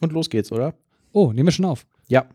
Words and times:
Und 0.00 0.12
los 0.12 0.28
geht's, 0.28 0.52
oder? 0.52 0.74
Oh, 1.12 1.32
nehmen 1.32 1.46
wir 1.46 1.52
schon 1.52 1.64
auf. 1.64 1.86
Ja. 2.08 2.26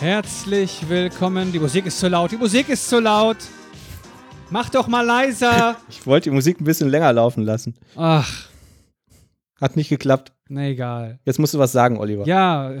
Herzlich 0.00 0.88
willkommen. 0.88 1.50
Die 1.50 1.58
Musik 1.58 1.86
ist 1.86 1.98
zu 1.98 2.06
laut. 2.06 2.30
Die 2.30 2.36
Musik 2.36 2.68
ist 2.68 2.88
zu 2.88 3.00
laut. 3.00 3.36
Mach 4.50 4.70
doch 4.70 4.88
mal 4.88 5.02
leiser. 5.02 5.76
Ich 5.90 6.06
wollte 6.06 6.30
die 6.30 6.34
Musik 6.34 6.60
ein 6.60 6.64
bisschen 6.64 6.88
länger 6.88 7.12
laufen 7.12 7.42
lassen. 7.44 7.74
Ach, 7.96 8.48
Hat 9.60 9.76
nicht 9.76 9.88
geklappt. 9.88 10.32
na 10.48 10.66
egal. 10.68 11.18
Jetzt 11.24 11.38
musst 11.38 11.54
du 11.54 11.58
was 11.58 11.72
sagen, 11.72 11.98
Oliver. 11.98 12.26
Ja, 12.26 12.74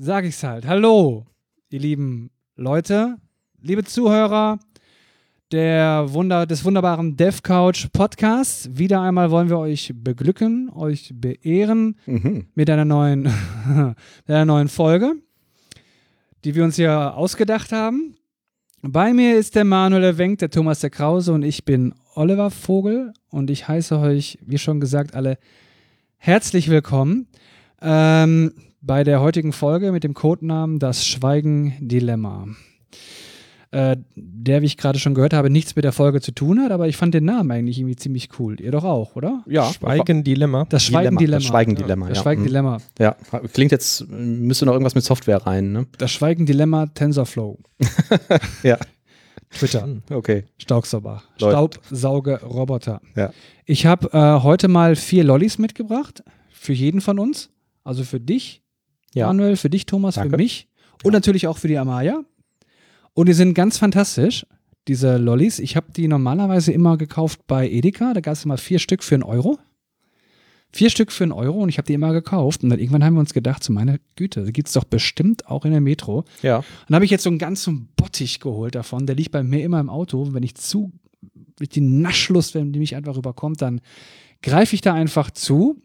sag 0.00 0.24
ich's 0.24 0.42
halt. 0.42 0.66
Hallo, 0.66 1.26
ihr 1.70 1.80
lieben 1.80 2.30
Leute, 2.56 3.16
liebe 3.60 3.84
Zuhörer 3.84 4.58
der 5.52 6.06
Wunder, 6.12 6.44
des 6.44 6.64
wunderbaren 6.64 7.16
Dev 7.16 7.40
Couch 7.42 7.86
Podcasts. 7.92 8.68
Wieder 8.72 9.00
einmal 9.00 9.30
wollen 9.30 9.48
wir 9.48 9.58
euch 9.58 9.92
beglücken, 9.94 10.70
euch 10.74 11.12
beehren 11.14 11.96
Mhm. 12.06 12.48
mit 12.56 12.68
einer 12.68 12.84
neuen, 12.84 13.22
mit 13.66 14.34
einer 14.34 14.44
neuen 14.44 14.66
Folge, 14.68 15.14
die 16.44 16.56
wir 16.56 16.64
uns 16.64 16.74
hier 16.76 17.14
ausgedacht 17.14 17.70
haben. 17.70 18.16
Bei 18.88 19.12
mir 19.12 19.36
ist 19.36 19.56
der 19.56 19.64
Manuel 19.64 20.16
Wenk, 20.16 20.38
der 20.38 20.50
Thomas 20.50 20.78
der 20.78 20.90
Krause 20.90 21.32
und 21.32 21.42
ich 21.42 21.64
bin 21.64 21.92
Oliver 22.14 22.52
Vogel 22.52 23.12
und 23.30 23.50
ich 23.50 23.66
heiße 23.66 23.98
euch, 23.98 24.38
wie 24.46 24.58
schon 24.58 24.78
gesagt, 24.78 25.16
alle 25.16 25.38
herzlich 26.18 26.68
willkommen 26.68 27.26
ähm, 27.82 28.52
bei 28.80 29.02
der 29.02 29.20
heutigen 29.20 29.52
Folge 29.52 29.90
mit 29.90 30.04
dem 30.04 30.14
Codenamen 30.14 30.78
Das 30.78 31.04
Schweigen-Dilemma. 31.04 32.46
Äh, 33.76 33.96
der, 34.14 34.62
wie 34.62 34.66
ich 34.66 34.78
gerade 34.78 34.98
schon 34.98 35.12
gehört 35.14 35.34
habe, 35.34 35.50
nichts 35.50 35.76
mit 35.76 35.84
der 35.84 35.92
Folge 35.92 36.22
zu 36.22 36.32
tun 36.32 36.60
hat, 36.62 36.70
aber 36.72 36.88
ich 36.88 36.96
fand 36.96 37.12
den 37.12 37.26
Namen 37.26 37.50
eigentlich 37.50 37.78
irgendwie 37.78 37.96
ziemlich 37.96 38.30
cool. 38.38 38.58
Ihr 38.58 38.70
doch 38.72 38.84
auch, 38.84 39.16
oder? 39.16 39.42
Ja. 39.46 39.70
Schweigen-Dilemma. 39.70 40.64
Das 40.70 40.82
Schweigen-Dilemma. 40.84 41.36
Das 41.36 41.44
Schweigen-Dilemma, 41.44 42.08
Das 42.08 42.16
ja. 42.16 42.22
Schweigen-Dilemma. 42.22 42.78
Ja. 42.98 43.16
Klingt 43.52 43.72
jetzt, 43.72 44.08
müsste 44.08 44.64
noch 44.64 44.72
irgendwas 44.72 44.94
mit 44.94 45.04
Software 45.04 45.46
rein, 45.46 45.72
ne? 45.72 45.86
Das 45.98 46.10
Schweigen-Dilemma 46.10 46.86
TensorFlow. 46.86 47.58
Ja. 48.62 48.78
Twitter. 49.50 49.86
Okay. 50.10 50.44
Staubsauger. 50.58 51.22
Staubsauger-Roboter. 51.36 53.00
Ja. 53.14 53.30
Ich 53.64 53.84
habe 53.86 54.08
äh, 54.12 54.42
heute 54.42 54.68
mal 54.68 54.96
vier 54.96 55.24
Lollis 55.24 55.58
mitgebracht. 55.58 56.22
Für 56.50 56.72
jeden 56.72 57.00
von 57.00 57.18
uns. 57.18 57.50
Also 57.84 58.04
für 58.04 58.20
dich, 58.20 58.62
Ja. 59.14 59.26
Manuel, 59.28 59.56
für 59.56 59.70
dich, 59.70 59.86
Thomas, 59.86 60.14
für 60.14 60.20
Danke. 60.22 60.38
mich. 60.38 60.68
Und 61.04 61.12
natürlich 61.12 61.46
auch 61.46 61.58
für 61.58 61.68
die 61.68 61.78
Amaya. 61.78 62.22
Und 63.16 63.30
die 63.30 63.32
sind 63.32 63.54
ganz 63.54 63.78
fantastisch, 63.78 64.46
diese 64.88 65.16
Lollis. 65.16 65.58
Ich 65.58 65.74
habe 65.74 65.86
die 65.90 66.06
normalerweise 66.06 66.70
immer 66.70 66.98
gekauft 66.98 67.46
bei 67.46 67.66
Edeka. 67.66 68.12
Da 68.12 68.20
gab 68.20 68.34
es 68.34 68.44
immer 68.44 68.58
vier 68.58 68.78
Stück 68.78 69.02
für 69.02 69.14
einen 69.14 69.22
Euro. 69.22 69.58
Vier 70.70 70.90
Stück 70.90 71.10
für 71.10 71.24
einen 71.24 71.32
Euro 71.32 71.62
und 71.62 71.70
ich 71.70 71.78
habe 71.78 71.86
die 71.86 71.94
immer 71.94 72.12
gekauft. 72.12 72.62
Und 72.62 72.68
dann 72.68 72.78
irgendwann 72.78 73.02
haben 73.02 73.14
wir 73.14 73.20
uns 73.20 73.32
gedacht, 73.32 73.64
so 73.64 73.72
meine 73.72 74.00
Güte, 74.16 74.44
die 74.44 74.52
gibt 74.52 74.68
es 74.68 74.74
doch 74.74 74.84
bestimmt 74.84 75.48
auch 75.48 75.64
in 75.64 75.70
der 75.70 75.80
Metro. 75.80 76.26
Ja. 76.42 76.62
Dann 76.86 76.94
habe 76.94 77.06
ich 77.06 77.10
jetzt 77.10 77.22
so 77.22 77.30
einen 77.30 77.38
ganzen 77.38 77.88
Bottich 77.96 78.38
geholt 78.38 78.74
davon. 78.74 79.06
Der 79.06 79.16
liegt 79.16 79.30
bei 79.30 79.42
mir 79.42 79.64
immer 79.64 79.80
im 79.80 79.88
Auto. 79.88 80.20
Und 80.20 80.34
wenn 80.34 80.42
ich 80.42 80.54
zu, 80.54 80.92
ich 81.58 81.70
die 81.70 81.80
Naschlust, 81.80 82.54
wenn 82.54 82.74
die 82.74 82.80
mich 82.80 82.96
einfach 82.96 83.16
überkommt, 83.16 83.62
dann 83.62 83.80
greife 84.42 84.74
ich 84.74 84.82
da 84.82 84.92
einfach 84.92 85.30
zu. 85.30 85.80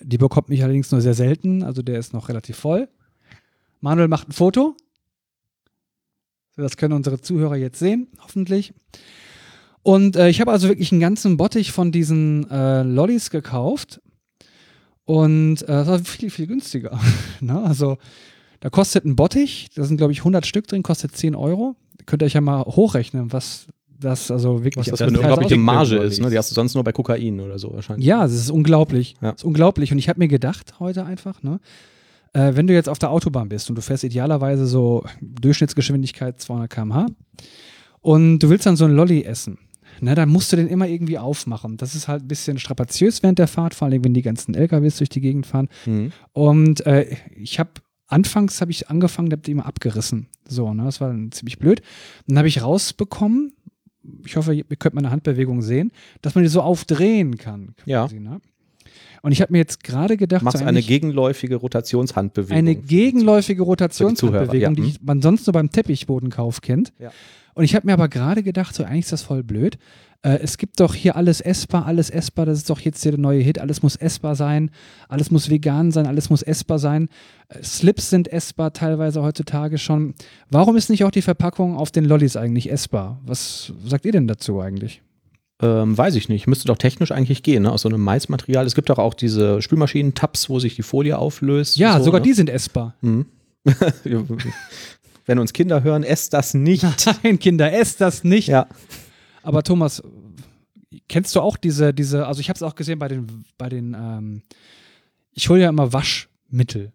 Die 0.00 0.18
bekommt 0.18 0.50
mich 0.50 0.62
allerdings 0.62 0.90
nur 0.92 1.00
sehr 1.00 1.14
selten. 1.14 1.62
Also 1.62 1.80
der 1.80 1.98
ist 1.98 2.12
noch 2.12 2.28
relativ 2.28 2.58
voll. 2.58 2.90
Manuel 3.80 4.08
macht 4.08 4.28
ein 4.28 4.32
Foto. 4.32 4.76
Das 6.56 6.76
können 6.76 6.94
unsere 6.94 7.20
Zuhörer 7.20 7.56
jetzt 7.56 7.78
sehen, 7.78 8.08
hoffentlich. 8.20 8.72
Und 9.82 10.16
äh, 10.16 10.28
ich 10.28 10.40
habe 10.40 10.50
also 10.50 10.68
wirklich 10.68 10.92
einen 10.92 11.00
ganzen 11.00 11.36
Bottich 11.36 11.72
von 11.72 11.92
diesen 11.92 12.50
äh, 12.50 12.82
Lollis 12.82 13.30
gekauft. 13.30 14.00
Und 15.04 15.62
äh, 15.62 15.66
das 15.66 15.88
war 15.88 15.98
viel, 15.98 16.30
viel 16.30 16.46
günstiger. 16.46 16.98
ne? 17.40 17.62
Also 17.62 17.98
da 18.60 18.70
kostet 18.70 19.04
ein 19.04 19.16
Bottich, 19.16 19.68
da 19.74 19.84
sind 19.84 19.98
glaube 19.98 20.12
ich 20.12 20.20
100 20.20 20.46
Stück 20.46 20.66
drin, 20.66 20.82
kostet 20.82 21.14
10 21.14 21.34
Euro. 21.34 21.76
Könnt 22.06 22.22
ihr 22.22 22.26
euch 22.26 22.32
ja 22.32 22.40
mal 22.40 22.62
hochrechnen, 22.62 23.32
was 23.32 23.66
das 24.00 24.30
also 24.30 24.64
wirklich 24.64 24.86
Was 24.86 24.98
das 24.98 25.00
für 25.00 25.06
eine 25.06 25.18
unglaubliche. 25.18 25.56
Marge 25.56 25.96
ist, 25.98 26.20
ne? 26.20 26.30
Die 26.30 26.38
hast 26.38 26.50
du 26.50 26.54
sonst 26.54 26.74
nur 26.74 26.84
bei 26.84 26.92
Kokain 26.92 27.40
oder 27.40 27.58
so 27.58 27.72
wahrscheinlich. 27.74 28.06
Ja, 28.06 28.24
es 28.24 28.32
ist 28.32 28.50
unglaublich. 28.50 29.16
Ja. 29.20 29.30
Es 29.30 29.36
ist 29.36 29.44
unglaublich. 29.44 29.92
Und 29.92 29.98
ich 29.98 30.08
habe 30.08 30.18
mir 30.18 30.28
gedacht 30.28 30.80
heute 30.80 31.04
einfach, 31.04 31.42
ne, 31.42 31.60
äh, 32.34 32.54
wenn 32.54 32.66
du 32.66 32.74
jetzt 32.74 32.88
auf 32.88 32.98
der 32.98 33.10
Autobahn 33.10 33.48
bist 33.48 33.70
und 33.70 33.76
du 33.76 33.82
fährst 33.82 34.04
idealerweise 34.04 34.66
so 34.66 35.04
Durchschnittsgeschwindigkeit 35.20 36.40
200 36.40 36.70
km/h 36.70 37.06
und 38.00 38.40
du 38.40 38.50
willst 38.50 38.66
dann 38.66 38.76
so 38.76 38.84
einen 38.84 38.94
Lolli 38.94 39.22
essen, 39.22 39.58
ne, 40.00 40.14
dann 40.14 40.28
musst 40.28 40.52
du 40.52 40.56
den 40.56 40.68
immer 40.68 40.86
irgendwie 40.86 41.18
aufmachen. 41.18 41.76
Das 41.76 41.94
ist 41.94 42.08
halt 42.08 42.24
ein 42.24 42.28
bisschen 42.28 42.58
strapaziös 42.58 43.22
während 43.22 43.38
der 43.38 43.48
Fahrt, 43.48 43.74
vor 43.74 43.88
allem 43.88 44.04
wenn 44.04 44.14
die 44.14 44.22
ganzen 44.22 44.54
LKWs 44.54 44.98
durch 44.98 45.08
die 45.08 45.20
Gegend 45.20 45.46
fahren. 45.46 45.68
Mhm. 45.86 46.12
Und 46.32 46.86
äh, 46.86 47.16
ich 47.34 47.58
habe 47.58 47.70
anfangs 48.08 48.60
habe 48.60 48.70
ich 48.70 48.90
angefangen, 48.90 49.32
habe 49.32 49.42
die 49.42 49.52
immer 49.52 49.66
abgerissen. 49.66 50.28
So, 50.46 50.74
ne, 50.74 50.84
das 50.84 51.00
war 51.00 51.08
dann 51.08 51.32
ziemlich 51.32 51.58
blöd. 51.58 51.82
Dann 52.26 52.36
habe 52.38 52.48
ich 52.48 52.62
rausbekommen, 52.62 53.52
ich 54.26 54.36
hoffe, 54.36 54.54
ihr 54.54 54.64
könnt 54.76 54.94
meine 54.94 55.10
Handbewegung 55.10 55.62
sehen, 55.62 55.90
dass 56.20 56.34
man 56.34 56.44
die 56.44 56.50
so 56.50 56.60
aufdrehen 56.60 57.38
kann. 57.38 57.74
Ja. 57.86 58.02
Quasi, 58.02 58.20
ne? 58.20 58.40
Und 59.24 59.32
ich 59.32 59.40
habe 59.40 59.52
mir 59.52 59.58
jetzt 59.58 59.82
gerade 59.82 60.18
gedacht, 60.18 60.42
Machst 60.42 60.58
so 60.58 60.64
eine 60.66 60.82
gegenläufige 60.82 61.56
Rotationshandbewegung. 61.56 62.58
eine 62.58 62.74
gegenläufige 62.74 63.62
Rotationshandbewegung, 63.62 64.76
ja. 64.76 64.84
die 64.84 64.96
man 65.00 65.22
sonst 65.22 65.46
nur 65.46 65.54
beim 65.54 65.70
Teppichbodenkauf 65.70 66.60
kennt. 66.60 66.92
Ja. 66.98 67.10
Und 67.54 67.64
ich 67.64 67.74
habe 67.74 67.86
mir 67.86 67.94
aber 67.94 68.08
gerade 68.08 68.42
gedacht, 68.42 68.74
so 68.74 68.84
eigentlich 68.84 69.06
ist 69.06 69.12
das 69.12 69.22
voll 69.22 69.42
blöd. 69.42 69.78
Äh, 70.20 70.40
es 70.42 70.58
gibt 70.58 70.78
doch 70.78 70.94
hier 70.94 71.16
alles 71.16 71.40
essbar, 71.40 71.86
alles 71.86 72.10
essbar, 72.10 72.44
das 72.44 72.58
ist 72.58 72.68
doch 72.68 72.80
jetzt 72.80 73.02
hier 73.02 73.12
der 73.12 73.20
neue 73.20 73.40
Hit, 73.40 73.58
alles 73.58 73.82
muss 73.82 73.96
essbar 73.96 74.36
sein, 74.36 74.70
alles 75.08 75.30
muss 75.30 75.48
vegan 75.48 75.90
sein, 75.90 76.06
alles 76.06 76.28
muss 76.28 76.42
essbar 76.42 76.78
sein. 76.78 77.08
Äh, 77.48 77.62
Slips 77.62 78.10
sind 78.10 78.30
essbar 78.30 78.74
teilweise 78.74 79.22
heutzutage 79.22 79.78
schon. 79.78 80.12
Warum 80.50 80.76
ist 80.76 80.90
nicht 80.90 81.02
auch 81.02 81.10
die 81.10 81.22
Verpackung 81.22 81.78
auf 81.78 81.90
den 81.90 82.04
Lollis 82.04 82.36
eigentlich 82.36 82.70
essbar? 82.70 83.22
Was 83.24 83.72
sagt 83.86 84.04
ihr 84.04 84.12
denn 84.12 84.26
dazu 84.26 84.60
eigentlich? 84.60 85.00
Ähm, 85.64 85.96
weiß 85.96 86.14
ich 86.16 86.28
nicht. 86.28 86.46
Müsste 86.46 86.66
doch 86.66 86.76
technisch 86.76 87.10
eigentlich 87.10 87.42
gehen, 87.42 87.62
ne? 87.62 87.72
Aus 87.72 87.82
so 87.82 87.88
einem 87.88 88.02
Maismaterial. 88.02 88.66
Es 88.66 88.74
gibt 88.74 88.90
doch 88.90 88.98
auch 88.98 89.14
diese 89.14 89.62
Spülmaschinen-Tabs, 89.62 90.50
wo 90.50 90.58
sich 90.58 90.74
die 90.76 90.82
Folie 90.82 91.16
auflöst. 91.18 91.76
Ja, 91.76 91.98
so, 91.98 92.04
sogar 92.06 92.20
ne? 92.20 92.26
die 92.26 92.32
sind 92.34 92.50
essbar. 92.50 92.94
Mhm. 93.00 93.26
Wenn 95.26 95.38
uns 95.38 95.52
Kinder 95.52 95.82
hören, 95.82 96.02
esst 96.02 96.34
das 96.34 96.52
nicht. 96.54 96.84
Nein, 97.22 97.38
Kinder, 97.38 97.72
esst 97.72 98.00
das 98.00 98.24
nicht. 98.24 98.48
ja. 98.48 98.66
Aber 99.42 99.62
Thomas, 99.62 100.02
kennst 101.08 101.34
du 101.36 101.40
auch 101.40 101.56
diese, 101.56 101.94
diese, 101.94 102.26
also 102.26 102.40
ich 102.40 102.48
habe 102.48 102.56
es 102.56 102.62
auch 102.62 102.74
gesehen 102.74 102.98
bei 102.98 103.08
den, 103.08 103.44
bei 103.58 103.68
den, 103.68 103.94
ähm, 103.98 104.42
ich 105.32 105.48
hole 105.48 105.60
ja 105.62 105.68
immer 105.68 105.92
Waschmittel 105.92 106.92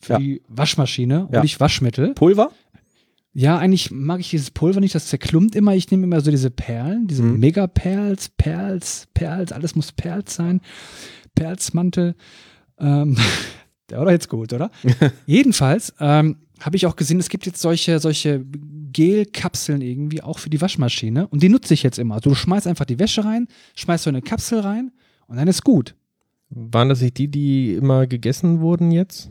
für 0.00 0.14
Ja. 0.14 0.18
die 0.18 0.42
Waschmaschine 0.48 1.26
und 1.26 1.34
Ja. 1.34 1.42
nicht 1.42 1.58
Waschmittel. 1.60 2.14
Pulver? 2.14 2.50
Ja, 3.38 3.56
eigentlich 3.56 3.92
mag 3.92 4.18
ich 4.18 4.30
dieses 4.30 4.50
Pulver 4.50 4.80
nicht, 4.80 4.96
das 4.96 5.06
zerklumpt 5.06 5.54
immer. 5.54 5.72
Ich 5.72 5.88
nehme 5.92 6.02
immer 6.02 6.20
so 6.20 6.32
diese 6.32 6.50
Perlen, 6.50 7.06
diese 7.06 7.22
Mhm. 7.22 7.38
Mega-Perls, 7.38 8.30
Perls, 8.30 9.06
Perls, 9.14 9.52
alles 9.52 9.76
muss 9.76 9.92
Perls 9.92 10.34
sein. 10.34 10.60
Perlsmantel. 11.36 12.16
Ähm, 12.80 13.16
der 13.90 13.98
war 13.98 14.06
doch 14.06 14.10
jetzt 14.10 14.28
gut, 14.28 14.52
oder? 14.52 14.72
Jedenfalls 15.26 15.94
ähm, 16.00 16.38
habe 16.58 16.74
ich 16.74 16.84
auch 16.86 16.96
gesehen, 16.96 17.20
es 17.20 17.28
gibt 17.28 17.46
jetzt 17.46 17.60
solche, 17.60 18.00
solche 18.00 18.44
Gelkapseln 18.92 19.82
irgendwie 19.82 20.20
auch 20.20 20.40
für 20.40 20.50
die 20.50 20.60
Waschmaschine 20.60 21.28
und 21.28 21.40
die 21.40 21.48
nutze 21.48 21.74
ich 21.74 21.84
jetzt 21.84 22.00
immer. 22.00 22.16
Also 22.16 22.30
du 22.30 22.34
schmeißt 22.34 22.66
einfach 22.66 22.86
die 22.86 22.98
Wäsche 22.98 23.24
rein, 23.24 23.46
schmeißt 23.76 24.02
so 24.02 24.10
eine 24.10 24.20
Kapsel 24.20 24.58
rein 24.58 24.90
und 25.28 25.36
dann 25.36 25.46
ist 25.46 25.62
gut. 25.62 25.94
Waren 26.50 26.88
das 26.88 27.02
nicht 27.02 27.16
die, 27.18 27.28
die 27.28 27.74
immer 27.74 28.08
gegessen 28.08 28.58
wurden 28.58 28.90
jetzt? 28.90 29.30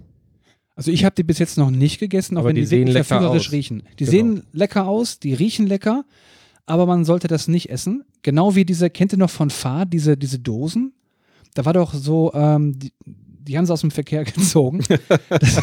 Also 0.78 0.92
ich 0.92 1.04
habe 1.04 1.16
die 1.16 1.24
bis 1.24 1.40
jetzt 1.40 1.58
noch 1.58 1.72
nicht 1.72 2.00
gegessen, 2.00 2.38
auch 2.38 2.42
Aber 2.42 2.50
wenn 2.50 2.56
die, 2.56 2.62
die 2.62 2.68
sehen 2.68 2.80
wirklich 2.82 2.94
lecker 2.94 3.04
verführerisch 3.06 3.48
aus. 3.48 3.52
riechen. 3.52 3.84
Die 4.00 4.06
Genau. 4.06 4.12
sehen 4.12 4.44
lecker 4.54 4.88
aus, 4.88 5.20
die 5.20 5.34
riechen 5.34 5.66
lecker, 5.68 6.06
aber 6.68 6.86
man 6.86 7.04
sollte 7.04 7.28
das 7.28 7.48
nicht 7.48 7.70
essen. 7.72 8.04
Genau 8.22 8.56
wie 8.56 8.64
diese, 8.64 8.90
kennt 8.90 9.12
ihr 9.12 9.18
noch 9.18 9.30
von 9.32 9.50
Fahr, 9.50 9.86
diese, 9.88 10.16
diese 10.18 10.38
Dosen? 10.40 10.94
Da 11.56 11.66
war 11.66 11.74
doch 11.74 11.94
so, 11.96 12.32
ähm, 12.36 12.78
die, 12.78 12.94
die 13.06 13.58
haben 13.58 13.66
sie 13.66 13.74
aus 13.74 13.82
dem 13.82 13.90
Verkehr 13.92 14.24
gezogen. 14.26 14.84
das, 15.30 15.62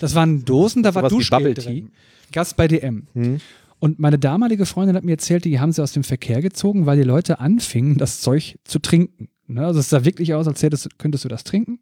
das 0.00 0.14
waren 0.16 0.44
Dosen, 0.44 0.82
da 0.82 0.94
war 0.94 1.08
Duschgel 1.08 1.54
drin. 1.54 1.90
Gast 2.32 2.56
bei 2.56 2.66
DM. 2.66 3.06
Hm. 3.14 3.38
Und 3.78 3.98
meine 4.00 4.18
damalige 4.18 4.66
Freundin 4.66 4.96
hat 4.96 5.04
mir 5.04 5.12
erzählt, 5.12 5.44
die 5.44 5.60
haben 5.60 5.70
sie 5.70 5.82
aus 5.82 5.92
dem 5.92 6.02
Verkehr 6.04 6.42
gezogen, 6.42 6.86
weil 6.86 6.96
die 6.96 7.02
Leute 7.04 7.38
anfingen, 7.38 7.98
das 7.98 8.20
Zeug 8.20 8.58
zu 8.64 8.78
trinken. 8.80 9.28
Ne? 9.46 9.64
Also 9.64 9.78
es 9.78 9.90
sah 9.90 10.04
wirklich 10.04 10.34
aus, 10.34 10.48
als 10.48 10.62
hättest, 10.62 10.98
könntest 10.98 11.24
du 11.24 11.28
das 11.28 11.44
trinken. 11.44 11.78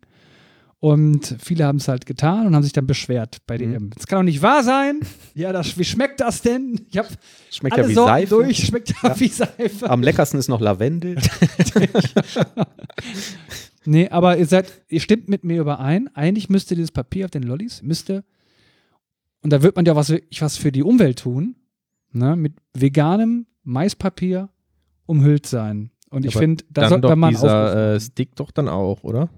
Und 0.85 1.37
viele 1.41 1.65
haben 1.65 1.77
es 1.79 1.87
halt 1.87 2.07
getan 2.07 2.45
und 2.45 2.57
haben 2.57 2.65
sich 2.65 2.73
dann 2.73 2.89
beschwert 2.89 3.37
bei 3.47 3.55
Mhm. 3.55 3.59
DM. 3.73 3.91
Das 3.91 4.09
kann 4.09 4.19
doch 4.19 4.25
nicht 4.25 4.43
wahr 4.43 4.65
sein. 4.65 4.99
Ja, 5.33 5.53
das, 5.53 5.79
wie 5.79 5.85
schmeckt 5.85 6.19
das 6.21 6.43
denn? 6.43 6.81
Ich 6.91 6.99
habe 6.99 7.07
Schmeckt 7.53 7.75
alle 7.75 7.83
ja 7.85 7.89
wie 7.89 7.95
Sorten 7.95 8.11
Seife. 8.13 8.29
durch, 8.35 8.67
schmeckt 8.67 8.89
ja, 8.89 8.97
Ja. 9.11 9.21
wie 9.21 9.29
Seife. 9.29 9.89
Am 9.89 10.03
leckersten 10.03 10.41
ist 10.41 10.49
noch 10.49 10.61
Lavendel. 10.61 11.19
Nee, 13.85 14.09
aber 14.11 14.39
ihr 14.39 14.47
seid, 14.47 14.71
ihr 14.89 15.01
stimmt 15.01 15.29
mit 15.29 15.43
mir 15.45 15.61
überein. 15.61 16.09
Eigentlich 16.15 16.49
müsste 16.49 16.77
dieses 16.77 16.93
Papier 16.93 17.25
auf 17.25 17.33
den 17.33 17.43
Lollis, 17.43 17.83
müsste, 17.83 18.23
und 19.43 19.53
da 19.53 19.61
wird 19.63 19.75
man 19.75 19.85
ja 19.85 19.97
was, 19.97 20.13
was 20.39 20.57
für 20.57 20.71
die 20.71 20.85
Umwelt 20.85 21.19
tun, 21.19 21.57
ne, 22.13 22.37
mit 22.37 22.53
veganem 22.75 23.47
Maispapier 23.65 24.51
umhüllt 25.07 25.47
sein. 25.47 25.91
Und 26.11 26.25
ich 26.25 26.37
finde, 26.37 26.63
da 26.71 26.83
dann 26.83 26.91
sollte 26.91 27.09
doch 27.09 27.17
man 27.17 27.31
dieser 27.31 27.95
äh, 27.97 28.01
Stick 28.01 28.37
doch 28.37 28.53
dann 28.53 28.69
auch, 28.69 29.03
oder? 29.03 29.31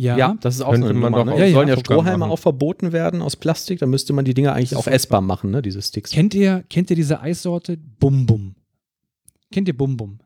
Ja, 0.00 0.16
Ja, 0.16 0.36
das 0.40 0.56
ist 0.56 0.60
auch 0.62 0.74
so 0.74 0.84
eine 0.84 0.94
man 0.94 1.12
Nummer. 1.12 1.18
doch 1.18 1.24
Ne? 1.26 1.32
auch 1.32 1.38
Ja, 1.38 1.50
sollen 1.52 1.68
ja. 1.68 1.74
ja 1.74 1.80
Strohhalme 1.80 2.18
machen. 2.18 2.30
auch 2.32 2.38
verboten 2.38 2.92
werden 2.92 3.22
aus 3.22 3.36
Plastik. 3.36 3.78
Dann 3.80 3.90
müsste 3.90 4.12
man 4.12 4.24
die 4.24 4.34
Dinger 4.34 4.54
eigentlich 4.54 4.76
auch 4.76 4.86
essbar 4.86 5.20
machen, 5.20 5.50
ne? 5.50 5.62
diese 5.62 5.80
Sticks. 5.82 6.10
Kennt 6.10 6.34
ihr, 6.34 6.64
kennt 6.70 6.90
ihr 6.90 6.96
diese 6.96 7.20
Eissorte 7.20 7.76
Bum 7.76 8.26
Bum? 8.26 8.54
Kennt 9.52 9.68
ihr 9.68 9.76
Bum 9.76 9.96
Bum? 9.96 10.18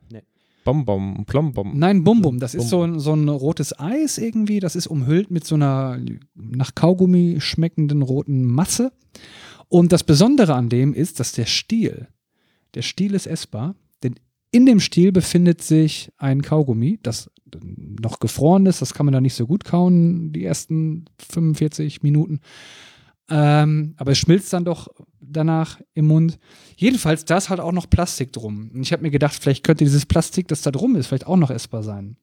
Bonbon, 0.64 1.26
Plombom. 1.26 1.78
Nein, 1.78 2.04
Bum 2.04 2.22
Bum. 2.22 2.40
Das 2.40 2.52
Bum 2.52 2.60
ist 2.62 2.70
so 2.70 2.82
ein, 2.82 2.98
so 2.98 3.12
ein 3.12 3.28
rotes 3.28 3.78
Eis 3.78 4.16
irgendwie. 4.16 4.60
Das 4.60 4.76
ist 4.76 4.86
umhüllt 4.86 5.30
mit 5.30 5.44
so 5.44 5.56
einer 5.56 6.00
nach 6.34 6.74
Kaugummi 6.74 7.36
schmeckenden 7.38 8.00
roten 8.00 8.44
Masse. 8.44 8.90
Und 9.68 9.92
das 9.92 10.04
Besondere 10.04 10.54
an 10.54 10.70
dem 10.70 10.94
ist, 10.94 11.20
dass 11.20 11.32
der 11.32 11.44
Stiel, 11.44 12.08
der 12.74 12.80
Stiel 12.80 13.12
ist 13.14 13.26
essbar, 13.26 13.74
denn 14.02 14.14
in 14.52 14.64
dem 14.64 14.80
Stiel 14.80 15.12
befindet 15.12 15.60
sich 15.62 16.10
ein 16.16 16.40
Kaugummi, 16.40 16.98
das 17.02 17.30
noch 17.62 18.20
gefroren 18.20 18.66
ist. 18.66 18.82
Das 18.82 18.94
kann 18.94 19.06
man 19.06 19.12
da 19.12 19.20
nicht 19.20 19.34
so 19.34 19.46
gut 19.46 19.64
kauen, 19.64 20.32
die 20.32 20.44
ersten 20.44 21.04
45 21.18 22.02
Minuten. 22.02 22.40
Ähm, 23.30 23.94
aber 23.96 24.12
es 24.12 24.18
schmilzt 24.18 24.52
dann 24.52 24.64
doch 24.64 24.88
danach 25.20 25.80
im 25.94 26.06
Mund. 26.06 26.38
Jedenfalls, 26.76 27.24
da 27.24 27.38
ist 27.38 27.48
halt 27.48 27.60
auch 27.60 27.72
noch 27.72 27.88
Plastik 27.88 28.32
drum. 28.32 28.70
Und 28.74 28.82
ich 28.82 28.92
habe 28.92 29.02
mir 29.02 29.10
gedacht, 29.10 29.34
vielleicht 29.34 29.64
könnte 29.64 29.84
dieses 29.84 30.06
Plastik, 30.06 30.48
das 30.48 30.62
da 30.62 30.70
drum 30.70 30.96
ist, 30.96 31.06
vielleicht 31.06 31.26
auch 31.26 31.36
noch 31.36 31.50
essbar 31.50 31.82
sein. 31.82 32.16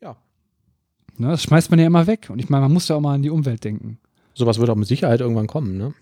Ja. 0.00 0.16
Ne, 1.18 1.28
das 1.28 1.42
schmeißt 1.42 1.70
man 1.70 1.78
ja 1.78 1.86
immer 1.86 2.06
weg. 2.06 2.28
Und 2.30 2.38
ich 2.38 2.48
meine, 2.48 2.62
man 2.62 2.72
muss 2.72 2.88
ja 2.88 2.96
auch 2.96 3.00
mal 3.00 3.14
an 3.14 3.22
die 3.22 3.30
Umwelt 3.30 3.64
denken. 3.64 3.98
Sowas 4.34 4.58
wird 4.58 4.70
auch 4.70 4.76
mit 4.76 4.88
Sicherheit 4.88 5.20
irgendwann 5.20 5.46
kommen. 5.46 5.76
Ne? 5.76 5.94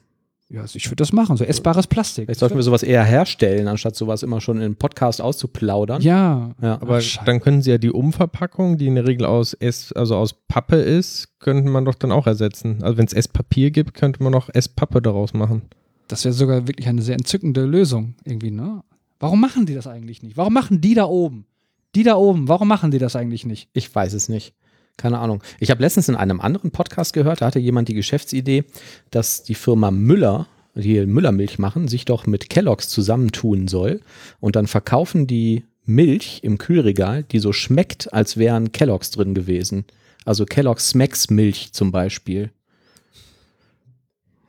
Ja, 0.51 0.61
also 0.61 0.77
ich 0.77 0.87
würde 0.87 0.97
das 0.97 1.13
machen, 1.13 1.37
so 1.37 1.45
essbares 1.45 1.87
Plastik. 1.87 2.27
Vielleicht 2.27 2.41
sollten 2.41 2.57
wir 2.57 2.63
sowas 2.63 2.83
eher 2.83 3.03
herstellen, 3.03 3.67
anstatt 3.67 3.97
sowas 3.97 4.23
immer 4.23 4.41
schon 4.41 4.61
im 4.61 4.77
Podcast 4.77 5.21
auszuplaudern. 5.23 6.03
ja, 6.03 6.51
Ja. 6.61 6.75
Aber 6.81 6.99
Ach, 6.99 7.25
dann 7.25 7.41
können 7.41 7.63
sie 7.63 7.71
ja 7.71 7.79
die 7.79 7.91
Umverpackung, 7.91 8.77
die 8.77 8.87
in 8.87 8.95
der 8.95 9.07
Regel 9.07 9.25
aus 9.27 9.55
Ess, 9.55 9.93
also 9.93 10.17
aus 10.17 10.35
Pappe 10.47 10.77
ist, 10.77 11.39
könnte 11.41 11.71
man 11.71 11.85
doch 11.87 11.95
dann 11.95 12.13
auch 12.13 12.27
ersetzen. 12.27 12.83
Also 12.83 12.99
wenn 12.99 13.07
es 13.07 13.15
Esspapier 13.15 13.71
gibt, 13.71 13.95
könnte 13.95 14.23
man 14.23 14.35
auch 14.35 14.51
Esspappe 14.53 15.01
daraus 15.01 15.33
machen. 15.33 15.63
das 16.09 16.25
wäre 16.25 16.35
sogar 16.35 16.69
wirklich 16.69 16.87
eine 16.89 17.03
sehr 17.03 17.17
entzückende 17.17 17.65
Lösung 17.65 18.15
irgendwie, 18.25 18.51
ne? 18.51 18.83
Warum 19.21 19.41
machen 19.41 19.65
die 19.65 19.75
das 19.75 19.87
eigentlich 19.87 20.23
nicht? 20.23 20.37
Warum 20.37 20.53
machen 20.53 20.83
die 20.83 20.95
da 20.95 21.07
oben? 21.07 21.47
Die 21.95 22.03
da 22.03 22.17
oben, 22.17 22.49
warum 22.49 22.69
machen 22.69 22.91
die 22.91 22.99
das 22.99 23.17
eigentlich 23.17 23.47
nicht? 23.47 23.71
Ich 23.73 23.93
weiß 23.95 24.13
es 24.13 24.29
nicht. 24.29 24.53
Keine 24.97 25.19
Ahnung. 25.19 25.43
Ich 25.59 25.71
habe 25.71 25.83
letztens 25.83 26.09
in 26.09 26.17
einem 26.17 26.41
anderen 26.41 26.71
Podcast 26.71 27.13
gehört, 27.13 27.41
da 27.41 27.47
hatte 27.47 27.59
jemand 27.59 27.89
die 27.89 27.95
Geschäftsidee, 27.95 28.65
dass 29.11 29.43
die 29.43 29.55
Firma 29.55 29.91
Müller, 29.91 30.47
die 30.75 31.05
Müllermilch 31.05 31.59
machen, 31.59 31.89
sich 31.89 32.05
doch 32.05 32.27
mit 32.27 32.49
Kelloggs 32.49 32.89
zusammentun 32.89 33.69
soll 33.69 34.01
und 34.41 34.57
dann 34.57 34.67
verkaufen 34.67 35.27
die 35.27 35.65
Milch 35.85 36.41
im 36.43 36.59
Kühlregal, 36.59 37.25
die 37.25 37.39
so 37.39 37.53
schmeckt, 37.53 38.13
als 38.13 38.37
wären 38.37 38.73
Kelloggs 38.73 39.11
drin 39.11 39.35
gewesen. 39.35 39.85
Also 40.25 40.47
Kellogg's 40.47 40.91
Smacks 40.91 41.29
Milch 41.29 41.73
zum 41.73 41.93
Beispiel. 41.93 42.51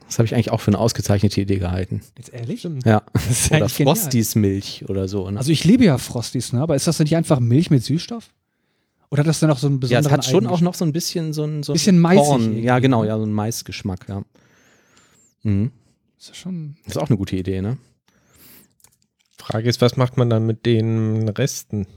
Das 0.08 0.20
habe 0.20 0.26
ich 0.28 0.36
eigentlich 0.36 0.52
auch 0.52 0.62
für 0.62 0.70
eine 0.70 0.78
ausgezeichnete 0.78 1.42
Idee 1.42 1.58
gehalten. 1.58 2.02
Jetzt 2.18 2.32
ehrlich? 2.32 2.64
Ja. 2.86 3.02
ist 3.30 3.52
Oder 3.52 3.68
genial. 3.68 3.70
Frosties 3.70 4.36
Milch 4.36 4.86
oder 4.88 5.08
so. 5.08 5.30
Ne? 5.30 5.38
Also 5.38 5.52
ich 5.52 5.64
liebe 5.64 5.84
ja 5.84 5.98
Frosties, 5.98 6.54
ne? 6.54 6.62
Aber 6.62 6.76
ist 6.76 6.88
das 6.88 6.98
denn 6.98 7.06
nicht 7.06 7.16
einfach 7.16 7.40
Milch 7.40 7.72
mit 7.72 7.84
Süßstoff? 7.84 8.30
Oder 9.16 9.22
hat 9.22 9.28
das 9.28 9.40
dann 9.40 9.50
noch 9.50 9.58
so 9.58 9.68
einen 9.68 9.76
ja, 9.78 9.80
besonderen 9.80 10.06
es 10.06 10.12
hat 10.12 10.26
schon 10.26 10.48
auch 10.48 10.62
noch 10.62 10.74
so 10.76 10.84
ein 10.86 10.92
bisschen 10.92 11.32
so 11.32 11.44
ein, 11.46 11.64
so 11.64 11.72
ein 11.72 11.76
Bisschen 11.76 12.00
maisig 12.00 12.26
Korn. 12.26 12.42
irgendwie, 12.42 12.62
Ja, 12.64 12.80
genau, 12.80 13.02
ne? 13.04 13.08
ja, 13.08 13.18
so 13.18 13.24
ein 13.26 13.32
Maisgeschmack, 13.34 14.10
ja. 14.10 14.24
Mhm. 15.44 15.72
Ist 16.20 16.30
ja 16.30 16.34
schon. 16.34 16.76
Das 16.86 16.96
ist 16.96 17.02
auch 17.02 17.10
eine 17.10 17.18
gute 17.18 17.36
Idee, 17.36 17.62
ne? 17.62 17.78
Frage 19.38 19.70
ist, 19.70 19.80
was 19.80 19.96
macht 19.96 20.18
man 20.18 20.30
dann 20.30 20.46
mit 20.46 20.66
den 20.66 21.30
Resten? 21.30 21.88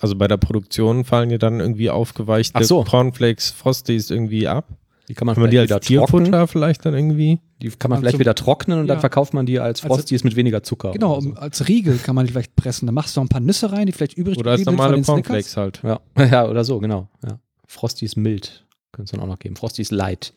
Also 0.00 0.16
bei 0.16 0.28
der 0.28 0.38
Produktion 0.38 1.04
fallen 1.04 1.30
ja 1.30 1.38
dann 1.38 1.60
irgendwie 1.60 1.88
aufgeweichte 1.90 2.58
Ach 2.58 2.62
so. 2.62 2.84
Cornflakes, 2.84 3.50
Frosties 3.50 4.10
irgendwie 4.10 4.48
ab. 4.48 4.66
Die 5.10 5.14
kann 5.14 5.26
man, 5.26 5.34
Kann 5.34 5.42
man 5.42 5.50
die 5.50 5.56
vielleicht 5.56 5.72
als 5.72 5.90
wieder 5.90 6.06
trocknen. 6.06 6.24
Tierfutter 6.26 6.46
vielleicht 6.46 6.86
dann 6.86 6.94
irgendwie? 6.94 7.40
Die 7.60 7.68
kann 7.70 7.88
man 7.90 7.96
Also- 7.96 8.02
vielleicht 8.02 8.20
wieder 8.20 8.34
trocknen 8.36 8.78
und 8.78 8.86
dann 8.86 8.98
Ja. 8.98 9.00
verkauft 9.00 9.34
man 9.34 9.44
die 9.44 9.58
als 9.58 9.82
Also- 9.82 9.92
Frosties 9.96 10.22
mit 10.22 10.36
weniger 10.36 10.62
Zucker. 10.62 10.92
Genau, 10.92 11.18
um, 11.18 11.36
als 11.36 11.66
Riegel 11.66 11.98
kann 11.98 12.14
man 12.14 12.26
die 12.26 12.32
vielleicht 12.32 12.54
pressen. 12.54 12.86
Da 12.86 12.92
machst 12.92 13.16
du 13.16 13.20
noch 13.20 13.24
ein 13.26 13.28
paar 13.28 13.40
Nüsse 13.40 13.72
rein, 13.72 13.86
die 13.86 13.92
vielleicht 13.92 14.14
übrig 14.16 14.38
Oder 14.38 14.52
als 14.52 14.60
geblieben 14.60 14.76
sind 14.78 14.86
von 14.86 14.90
normale. 15.00 15.22
Cornflakes 15.22 15.56
halt. 15.56 15.80
so. 15.82 15.88
Ja. 15.88 16.00
ja, 16.30 16.48
oder 16.48 16.62
so, 16.62 16.78
genau. 16.78 17.08
Ja. 17.26 17.40
Frosties 17.66 18.14
mild 18.14 18.64
könnte 18.92 19.06
es 19.06 19.10
dann 19.10 19.20
auch 19.20 19.26
noch 19.26 19.40
geben. 19.40 19.56
Frosties 19.56 19.90
light. 19.90 20.32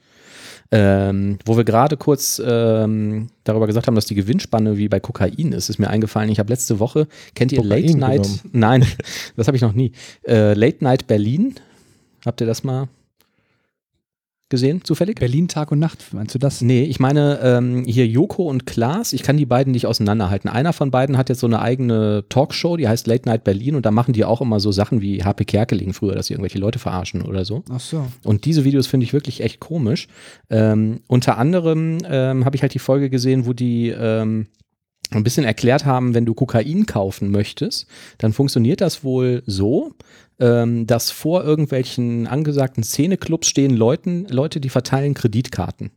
Ähm, 0.72 1.38
wo 1.46 1.56
wir 1.56 1.64
gerade 1.66 1.98
kurz 1.98 2.42
ähm, 2.44 3.28
darüber 3.44 3.68
gesagt 3.68 3.86
haben, 3.86 3.94
dass 3.96 4.08
die 4.08 4.16
Gewinnspanne 4.16 4.76
wie 4.78 4.88
bei 4.88 5.00
Kokain 5.00 5.52
ist, 5.54 5.69
ist 5.69 5.78
mir 5.78 5.90
eingefallen. 5.90 6.31
Ich 6.31 6.40
habe 6.40 6.52
letzte 6.52 6.80
Woche, 6.80 7.08
kennt 7.36 7.52
ihr 7.52 7.60
Kokain 7.62 7.84
Late 7.86 7.98
Night? 8.00 8.24
genommen. 8.24 8.40
Nein, 8.54 8.86
das 9.36 9.46
habe 9.48 9.56
ich 9.56 9.62
noch 9.62 9.74
nie. 9.74 9.92
Äh, 10.28 10.54
Late 10.56 10.84
Night 10.84 11.06
Berlin. 11.06 11.56
Habt 12.26 12.42
ihr 12.42 12.48
das 12.48 12.64
mal 12.64 12.88
gesehen, 14.54 14.82
zufällig? 14.84 15.20
Berlin 15.20 15.48
Tag 15.48 15.72
und 15.72 15.80
Nacht, 15.80 16.14
meinst 16.14 16.36
du 16.36 16.38
das? 16.38 16.62
Nee, 16.62 16.84
ich 16.84 17.00
meine 17.00 17.40
ähm, 17.42 17.86
hier 17.86 18.06
Joko 18.06 18.44
und 18.44 18.68
Klaas, 18.68 19.12
ich 19.12 19.24
kann 19.24 19.36
die 19.36 19.48
beiden 19.48 19.72
nicht 19.72 19.88
auseinanderhalten. 19.88 20.48
Einer 20.48 20.74
von 20.74 20.92
beiden 20.92 21.18
hat 21.18 21.30
jetzt 21.30 21.40
so 21.40 21.48
eine 21.48 21.60
eigene 21.60 22.24
Talkshow, 22.30 22.78
die 22.78 22.88
heißt 22.88 23.08
Late 23.08 23.28
Night 23.28 23.44
Berlin 23.44 23.74
und 23.74 23.84
da 23.84 23.90
machen 23.90 24.14
die 24.14 24.26
auch 24.26 24.42
immer 24.42 24.60
so 24.60 24.72
Sachen 24.72 25.02
wie 25.02 25.24
HP 25.24 25.46
Kerkeling 25.46 25.94
früher, 25.94 26.14
dass 26.14 26.28
sie 26.28 26.34
irgendwelche 26.36 26.60
Leute 26.60 26.78
verarschen 26.78 27.24
oder 27.24 27.46
so. 27.46 27.64
Ach 27.72 27.80
so. 27.80 28.06
Und 28.24 28.46
diese 28.46 28.64
Videos 28.64 28.86
finde 28.86 29.06
ich 29.06 29.14
wirklich 29.14 29.42
echt 29.42 29.60
komisch. 29.60 30.08
Ähm, 30.52 31.00
unter 31.08 31.40
anderem 31.40 31.98
ähm, 32.08 32.46
habe 32.46 32.56
ich 32.56 32.62
halt 32.62 32.76
die 32.76 32.80
Folge 32.80 33.10
gesehen, 33.10 33.48
wo 33.48 33.54
die 33.54 33.90
ähm, 33.90 34.46
ein 35.15 35.24
bisschen 35.24 35.45
erklärt 35.45 35.86
haben, 35.86 36.13
wenn 36.13 36.25
du 36.25 36.33
Kokain 36.33 36.86
kaufen 36.86 37.31
möchtest, 37.31 37.88
dann 38.18 38.33
funktioniert 38.33 38.81
das 38.81 39.04
wohl 39.04 39.44
so, 39.45 39.94
ähm, 40.39 40.88
dass 40.88 41.12
vor 41.12 41.44
irgendwelchen 41.44 42.27
angesagten 42.27 42.83
Szeneclubs 42.83 43.48
stehen 43.48 43.75
Leuten, 43.75 44.25
Leute, 44.30 44.60
die 44.60 44.69
verteilen 44.69 45.13
Kreditkarten. 45.13 45.92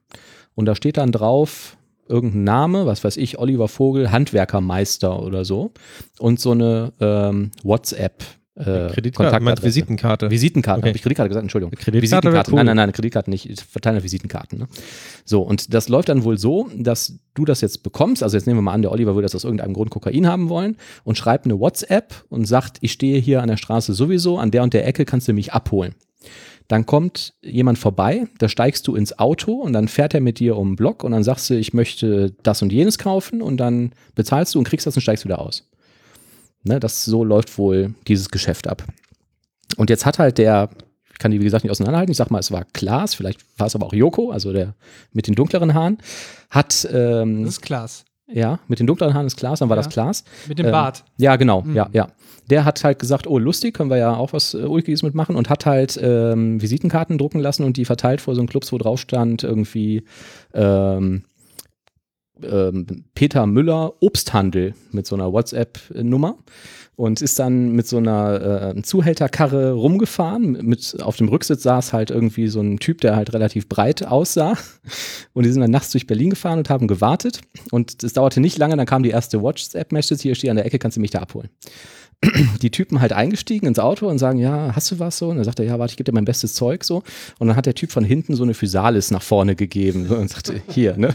Und 0.55 0.67
da 0.67 0.75
steht 0.75 0.97
dann 0.97 1.13
drauf 1.13 1.77
irgendein 2.09 2.45
Name, 2.45 2.87
was 2.87 3.05
weiß 3.05 3.17
ich, 3.17 3.39
Oliver 3.39 3.69
Vogel, 3.69 4.11
Handwerkermeister 4.11 5.23
oder 5.23 5.45
so. 5.45 5.73
Und 6.19 6.41
so 6.41 6.53
eine 6.53 6.93
ähm, 7.01 7.51
WhatsApp. 7.63 8.25
Äh, 8.57 8.89
Kreditkarte, 8.91 9.31
Kontaktadresse. 9.33 9.67
Visitenkarte. 9.67 10.31
Visitenkarte, 10.31 10.79
Okay. 10.79 10.89
habe 10.89 10.97
ich 10.97 11.03
Kreditkarte 11.03 11.29
gesagt, 11.29 11.45
Entschuldigung. 11.45 11.73
Kreditkarte 11.73 12.03
Visitenkarte, 12.03 12.51
cool. 12.53 12.57
nein, 12.57 12.67
nein, 12.67 12.77
nein, 12.77 12.93
Kreditkarte 12.93 13.29
nicht, 13.31 13.49
ich 13.51 13.61
verteile 13.61 14.03
Visitenkarten. 14.03 14.59
Ne? 14.61 14.67
So, 15.27 15.43
und 15.43 15.75
das 15.75 15.89
läuft 15.91 16.09
dann 16.09 16.25
wohl 16.25 16.39
so, 16.39 16.71
dass 16.75 17.19
du 17.35 17.45
das 17.45 17.61
jetzt 17.61 17.83
bekommst, 17.83 18.23
also 18.23 18.35
jetzt 18.37 18.47
nehmen 18.47 18.59
wir 18.59 18.63
mal 18.63 18.73
an, 18.73 18.81
der 18.83 18.93
Oliver 18.93 19.15
würde 19.15 19.27
das 19.27 19.35
aus 19.35 19.45
irgendeinem 19.45 19.75
Grund 19.75 19.91
Kokain 19.91 20.27
haben 20.27 20.49
wollen 20.49 20.77
und 21.05 21.19
schreibt 21.19 21.45
eine 21.45 21.61
WhatsApp 21.61 22.15
und 22.31 22.47
sagt, 22.47 22.79
ich 22.81 22.93
stehe 22.93 23.19
hier 23.21 23.43
an 23.43 23.49
der 23.49 23.59
Straße 23.59 23.93
sowieso, 23.93 24.39
an 24.39 24.51
der 24.51 24.63
und 24.63 24.73
der 24.73 24.87
Ecke 24.87 25.05
kannst 25.05 25.29
du 25.29 25.35
mich 25.35 25.53
abholen. 25.53 25.95
Dann 26.69 26.85
kommt 26.87 27.35
jemand 27.43 27.79
vorbei, 27.79 28.27
da 28.39 28.49
steigst 28.49 28.89
du 28.89 28.97
ins 28.97 29.19
Auto 29.19 29.53
und 29.53 29.73
dann 29.73 29.87
fährt 29.87 30.15
er 30.15 30.21
mit 30.21 30.41
dir 30.41 30.57
um 30.57 30.71
den 30.71 30.77
Block 30.77 31.05
und 31.05 31.13
dann 31.13 31.23
sagst 31.23 31.49
du, 31.51 31.55
ich 31.55 31.75
möchte 31.75 32.35
das 32.43 32.61
und 32.63 32.73
jenes 32.73 32.99
kaufen 32.99 33.41
und 33.43 33.59
dann 33.59 33.93
bezahlst 34.17 34.55
du 34.55 34.59
und 34.59 34.65
kriegst 34.67 34.87
das 34.87 34.97
und 34.97 35.03
steigst 35.03 35.25
wieder 35.25 35.39
aus. 35.41 35.69
Ne, 36.67 36.81
das 36.81 37.05
so 37.05 37.23
läuft 37.25 37.59
wohl 37.59 37.95
dieses 38.09 38.29
Geschäft 38.31 38.67
ab. 38.67 38.83
Und 39.77 39.89
jetzt 39.91 40.05
hat 40.05 40.19
halt 40.19 40.39
der, 40.39 40.69
ich 41.13 41.19
kann 41.19 41.31
die 41.31 41.41
wie 41.41 41.45
gesagt 41.45 41.63
nicht 41.65 41.71
auseinanderhalten, 41.71 42.11
ich 42.11 42.17
sag 42.19 42.31
mal, 42.31 42.41
es 42.41 42.51
war 42.51 42.65
Klaas, 42.73 43.15
vielleicht 43.15 43.41
war 43.59 43.69
es 43.69 43.75
aber 43.77 43.87
auch 43.87 43.93
Joko, 43.93 44.31
also 44.33 44.53
der 44.53 44.75
mit 45.13 45.27
den 45.29 45.35
dunkleren 45.35 45.75
Haaren, 45.75 45.99
hat, 46.51 46.89
ähm, 46.93 47.45
Das 47.45 47.55
ist 47.55 47.63
Klaas. 47.63 48.05
ja, 48.27 48.59
mit 48.69 48.81
den 48.81 48.87
dunkleren 48.89 49.15
Haaren 49.15 49.27
ist 49.27 49.37
Klaas, 49.37 49.61
dann 49.61 49.69
war 49.69 49.77
Ja. 49.77 49.83
das 49.83 49.93
Klaas. 49.93 50.25
Mit 50.49 50.59
dem 50.59 50.67
Ähm, 50.67 50.73
Bart. 50.73 51.05
Ja, 51.19 51.37
genau, 51.37 51.63
Mhm. 51.63 51.77
ja, 51.77 51.89
ja. 51.93 52.09
Der 52.51 52.65
hat 52.65 52.83
halt 52.85 52.99
gesagt, 53.01 53.27
oh, 53.27 53.39
lustig, 53.39 53.75
können 53.75 53.91
wir 53.91 53.97
ja 53.99 54.15
auch 54.17 54.33
was 54.33 54.55
äh, 54.55 54.59
Ulkiges 54.59 55.03
mitmachen 55.03 55.35
und 55.37 55.49
hat 55.51 55.67
halt 55.67 55.99
ähm, 56.03 56.61
Visitenkarten 56.63 57.19
drucken 57.19 57.41
lassen 57.41 57.65
und 57.65 57.77
die 57.77 57.85
verteilt 57.85 58.21
vor 58.21 58.35
so 58.35 58.41
einem 58.41 58.49
Clubs, 58.49 58.73
wo 58.73 58.79
drauf 58.79 59.01
stand, 59.01 59.43
irgendwie 59.45 60.05
ähm, 60.55 60.65
ähm, 60.65 61.25
Peter 63.15 63.47
Müller 63.47 63.95
Obsthandel 64.01 64.75
mit 64.93 65.07
so 65.07 65.17
einer 65.17 65.33
WhatsApp-Nummer 65.33 66.37
und 66.97 67.21
ist 67.21 67.39
dann 67.39 67.73
mit 67.73 67.87
so 67.87 67.99
einer 67.99 68.75
äh, 68.77 68.83
Zuhälterkarre 68.83 69.73
rumgefahren. 69.73 70.53
Mit, 70.63 70.97
auf 71.03 71.17
dem 71.17 71.29
Rücksitz 71.29 71.63
saß 71.63 71.93
halt 71.93 72.11
irgendwie 72.11 72.49
so 72.49 72.61
ein 72.61 72.79
Typ, 72.79 73.01
der 73.03 73.17
halt 73.17 73.33
relativ 73.35 73.69
breit 73.69 74.07
aussah. 74.07 74.57
Und 75.35 75.45
die 75.45 75.53
sind 75.53 75.61
dann 75.61 75.71
nachts 75.71 75.93
durch 75.93 76.07
Berlin 76.07 76.31
gefahren 76.31 76.59
und 76.59 76.71
haben 76.71 76.89
gewartet. 76.89 77.41
Und 77.71 78.03
es 78.03 78.15
dauerte 78.15 78.41
nicht 78.41 78.59
lange, 78.59 78.77
dann 78.77 78.87
kam 78.87 79.03
die 79.03 79.11
erste 79.11 79.43
WhatsApp-Message, 79.43 80.23
hier 80.23 80.35
steht 80.35 80.51
an 80.51 80.57
der 80.57 80.67
Ecke, 80.67 80.79
kannst 80.79 80.97
du 80.97 81.01
mich 81.03 81.11
da 81.11 81.21
abholen. 81.21 81.51
die 82.63 82.71
Typen 82.71 83.01
halt 83.01 83.13
eingestiegen 83.13 83.67
ins 83.67 83.79
Auto 83.79 84.09
und 84.09 84.19
sagen, 84.19 84.39
ja, 84.39 84.75
hast 84.75 84.91
du 84.91 84.99
was 84.99 85.19
so? 85.19 85.29
Und 85.29 85.37
dann 85.37 85.45
sagt 85.45 85.61
er, 85.61 85.67
ja, 85.67 85.79
warte, 85.79 85.93
ich 85.93 85.97
gebe 85.97 86.11
dir 86.11 86.15
mein 86.15 86.25
bestes 86.25 86.55
Zeug 86.55 86.85
so. 86.85 87.03
Und 87.39 87.49
dann 87.49 87.57
hat 87.57 87.67
der 87.67 87.75
Typ 87.75 87.93
von 87.93 88.05
hinten 88.05 88.35
so 88.35 88.43
eine 88.43 88.55
Physalis 88.55 89.11
nach 89.11 89.23
vorne 89.23 89.55
gegeben 89.55 90.07
und 90.09 90.31
sagte, 90.31 90.61
hier, 90.69 90.97
ne? 90.97 91.15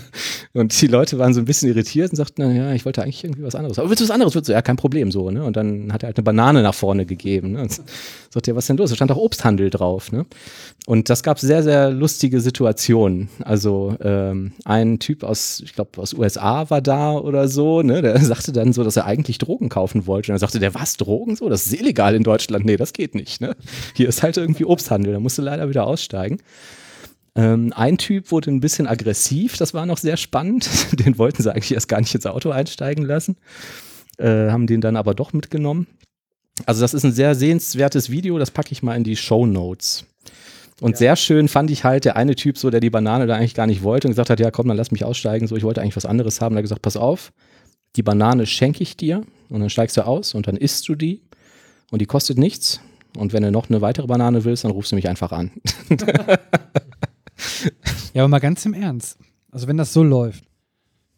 Und 0.53 0.79
die 0.79 0.87
Leute 0.87 1.17
waren 1.17 1.33
so 1.33 1.39
ein 1.39 1.45
bisschen 1.45 1.69
irritiert 1.69 2.11
und 2.11 2.17
sagten, 2.17 2.55
ja, 2.55 2.73
ich 2.73 2.85
wollte 2.85 3.01
eigentlich 3.01 3.23
irgendwie 3.23 3.43
was 3.43 3.55
anderes. 3.55 3.79
Aber 3.79 3.89
willst 3.89 4.01
du 4.01 4.05
was 4.05 4.11
anderes? 4.11 4.47
Ja, 4.47 4.61
kein 4.61 4.77
Problem 4.77 5.11
so, 5.11 5.31
ne? 5.31 5.43
Und 5.43 5.57
dann 5.57 5.91
hat 5.91 6.03
er 6.03 6.07
halt 6.07 6.17
eine 6.17 6.23
Banane 6.23 6.61
nach 6.61 6.75
vorne 6.75 7.05
gegeben. 7.05 7.53
Ne? 7.53 7.61
Und 7.61 7.81
sagt 8.29 8.47
er, 8.47 8.55
was 8.55 8.65
ist 8.65 8.69
denn 8.69 8.77
los? 8.77 8.89
Da 8.89 8.95
stand 8.95 9.11
auch 9.11 9.17
Obsthandel 9.17 9.69
drauf, 9.69 10.11
ne? 10.11 10.25
Und 10.87 11.09
das 11.09 11.21
gab 11.23 11.39
sehr, 11.39 11.63
sehr 11.63 11.91
lustige 11.91 12.41
Situationen. 12.41 13.29
Also 13.43 13.95
ähm, 14.01 14.53
ein 14.65 14.99
Typ 14.99 15.23
aus, 15.23 15.61
ich 15.63 15.73
glaube, 15.73 16.01
aus 16.01 16.13
USA 16.13 16.69
war 16.69 16.81
da 16.81 17.13
oder 17.13 17.47
so, 17.47 17.81
ne? 17.81 18.01
Der 18.01 18.19
sagte 18.23 18.51
dann 18.51 18.73
so, 18.73 18.83
dass 18.83 18.97
er 18.97 19.05
eigentlich 19.05 19.37
Drogen 19.37 19.69
kaufen 19.69 20.07
wollte. 20.07 20.31
Und 20.31 20.33
dann 20.33 20.39
sagte 20.39 20.59
der, 20.59 20.73
was, 20.73 20.90
Drogen 20.97 21.35
so? 21.35 21.49
Das 21.49 21.65
ist 21.65 21.73
illegal 21.73 22.15
in 22.15 22.23
Deutschland. 22.23 22.65
Nee, 22.65 22.77
das 22.77 22.93
geht 22.93 23.15
nicht, 23.15 23.41
ne? 23.41 23.55
Hier 23.95 24.09
ist 24.09 24.23
halt 24.23 24.37
irgendwie 24.37 24.65
Obsthandel. 24.65 25.13
Da 25.13 25.19
musste 25.19 25.41
leider 25.41 25.69
wieder 25.69 25.87
aussteigen. 25.87 26.39
Ähm, 27.35 27.71
ein 27.75 27.97
Typ 27.97 28.31
wurde 28.31 28.51
ein 28.51 28.59
bisschen 28.59 28.87
aggressiv, 28.87 29.55
das 29.57 29.73
war 29.73 29.85
noch 29.85 29.97
sehr 29.97 30.17
spannend. 30.17 30.69
Den 30.99 31.17
wollten 31.17 31.41
sie 31.41 31.51
eigentlich 31.51 31.73
erst 31.73 31.87
gar 31.87 32.01
nicht 32.01 32.13
ins 32.13 32.25
Auto 32.25 32.51
einsteigen 32.51 33.05
lassen. 33.05 33.37
Äh, 34.17 34.51
haben 34.51 34.67
den 34.67 34.81
dann 34.81 34.97
aber 34.97 35.13
doch 35.15 35.33
mitgenommen. 35.33 35.87
Also, 36.65 36.81
das 36.81 36.93
ist 36.93 37.03
ein 37.05 37.13
sehr 37.13 37.33
sehenswertes 37.33 38.09
Video, 38.11 38.37
das 38.37 38.51
packe 38.51 38.71
ich 38.71 38.83
mal 38.83 38.95
in 38.95 39.03
die 39.03 39.15
Show 39.15 39.45
Notes. 39.45 40.05
Und 40.81 40.91
ja. 40.91 40.97
sehr 40.97 41.15
schön 41.15 41.47
fand 41.47 41.71
ich 41.71 41.83
halt 41.83 42.05
der 42.05 42.17
eine 42.17 42.35
Typ 42.35 42.57
so, 42.57 42.69
der 42.69 42.81
die 42.81 42.89
Banane 42.89 43.27
da 43.27 43.35
eigentlich 43.35 43.53
gar 43.53 43.67
nicht 43.67 43.83
wollte 43.83 44.07
und 44.07 44.11
gesagt 44.11 44.29
hat, 44.29 44.39
ja 44.39 44.51
komm, 44.51 44.67
dann 44.67 44.77
lass 44.77 44.91
mich 44.91 45.05
aussteigen. 45.05 45.47
So, 45.47 45.55
ich 45.55 45.63
wollte 45.63 45.81
eigentlich 45.81 45.95
was 45.95 46.05
anderes 46.05 46.41
haben. 46.41 46.55
Da 46.55 46.57
hat 46.57 46.63
gesagt, 46.63 46.81
pass 46.81 46.97
auf, 46.97 47.31
die 47.95 48.03
Banane 48.03 48.45
schenke 48.45 48.83
ich 48.83 48.97
dir 48.97 49.23
und 49.51 49.59
dann 49.59 49.69
steigst 49.69 49.97
du 49.97 50.05
aus 50.05 50.33
und 50.33 50.47
dann 50.47 50.57
isst 50.57 50.87
du 50.87 50.95
die 50.95 51.21
und 51.91 52.01
die 52.01 52.05
kostet 52.05 52.37
nichts. 52.37 52.81
Und 53.17 53.33
wenn 53.33 53.43
du 53.43 53.51
noch 53.51 53.69
eine 53.69 53.81
weitere 53.81 54.07
Banane 54.07 54.45
willst, 54.45 54.63
dann 54.63 54.71
rufst 54.71 54.93
du 54.93 54.95
mich 54.95 55.09
einfach 55.09 55.33
an. 55.33 55.51
ja, 58.13 58.23
aber 58.23 58.29
mal 58.29 58.39
ganz 58.39 58.65
im 58.65 58.73
Ernst. 58.73 59.17
Also 59.51 59.67
wenn 59.67 59.75
das 59.75 59.91
so 59.91 60.01
läuft, 60.01 60.45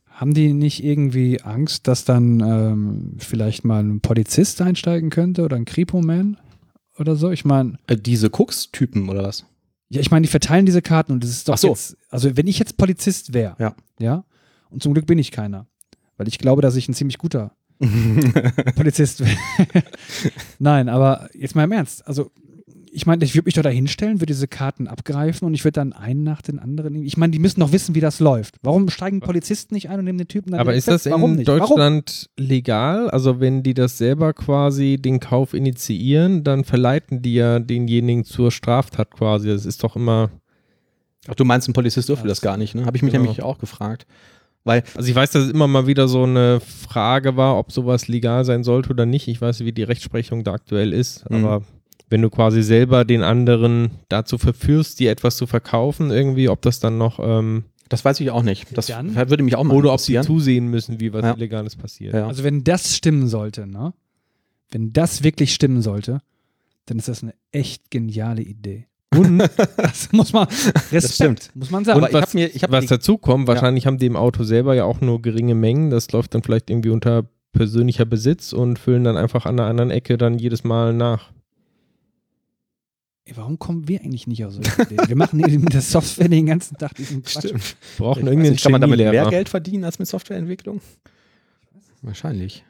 haben 0.08 0.34
die 0.34 0.54
nicht 0.54 0.84
irgendwie 0.84 1.42
Angst, 1.42 1.88
dass 1.88 2.06
dann 2.06 2.40
ähm, 2.40 3.16
vielleicht 3.20 3.66
mal 3.66 3.84
ein 3.84 4.02
Polizist 4.02 4.62
einsteigen 4.62 5.12
könnte 5.12 5.44
oder 5.44 5.56
ein 5.56 5.66
Kripo-Man 5.66 6.38
oder 6.98 7.16
so? 7.16 7.30
Ich 7.30 7.46
meine. 7.46 7.78
Äh, 7.88 7.98
diese 7.98 8.30
Cooks-Typen 8.30 9.10
oder 9.10 9.24
was? 9.24 9.46
Ja, 9.90 10.02
ich 10.02 10.10
meine, 10.10 10.24
die 10.24 10.30
verteilen 10.30 10.66
diese 10.66 10.82
Karten 10.82 11.12
und 11.12 11.24
das 11.24 11.30
ist 11.30 11.48
doch 11.48 11.58
so. 11.58 11.68
jetzt, 11.68 11.98
also 12.10 12.36
wenn 12.36 12.48
ich 12.48 12.58
jetzt 12.58 12.78
Polizist 12.78 13.34
wäre, 13.36 13.56
ja. 13.60 13.76
ja, 14.00 14.26
und 14.72 14.82
zum 14.82 14.96
Glück 14.96 15.06
bin 15.06 15.20
ich 15.20 15.30
keiner, 15.30 15.68
weil 16.18 16.28
ich 16.28 16.40
glaube, 16.40 16.64
dass 16.64 16.76
ich 16.76 16.88
ein 16.90 16.96
ziemlich 16.96 17.20
guter 17.20 17.52
Polizist. 18.76 19.24
Nein, 20.60 20.90
aber 20.90 21.30
jetzt 21.34 21.56
mal 21.56 21.64
im 21.64 21.72
Ernst, 21.72 22.08
also 22.08 22.32
ich 22.94 23.08
meine, 23.08 23.26
ich 23.26 23.34
würde 23.34 23.46
mich 23.46 23.56
doch 23.56 23.64
da 23.64 23.70
hinstellen, 23.70 24.22
würde 24.22 24.28
diese 24.28 24.48
Karten 24.48 24.88
abgreifen 24.88 25.48
und 25.48 25.54
ich 25.54 25.64
würde 25.64 25.74
dann 25.74 25.94
einen 25.94 26.24
nach 26.24 26.42
den 26.42 26.60
anderen. 26.60 27.04
Ich 27.04 27.18
meine, 27.18 27.32
die 27.32 27.40
müssen 27.40 27.60
doch 27.60 27.72
wissen, 27.72 27.96
wie 27.96 28.00
das 28.00 28.20
läuft. 28.20 28.56
Warum 28.62 28.90
steigen 28.90 29.20
Polizisten 29.20 29.74
nicht 29.74 29.90
ein 29.90 30.00
und 30.00 30.06
nehmen 30.06 30.20
den 30.20 30.28
Typen 30.28 30.52
dann 30.52 30.60
Aber 30.60 30.76
ist 30.76 30.86
fest? 30.86 31.08
das 31.08 31.14
in 31.14 31.36
nicht? 31.36 31.48
Deutschland 31.48 32.30
Warum? 32.38 32.48
legal? 32.50 33.10
Also, 33.10 33.40
wenn 33.40 33.64
die 33.64 33.74
das 33.74 33.98
selber 33.98 34.34
quasi 34.34 34.98
den 35.02 35.20
Kauf 35.20 35.54
initiieren, 35.56 36.44
dann 36.44 36.64
verleiten 36.64 37.22
die 37.24 37.34
ja 37.34 37.60
denjenigen 37.60 38.26
zur 38.26 38.52
Straftat 38.52 39.12
quasi. 39.12 39.50
Das 39.50 39.66
ist 39.66 39.84
doch 39.84 39.96
immer. 39.96 40.30
Ach, 41.28 41.36
du 41.36 41.46
meinst, 41.46 41.68
ein 41.68 41.74
Polizist 41.74 42.10
dürfte 42.10 42.28
das 42.28 42.42
gar 42.42 42.58
nicht, 42.58 42.76
ne? 42.76 42.86
Habe 42.86 42.98
ich 42.98 43.04
mich 43.04 43.12
genau. 43.12 43.24
nämlich 43.24 43.42
auch 43.42 43.58
gefragt. 43.58 44.06
Weil, 44.64 44.84
also 44.96 45.10
ich 45.10 45.16
weiß, 45.16 45.32
dass 45.32 45.44
es 45.44 45.52
immer 45.52 45.68
mal 45.68 45.88
wieder 45.88 46.08
so 46.08 46.24
eine 46.24 46.62
Frage 46.62 47.36
war, 47.36 47.58
ob 47.58 47.72
sowas 47.72 48.08
legal 48.08 48.46
sein 48.46 48.64
sollte 48.64 48.90
oder 48.92 49.06
nicht. 49.06 49.28
Ich 49.28 49.42
weiß, 49.42 49.62
wie 49.62 49.74
die 49.74 49.84
Rechtsprechung 49.84 50.44
da 50.44 50.54
aktuell 50.54 50.94
ist, 50.94 51.30
mhm. 51.30 51.38
aber 51.38 51.64
wenn 52.10 52.22
du 52.22 52.30
quasi 52.30 52.62
selber 52.64 53.06
den 53.06 53.24
anderen 53.24 53.92
dazu 54.08 54.38
verführst, 54.38 55.00
dir 55.00 55.12
etwas 55.12 55.36
zu 55.36 55.48
verkaufen, 55.48 56.12
irgendwie, 56.12 56.48
ob 56.48 56.62
das 56.62 56.80
dann 56.80 56.98
noch. 56.98 57.20
Ähm, 57.20 57.66
das 57.90 58.06
weiß 58.06 58.20
ich 58.20 58.32
auch 58.32 58.44
nicht. 58.44 58.78
Das 58.78 58.88
dann? 58.88 59.16
würde 59.16 59.44
mich 59.44 59.56
auch 59.56 59.64
mal 59.64 59.76
Oder 59.76 59.94
ob 59.94 60.00
sie 60.00 60.20
zusehen 60.22 60.68
müssen, 60.68 61.00
wie 61.00 61.12
was 61.12 61.24
ja. 61.24 61.34
Illegales 61.34 61.76
passiert. 61.76 62.14
Ja. 62.14 62.28
Also 62.28 62.44
wenn 62.44 62.64
das 62.64 62.96
stimmen 62.96 63.28
sollte, 63.28 63.68
ne? 63.68 63.94
Wenn 64.72 64.94
das 64.94 65.24
wirklich 65.24 65.54
stimmen 65.54 65.82
sollte, 65.82 66.22
dann 66.86 66.98
ist 66.98 67.08
das 67.08 67.24
eine 67.24 67.34
echt 67.52 67.92
geniale 67.92 68.42
Idee. 68.42 68.88
Und 69.18 69.40
das 69.78 70.12
muss 70.12 70.34
man 70.34 70.48
Respekt, 70.92 71.52
muss 71.56 71.72
man 71.72 71.86
sagen. 71.86 72.02
Und 72.02 72.14
was, 72.14 72.34
mir, 72.34 72.50
was 72.70 72.86
dazu 72.88 73.18
kommt, 73.18 73.48
wahrscheinlich 73.48 73.86
ja. 73.86 73.88
haben 73.88 73.98
die 73.98 74.06
im 74.06 74.16
Auto 74.16 74.44
selber 74.44 74.76
ja 74.76 74.86
auch 74.86 75.02
nur 75.02 75.22
geringe 75.22 75.56
Mengen. 75.56 75.90
Das 75.90 76.12
läuft 76.12 76.36
dann 76.36 76.44
vielleicht 76.44 76.70
irgendwie 76.70 76.90
unter 76.90 77.26
persönlicher 77.52 78.06
Besitz 78.06 78.54
und 78.54 78.80
füllen 78.80 79.04
dann 79.04 79.18
einfach 79.18 79.46
an 79.46 79.58
der 79.58 79.68
anderen 79.68 79.92
Ecke 79.92 80.18
dann 80.18 80.40
jedes 80.40 80.64
Mal 80.64 80.94
nach. 80.94 81.32
Ey, 83.26 83.38
warum 83.38 83.58
kommen 83.58 83.88
wir 83.88 84.02
eigentlich 84.02 84.28
nicht 84.28 84.44
aus 84.44 84.56
solchen 84.56 84.82
Ideen? 84.82 85.08
Wir 85.08 85.16
machen 85.16 85.40
mit 85.40 85.74
der 85.74 85.82
Software 85.82 86.28
den 86.28 86.46
ganzen 86.46 86.78
Tag 86.78 86.94
diesen 86.96 87.24
Quatsch. 87.24 87.46
Stimmt. 87.46 87.76
Brauchen 87.98 88.28
irgendeinen 88.28 88.58
Kann 88.58 88.74
man 88.74 88.82
damit 88.82 89.00
mehr 89.00 89.30
Geld 89.30 89.48
verdienen 89.48 89.86
als 89.86 89.98
mit 89.98 90.10
Softwareentwicklung? 90.10 90.82
Wahrscheinlich. 92.02 92.66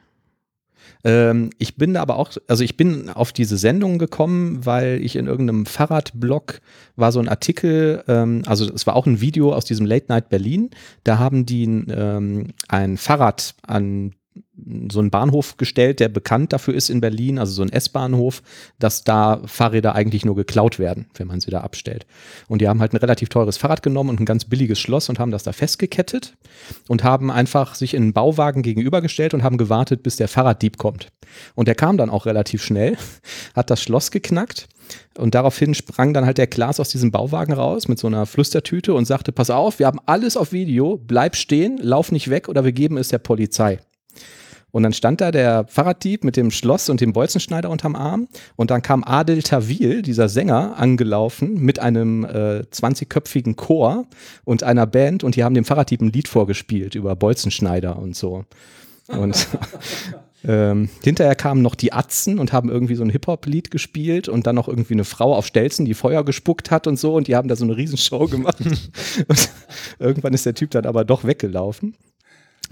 Ähm, 1.04 1.50
ich 1.58 1.76
bin 1.76 1.96
aber 1.96 2.16
auch, 2.16 2.32
also 2.48 2.64
ich 2.64 2.76
bin 2.76 3.10
auf 3.10 3.32
diese 3.32 3.56
Sendung 3.56 3.98
gekommen, 3.98 4.64
weil 4.64 5.00
ich 5.02 5.16
in 5.16 5.26
irgendeinem 5.26 5.66
Fahrradblog 5.66 6.60
war 6.96 7.12
so 7.12 7.20
ein 7.20 7.28
Artikel, 7.28 8.02
ähm, 8.08 8.42
also 8.46 8.72
es 8.72 8.86
war 8.86 8.96
auch 8.96 9.06
ein 9.06 9.20
Video 9.20 9.52
aus 9.52 9.64
diesem 9.64 9.86
Late 9.86 10.06
Night 10.08 10.28
Berlin. 10.28 10.70
Da 11.04 11.18
haben 11.18 11.46
die 11.46 11.64
ähm, 11.64 12.48
ein 12.68 12.96
Fahrrad 12.96 13.54
an 13.62 14.14
so 14.90 14.98
einen 14.98 15.10
Bahnhof 15.10 15.56
gestellt, 15.56 16.00
der 16.00 16.08
bekannt 16.08 16.52
dafür 16.52 16.74
ist 16.74 16.88
in 16.88 17.00
Berlin, 17.00 17.38
also 17.38 17.52
so 17.52 17.62
ein 17.62 17.72
S-Bahnhof, 17.72 18.42
dass 18.78 19.04
da 19.04 19.40
Fahrräder 19.46 19.94
eigentlich 19.94 20.24
nur 20.24 20.34
geklaut 20.34 20.78
werden, 20.78 21.06
wenn 21.14 21.28
man 21.28 21.40
sie 21.40 21.50
da 21.50 21.60
abstellt. 21.60 22.06
Und 22.48 22.60
die 22.60 22.68
haben 22.68 22.80
halt 22.80 22.92
ein 22.92 22.98
relativ 22.98 23.28
teures 23.28 23.56
Fahrrad 23.56 23.82
genommen 23.82 24.10
und 24.10 24.20
ein 24.20 24.26
ganz 24.26 24.44
billiges 24.44 24.78
Schloss 24.78 25.08
und 25.08 25.18
haben 25.18 25.30
das 25.30 25.42
da 25.42 25.52
festgekettet 25.52 26.36
und 26.88 27.04
haben 27.04 27.30
einfach 27.30 27.74
sich 27.74 27.94
in 27.94 28.02
einen 28.02 28.12
Bauwagen 28.12 28.62
gegenübergestellt 28.62 29.34
und 29.34 29.42
haben 29.42 29.58
gewartet, 29.58 30.02
bis 30.02 30.16
der 30.16 30.28
Fahrraddieb 30.28 30.78
kommt. 30.78 31.08
Und 31.54 31.68
der 31.68 31.74
kam 31.74 31.96
dann 31.96 32.10
auch 32.10 32.26
relativ 32.26 32.62
schnell, 32.62 32.96
hat 33.54 33.70
das 33.70 33.82
Schloss 33.82 34.10
geknackt 34.10 34.68
und 35.16 35.34
daraufhin 35.34 35.74
sprang 35.74 36.12
dann 36.12 36.26
halt 36.26 36.38
der 36.38 36.46
Klaas 36.46 36.80
aus 36.80 36.90
diesem 36.90 37.10
Bauwagen 37.10 37.52
raus 37.52 37.88
mit 37.88 37.98
so 37.98 38.06
einer 38.06 38.26
Flüstertüte 38.26 38.94
und 38.94 39.04
sagte, 39.04 39.32
pass 39.32 39.50
auf, 39.50 39.78
wir 39.78 39.86
haben 39.86 40.00
alles 40.06 40.36
auf 40.36 40.52
Video, 40.52 40.96
bleib 40.96 41.36
stehen, 41.36 41.78
lauf 41.78 42.12
nicht 42.12 42.30
weg 42.30 42.48
oder 42.48 42.64
wir 42.64 42.72
geben 42.72 42.96
es 42.96 43.08
der 43.08 43.18
Polizei. 43.18 43.78
Und 44.74 44.82
dann 44.82 44.92
stand 44.92 45.20
da 45.20 45.30
der 45.30 45.66
Fahrraddieb 45.68 46.24
mit 46.24 46.36
dem 46.36 46.50
Schloss 46.50 46.88
und 46.88 47.00
dem 47.00 47.12
Bolzenschneider 47.12 47.70
unterm 47.70 47.94
Arm. 47.94 48.26
Und 48.56 48.72
dann 48.72 48.82
kam 48.82 49.04
Adel 49.04 49.40
Tawil, 49.44 50.02
dieser 50.02 50.28
Sänger, 50.28 50.76
angelaufen 50.76 51.60
mit 51.60 51.78
einem 51.78 52.24
äh, 52.24 52.64
20-köpfigen 52.72 53.54
Chor 53.54 54.06
und 54.42 54.64
einer 54.64 54.88
Band. 54.88 55.22
Und 55.22 55.36
die 55.36 55.44
haben 55.44 55.54
dem 55.54 55.64
Fahrraddieb 55.64 56.00
ein 56.00 56.10
Lied 56.10 56.26
vorgespielt 56.26 56.96
über 56.96 57.14
Bolzenschneider 57.14 58.00
und 58.00 58.16
so. 58.16 58.46
Und 59.06 59.46
ähm, 60.44 60.88
hinterher 61.04 61.36
kamen 61.36 61.62
noch 61.62 61.76
die 61.76 61.92
Atzen 61.92 62.40
und 62.40 62.52
haben 62.52 62.68
irgendwie 62.68 62.96
so 62.96 63.04
ein 63.04 63.10
Hip-Hop-Lied 63.10 63.70
gespielt 63.70 64.28
und 64.28 64.44
dann 64.48 64.56
noch 64.56 64.66
irgendwie 64.66 64.94
eine 64.94 65.04
Frau 65.04 65.36
auf 65.36 65.46
Stelzen, 65.46 65.84
die 65.84 65.94
Feuer 65.94 66.24
gespuckt 66.24 66.72
hat 66.72 66.88
und 66.88 66.98
so. 66.98 67.14
Und 67.14 67.28
die 67.28 67.36
haben 67.36 67.46
da 67.46 67.54
so 67.54 67.64
eine 67.64 67.76
Riesenshow 67.76 68.26
gemacht. 68.26 68.58
und 69.28 69.50
irgendwann 70.00 70.34
ist 70.34 70.46
der 70.46 70.54
Typ 70.54 70.72
dann 70.72 70.84
aber 70.84 71.04
doch 71.04 71.22
weggelaufen. 71.22 71.94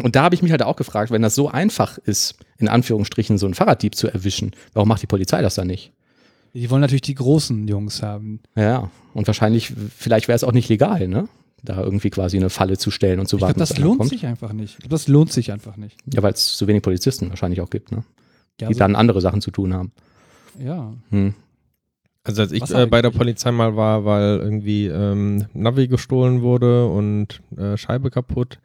Und 0.03 0.17
da 0.17 0.23
habe 0.23 0.35
ich 0.35 0.43
mich 0.43 0.51
halt 0.51 0.63
auch 0.63 0.77
gefragt, 0.77 1.11
wenn 1.11 1.23
das 1.23 1.35
so 1.35 1.49
einfach 1.49 1.99
ist, 1.99 2.37
in 2.59 2.69
Anführungsstrichen 2.69 3.39
so 3.39 3.47
einen 3.47 3.55
Fahrraddieb 3.55 3.95
zu 3.95 4.09
erwischen, 4.09 4.53
warum 4.73 4.89
macht 4.89 5.03
die 5.03 5.07
Polizei 5.07 5.43
das 5.43 5.55
dann 5.55 5.67
nicht? 5.67 5.93
Die 6.55 6.71
wollen 6.71 6.81
natürlich 6.83 7.03
die 7.03 7.15
großen 7.15 7.67
Jungs 7.67 8.03
haben. 8.03 8.41
Ja, 8.57 8.91
und 9.15 9.27
wahrscheinlich, 9.27 9.73
vielleicht 9.97 10.29
wäre 10.29 10.37
es 10.37 10.45
auch 10.45 10.53
nicht 10.53 10.69
legal, 10.69 11.09
ne? 11.09 11.29
Da 11.63 11.81
irgendwie 11.81 12.11
quasi 12.11 12.37
eine 12.37 12.51
Falle 12.51 12.77
zu 12.77 12.91
stellen 12.91 13.21
und 13.21 13.27
zu 13.27 13.37
ich 13.37 13.43
warten. 13.43 13.55
Glaub, 13.55 13.69
das 13.69 13.79
lohnt 13.79 13.99
kommt. 13.99 14.11
sich 14.11 14.27
einfach 14.27 14.53
nicht. 14.53 14.79
Glaub, 14.79 14.91
das 14.91 15.09
lohnt 15.09 15.33
sich 15.33 15.53
einfach 15.53 15.77
nicht. 15.77 15.97
Ja, 16.13 16.23
weil 16.23 16.33
es 16.33 16.57
zu 16.57 16.67
wenig 16.67 16.83
Polizisten 16.83 17.31
wahrscheinlich 17.31 17.61
auch 17.61 17.71
gibt, 17.71 17.93
ne? 17.93 18.05
Ja, 18.61 18.69
die 18.69 18.75
so 18.75 18.79
dann 18.79 18.97
andere 18.97 19.21
Sachen 19.21 19.41
zu 19.41 19.51
tun 19.51 19.73
haben. 19.73 19.93
Ja. 20.59 20.93
Hm. 21.11 21.35
Also 22.25 22.43
als 22.43 22.53
ich 22.53 22.71
äh, 22.71 22.87
bei 22.87 23.03
der 23.03 23.11
Polizei 23.11 23.51
mal 23.51 23.77
war, 23.77 24.05
weil 24.05 24.39
irgendwie 24.39 24.87
ähm, 24.87 25.47
Navi 25.55 25.89
gestohlen 25.89 26.43
wurde 26.43 26.87
und 26.87 27.41
äh, 27.57 27.77
Scheibe 27.77 28.11
kaputt. 28.11 28.59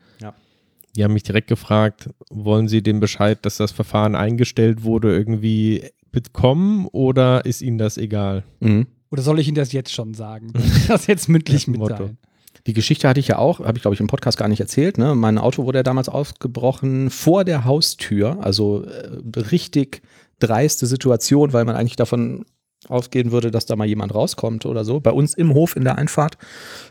Die 0.98 1.04
haben 1.04 1.14
mich 1.14 1.24
direkt 1.24 1.48
gefragt, 1.48 2.10
wollen 2.32 2.68
Sie 2.68 2.82
den 2.82 3.00
Bescheid, 3.00 3.38
dass 3.44 3.58
das 3.58 3.72
Verfahren 3.72 4.16
eingestellt 4.16 4.84
wurde, 4.84 5.16
irgendwie 5.16 5.84
bekommen 6.12 6.88
oder 6.88 7.46
ist 7.46 7.62
Ihnen 7.62 7.78
das 7.78 8.00
egal? 8.00 8.44
Mhm. 8.62 8.88
Oder 9.12 9.22
soll 9.22 9.40
ich 9.40 9.48
Ihnen 9.48 9.56
das 9.56 9.72
jetzt 9.74 9.94
schon 9.94 10.16
sagen? 10.16 10.52
das 10.88 11.06
jetzt 11.06 11.30
mündlich 11.30 11.68
mitteilen. 11.68 12.18
Die 12.66 12.74
Geschichte 12.74 13.08
hatte 13.08 13.20
ich 13.20 13.28
ja 13.28 13.38
auch, 13.38 13.60
habe 13.60 13.78
ich 13.78 13.84
glaube 13.84 13.94
ich 13.94 14.02
im 14.02 14.08
Podcast 14.08 14.40
gar 14.40 14.48
nicht 14.48 14.60
erzählt. 14.60 14.98
Ne? 14.98 15.14
Mein 15.14 15.38
Auto 15.38 15.66
wurde 15.66 15.80
ja 15.80 15.84
damals 15.84 16.10
ausgebrochen 16.10 17.12
vor 17.12 17.46
der 17.46 17.64
Haustür, 17.64 18.44
also 18.44 18.84
äh, 18.84 19.40
richtig 19.40 20.02
dreiste 20.40 20.88
Situation, 20.88 21.54
weil 21.54 21.66
man 21.66 21.76
eigentlich 21.76 21.96
davon 21.96 22.44
ausgehen 22.90 23.32
würde, 23.32 23.52
dass 23.52 23.66
da 23.66 23.76
mal 23.76 23.88
jemand 23.88 24.14
rauskommt 24.14 24.66
oder 24.66 24.86
so. 24.86 25.00
Bei 25.00 25.12
uns 25.12 25.34
im 25.34 25.54
Hof 25.54 25.76
in 25.76 25.84
der 25.84 25.98
Einfahrt. 25.98 26.38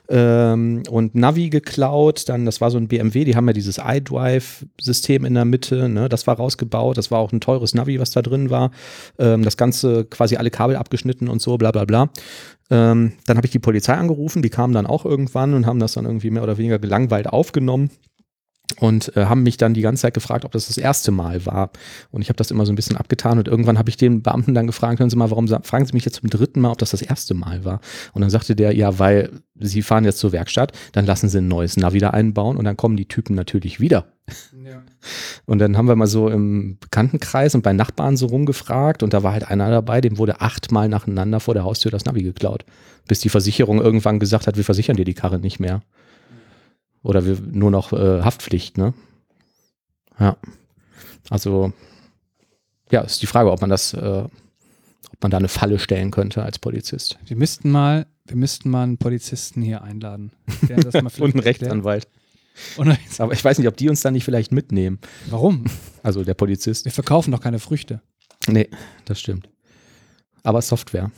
Ähm, 0.08 0.82
und 0.90 1.14
Navi 1.14 1.50
geklaut, 1.50 2.28
dann, 2.28 2.44
das 2.44 2.60
war 2.60 2.70
so 2.70 2.78
ein 2.78 2.88
BMW, 2.88 3.24
die 3.24 3.36
haben 3.36 3.46
ja 3.46 3.52
dieses 3.52 3.80
iDrive-System 3.84 5.24
in 5.24 5.34
der 5.34 5.44
Mitte, 5.44 5.88
ne? 5.88 6.08
das 6.08 6.26
war 6.26 6.36
rausgebaut, 6.36 6.96
das 6.96 7.10
war 7.10 7.18
auch 7.18 7.32
ein 7.32 7.40
teures 7.40 7.74
Navi, 7.74 7.98
was 7.98 8.10
da 8.10 8.22
drin 8.22 8.50
war. 8.50 8.70
Ähm, 9.18 9.42
das 9.42 9.56
Ganze 9.56 10.04
quasi 10.04 10.36
alle 10.36 10.50
Kabel 10.50 10.76
abgeschnitten 10.76 11.28
und 11.28 11.42
so, 11.42 11.56
bla 11.56 11.72
bla 11.72 11.84
bla. 11.84 12.10
Ähm, 12.70 13.12
dann 13.26 13.36
habe 13.36 13.46
ich 13.46 13.52
die 13.52 13.58
Polizei 13.58 13.94
angerufen, 13.94 14.42
die 14.42 14.50
kamen 14.50 14.74
dann 14.74 14.86
auch 14.86 15.04
irgendwann 15.04 15.54
und 15.54 15.66
haben 15.66 15.78
das 15.78 15.92
dann 15.92 16.04
irgendwie 16.04 16.30
mehr 16.30 16.42
oder 16.42 16.58
weniger 16.58 16.78
gelangweilt 16.78 17.28
aufgenommen 17.28 17.90
und 18.80 19.16
äh, 19.16 19.26
haben 19.26 19.42
mich 19.42 19.56
dann 19.56 19.75
die 19.75 19.80
ganze 19.80 20.02
Zeit 20.02 20.14
gefragt, 20.14 20.44
ob 20.44 20.52
das 20.52 20.66
das 20.66 20.76
erste 20.76 21.11
Mal 21.12 21.46
war. 21.46 21.70
Und 22.11 22.23
ich 22.23 22.28
habe 22.28 22.37
das 22.37 22.50
immer 22.50 22.66
so 22.66 22.73
ein 22.73 22.76
bisschen 22.76 22.96
abgetan 22.96 23.38
und 23.38 23.49
irgendwann 23.49 23.78
habe 23.78 23.88
ich 23.88 23.96
den 23.96 24.23
Beamten 24.23 24.54
dann 24.54 24.66
gefragt, 24.66 24.99
hören 24.99 25.08
Sie 25.08 25.16
mal, 25.16 25.30
warum 25.30 25.49
fragen 25.49 25.87
Sie 25.87 25.92
mich 25.92 26.04
jetzt 26.04 26.20
zum 26.20 26.28
dritten 26.28 26.61
Mal, 26.61 26.73
ob 26.73 26.78
das 26.78 26.90
das 26.90 27.02
erste 27.02 27.35
Mal 27.35 27.64
war? 27.64 27.80
Und 28.12 28.23
dann 28.23 28.30
sagte 28.30 28.56
der, 28.56 28.75
ja, 28.75 28.99
weil 28.99 29.30
Sie 29.58 29.82
fahren 29.82 30.04
jetzt 30.04 30.18
zur 30.18 30.32
Werkstatt, 30.32 30.73
dann 30.92 31.06
lassen 31.06 31.28
Sie 31.28 31.38
ein 31.38 31.49
neues 31.49 31.76
Navi 31.76 31.99
da 31.99 32.11
einbauen 32.11 32.56
und 32.56 32.64
dann 32.64 32.76
kommen 32.76 32.96
die 32.96 33.08
Typen 33.08 33.35
natürlich 33.35 33.80
wieder. 33.80 34.06
Ja. 34.64 34.82
Und 35.46 35.61
dann 35.61 35.76
haben 35.76 35.87
wir 35.87 35.94
mal 35.94 36.08
so 36.08 36.28
im 36.28 36.78
Bekanntenkreis 36.80 37.54
und 37.54 37.62
bei 37.62 37.73
Nachbarn 37.73 38.16
so 38.16 38.26
rumgefragt 38.26 39.04
und 39.04 39.14
da 39.14 39.23
war 39.23 39.32
halt 39.32 39.49
einer 39.49 39.70
dabei, 39.70 40.00
dem 40.00 40.18
wurde 40.18 40.40
achtmal 40.40 40.88
nacheinander 40.88 41.38
vor 41.38 41.54
der 41.54 41.62
Haustür 41.62 41.92
das 41.92 42.04
Navi 42.04 42.25
geklaut, 42.25 42.64
bis 43.06 43.20
die 43.20 43.28
Versicherung 43.28 43.80
irgendwann 43.80 44.18
gesagt 44.18 44.49
hat, 44.49 44.56
wir 44.56 44.64
versichern 44.64 44.96
dir 44.96 45.04
die 45.04 45.14
Karre 45.14 45.38
nicht 45.38 45.61
mehr. 45.61 45.82
Oder 47.06 47.25
wir, 47.25 47.38
nur 47.40 47.70
noch 47.70 47.92
äh, 47.92 48.22
Haftpflicht, 48.22 48.78
ne? 48.78 48.92
Ja. 50.18 50.36
Also, 51.30 51.72
ja, 52.90 53.02
ist 53.02 53.22
die 53.22 53.28
Frage, 53.28 53.52
ob 53.52 53.60
man 53.60 53.70
das, 53.70 53.94
äh, 53.94 54.25
ob 54.25 55.22
man 55.22 55.30
da 55.30 55.36
eine 55.36 55.46
Falle 55.46 55.78
stellen 55.78 56.10
könnte 56.10 56.42
als 56.42 56.58
Polizist. 56.58 57.16
Wir 57.25 57.36
müssten 57.36 57.70
mal, 57.70 58.06
wir 58.25 58.34
müssten 58.34 58.70
mal 58.70 58.82
einen 58.82 58.98
Polizisten 58.98 59.62
hier 59.62 59.84
einladen. 59.84 60.32
Und 61.20 61.34
einen 61.34 61.38
Rechtsanwalt. 61.38 62.08
Aber 63.18 63.32
ich 63.32 63.44
weiß 63.44 63.58
nicht, 63.58 63.68
ob 63.68 63.76
die 63.76 63.88
uns 63.88 64.00
dann 64.00 64.14
nicht 64.14 64.25
vielleicht 64.25 64.50
mitnehmen. 64.50 64.98
Warum? 65.30 65.66
Also 66.02 66.25
der 66.25 66.34
Polizist. 66.34 66.86
Wir 66.86 66.92
verkaufen 66.92 67.30
doch 67.30 67.40
keine 67.40 67.60
Früchte. 67.60 68.00
Nee, 68.48 68.68
das 69.04 69.20
stimmt. 69.20 69.48
Aber 70.42 70.60
Software. 70.60 71.12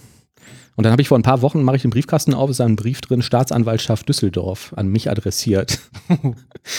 Und 0.78 0.84
dann 0.84 0.92
habe 0.92 1.02
ich 1.02 1.08
vor 1.08 1.18
ein 1.18 1.24
paar 1.24 1.42
Wochen, 1.42 1.64
mache 1.64 1.74
ich 1.74 1.82
den 1.82 1.90
Briefkasten 1.90 2.34
auf, 2.34 2.50
ist 2.50 2.60
da 2.60 2.64
ein 2.64 2.76
Brief 2.76 3.00
drin, 3.00 3.20
Staatsanwaltschaft 3.20 4.08
Düsseldorf, 4.08 4.72
an 4.76 4.86
mich 4.86 5.10
adressiert. 5.10 5.80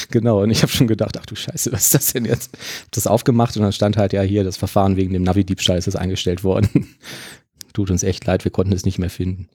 genau, 0.09 0.41
und 0.41 0.51
ich 0.51 0.61
habe 0.61 0.71
schon 0.71 0.87
gedacht, 0.87 1.17
ach 1.19 1.25
du 1.25 1.35
Scheiße, 1.35 1.73
was 1.73 1.87
ist 1.87 1.93
das 1.93 2.13
denn 2.13 2.23
jetzt? 2.23 2.53
Hab 2.53 2.91
das 2.91 3.07
aufgemacht 3.07 3.57
und 3.57 3.63
dann 3.63 3.73
stand 3.73 3.97
halt, 3.97 4.13
ja 4.13 4.21
hier, 4.21 4.45
das 4.45 4.55
Verfahren 4.55 4.95
wegen 4.95 5.11
dem 5.11 5.23
Navi-Diebstahl 5.23 5.77
ist 5.77 5.87
jetzt 5.87 5.97
eingestellt 5.97 6.45
worden. 6.45 6.95
Tut 7.73 7.91
uns 7.91 8.03
echt 8.03 8.25
leid, 8.25 8.45
wir 8.45 8.51
konnten 8.53 8.71
es 8.71 8.85
nicht 8.85 8.99
mehr 8.99 9.09
finden. 9.09 9.49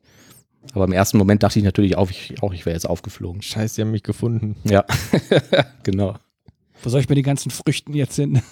Aber 0.74 0.84
im 0.84 0.92
ersten 0.92 1.16
Moment 1.16 1.42
dachte 1.42 1.58
ich 1.58 1.64
natürlich 1.64 1.96
auch, 1.96 2.10
ich, 2.10 2.42
auch, 2.42 2.52
ich 2.52 2.66
wäre 2.66 2.76
jetzt 2.76 2.86
aufgeflogen. 2.86 3.40
Scheiße, 3.40 3.76
die 3.76 3.80
haben 3.80 3.92
mich 3.92 4.02
gefunden. 4.02 4.56
Ja, 4.64 4.84
genau. 5.84 6.16
Wo 6.82 6.90
soll 6.90 7.00
ich 7.00 7.08
mir 7.08 7.14
die 7.14 7.22
ganzen 7.22 7.50
Früchten 7.50 7.94
jetzt 7.94 8.16
hin? 8.16 8.42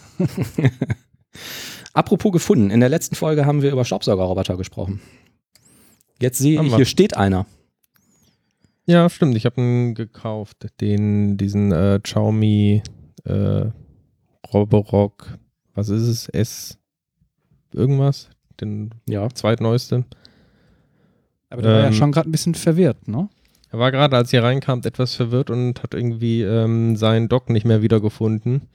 Apropos 1.93 2.33
gefunden, 2.33 2.71
in 2.71 2.81
der 2.81 2.89
letzten 2.89 3.15
Folge 3.15 3.45
haben 3.45 3.61
wir 3.61 3.73
über 3.73 3.85
Staubsaugerroboter 3.85 4.57
gesprochen. 4.57 5.03
Jetzt 6.23 6.39
sehe 6.39 6.63
ich, 6.63 6.77
hier 6.77 6.85
steht 6.85 7.17
einer. 7.17 7.47
Ja, 8.87 9.11
stimmt. 9.11 9.37
Ich 9.37 9.45
habe 9.45 9.61
ihn 9.61 9.95
gekauft. 9.95 10.69
Den, 10.81 11.37
diesen 11.37 11.73
äh, 11.73 11.99
Xiaomi 12.01 12.83
äh, 13.25 13.65
Roborock, 14.55 15.37
was 15.75 15.89
ist 15.89 16.03
es? 16.03 16.29
S 16.29 16.79
irgendwas? 17.75 18.31
Den 18.61 18.91
ja. 19.09 19.29
zweitneueste. 19.31 20.05
Aber 21.51 21.63
der 21.63 21.71
ähm, 21.71 21.77
war 21.77 21.83
ja 21.83 21.89
ähm, 21.89 21.95
schon 21.95 22.13
gerade 22.13 22.29
ein 22.29 22.33
bisschen 22.33 22.55
verwirrt, 22.55 23.09
ne? 23.09 23.29
Er 23.73 23.79
war 23.81 23.91
gerade, 23.91 24.17
als 24.17 24.33
ihr 24.33 24.45
reinkamt, 24.45 24.87
etwas 24.87 25.15
verwirrt 25.15 25.51
und 25.51 25.83
hat 25.83 25.95
irgendwie 25.95 26.43
ähm, 26.43 26.95
seinen 26.95 27.29
Dock 27.29 27.51
nicht 27.51 27.65
mehr 27.65 27.83
wiedergefunden. 27.83 28.69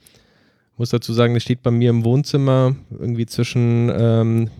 Muss 0.76 0.90
dazu 0.90 1.14
sagen, 1.14 1.32
der 1.32 1.40
steht 1.40 1.62
bei 1.62 1.70
mir 1.70 1.88
im 1.90 2.04
Wohnzimmer 2.04 2.76
irgendwie 2.90 3.26
zwischen 3.26 3.90
ähm, 3.96 4.50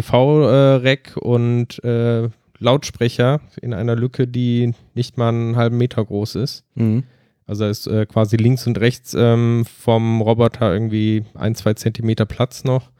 TV-Rack 0.00 1.16
und 1.16 1.82
äh, 1.84 2.28
Lautsprecher 2.58 3.40
in 3.60 3.74
einer 3.74 3.96
Lücke, 3.96 4.26
die 4.26 4.72
nicht 4.94 5.18
mal 5.18 5.28
einen 5.28 5.56
halben 5.56 5.78
Meter 5.78 6.04
groß 6.04 6.36
ist. 6.36 6.64
Mhm. 6.74 7.04
Also 7.46 7.64
da 7.64 7.70
ist 7.70 7.86
äh, 7.86 8.06
quasi 8.06 8.36
links 8.36 8.66
und 8.66 8.78
rechts 8.78 9.14
ähm, 9.16 9.64
vom 9.64 10.20
Roboter 10.20 10.72
irgendwie 10.72 11.24
ein, 11.34 11.54
zwei 11.54 11.74
Zentimeter 11.74 12.26
Platz 12.26 12.64
noch. 12.64 12.90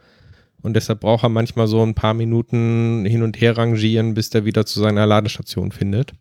Und 0.63 0.75
deshalb 0.75 1.01
braucht 1.01 1.25
er 1.25 1.29
manchmal 1.29 1.67
so 1.67 1.83
ein 1.83 1.95
paar 1.95 2.15
Minuten 2.15 3.05
hin 3.05 3.23
und 3.23 3.41
her 3.41 3.57
rangieren, 3.57 4.15
bis 4.15 4.31
der 4.31 4.45
wieder 4.45 4.67
zu 4.67 4.81
seiner 4.81 5.07
Ladestation 5.07 5.73
findet. 5.73 6.13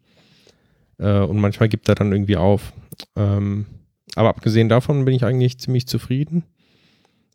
Äh, 0.97 1.19
und 1.19 1.39
manchmal 1.39 1.69
gibt 1.69 1.88
er 1.89 1.95
dann 1.95 2.12
irgendwie 2.12 2.38
auf. 2.38 2.73
Ähm, 3.15 3.65
aber 4.15 4.30
abgesehen 4.30 4.69
davon 4.69 5.06
bin 5.06 5.13
ich 5.13 5.23
eigentlich 5.23 5.60
ziemlich 5.60 5.88
zufrieden. 5.88 6.43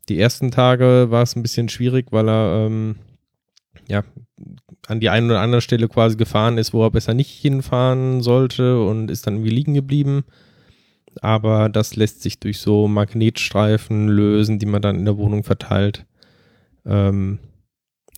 Die 0.09 0.19
ersten 0.19 0.51
Tage 0.51 1.07
war 1.11 1.23
es 1.23 1.37
ein 1.37 1.43
bisschen 1.43 1.69
schwierig, 1.69 2.07
weil 2.11 2.29
er 2.29 2.67
ähm, 2.67 2.97
ja, 3.89 4.05
an 4.87 5.01
die 5.01 5.11
eine 5.11 5.27
oder 5.27 5.41
andere 5.41 5.61
Stelle 5.61 5.89
quasi 5.89 6.17
gefahren 6.17 6.59
ist, 6.59 6.73
wo 6.73 6.85
er 6.85 6.91
besser 6.91 7.15
nicht 7.15 7.31
hinfahren 7.31 8.23
sollte 8.23 8.81
und 8.83 9.11
ist 9.11 9.27
dann 9.27 9.35
irgendwie 9.35 9.51
liegen 9.51 9.75
geblieben. 9.75 10.25
Aber 11.21 11.69
das 11.69 11.97
lässt 11.97 12.23
sich 12.23 12.39
durch 12.39 12.59
so 12.59 12.89
Magnetstreifen 12.89 14.09
lösen, 14.09 14.59
die 14.59 14.67
man 14.67 14.81
dann 14.81 14.97
in 14.97 15.05
der 15.05 15.19
Wohnung 15.19 15.43
verteilt, 15.45 16.07
ähm, 16.87 17.41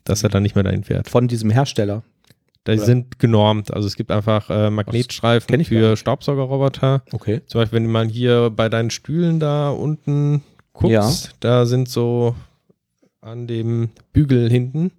dass 0.05 0.23
er 0.23 0.29
dann 0.29 0.43
nicht 0.43 0.55
mehr 0.55 0.65
dahin 0.65 0.85
fährt. 0.85 1.09
Von 1.09 1.27
diesem 1.29 1.51
Hersteller? 1.51 2.03
Die 2.67 2.79
sind 2.79 3.19
genormt. 3.19 3.75
Also 3.75 3.89
es 3.89 3.97
gibt 3.97 4.13
einfach 4.13 4.49
äh, 4.49 4.71
Magnetstreifen 4.71 5.65
für 5.65 5.97
Staubsaugerroboter. 5.97 7.03
Okay. 7.11 7.41
Zum 7.47 7.61
Beispiel, 7.61 7.79
wenn 7.79 7.85
du 7.85 7.91
mal 7.91 8.07
hier 8.07 8.51
bei 8.51 8.69
deinen 8.69 8.91
Stühlen 8.91 9.41
da 9.41 9.71
unten 9.71 10.43
guckst, 10.73 11.27
ja. 11.27 11.33
da 11.41 11.67
sind 11.67 11.89
so 11.89 12.37
an 13.21 13.49
dem 13.49 13.91
Bügel 14.13 14.49
hinten 14.49 14.93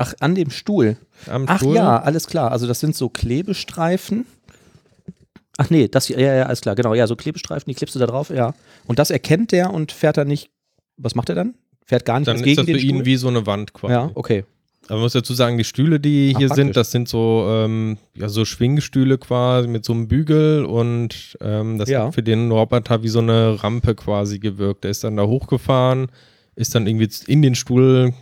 Ach, 0.00 0.14
an 0.20 0.36
dem 0.36 0.50
Stuhl. 0.50 0.96
Am 1.26 1.44
Ach 1.48 1.58
Stuhl? 1.58 1.74
ja, 1.74 2.00
alles 2.00 2.28
klar. 2.28 2.52
Also 2.52 2.68
das 2.68 2.78
sind 2.78 2.94
so 2.94 3.08
Klebestreifen. 3.08 4.26
Ach 5.56 5.70
nee, 5.70 5.88
das 5.88 6.06
hier, 6.06 6.20
ja, 6.20 6.36
ja, 6.36 6.44
alles 6.44 6.60
klar, 6.60 6.76
genau. 6.76 6.94
Ja, 6.94 7.08
so 7.08 7.16
Klebestreifen, 7.16 7.68
die 7.68 7.74
klebst 7.74 7.96
du 7.96 7.98
da 7.98 8.06
drauf, 8.06 8.30
ja. 8.30 8.54
Und 8.86 9.00
das 9.00 9.10
erkennt 9.10 9.50
der 9.50 9.74
und 9.74 9.90
fährt 9.90 10.16
dann 10.16 10.28
nicht. 10.28 10.50
Was 10.96 11.16
macht 11.16 11.28
er 11.30 11.34
dann? 11.34 11.54
Fährt 11.84 12.04
gar 12.04 12.20
nicht 12.20 12.28
dann 12.28 12.36
gegen 12.36 12.50
ist 12.50 12.58
das 12.58 12.66
für 12.66 12.86
ihn 12.86 13.04
wie 13.06 13.16
so 13.16 13.26
eine 13.26 13.44
Wand 13.46 13.72
quasi. 13.72 13.92
Ja, 13.92 14.10
okay. 14.14 14.44
Aber 14.86 14.94
man 14.94 15.02
muss 15.02 15.14
dazu 15.14 15.34
sagen, 15.34 15.58
die 15.58 15.64
Stühle, 15.64 15.98
die 15.98 16.32
Ach, 16.32 16.38
hier 16.38 16.46
praktisch. 16.46 16.64
sind, 16.64 16.76
das 16.76 16.90
sind 16.92 17.08
so, 17.08 17.48
ähm, 17.50 17.98
ja, 18.14 18.28
so 18.28 18.44
Schwingstühle 18.44 19.18
quasi 19.18 19.66
mit 19.66 19.84
so 19.84 19.94
einem 19.94 20.06
Bügel 20.06 20.64
und 20.64 21.36
ähm, 21.40 21.76
das 21.76 21.88
ja. 21.88 22.06
hat 22.06 22.14
für 22.14 22.22
den 22.22 22.52
Roboter 22.52 23.02
wie 23.02 23.08
so 23.08 23.18
eine 23.18 23.60
Rampe 23.64 23.96
quasi 23.96 24.38
gewirkt. 24.38 24.84
Der 24.84 24.92
ist 24.92 25.02
dann 25.02 25.16
da 25.16 25.26
hochgefahren, 25.26 26.06
ist 26.54 26.76
dann 26.76 26.86
irgendwie 26.86 27.10
in 27.26 27.42
den 27.42 27.56
Stuhl 27.56 28.14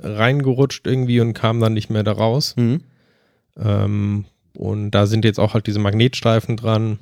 reingerutscht 0.00 0.86
irgendwie 0.86 1.20
und 1.20 1.34
kam 1.34 1.60
dann 1.60 1.74
nicht 1.74 1.90
mehr 1.90 2.02
da 2.02 2.12
raus. 2.12 2.54
Mhm. 2.56 2.82
Ähm, 3.56 4.24
und 4.56 4.90
da 4.90 5.06
sind 5.06 5.24
jetzt 5.24 5.38
auch 5.38 5.54
halt 5.54 5.66
diese 5.66 5.78
Magnetstreifen 5.78 6.56
dran, 6.56 6.98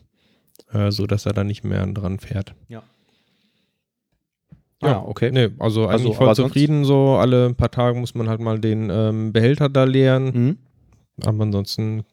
äh, 0.72 0.90
so 0.90 1.06
dass 1.06 1.26
er 1.26 1.32
dann 1.32 1.46
nicht 1.46 1.64
mehr 1.64 1.86
dran 1.86 2.18
fährt. 2.18 2.54
Ja. 2.68 2.82
Ja, 4.82 5.00
ah, 5.00 5.04
okay. 5.06 5.30
Nee, 5.30 5.50
also, 5.58 5.86
also 5.86 5.90
eigentlich 5.90 6.16
voll 6.16 6.34
zufrieden 6.34 6.86
so. 6.86 7.16
Alle 7.16 7.52
paar 7.52 7.70
Tage 7.70 7.98
muss 7.98 8.14
man 8.14 8.30
halt 8.30 8.40
mal 8.40 8.58
den 8.58 8.88
ähm, 8.90 9.30
Behälter 9.30 9.68
da 9.68 9.84
leeren. 9.84 10.24
Mhm. 10.24 10.58
Aber 11.22 11.42
ansonsten 11.42 12.04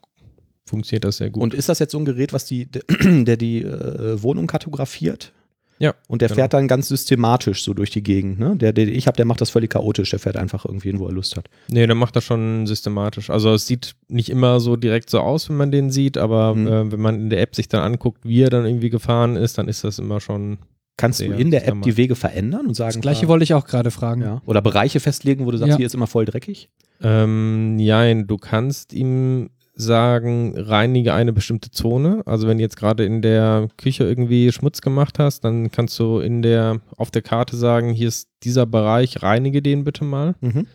funktioniert 0.65 1.05
das 1.05 1.17
sehr 1.17 1.29
gut. 1.29 1.41
Und 1.41 1.53
ist 1.53 1.69
das 1.69 1.79
jetzt 1.79 1.93
so 1.93 1.97
ein 1.97 2.03
Gerät, 2.03 2.33
was 2.33 2.45
die, 2.45 2.67
der 2.69 3.37
die 3.37 3.63
äh, 3.63 4.21
Wohnung 4.21 4.47
kartografiert? 4.47 5.31
Ja. 5.79 5.93
Und 6.07 6.21
der 6.21 6.29
genau. 6.29 6.41
fährt 6.41 6.53
dann 6.53 6.67
ganz 6.67 6.87
systematisch 6.87 7.63
so 7.63 7.73
durch 7.73 7.91
die 7.91 8.03
Gegend. 8.03 8.39
Ne? 8.39 8.55
Der, 8.55 8.73
der 8.73 8.87
ich 8.87 9.07
habe, 9.07 9.15
der 9.15 9.25
macht 9.25 9.41
das 9.41 9.49
völlig 9.49 9.71
chaotisch. 9.71 10.09
Der 10.09 10.19
fährt 10.19 10.37
einfach 10.37 10.65
irgendwie 10.65 10.89
hin, 10.89 10.99
wo 10.99 11.07
er 11.07 11.13
Lust 11.13 11.35
hat. 11.37 11.49
Nee, 11.69 11.85
der 11.85 11.95
macht 11.95 12.15
das 12.15 12.23
schon 12.23 12.65
systematisch. 12.67 13.29
Also 13.29 13.53
es 13.53 13.67
sieht 13.67 13.95
nicht 14.07 14.29
immer 14.29 14.59
so 14.59 14.75
direkt 14.75 15.09
so 15.09 15.19
aus, 15.19 15.49
wenn 15.49 15.57
man 15.57 15.71
den 15.71 15.91
sieht, 15.91 16.17
aber 16.17 16.55
mhm. 16.55 16.67
äh, 16.67 16.91
wenn 16.91 16.99
man 16.99 17.15
in 17.15 17.29
der 17.29 17.41
App 17.41 17.55
sich 17.55 17.67
dann 17.67 17.81
anguckt, 17.81 18.21
wie 18.23 18.41
er 18.41 18.49
dann 18.49 18.65
irgendwie 18.65 18.89
gefahren 18.89 19.35
ist, 19.35 19.57
dann 19.57 19.67
ist 19.67 19.83
das 19.83 19.99
immer 19.99 20.19
schon. 20.19 20.57
Kannst 20.99 21.19
du 21.19 21.25
in 21.25 21.51
der 21.51 21.67
App 21.67 21.79
die 21.83 21.95
Wege 21.95 22.15
verändern 22.15 22.65
und 22.65 22.73
sagen? 22.73 22.93
Das 22.93 23.01
gleiche 23.01 23.27
wollte 23.27 23.43
ich 23.43 23.53
auch 23.53 23.67
gerade 23.67 23.91
fragen. 23.91 24.21
Ja. 24.21 24.41
Oder 24.47 24.63
Bereiche 24.63 24.99
festlegen, 24.99 25.45
wo 25.45 25.51
du 25.51 25.57
sagst, 25.57 25.73
ja. 25.73 25.77
hier 25.77 25.85
ist 25.85 25.93
immer 25.93 26.07
voll 26.07 26.25
dreckig? 26.25 26.69
Ähm, 27.03 27.75
nein, 27.75 28.25
du 28.25 28.37
kannst 28.37 28.93
ihm 28.93 29.51
sagen, 29.77 30.53
reinige 30.57 31.13
eine 31.13 31.33
bestimmte 31.33 31.71
Zone. 31.71 32.23
Also 32.25 32.47
wenn 32.47 32.57
du 32.57 32.63
jetzt 32.63 32.77
gerade 32.77 33.05
in 33.05 33.21
der 33.21 33.69
Küche 33.77 34.03
irgendwie 34.03 34.51
Schmutz 34.51 34.81
gemacht 34.81 35.19
hast, 35.19 35.41
dann 35.41 35.71
kannst 35.71 35.97
du 35.99 36.19
in 36.19 36.41
der, 36.41 36.81
auf 36.97 37.11
der 37.11 37.21
Karte 37.21 37.55
sagen, 37.55 37.93
hier 37.93 38.07
ist 38.07 38.29
dieser 38.43 38.65
Bereich, 38.65 39.21
reinige 39.21 39.61
den 39.61 39.83
bitte 39.83 40.03
mal. 40.03 40.35
Mhm. 40.41 40.67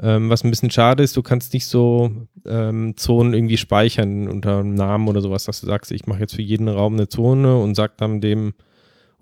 Ähm, 0.00 0.30
was 0.30 0.42
ein 0.42 0.50
bisschen 0.50 0.70
schade 0.70 1.02
ist, 1.02 1.16
du 1.16 1.22
kannst 1.22 1.52
nicht 1.52 1.66
so 1.66 2.10
ähm, 2.46 2.96
Zonen 2.96 3.34
irgendwie 3.34 3.56
speichern 3.56 4.28
unter 4.28 4.58
einem 4.58 4.74
Namen 4.74 5.08
oder 5.08 5.20
sowas, 5.20 5.44
dass 5.44 5.60
du 5.60 5.66
sagst, 5.66 5.92
ich 5.92 6.06
mache 6.06 6.20
jetzt 6.20 6.34
für 6.34 6.42
jeden 6.42 6.68
Raum 6.68 6.94
eine 6.94 7.08
Zone 7.08 7.56
und 7.58 7.74
sag 7.74 7.96
dann 7.98 8.20
dem 8.20 8.54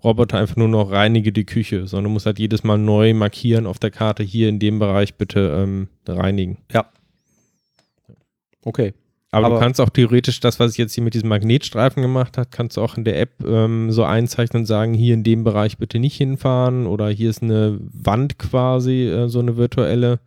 Roboter 0.03 0.39
einfach 0.39 0.55
nur 0.55 0.69
noch 0.69 0.89
reinige 0.91 1.31
die 1.31 1.45
Küche, 1.45 1.85
sondern 1.85 2.05
du 2.05 2.09
musst 2.11 2.25
halt 2.25 2.39
jedes 2.39 2.63
Mal 2.63 2.79
neu 2.79 3.13
markieren 3.13 3.67
auf 3.67 3.77
der 3.77 3.91
Karte, 3.91 4.23
hier 4.23 4.49
in 4.49 4.57
dem 4.57 4.79
Bereich 4.79 5.15
bitte 5.15 5.63
ähm, 5.63 5.89
reinigen. 6.07 6.57
Ja, 6.71 6.87
Okay. 8.63 8.93
Aber, 9.33 9.45
Aber- 9.47 9.55
du 9.55 9.61
kannst 9.61 9.79
auch 9.79 9.89
theoretisch 9.89 10.41
das, 10.41 10.59
was 10.59 10.73
ich 10.73 10.77
jetzt 10.77 10.93
hier 10.93 11.03
mit 11.03 11.13
diesem 11.13 11.29
Magnetstreifen 11.29 12.01
gemacht 12.01 12.37
habe, 12.37 12.49
kannst 12.51 12.75
du 12.75 12.81
auch 12.81 12.97
in 12.97 13.05
der 13.05 13.19
App 13.19 13.43
ähm, 13.45 13.89
so 13.91 14.03
einzeichnen 14.03 14.61
und 14.63 14.65
sagen, 14.65 14.93
hier 14.93 15.13
in 15.13 15.23
dem 15.23 15.43
Bereich 15.45 15.77
bitte 15.77 15.99
nicht 15.99 16.17
hinfahren 16.17 16.85
oder 16.85 17.09
hier 17.09 17.29
ist 17.29 17.41
eine 17.41 17.79
Wand 17.81 18.37
quasi, 18.39 19.03
äh, 19.07 19.29
so 19.29 19.39
eine 19.39 19.55
virtuelle. 19.55 20.19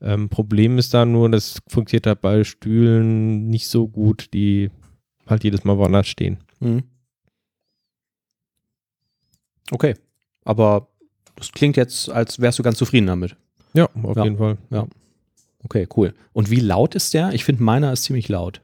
Ähm, 0.00 0.28
Problem 0.28 0.78
ist 0.78 0.94
da 0.94 1.04
nur, 1.04 1.28
das 1.30 1.60
funktioniert 1.68 2.06
halt 2.08 2.20
bei 2.20 2.42
Stühlen 2.44 3.48
nicht 3.48 3.68
so 3.68 3.86
gut, 3.88 4.32
die 4.34 4.70
halt 5.26 5.44
jedes 5.44 5.62
Mal 5.64 5.78
woanders 5.78 6.08
stehen. 6.08 6.38
Mhm. 6.60 6.82
Okay. 9.70 9.94
Aber 10.44 10.88
das 11.36 11.52
klingt 11.52 11.76
jetzt, 11.76 12.10
als 12.10 12.40
wärst 12.40 12.58
du 12.58 12.62
ganz 12.62 12.78
zufrieden 12.78 13.06
damit. 13.06 13.36
Ja, 13.74 13.88
auf 14.02 14.16
Ja. 14.16 14.24
jeden 14.24 14.38
Fall. 14.38 14.56
Okay, 15.68 15.86
cool. 15.96 16.14
Und 16.32 16.50
wie 16.50 16.60
laut 16.60 16.94
ist 16.94 17.12
der? 17.14 17.32
Ich 17.32 17.44
finde, 17.44 17.62
meiner 17.62 17.92
ist 17.92 18.04
ziemlich 18.04 18.28
laut. 18.28 18.60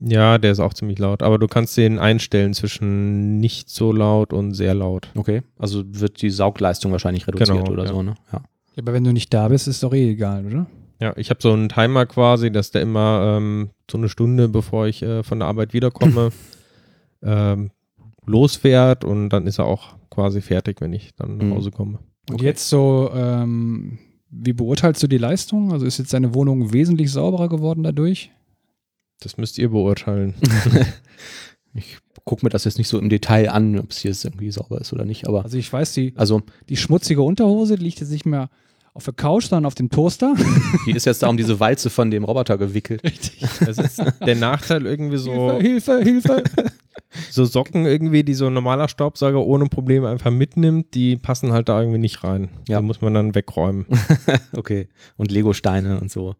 Ja, 0.00 0.36
der 0.36 0.52
ist 0.52 0.60
auch 0.60 0.74
ziemlich 0.74 0.98
laut, 0.98 1.22
aber 1.22 1.38
du 1.38 1.46
kannst 1.46 1.74
den 1.78 1.98
einstellen 1.98 2.52
zwischen 2.52 3.40
nicht 3.40 3.70
so 3.70 3.92
laut 3.92 4.34
und 4.34 4.52
sehr 4.52 4.74
laut. 4.74 5.08
Okay. 5.14 5.42
Also 5.58 5.82
wird 5.86 6.20
die 6.20 6.28
Saugleistung 6.28 6.92
wahrscheinlich 6.92 7.26
reduziert 7.26 7.48
Genau, 7.60 7.70
oder 7.72 7.84
ja. 7.84 7.88
so, 7.90 8.02
ne? 8.02 8.14
Ja. 8.32 8.42
Aber 8.78 8.92
wenn 8.92 9.04
du 9.04 9.12
nicht 9.14 9.32
da 9.32 9.48
bist, 9.48 9.66
ist 9.68 9.82
doch 9.82 9.94
eh 9.94 10.10
egal, 10.10 10.44
oder? 10.44 10.66
Ja, 11.00 11.14
ich 11.16 11.30
habe 11.30 11.40
so 11.40 11.50
einen 11.52 11.70
Timer 11.70 12.04
quasi, 12.04 12.50
dass 12.52 12.70
der 12.72 12.82
immer 12.82 13.36
ähm, 13.38 13.70
so 13.90 13.96
eine 13.96 14.10
Stunde, 14.10 14.48
bevor 14.48 14.86
ich 14.86 15.02
äh, 15.02 15.22
von 15.22 15.38
der 15.38 15.48
Arbeit 15.48 15.72
wiederkomme, 15.72 16.30
ähm, 17.22 17.70
losfährt 18.26 19.04
und 19.04 19.30
dann 19.30 19.46
ist 19.46 19.58
er 19.58 19.64
auch 19.66 19.94
quasi 20.10 20.40
fertig, 20.42 20.80
wenn 20.80 20.92
ich 20.92 21.14
dann 21.14 21.38
nach 21.38 21.44
Mhm. 21.46 21.54
Hause 21.54 21.70
komme. 21.70 21.98
Und 22.28 22.34
Okay. 22.36 22.44
jetzt 22.44 22.68
so, 22.68 23.10
ähm, 23.14 23.98
wie 24.38 24.52
beurteilst 24.52 25.02
du 25.02 25.06
die 25.06 25.18
Leistung? 25.18 25.72
Also 25.72 25.86
ist 25.86 25.98
jetzt 25.98 26.12
deine 26.12 26.34
Wohnung 26.34 26.72
wesentlich 26.72 27.10
sauberer 27.10 27.48
geworden 27.48 27.82
dadurch? 27.82 28.30
Das 29.20 29.36
müsst 29.38 29.58
ihr 29.58 29.70
beurteilen. 29.70 30.34
Ich 31.78 31.98
gucke 32.24 32.44
mir 32.44 32.48
das 32.50 32.64
jetzt 32.64 32.78
nicht 32.78 32.88
so 32.88 32.98
im 32.98 33.10
Detail 33.10 33.50
an, 33.50 33.78
ob 33.78 33.90
es 33.90 33.98
hier 33.98 34.10
jetzt 34.10 34.24
irgendwie 34.24 34.50
sauber 34.50 34.80
ist 34.80 34.94
oder 34.94 35.04
nicht. 35.04 35.28
Aber 35.28 35.44
Also 35.44 35.58
ich 35.58 35.70
weiß, 35.70 35.92
die, 35.92 36.14
also, 36.16 36.42
die 36.68 36.76
schmutzige 36.76 37.22
Unterhose 37.22 37.76
die 37.76 37.84
liegt 37.84 38.00
jetzt 38.00 38.10
nicht 38.10 38.24
mehr 38.24 38.48
auf 38.94 39.04
der 39.04 39.12
Couch, 39.12 39.44
sondern 39.44 39.66
auf 39.66 39.74
dem 39.74 39.90
Toaster. 39.90 40.34
die 40.86 40.92
ist 40.92 41.04
jetzt 41.04 41.22
da 41.22 41.28
um 41.28 41.36
diese 41.36 41.60
Walze 41.60 41.90
von 41.90 42.10
dem 42.10 42.24
Roboter 42.24 42.56
gewickelt. 42.56 43.04
Richtig. 43.04 43.46
Das 43.60 43.76
ist 43.76 44.02
der 44.24 44.36
Nachteil 44.36 44.86
irgendwie 44.86 45.18
so, 45.18 45.58
Hilfe, 45.60 46.02
Hilfe, 46.02 46.36
Hilfe. 46.36 46.44
so 47.30 47.44
Socken 47.44 47.86
irgendwie, 47.86 48.24
die 48.24 48.34
so 48.34 48.46
ein 48.46 48.52
normaler 48.54 48.88
Staubsauger 48.88 49.44
ohne 49.44 49.66
Probleme 49.66 50.08
einfach 50.08 50.30
mitnimmt, 50.30 50.94
die 50.94 51.16
passen 51.16 51.52
halt 51.52 51.68
da 51.68 51.80
irgendwie 51.80 51.98
nicht 51.98 52.24
rein. 52.24 52.50
Ja. 52.68 52.80
Die 52.80 52.86
muss 52.86 53.00
man 53.00 53.14
dann 53.14 53.34
wegräumen. 53.34 53.86
Okay. 54.56 54.88
Und 55.16 55.30
Lego-Steine 55.30 56.00
und 56.00 56.10
so. 56.10 56.34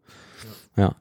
Ja. 0.75 0.95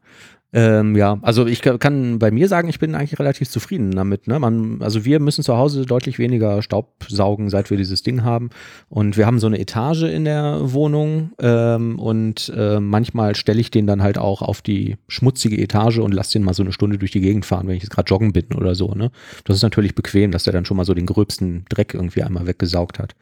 Ähm, 0.52 0.96
ja, 0.96 1.18
also 1.22 1.44
ich 1.44 1.60
ka- 1.60 1.76
kann 1.76 2.18
bei 2.18 2.30
mir 2.30 2.48
sagen, 2.48 2.68
ich 2.68 2.78
bin 2.78 2.94
eigentlich 2.94 3.18
relativ 3.18 3.50
zufrieden 3.50 3.90
damit. 3.90 4.28
Ne? 4.28 4.38
Man, 4.38 4.80
also 4.80 5.04
wir 5.04 5.20
müssen 5.20 5.42
zu 5.42 5.56
Hause 5.56 5.84
deutlich 5.84 6.18
weniger 6.18 6.62
Staub 6.62 7.04
saugen, 7.08 7.50
seit 7.50 7.68
wir 7.68 7.76
dieses 7.76 8.02
Ding 8.02 8.22
haben. 8.22 8.50
Und 8.88 9.16
wir 9.16 9.26
haben 9.26 9.40
so 9.40 9.48
eine 9.48 9.58
Etage 9.58 10.04
in 10.04 10.24
der 10.24 10.72
Wohnung 10.72 11.32
ähm, 11.40 11.98
und 11.98 12.50
äh, 12.56 12.80
manchmal 12.80 13.34
stelle 13.34 13.60
ich 13.60 13.70
den 13.70 13.86
dann 13.86 14.02
halt 14.02 14.18
auch 14.18 14.40
auf 14.40 14.62
die 14.62 14.96
schmutzige 15.08 15.58
Etage 15.58 15.98
und 15.98 16.14
lasse 16.14 16.32
den 16.34 16.44
mal 16.44 16.54
so 16.54 16.62
eine 16.62 16.72
Stunde 16.72 16.96
durch 16.96 17.10
die 17.10 17.20
Gegend 17.20 17.44
fahren, 17.44 17.66
wenn 17.66 17.76
ich 17.76 17.82
jetzt 17.82 17.92
gerade 17.92 18.08
joggen 18.08 18.32
bin 18.32 18.46
oder 18.54 18.74
so. 18.74 18.92
Ne? 18.94 19.10
Das 19.44 19.56
ist 19.56 19.62
natürlich 19.62 19.94
bequem, 19.94 20.30
dass 20.30 20.44
der 20.44 20.52
dann 20.52 20.64
schon 20.64 20.76
mal 20.76 20.86
so 20.86 20.94
den 20.94 21.06
gröbsten 21.06 21.64
Dreck 21.68 21.92
irgendwie 21.92 22.22
einmal 22.22 22.46
weggesaugt 22.46 22.98
hat. 22.98 23.14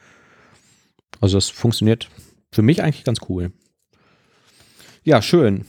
Also 1.21 1.39
das 1.39 1.49
funktioniert 1.49 2.11
für 2.53 2.63
mich 2.63 2.83
eigentlich 2.83 3.05
ganz 3.05 3.21
cool. 3.29 3.51
Ja, 5.05 5.23
schön. 5.23 5.65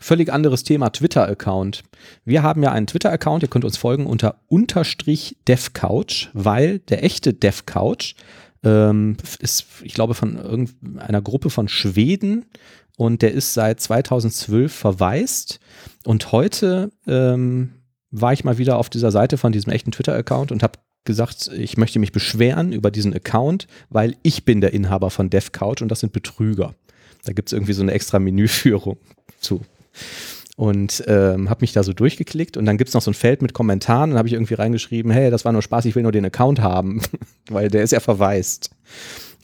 Völlig 0.00 0.32
anderes 0.32 0.62
Thema, 0.62 0.90
Twitter-Account. 0.90 1.82
Wir 2.24 2.42
haben 2.42 2.62
ja 2.62 2.72
einen 2.72 2.86
Twitter-Account, 2.86 3.42
ihr 3.42 3.48
könnt 3.48 3.64
uns 3.64 3.76
folgen 3.76 4.06
unter 4.06 4.40
unterstrich 4.48 5.36
devcouch, 5.46 6.30
weil 6.32 6.78
der 6.80 7.04
echte 7.04 7.34
devcouch 7.34 8.14
ähm, 8.64 9.16
ist, 9.38 9.66
ich 9.82 9.94
glaube, 9.94 10.14
von 10.14 10.36
irgendeiner 10.36 11.22
Gruppe 11.22 11.50
von 11.50 11.68
Schweden 11.68 12.46
und 12.96 13.22
der 13.22 13.32
ist 13.32 13.54
seit 13.54 13.80
2012 13.80 14.72
verwaist. 14.72 15.60
Und 16.04 16.32
heute 16.32 16.90
ähm, 17.06 17.74
war 18.10 18.32
ich 18.32 18.44
mal 18.44 18.58
wieder 18.58 18.78
auf 18.78 18.90
dieser 18.90 19.12
Seite 19.12 19.38
von 19.38 19.52
diesem 19.52 19.72
echten 19.72 19.92
Twitter-Account 19.92 20.50
und 20.50 20.62
habe 20.62 20.78
gesagt, 21.04 21.50
ich 21.56 21.76
möchte 21.76 21.98
mich 21.98 22.12
beschweren 22.12 22.72
über 22.72 22.90
diesen 22.90 23.14
Account, 23.14 23.66
weil 23.88 24.16
ich 24.22 24.44
bin 24.44 24.60
der 24.60 24.72
Inhaber 24.72 25.10
von 25.10 25.30
devcouch 25.30 25.80
und 25.80 25.88
das 25.88 26.00
sind 26.00 26.12
Betrüger. 26.12 26.74
Da 27.24 27.32
gibt 27.32 27.48
es 27.48 27.52
irgendwie 27.52 27.72
so 27.72 27.82
eine 27.82 27.92
extra 27.92 28.18
Menüführung 28.18 28.98
zu. 29.40 29.62
Und 30.56 31.04
ähm, 31.06 31.48
habe 31.50 31.60
mich 31.60 31.72
da 31.72 31.84
so 31.84 31.92
durchgeklickt 31.92 32.56
und 32.56 32.66
dann 32.66 32.78
gibt 32.78 32.88
es 32.88 32.94
noch 32.94 33.02
so 33.02 33.12
ein 33.12 33.14
Feld 33.14 33.42
mit 33.42 33.52
Kommentaren. 33.52 34.10
Dann 34.10 34.18
habe 34.18 34.26
ich 34.26 34.34
irgendwie 34.34 34.54
reingeschrieben, 34.54 35.12
hey, 35.12 35.30
das 35.30 35.44
war 35.44 35.52
nur 35.52 35.62
Spaß, 35.62 35.84
ich 35.84 35.94
will 35.94 36.02
nur 36.02 36.10
den 36.10 36.24
Account 36.24 36.60
haben, 36.60 37.00
weil 37.48 37.68
der 37.68 37.84
ist 37.84 37.92
ja 37.92 38.00
verwaist. 38.00 38.70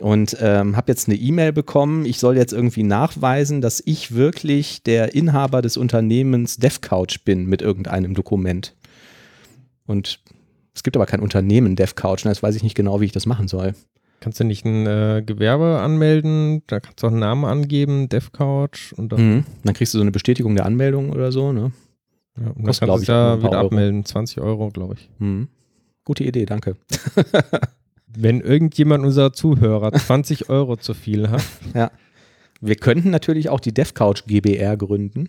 Und 0.00 0.36
ähm, 0.40 0.76
habe 0.76 0.90
jetzt 0.90 1.08
eine 1.08 1.16
E-Mail 1.16 1.52
bekommen, 1.52 2.04
ich 2.04 2.18
soll 2.18 2.36
jetzt 2.36 2.52
irgendwie 2.52 2.82
nachweisen, 2.82 3.60
dass 3.60 3.80
ich 3.86 4.14
wirklich 4.14 4.82
der 4.82 5.14
Inhaber 5.14 5.62
des 5.62 5.76
Unternehmens 5.76 6.56
DevCouch 6.56 7.20
bin 7.24 7.46
mit 7.46 7.62
irgendeinem 7.62 8.14
Dokument. 8.14 8.74
Und 9.86 10.18
es 10.74 10.82
gibt 10.82 10.96
aber 10.96 11.06
kein 11.06 11.20
Unternehmen 11.20 11.76
DevCouch, 11.76 12.24
und 12.24 12.30
jetzt 12.30 12.42
weiß 12.42 12.56
ich 12.56 12.64
nicht 12.64 12.74
genau, 12.74 13.00
wie 13.00 13.04
ich 13.04 13.12
das 13.12 13.26
machen 13.26 13.46
soll. 13.46 13.74
Kannst 14.20 14.40
du 14.40 14.44
nicht 14.44 14.64
ein 14.64 14.86
äh, 14.86 15.22
Gewerbe 15.24 15.80
anmelden? 15.80 16.62
Da 16.66 16.80
kannst 16.80 17.02
du 17.02 17.06
auch 17.06 17.10
einen 17.10 17.20
Namen 17.20 17.44
angeben, 17.44 18.08
DevCouch 18.08 18.92
und 18.96 19.12
dann, 19.12 19.20
Mhm. 19.36 19.44
Dann 19.64 19.74
kriegst 19.74 19.92
du 19.94 19.98
so 19.98 20.02
eine 20.02 20.12
Bestätigung 20.12 20.54
der 20.54 20.64
Anmeldung 20.66 21.10
oder 21.10 21.30
so, 21.32 21.52
ne? 21.52 21.72
ja, 22.40 22.46
und 22.48 22.56
dann 22.58 22.64
Kostet, 22.66 22.88
kannst 22.88 23.08
du 23.08 23.12
ja 23.12 23.36
paar 23.36 23.38
wieder 23.42 23.58
Euro. 23.58 23.66
abmelden. 23.66 24.04
20 24.04 24.40
Euro, 24.40 24.70
glaube 24.70 24.94
ich. 24.94 25.10
Mhm. 25.18 25.48
Gute 26.04 26.24
Idee, 26.24 26.46
danke. 26.46 26.76
Wenn 28.16 28.40
irgendjemand 28.40 29.04
unserer 29.04 29.32
Zuhörer 29.32 29.92
20 29.92 30.48
Euro 30.48 30.76
zu 30.76 30.94
viel 30.94 31.28
hat, 31.30 31.42
Wir 32.60 32.76
könnten 32.76 33.10
natürlich 33.10 33.48
auch 33.50 33.60
die 33.60 33.74
DevCouch 33.74 34.24
GBR 34.26 34.76
gründen, 34.76 35.28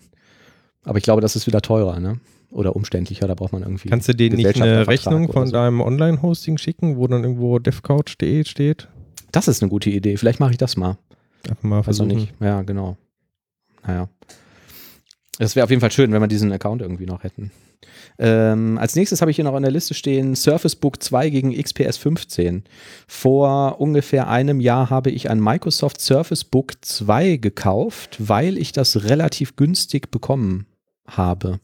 aber 0.84 0.98
ich 1.00 1.04
glaube, 1.04 1.21
das 1.21 1.36
ist 1.36 1.48
wieder 1.48 1.62
teurer, 1.62 2.00
ne? 2.00 2.19
Oder 2.56 2.74
umständlicher, 2.74 3.28
da 3.28 3.34
braucht 3.36 3.52
man 3.52 3.63
irgendwie. 3.63 3.89
kannst 3.89 4.08
du 4.08 4.15
denen 4.15 4.38
nicht 4.38 4.62
eine 4.62 4.88
Rechnung 4.88 5.30
von 5.30 5.48
so. 5.48 5.52
deinem 5.52 5.82
Online-Hosting 5.82 6.58
schicken, 6.58 6.96
wo 6.96 7.06
dann 7.06 7.24
irgendwo 7.24 7.60
devcouch.de 7.60 8.46
steht? 8.46 8.88
Das 9.34 9.50
ist 9.50 9.62
eine 9.62 9.70
gute 9.70 9.89
Idee. 9.89 10.15
Vielleicht 10.15 10.39
mache 10.39 10.52
ich 10.52 10.58
das 10.58 10.78
mal. 10.78 10.98
Einfach 11.50 11.63
mal 11.63 11.78
noch 11.78 11.84
versuchen. 11.84 12.08
nicht. 12.08 12.34
Ja, 12.39 12.62
genau. 12.62 12.96
Naja. 13.86 14.08
Es 15.38 15.58
wäre 15.58 15.65
auf 15.65 15.70
jeden 15.70 15.82
Fall 15.82 15.91
schön, 15.91 16.13
wenn 16.13 16.22
wir 16.22 16.30
diesen 16.30 16.50
Account 16.54 16.82
irgendwie 16.82 17.06
noch 17.06 17.24
hätten. 17.24 17.52
Ähm, 18.18 18.78
als 18.78 18.96
nächstes 18.96 19.20
habe 19.20 19.32
ich 19.32 19.36
hier 19.36 19.44
noch 19.44 19.54
an 19.54 19.63
der 19.63 19.72
Liste 19.72 19.94
stehen 19.94 20.34
Surface 20.36 20.78
Book 20.78 21.04
2 21.04 21.30
gegen 21.30 21.62
XPS 21.62 21.98
15. 21.98 22.63
Vor 23.06 23.82
ungefähr 23.82 24.30
einem 24.30 24.62
Jahr 24.62 24.89
habe 24.89 25.12
ich 25.12 25.30
ein 25.30 25.41
Microsoft 25.41 26.00
Surface 26.00 26.46
Book 26.46 26.72
2 26.80 27.36
gekauft, 27.36 28.15
weil 28.20 28.58
ich 28.58 28.72
das 28.72 29.04
relativ 29.04 29.58
günstig 29.58 30.10
bekommen 30.10 30.68
habe. 31.06 31.60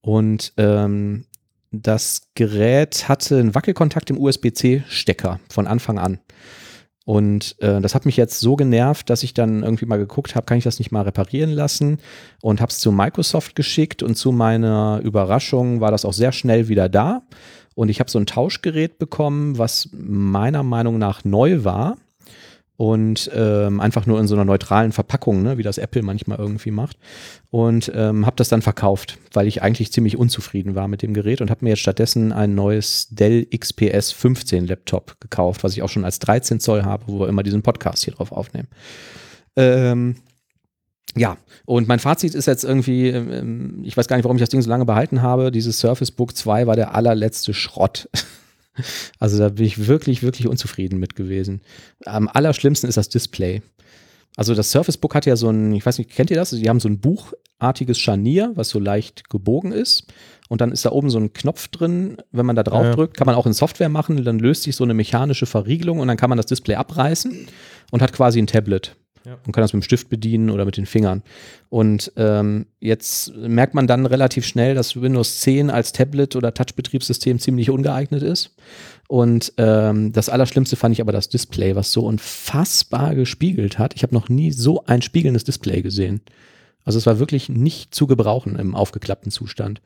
Und 0.00 0.52
ähm, 0.56 1.26
das 1.72 2.28
Gerät 2.34 3.08
hatte 3.08 3.38
einen 3.38 3.54
Wackelkontakt 3.54 4.10
im 4.10 4.18
USB-C-Stecker 4.18 5.40
von 5.48 5.66
Anfang 5.66 5.98
an. 5.98 6.20
Und 7.04 7.54
äh, 7.60 7.80
das 7.80 7.94
hat 7.94 8.04
mich 8.04 8.16
jetzt 8.16 8.40
so 8.40 8.56
genervt, 8.56 9.10
dass 9.10 9.22
ich 9.22 9.32
dann 9.32 9.62
irgendwie 9.62 9.86
mal 9.86 9.96
geguckt 9.96 10.34
habe, 10.34 10.44
kann 10.44 10.58
ich 10.58 10.64
das 10.64 10.80
nicht 10.80 10.90
mal 10.90 11.02
reparieren 11.02 11.50
lassen 11.50 11.98
und 12.42 12.60
habe 12.60 12.70
es 12.70 12.80
zu 12.80 12.90
Microsoft 12.90 13.54
geschickt 13.54 14.02
und 14.02 14.16
zu 14.16 14.32
meiner 14.32 15.00
Überraschung 15.04 15.80
war 15.80 15.92
das 15.92 16.04
auch 16.04 16.12
sehr 16.12 16.32
schnell 16.32 16.66
wieder 16.66 16.88
da. 16.88 17.22
Und 17.76 17.90
ich 17.90 18.00
habe 18.00 18.10
so 18.10 18.18
ein 18.18 18.26
Tauschgerät 18.26 18.98
bekommen, 18.98 19.56
was 19.56 19.88
meiner 19.92 20.64
Meinung 20.64 20.98
nach 20.98 21.24
neu 21.24 21.62
war 21.62 21.96
und 22.76 23.30
ähm, 23.34 23.80
einfach 23.80 24.06
nur 24.06 24.20
in 24.20 24.26
so 24.26 24.34
einer 24.34 24.44
neutralen 24.44 24.92
Verpackung, 24.92 25.42
ne, 25.42 25.56
wie 25.56 25.62
das 25.62 25.78
Apple 25.78 26.02
manchmal 26.02 26.38
irgendwie 26.38 26.70
macht. 26.70 26.98
Und 27.50 27.90
ähm, 27.94 28.26
habe 28.26 28.36
das 28.36 28.48
dann 28.48 28.60
verkauft, 28.60 29.18
weil 29.32 29.46
ich 29.46 29.62
eigentlich 29.62 29.92
ziemlich 29.92 30.18
unzufrieden 30.18 30.74
war 30.74 30.88
mit 30.88 31.02
dem 31.02 31.14
Gerät 31.14 31.40
und 31.40 31.50
habe 31.50 31.64
mir 31.64 31.70
jetzt 31.70 31.80
stattdessen 31.80 32.32
ein 32.32 32.54
neues 32.54 33.08
Dell 33.10 33.46
XPS 33.46 34.12
15 34.12 34.66
Laptop 34.66 35.18
gekauft, 35.20 35.64
was 35.64 35.72
ich 35.72 35.82
auch 35.82 35.88
schon 35.88 36.04
als 36.04 36.18
13 36.18 36.60
Zoll 36.60 36.84
habe, 36.84 37.04
wo 37.06 37.20
wir 37.20 37.28
immer 37.28 37.42
diesen 37.42 37.62
Podcast 37.62 38.04
hier 38.04 38.14
drauf 38.14 38.30
aufnehmen. 38.30 38.68
Ähm, 39.56 40.16
ja, 41.16 41.38
und 41.64 41.88
mein 41.88 41.98
Fazit 41.98 42.34
ist 42.34 42.46
jetzt 42.46 42.64
irgendwie, 42.64 43.08
ähm, 43.08 43.80
ich 43.84 43.96
weiß 43.96 44.06
gar 44.06 44.16
nicht, 44.16 44.24
warum 44.24 44.36
ich 44.36 44.42
das 44.42 44.50
Ding 44.50 44.60
so 44.60 44.68
lange 44.68 44.84
behalten 44.84 45.22
habe. 45.22 45.50
Dieses 45.50 45.78
Surface 45.78 46.10
Book 46.10 46.36
2 46.36 46.66
war 46.66 46.76
der 46.76 46.94
allerletzte 46.94 47.54
Schrott. 47.54 48.10
Also 49.18 49.38
da 49.38 49.48
bin 49.50 49.64
ich 49.66 49.86
wirklich, 49.86 50.22
wirklich 50.22 50.48
unzufrieden 50.48 50.98
mit 50.98 51.16
gewesen. 51.16 51.60
Am 52.04 52.28
allerschlimmsten 52.28 52.88
ist 52.88 52.96
das 52.96 53.08
Display. 53.08 53.62
Also 54.36 54.54
das 54.54 54.70
Surface 54.70 54.98
Book 54.98 55.14
hat 55.14 55.24
ja 55.26 55.34
so 55.36 55.48
ein, 55.48 55.72
ich 55.72 55.84
weiß 55.86 55.98
nicht, 55.98 56.10
kennt 56.10 56.30
ihr 56.30 56.36
das? 56.36 56.50
Die 56.50 56.68
haben 56.68 56.80
so 56.80 56.88
ein 56.88 57.00
buchartiges 57.00 57.98
Scharnier, 57.98 58.52
was 58.54 58.68
so 58.68 58.78
leicht 58.78 59.30
gebogen 59.30 59.72
ist. 59.72 60.12
Und 60.48 60.60
dann 60.60 60.72
ist 60.72 60.84
da 60.84 60.92
oben 60.92 61.08
so 61.10 61.18
ein 61.18 61.32
Knopf 61.32 61.68
drin. 61.68 62.18
Wenn 62.32 62.44
man 62.46 62.54
da 62.54 62.62
drauf 62.62 62.84
Ja. 62.84 62.94
drückt, 62.94 63.16
kann 63.16 63.26
man 63.26 63.34
auch 63.34 63.46
in 63.46 63.54
Software 63.54 63.88
machen. 63.88 64.22
Dann 64.24 64.38
löst 64.38 64.64
sich 64.64 64.76
so 64.76 64.84
eine 64.84 64.94
mechanische 64.94 65.46
Verriegelung 65.46 66.00
und 66.00 66.08
dann 66.08 66.18
kann 66.18 66.28
man 66.28 66.36
das 66.36 66.46
Display 66.46 66.74
abreißen 66.74 67.48
und 67.90 68.02
hat 68.02 68.12
quasi 68.12 68.38
ein 68.40 68.46
Tablet. 68.46 68.94
Ja. 69.26 69.38
Man 69.44 69.52
kann 69.52 69.62
das 69.62 69.72
mit 69.72 69.82
dem 69.82 69.84
Stift 69.84 70.08
bedienen 70.08 70.50
oder 70.50 70.64
mit 70.64 70.76
den 70.76 70.86
Fingern. 70.86 71.24
Und 71.68 72.12
ähm, 72.16 72.66
jetzt 72.78 73.34
merkt 73.34 73.74
man 73.74 73.88
dann 73.88 74.06
relativ 74.06 74.46
schnell, 74.46 74.76
dass 74.76 75.00
Windows 75.00 75.40
10 75.40 75.68
als 75.68 75.92
Tablet- 75.92 76.36
oder 76.36 76.54
Touch-Betriebssystem 76.54 77.40
ziemlich 77.40 77.70
ungeeignet 77.70 78.22
ist. 78.22 78.54
Und 79.08 79.52
ähm, 79.56 80.12
das 80.12 80.28
Allerschlimmste 80.28 80.76
fand 80.76 80.92
ich 80.92 81.00
aber 81.00 81.10
das 81.10 81.28
Display, 81.28 81.74
was 81.74 81.90
so 81.90 82.06
unfassbar 82.06 83.16
gespiegelt 83.16 83.80
hat. 83.80 83.94
Ich 83.96 84.04
habe 84.04 84.14
noch 84.14 84.28
nie 84.28 84.52
so 84.52 84.84
ein 84.86 85.02
spiegelndes 85.02 85.42
Display 85.42 85.82
gesehen. 85.82 86.20
Also 86.84 86.98
es 86.98 87.06
war 87.06 87.18
wirklich 87.18 87.48
nicht 87.48 87.92
zu 87.96 88.06
gebrauchen 88.06 88.56
im 88.56 88.76
aufgeklappten 88.76 89.32
Zustand. 89.32 89.82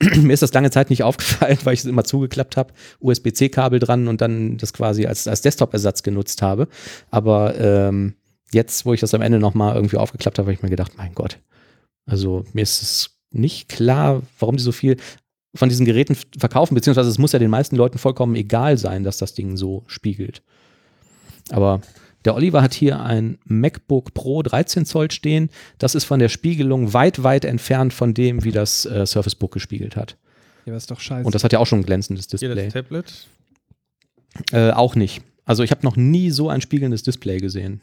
Mir 0.16 0.32
ist 0.32 0.42
das 0.42 0.54
lange 0.54 0.70
Zeit 0.70 0.88
nicht 0.88 1.02
aufgefallen, 1.04 1.58
weil 1.64 1.74
ich 1.74 1.80
es 1.80 1.86
immer 1.86 2.04
zugeklappt 2.04 2.56
habe, 2.56 2.72
USB-C-Kabel 3.00 3.80
dran 3.80 4.08
und 4.08 4.22
dann 4.22 4.56
das 4.56 4.72
quasi 4.72 5.04
als, 5.04 5.28
als 5.28 5.42
Desktop-Ersatz 5.42 6.02
genutzt 6.02 6.40
habe. 6.40 6.68
Aber 7.10 7.54
ähm, 7.60 8.14
jetzt, 8.52 8.86
wo 8.86 8.94
ich 8.94 9.00
das 9.00 9.14
am 9.14 9.22
Ende 9.22 9.38
nochmal 9.38 9.74
irgendwie 9.74 9.96
aufgeklappt 9.96 10.38
habe, 10.38 10.46
habe 10.46 10.54
ich 10.54 10.62
mir 10.62 10.70
gedacht, 10.70 10.92
mein 10.96 11.14
Gott. 11.14 11.38
Also 12.06 12.44
mir 12.52 12.62
ist 12.62 12.82
es 12.82 13.10
nicht 13.30 13.68
klar, 13.68 14.22
warum 14.38 14.56
die 14.56 14.62
so 14.62 14.72
viel 14.72 14.96
von 15.54 15.68
diesen 15.68 15.86
Geräten 15.86 16.16
verkaufen, 16.38 16.74
beziehungsweise 16.74 17.10
es 17.10 17.18
muss 17.18 17.32
ja 17.32 17.38
den 17.38 17.50
meisten 17.50 17.76
Leuten 17.76 17.98
vollkommen 17.98 18.36
egal 18.36 18.78
sein, 18.78 19.04
dass 19.04 19.18
das 19.18 19.34
Ding 19.34 19.56
so 19.56 19.84
spiegelt. 19.86 20.42
Aber 21.50 21.80
der 22.24 22.34
Oliver 22.34 22.62
hat 22.62 22.74
hier 22.74 23.00
ein 23.00 23.38
MacBook 23.44 24.12
Pro 24.12 24.42
13 24.42 24.84
Zoll 24.84 25.10
stehen. 25.10 25.50
Das 25.78 25.94
ist 25.94 26.04
von 26.04 26.18
der 26.18 26.28
Spiegelung 26.28 26.92
weit, 26.92 27.22
weit 27.22 27.44
entfernt 27.44 27.92
von 27.92 28.12
dem, 28.12 28.44
wie 28.44 28.52
das 28.52 28.84
äh, 28.86 29.06
Surface 29.06 29.34
Book 29.34 29.52
gespiegelt 29.52 29.96
hat. 29.96 30.16
Ja, 30.66 30.74
das 30.74 30.84
ist 30.84 30.90
doch 30.90 31.00
scheiße. 31.00 31.24
Und 31.24 31.34
das 31.34 31.44
hat 31.44 31.52
ja 31.52 31.58
auch 31.58 31.66
schon 31.66 31.80
ein 31.80 31.86
glänzendes 31.86 32.26
Display. 32.26 32.54
Hier 32.54 32.64
das 32.64 32.72
Tablet? 32.74 33.28
Äh, 34.52 34.70
auch 34.72 34.94
nicht. 34.94 35.22
Also 35.44 35.62
ich 35.62 35.70
habe 35.70 35.84
noch 35.84 35.96
nie 35.96 36.30
so 36.30 36.50
ein 36.50 36.60
spiegelndes 36.60 37.02
Display 37.02 37.38
gesehen. 37.38 37.80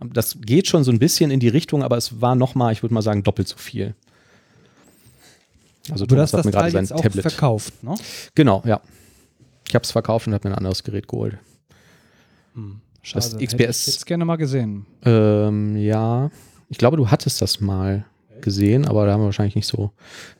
Das 0.00 0.38
geht 0.40 0.66
schon 0.66 0.84
so 0.84 0.92
ein 0.92 0.98
bisschen 0.98 1.30
in 1.30 1.40
die 1.40 1.48
Richtung, 1.48 1.82
aber 1.82 1.96
es 1.96 2.20
war 2.20 2.34
nochmal, 2.34 2.72
ich 2.72 2.82
würde 2.82 2.94
mal 2.94 3.02
sagen, 3.02 3.22
doppelt 3.22 3.48
so 3.48 3.56
viel. 3.56 3.94
Also 5.90 6.06
du 6.06 6.16
hast 6.16 6.34
das 6.34 6.46
Teil 6.46 6.72
jetzt 6.72 6.92
auch 6.92 7.00
Tablet. 7.00 7.22
verkauft, 7.22 7.82
ne? 7.82 7.94
Genau, 8.34 8.62
ja. 8.66 8.80
Ich 9.66 9.74
habe 9.74 9.82
es 9.82 9.90
verkauft 9.90 10.26
und 10.26 10.34
habe 10.34 10.48
mir 10.48 10.54
ein 10.54 10.58
anderes 10.58 10.84
Gerät 10.84 11.08
geholt. 11.08 11.38
Hm. 12.54 12.80
Schade. 13.02 13.24
Das 13.24 13.36
XPS. 13.36 13.52
Hätte 13.52 13.70
ich 13.70 13.86
jetzt 13.86 14.06
gerne 14.06 14.24
mal 14.24 14.36
gesehen. 14.36 14.86
Ähm, 15.04 15.76
ja, 15.76 16.30
ich 16.68 16.78
glaube, 16.78 16.96
du 16.96 17.10
hattest 17.10 17.40
das 17.40 17.60
mal 17.60 18.04
gesehen, 18.40 18.86
aber 18.86 19.06
da 19.06 19.12
haben 19.12 19.20
wir 19.20 19.26
wahrscheinlich 19.26 19.56
nicht 19.56 19.66
so 19.66 19.92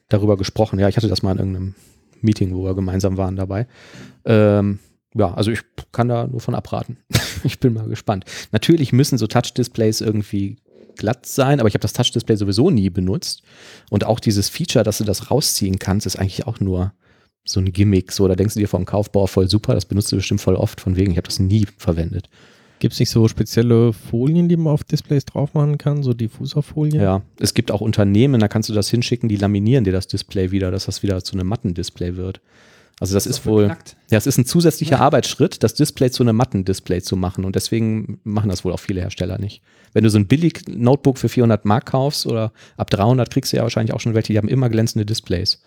darüber 0.09 0.37
gesprochen. 0.37 0.79
Ja, 0.79 0.89
ich 0.89 0.97
hatte 0.97 1.09
das 1.09 1.23
mal 1.23 1.33
in 1.33 1.39
irgendeinem 1.39 1.75
Meeting, 2.21 2.55
wo 2.55 2.65
wir 2.65 2.75
gemeinsam 2.75 3.17
waren 3.17 3.37
dabei. 3.37 3.67
Ähm, 4.25 4.79
ja, 5.19 5.35
also 5.35 5.51
ich 5.51 5.61
kann 5.93 6.09
da 6.09 6.27
nur 6.27 6.41
von 6.41 6.55
abraten. 6.55 6.99
ich 7.45 7.59
bin 7.59 7.75
mal 7.75 7.89
gespannt. 7.89 8.25
Natürlich 8.53 8.93
müssen 8.93 9.19
so 9.19 9.27
Touch-Displays 9.27 10.01
irgendwie 10.01 10.57
glatt 10.97 11.27
sein, 11.27 11.61
aber 11.61 11.69
ich 11.69 11.75
habe 11.75 11.83
das 11.83 11.93
Touch-Display 11.93 12.37
sowieso 12.37 12.71
nie 12.71 12.91
benutzt. 12.91 13.43
Und 13.91 14.05
auch 14.05 14.21
dieses 14.21 14.49
Feature, 14.49 14.85
dass 14.85 14.99
du 14.99 15.05
das 15.05 15.31
rausziehen 15.31 15.79
kannst, 15.79 16.07
ist 16.07 16.19
eigentlich 16.19 16.47
auch 16.47 16.61
nur 16.61 16.93
so 17.45 17.61
ein 17.61 17.73
Gimmick. 17.73 18.13
So, 18.13 18.29
da 18.29 18.37
denkst 18.37 18.55
du 18.55 18.61
dir 18.61 18.69
vom 18.69 18.85
Kaufbauer 18.85 19.29
voll 19.29 19.49
super, 19.49 19.75
das 19.75 19.87
benutzt 19.87 20.13
du 20.13 20.17
bestimmt 20.17 20.41
voll 20.41 20.57
oft, 20.57 20.81
von 20.81 20.97
wegen, 20.97 21.11
ich 21.11 21.17
habe 21.17 21.29
das 21.29 21.41
nie 21.41 21.67
verwendet. 21.79 22.29
Gibt 22.79 22.95
es 22.95 23.01
nicht 23.01 23.11
so 23.11 23.27
spezielle 23.27 23.93
Folien, 23.93 24.49
die 24.49 24.57
man 24.57 24.73
auf 24.73 24.85
Displays 24.85 25.25
drauf 25.25 25.55
machen 25.55 25.79
kann, 25.79 26.05
so 26.05 26.15
Diffuserfolien? 26.15 27.01
Ja, 27.01 27.23
es 27.41 27.55
gibt 27.55 27.73
auch 27.73 27.81
Unternehmen, 27.81 28.41
da 28.41 28.47
kannst 28.47 28.69
du 28.69 28.73
das 28.73 28.89
hinschicken, 28.89 29.29
die 29.29 29.37
laminieren 29.37 29.83
dir 29.83 29.93
das 29.93 30.07
Display 30.07 30.53
wieder, 30.53 30.71
dass 30.71 30.87
das 30.87 31.03
wieder 31.03 31.25
zu 31.25 31.35
einem 31.35 31.49
Matten-Display 31.49 32.17
wird. 32.17 32.41
Also 33.01 33.15
das, 33.15 33.25
das 33.25 33.39
ist, 33.39 33.47
wohl, 33.47 33.69
ja, 34.11 34.19
es 34.19 34.27
ist 34.27 34.39
ein 34.39 34.45
zusätzlicher 34.45 34.97
ja. 34.97 35.03
Arbeitsschritt, 35.03 35.63
das 35.63 35.75
Display 35.75 36.11
zu 36.11 36.25
einem 36.25 36.37
Matten-Display 36.37 37.01
zu 37.01 37.17
machen 37.17 37.45
und 37.45 37.55
deswegen 37.55 38.21
machen 38.25 38.49
das 38.49 38.65
wohl 38.65 38.73
auch 38.73 38.81
viele 38.81 39.01
Hersteller 39.01 39.39
nicht. 39.39 39.63
Wenn 39.93 40.05
du 40.05 40.11
so 40.11 40.19
ein 40.19 40.27
billig 40.27 40.63
Notebook 40.69 41.19
für 41.19 41.29
400 41.29 41.65
Mark 41.65 41.87
kaufst 41.87 42.27
oder 42.27 42.53
ab 42.77 42.91
300 42.91 43.31
kriegst 43.31 43.53
du 43.53 43.57
ja 43.57 43.63
wahrscheinlich 43.63 43.95
auch 43.95 44.01
schon 44.01 44.15
welche, 44.15 44.33
die 44.33 44.39
haben 44.39 44.49
immer 44.49 44.69
glänzende 44.69 45.07
Displays, 45.07 45.63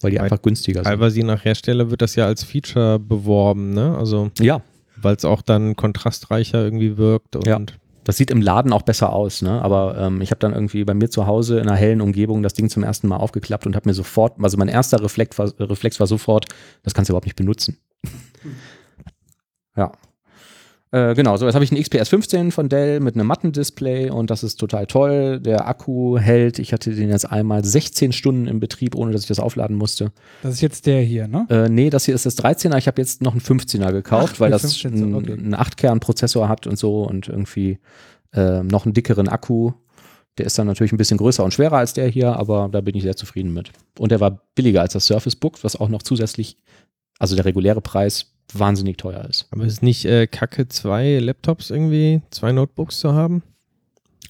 weil 0.00 0.12
die 0.12 0.16
weil 0.16 0.24
einfach 0.24 0.40
günstiger 0.40 0.80
sind. 0.80 0.90
Teilweise 0.90 1.16
je 1.16 1.24
nach 1.24 1.44
Hersteller 1.44 1.90
wird 1.90 2.00
das 2.00 2.16
ja 2.16 2.24
als 2.24 2.42
Feature 2.42 2.98
beworben, 2.98 3.74
ne? 3.74 3.96
Also 3.96 4.30
ja, 4.40 4.62
weil 4.96 5.16
es 5.16 5.26
auch 5.26 5.42
dann 5.42 5.76
kontrastreicher 5.76 6.62
irgendwie 6.62 6.96
wirkt 6.96 7.36
und 7.36 7.46
ja. 7.46 7.60
Das 8.04 8.16
sieht 8.16 8.30
im 8.30 8.42
Laden 8.42 8.72
auch 8.72 8.82
besser 8.82 9.12
aus, 9.12 9.42
ne? 9.42 9.62
Aber 9.62 9.96
ähm, 9.98 10.20
ich 10.20 10.30
habe 10.30 10.40
dann 10.40 10.52
irgendwie 10.52 10.84
bei 10.84 10.94
mir 10.94 11.08
zu 11.08 11.26
Hause 11.26 11.60
in 11.60 11.68
einer 11.68 11.76
hellen 11.76 12.00
Umgebung 12.00 12.42
das 12.42 12.54
Ding 12.54 12.68
zum 12.68 12.82
ersten 12.82 13.08
Mal 13.08 13.16
aufgeklappt 13.16 13.66
und 13.66 13.76
habe 13.76 13.88
mir 13.88 13.94
sofort, 13.94 14.34
also 14.42 14.56
mein 14.56 14.68
erster 14.68 15.02
Reflex 15.02 15.38
war, 15.38 15.52
Reflex 15.58 16.00
war 16.00 16.06
sofort, 16.06 16.46
das 16.82 16.94
kannst 16.94 17.08
du 17.08 17.12
überhaupt 17.12 17.26
nicht 17.26 17.36
benutzen. 17.36 17.78
ja. 19.76 19.92
Äh, 20.92 21.14
genau, 21.14 21.38
so 21.38 21.46
jetzt 21.46 21.54
habe 21.54 21.64
ich 21.64 21.72
einen 21.72 21.82
XPS 21.82 22.10
15 22.10 22.52
von 22.52 22.68
Dell 22.68 23.00
mit 23.00 23.14
einem 23.14 23.26
Mattendisplay 23.26 24.10
und 24.10 24.30
das 24.30 24.42
ist 24.42 24.56
total 24.56 24.86
toll. 24.86 25.40
Der 25.40 25.66
Akku 25.66 26.18
hält, 26.18 26.58
ich 26.58 26.74
hatte 26.74 26.94
den 26.94 27.08
jetzt 27.08 27.24
einmal 27.24 27.64
16 27.64 28.12
Stunden 28.12 28.46
im 28.46 28.60
Betrieb, 28.60 28.94
ohne 28.94 29.12
dass 29.12 29.22
ich 29.22 29.28
das 29.28 29.40
aufladen 29.40 29.74
musste. 29.74 30.12
Das 30.42 30.52
ist 30.52 30.60
jetzt 30.60 30.84
der 30.84 31.00
hier, 31.00 31.28
ne? 31.28 31.46
Äh, 31.48 31.70
nee, 31.70 31.88
das 31.88 32.04
hier 32.04 32.14
ist 32.14 32.26
das 32.26 32.36
13er. 32.36 32.76
Ich 32.76 32.88
habe 32.88 33.00
jetzt 33.00 33.22
noch 33.22 33.32
einen 33.32 33.40
15er 33.40 33.90
gekauft, 33.90 34.34
Ach, 34.36 34.40
weil 34.40 34.50
das 34.50 34.64
okay. 34.84 34.88
einen 34.88 35.54
8-Kern-Prozessor 35.54 36.46
hat 36.50 36.66
und 36.66 36.78
so 36.78 37.04
und 37.04 37.26
irgendwie 37.26 37.78
äh, 38.34 38.62
noch 38.62 38.84
einen 38.84 38.92
dickeren 38.92 39.28
Akku. 39.28 39.72
Der 40.36 40.44
ist 40.44 40.58
dann 40.58 40.66
natürlich 40.66 40.92
ein 40.92 40.98
bisschen 40.98 41.16
größer 41.16 41.42
und 41.42 41.54
schwerer 41.54 41.78
als 41.78 41.94
der 41.94 42.08
hier, 42.08 42.36
aber 42.36 42.68
da 42.70 42.82
bin 42.82 42.94
ich 42.94 43.02
sehr 43.02 43.16
zufrieden 43.16 43.54
mit. 43.54 43.70
Und 43.98 44.12
der 44.12 44.20
war 44.20 44.42
billiger 44.54 44.82
als 44.82 44.92
das 44.92 45.06
Surface 45.06 45.36
Book, 45.36 45.64
was 45.64 45.74
auch 45.74 45.88
noch 45.88 46.02
zusätzlich, 46.02 46.58
also 47.18 47.34
der 47.34 47.46
reguläre 47.46 47.80
Preis 47.80 48.32
wahnsinnig 48.52 48.98
teuer 48.98 49.24
ist. 49.28 49.46
Aber 49.50 49.64
ist 49.64 49.82
nicht 49.82 50.04
äh, 50.04 50.26
kacke, 50.26 50.68
zwei 50.68 51.18
Laptops 51.18 51.70
irgendwie, 51.70 52.22
zwei 52.30 52.52
Notebooks 52.52 52.98
zu 52.98 53.12
haben? 53.12 53.42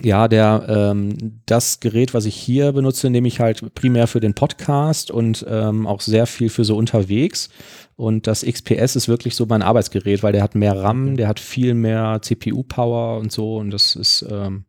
Ja, 0.01 0.27
der, 0.27 0.67
ähm, 0.69 1.41
das 1.47 1.81
Gerät, 1.81 2.15
was 2.15 2.25
ich 2.25 2.35
hier 2.35 2.73
benutze, 2.73 3.11
nehme 3.11 3.29
ich 3.29 3.41
halt 3.41 3.75
primär 3.75 4.07
für 4.07 4.21
den 4.21 4.35
Podcast 4.35 5.11
und 5.11 5.45
ähm, 5.49 5.87
auch 5.87 6.01
sehr 6.01 6.27
viel 6.27 6.49
für 6.49 6.65
so 6.65 6.77
unterwegs. 6.77 7.51
Und 7.95 8.27
das 8.27 8.45
XPS 8.45 8.97
ist 8.97 9.09
wirklich 9.09 9.37
so 9.37 9.47
mein 9.47 9.63
Arbeitsgerät, 9.63 10.23
weil 10.23 10.33
der 10.33 10.43
hat 10.43 10.55
mehr 10.55 10.77
RAM, 10.77 11.17
der 11.17 11.29
hat 11.29 11.39
viel 11.39 11.75
mehr 11.75 12.19
CPU-Power 12.23 13.19
und 13.19 13.31
so 13.31 13.59
und 13.59 13.71
das 13.71 13.95
ist 13.95 14.27
ähm, 14.29 14.65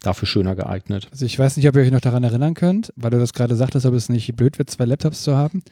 dafür 0.00 0.26
schöner 0.26 0.54
geeignet. 0.54 1.08
Also 1.10 1.26
ich 1.26 1.38
weiß 1.38 1.56
nicht, 1.56 1.68
ob 1.68 1.76
ihr 1.76 1.82
euch 1.82 1.90
noch 1.90 2.00
daran 2.00 2.24
erinnern 2.24 2.54
könnt, 2.54 2.92
weil 2.96 3.10
du 3.10 3.18
das 3.18 3.34
gerade 3.34 3.56
sagtest, 3.56 3.84
ob 3.84 3.94
es 3.94 4.08
nicht 4.08 4.34
blöd 4.36 4.58
wird, 4.58 4.70
zwei 4.70 4.86
Laptops 4.86 5.22
zu 5.22 5.36
haben. 5.36 5.62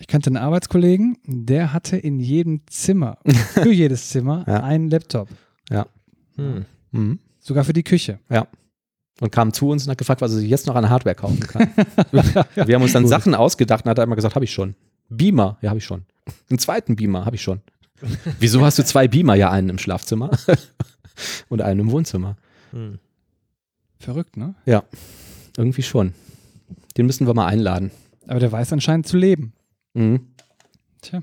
Ich 0.00 0.06
kannte 0.06 0.30
einen 0.30 0.36
Arbeitskollegen, 0.36 1.18
der 1.24 1.72
hatte 1.72 1.96
in 1.96 2.20
jedem 2.20 2.62
Zimmer, 2.66 3.18
für 3.54 3.72
jedes 3.72 4.10
Zimmer, 4.10 4.44
ja. 4.46 4.62
einen 4.62 4.90
Laptop. 4.90 5.28
Ja. 5.70 5.86
Hm. 6.36 6.64
Mhm. 6.92 7.18
Sogar 7.40 7.64
für 7.64 7.72
die 7.72 7.82
Küche. 7.82 8.20
Ja. 8.30 8.46
Und 9.20 9.32
kam 9.32 9.52
zu 9.52 9.68
uns 9.68 9.84
und 9.84 9.90
hat 9.90 9.98
gefragt, 9.98 10.20
was 10.20 10.32
er 10.32 10.38
sich 10.38 10.48
jetzt 10.48 10.66
noch 10.66 10.76
an 10.76 10.88
Hardware 10.88 11.16
kaufen 11.16 11.40
kann. 11.40 11.70
Wir 12.12 12.74
haben 12.76 12.82
uns 12.82 12.92
dann 12.92 13.08
Sachen 13.08 13.34
ausgedacht 13.34 13.84
und 13.84 13.90
hat 13.90 13.98
einmal 13.98 14.14
gesagt, 14.14 14.36
habe 14.36 14.44
ich 14.44 14.52
schon. 14.52 14.76
Beamer, 15.08 15.58
ja, 15.60 15.70
habe 15.70 15.78
ich 15.78 15.84
schon. 15.84 16.04
Einen 16.48 16.58
zweiten 16.58 16.94
Beamer, 16.94 17.24
habe 17.24 17.34
ich 17.34 17.42
schon. 17.42 17.60
Wieso 18.38 18.64
hast 18.64 18.78
du 18.78 18.84
zwei 18.84 19.08
Beamer? 19.08 19.34
Ja, 19.34 19.50
einen 19.50 19.70
im 19.70 19.78
Schlafzimmer 19.78 20.30
und 21.48 21.62
einen 21.62 21.80
im 21.80 21.90
Wohnzimmer. 21.90 22.36
Hm. 22.70 23.00
Verrückt, 23.98 24.36
ne? 24.36 24.54
Ja, 24.64 24.84
irgendwie 25.56 25.82
schon. 25.82 26.14
Den 26.96 27.06
müssen 27.06 27.26
wir 27.26 27.34
mal 27.34 27.46
einladen. 27.46 27.90
Aber 28.28 28.38
der 28.38 28.52
weiß 28.52 28.72
anscheinend 28.72 29.08
zu 29.08 29.16
leben. 29.16 29.52
Mhm. 29.98 30.20
Tja. 31.00 31.22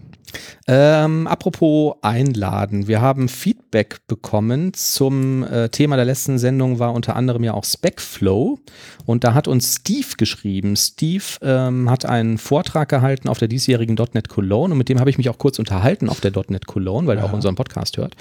Ähm, 0.67 1.27
apropos 1.27 1.95
einladen. 2.01 2.88
Wir 2.88 3.01
haben 3.01 3.27
Feedback 3.27 4.07
bekommen 4.07 4.73
zum 4.73 5.43
äh, 5.43 5.69
Thema 5.69 5.95
der 5.95 6.05
letzten 6.05 6.39
Sendung, 6.39 6.79
war 6.79 6.93
unter 6.93 7.15
anderem 7.15 7.43
ja 7.43 7.53
auch 7.53 7.63
Specflow. 7.63 8.59
Und 9.05 9.23
da 9.23 9.33
hat 9.33 9.47
uns 9.47 9.75
Steve 9.75 10.15
geschrieben. 10.17 10.75
Steve 10.75 11.23
ähm, 11.41 11.89
hat 11.89 12.05
einen 12.05 12.38
Vortrag 12.38 12.89
gehalten 12.89 13.29
auf 13.29 13.38
der 13.38 13.47
diesjährigen 13.47 13.95
.NET 14.13 14.29
Cologne 14.29 14.71
und 14.71 14.77
mit 14.77 14.89
dem 14.89 14.99
habe 14.99 15.09
ich 15.09 15.17
mich 15.17 15.29
auch 15.29 15.38
kurz 15.38 15.59
unterhalten 15.59 16.09
auf 16.09 16.21
der 16.21 16.31
.NET 16.47 16.65
Cologne, 16.65 17.07
weil 17.07 17.17
ja. 17.17 17.23
er 17.23 17.29
auch 17.29 17.33
unseren 17.33 17.55
Podcast 17.55 17.97
hört. 17.97 18.15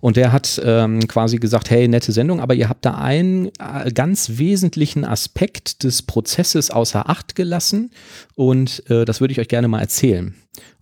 Und 0.00 0.16
der 0.16 0.32
hat 0.32 0.60
ähm, 0.64 1.00
quasi 1.08 1.38
gesagt, 1.38 1.70
hey, 1.70 1.88
nette 1.88 2.12
Sendung, 2.12 2.40
aber 2.40 2.54
ihr 2.54 2.68
habt 2.68 2.84
da 2.84 2.94
einen 2.94 3.46
äh, 3.46 3.90
ganz 3.92 4.32
wesentlichen 4.34 5.04
Aspekt 5.04 5.82
des 5.82 6.02
Prozesses 6.02 6.70
außer 6.70 7.08
Acht 7.08 7.34
gelassen 7.34 7.90
und 8.40 8.88
äh, 8.88 9.04
das 9.04 9.20
würde 9.20 9.32
ich 9.32 9.38
euch 9.38 9.48
gerne 9.48 9.68
mal 9.68 9.80
erzählen. 9.80 10.34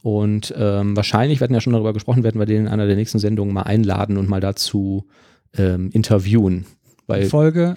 Und 0.05 0.55
ähm, 0.57 0.95
wahrscheinlich, 0.95 1.41
wir 1.41 1.45
hatten 1.45 1.55
ja 1.55 1.61
schon 1.61 1.73
darüber 1.73 1.93
gesprochen, 1.93 2.23
werden 2.23 2.41
wir 2.41 2.47
den 2.47 2.61
in 2.61 2.69
einer 2.69 2.87
der 2.87 2.95
nächsten 2.95 3.19
Sendungen 3.19 3.53
mal 3.53 3.65
einladen 3.65 4.17
und 4.17 4.29
mal 4.29 4.39
dazu 4.39 5.09
ähm, 5.57 5.91
interviewen. 5.93 6.67
Weil 7.09 7.23
die, 7.23 7.29
Folge, 7.29 7.75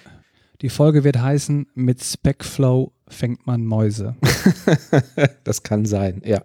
die 0.60 0.68
Folge 0.68 1.02
wird 1.02 1.20
heißen, 1.20 1.66
mit 1.74 2.00
Specflow 2.00 2.92
fängt 3.08 3.44
man 3.48 3.66
Mäuse. 3.66 4.14
das 5.42 5.64
kann 5.64 5.84
sein, 5.84 6.22
ja. 6.24 6.42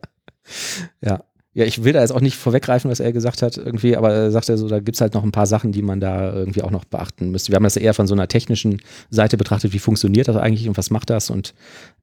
Ja. 1.05 1.23
Ja, 1.53 1.65
ich 1.65 1.83
will 1.83 1.93
da 1.93 2.01
jetzt 2.01 2.13
auch 2.13 2.21
nicht 2.21 2.37
vorweggreifen, 2.37 2.89
was 2.89 2.99
er 2.99 3.13
gesagt 3.13 3.43
hat, 3.43 3.57
irgendwie, 3.57 3.97
aber 3.97 4.13
er 4.13 4.31
sagt 4.31 4.47
ja 4.47 4.57
so, 4.57 4.67
da 4.67 4.79
gibt 4.79 4.95
es 4.95 5.01
halt 5.01 5.13
noch 5.13 5.23
ein 5.23 5.31
paar 5.31 5.47
Sachen, 5.47 5.71
die 5.71 5.83
man 5.83 5.99
da 5.99 6.33
irgendwie 6.33 6.63
auch 6.63 6.71
noch 6.71 6.85
beachten 6.85 7.29
müsste. 7.29 7.51
Wir 7.51 7.57
haben 7.57 7.63
das 7.63 7.77
eher 7.77 7.93
von 7.93 8.07
so 8.07 8.15
einer 8.15 8.27
technischen 8.27 8.81
Seite 9.11 9.37
betrachtet, 9.37 9.73
wie 9.73 9.79
funktioniert 9.79 10.27
das 10.27 10.37
eigentlich 10.37 10.67
und 10.67 10.77
was 10.77 10.89
macht 10.89 11.11
das 11.11 11.29
und 11.29 11.53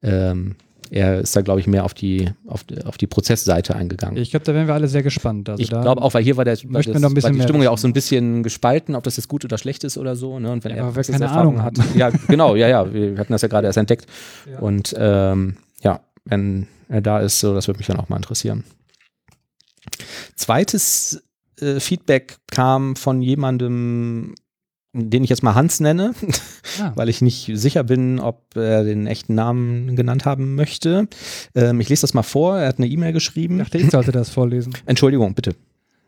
ähm, 0.01 0.55
er 0.91 1.19
ist 1.19 1.35
da, 1.35 1.41
glaube 1.41 1.59
ich, 1.59 1.67
mehr 1.67 1.83
auf 1.85 1.93
die, 1.93 2.29
auf, 2.47 2.63
die- 2.63 2.83
auf 2.85 2.97
die 2.97 3.07
Prozessseite 3.07 3.75
eingegangen. 3.75 4.17
Ich 4.17 4.31
glaube, 4.31 4.45
da 4.45 4.53
wären 4.53 4.67
wir 4.67 4.73
alle 4.73 4.87
sehr 4.87 5.03
gespannt. 5.03 5.49
Also 5.49 5.61
ich 5.61 5.69
glaube 5.69 6.01
auch, 6.01 6.13
weil 6.13 6.23
hier 6.23 6.37
war, 6.37 6.45
der, 6.45 6.57
war, 6.65 6.81
das, 6.83 7.01
noch 7.01 7.09
ein 7.09 7.13
bisschen 7.13 7.29
war 7.31 7.37
die 7.37 7.41
Stimmung 7.43 7.61
ja 7.63 7.69
auch 7.71 7.77
so 7.77 7.87
ein 7.87 7.93
bisschen 7.93 8.43
gespalten, 8.43 8.95
ob 8.95 9.03
das 9.03 9.17
jetzt 9.17 9.27
gut 9.27 9.43
oder 9.45 9.57
schlecht 9.57 9.83
ist 9.83 9.97
oder 9.97 10.15
so. 10.15 10.39
Ne? 10.39 10.51
Und 10.51 10.63
wenn 10.63 10.71
Ja, 10.71 10.77
er 10.77 10.83
aber 10.85 10.95
wer 10.95 11.03
keine 11.03 11.29
Ahnung 11.29 11.61
hat. 11.63 11.77
Ja, 11.95 12.09
genau, 12.27 12.55
ja, 12.55 12.67
ja. 12.67 12.93
Wir 12.93 13.17
hatten 13.17 13.31
das 13.33 13.41
ja 13.41 13.47
gerade 13.47 13.67
erst 13.67 13.77
entdeckt. 13.77 14.05
Ja. 14.51 14.59
Und 14.59 14.93
ähm, 14.97 15.57
ja, 15.81 16.01
wenn 16.25 16.67
er 16.89 17.01
da 17.01 17.19
ist, 17.19 17.39
so, 17.39 17.53
das 17.53 17.67
würde 17.67 17.77
mich 17.79 17.87
dann 17.87 17.97
auch 17.97 18.09
mal 18.09 18.17
interessieren. 18.17 18.63
Zweites 20.35 21.23
äh, 21.59 21.79
Feedback 21.79 22.37
kam 22.51 22.95
von 22.95 23.21
jemandem, 23.21 24.35
den 24.97 25.23
ich 25.23 25.29
jetzt 25.29 25.43
mal 25.43 25.55
Hans 25.55 25.79
nenne, 25.79 26.13
Ah. 26.79 26.93
weil 26.95 27.09
ich 27.09 27.21
nicht 27.21 27.51
sicher 27.53 27.83
bin, 27.83 28.19
ob 28.19 28.55
er 28.55 28.83
den 28.83 29.07
echten 29.07 29.35
Namen 29.35 29.95
genannt 29.95 30.25
haben 30.25 30.55
möchte. 30.55 31.07
Ähm, 31.53 31.79
ich 31.81 31.89
lese 31.89 32.01
das 32.01 32.13
mal 32.13 32.23
vor. 32.23 32.57
Er 32.57 32.69
hat 32.69 32.77
eine 32.77 32.87
E-Mail 32.87 33.09
Ich 33.09 33.15
geschrieben. 33.15 33.57
dachte, 33.59 33.77
ich 33.77 33.91
sollte 33.91 34.11
das 34.11 34.29
vorlesen. 34.29 34.73
Entschuldigung, 34.85 35.33
bitte. 35.35 35.55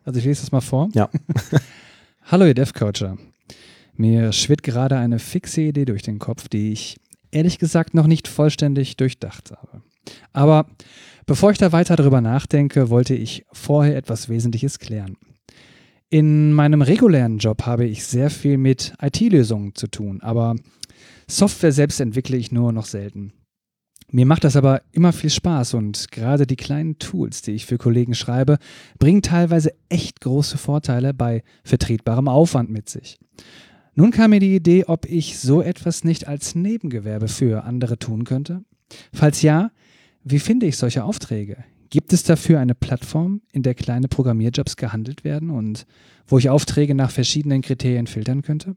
Also 0.06 0.20
ich 0.20 0.26
lese 0.26 0.42
das 0.42 0.52
mal 0.52 0.62
vor. 0.62 0.90
Ja. 0.94 1.10
Hallo 2.26 2.46
ihr 2.46 2.54
Dev-Coacher. 2.54 3.18
Mir 3.96 4.32
schwirrt 4.32 4.64
gerade 4.64 4.98
eine 4.98 5.20
fixe 5.20 5.62
Idee 5.62 5.86
durch 5.86 6.04
den 6.04 6.20
Kopf, 6.20 6.48
die 6.48 6.72
ich 6.72 6.98
ehrlich 7.32 7.60
gesagt 7.60 7.94
noch 7.94 8.08
nicht 8.08 8.28
vollständig 8.28 8.96
durchdacht 8.98 9.52
habe. 9.52 9.82
Aber 10.34 10.66
bevor 11.26 11.52
ich 11.52 11.58
da 11.58 11.72
weiter 11.72 11.96
drüber 11.98 12.22
nachdenke, 12.22 12.90
wollte 12.90 13.16
ich 13.16 13.46
vorher 13.52 13.98
etwas 13.98 14.30
Wesentliches 14.30 14.80
klären. 14.80 15.18
In 16.10 16.54
meinem 16.54 16.82
regulären 16.82 17.38
Job 17.38 17.66
habe 17.66 17.86
ich 17.86 18.06
sehr 18.06 18.30
viel 18.30 18.58
mit 18.58 18.94
IT-Lösungen 19.02 19.76
zu 19.76 19.88
tun, 19.88 20.22
aber 20.22 20.56
Software 21.28 21.74
selbst 21.74 22.00
entwickle 22.00 22.38
ich 22.38 22.50
nur 22.50 22.72
noch 22.72 22.86
selten. 22.86 23.34
Mir 24.10 24.26
macht 24.26 24.46
das 24.46 24.56
aber 24.56 24.84
immer 24.94 25.12
viel 25.12 25.30
Spaß 25.30 25.74
und 25.74 26.10
gerade 26.14 26.48
die 26.48 26.56
kleinen 26.56 26.98
Tools, 26.98 27.42
die 27.42 27.52
ich 27.52 27.66
für 27.66 27.78
Kollegen 27.78 28.16
schreibe, 28.16 28.58
bringen 29.00 29.22
teilweise 29.22 29.74
echt 29.90 30.22
große 30.22 30.58
Vorteile 30.58 31.14
bei 31.14 31.44
vertretbarem 31.66 32.30
Aufwand 32.30 32.70
mit 32.70 32.88
sich. 32.88 33.20
Nun 33.94 34.12
kam 34.12 34.30
mir 34.30 34.40
die 34.40 34.56
Idee, 34.56 34.86
ob 34.86 35.06
ich 35.08 35.38
so 35.38 35.62
etwas 35.62 36.06
nicht 36.06 36.26
als 36.26 36.56
Nebengewerbe 36.56 37.28
für 37.28 37.66
andere 37.66 38.00
tun 38.00 38.24
könnte. 38.24 38.64
Falls 39.12 39.42
ja, 39.42 39.72
wie 40.24 40.40
finde 40.40 40.68
ich 40.68 40.78
solche 40.78 41.04
Aufträge? 41.04 41.66
Gibt 41.90 42.12
es 42.14 42.24
dafür 42.24 42.60
eine 42.60 42.76
Plattform, 42.76 43.42
in 43.52 43.64
der 43.64 43.76
kleine 43.76 44.08
Programmierjobs 44.08 44.76
gehandelt 44.76 45.24
werden 45.24 45.50
und 45.50 45.86
wo 46.26 46.38
ich 46.38 46.50
Aufträge 46.50 46.96
nach 46.96 47.12
verschiedenen 47.12 47.62
Kriterien 47.62 48.08
filtern 48.08 48.42
könnte? 48.42 48.76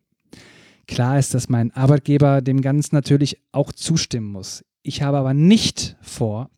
Klar 0.87 1.19
ist, 1.19 1.35
dass 1.35 1.49
mein 1.49 1.73
Arbeitgeber 1.73 2.41
dem 2.41 2.61
Ganzen 2.61 2.95
natürlich 2.95 3.39
auch 3.53 3.73
zustimmen 3.73 4.31
muss. 4.31 4.65
Ich 4.83 5.03
habe 5.03 5.19
aber 5.19 5.35
nicht 5.35 5.97
vor, 6.01 6.51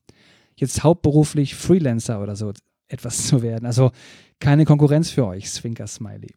jetzt 0.56 0.82
hauptberuflich 0.82 1.54
Freelancer 1.54 2.22
oder 2.22 2.36
so 2.36 2.52
etwas 2.88 3.26
zu 3.26 3.42
werden. 3.42 3.66
Also 3.66 3.90
keine 4.38 4.64
Konkurrenz 4.64 5.10
für 5.10 5.26
euch, 5.26 5.50
Swinker 5.50 5.86
Smiley. 5.86 6.34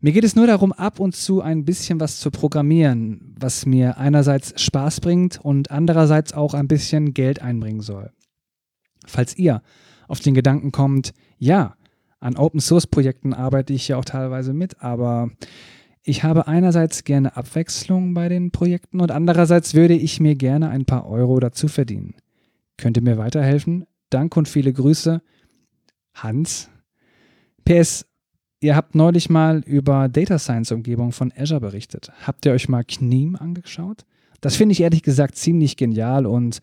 Mir 0.00 0.12
geht 0.12 0.24
es 0.24 0.34
nur 0.34 0.46
darum, 0.46 0.72
ab 0.72 0.98
und 0.98 1.14
zu 1.14 1.42
ein 1.42 1.64
bisschen 1.64 2.00
was 2.00 2.20
zu 2.20 2.30
programmieren, 2.30 3.34
was 3.38 3.66
mir 3.66 3.98
einerseits 3.98 4.58
Spaß 4.60 5.00
bringt 5.00 5.38
und 5.38 5.70
andererseits 5.70 6.32
auch 6.32 6.54
ein 6.54 6.68
bisschen 6.68 7.12
Geld 7.12 7.42
einbringen 7.42 7.82
soll. 7.82 8.10
Falls 9.06 9.36
ihr 9.36 9.62
auf 10.08 10.20
den 10.20 10.34
Gedanken 10.34 10.72
kommt, 10.72 11.12
ja, 11.38 11.76
an 12.20 12.36
Open 12.36 12.60
Source 12.60 12.86
Projekten 12.86 13.32
arbeite 13.32 13.72
ich 13.72 13.88
ja 13.88 13.96
auch 13.96 14.04
teilweise 14.04 14.52
mit, 14.52 14.82
aber 14.82 15.30
ich 16.02 16.22
habe 16.22 16.46
einerseits 16.46 17.04
gerne 17.04 17.36
Abwechslung 17.36 18.14
bei 18.14 18.28
den 18.28 18.50
Projekten 18.50 19.00
und 19.00 19.10
andererseits 19.10 19.74
würde 19.74 19.94
ich 19.94 20.20
mir 20.20 20.34
gerne 20.34 20.70
ein 20.70 20.84
paar 20.84 21.06
Euro 21.06 21.40
dazu 21.40 21.68
verdienen. 21.68 22.14
Könnt 22.76 22.96
ihr 22.96 23.02
mir 23.02 23.18
weiterhelfen? 23.18 23.86
Dank 24.10 24.36
und 24.36 24.48
viele 24.48 24.72
Grüße. 24.72 25.22
Hans. 26.14 26.70
PS, 27.64 28.06
ihr 28.60 28.76
habt 28.76 28.94
neulich 28.94 29.30
mal 29.30 29.62
über 29.64 30.08
Data 30.08 30.38
Science 30.38 30.72
Umgebung 30.72 31.12
von 31.12 31.32
Azure 31.36 31.60
berichtet. 31.60 32.10
Habt 32.26 32.44
ihr 32.46 32.52
euch 32.52 32.68
mal 32.68 32.84
Kneem 32.84 33.36
angeschaut? 33.36 34.04
Das 34.40 34.56
finde 34.56 34.72
ich 34.72 34.80
ehrlich 34.80 35.02
gesagt 35.02 35.36
ziemlich 35.36 35.76
genial 35.76 36.26
und 36.26 36.60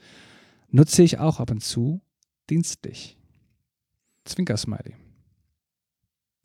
nutze 0.69 1.03
ich 1.03 1.19
auch 1.19 1.39
ab 1.39 1.51
und 1.51 1.63
zu 1.63 2.01
dienstlich. 2.49 3.17
Zwinker-Smiley. 4.25 4.95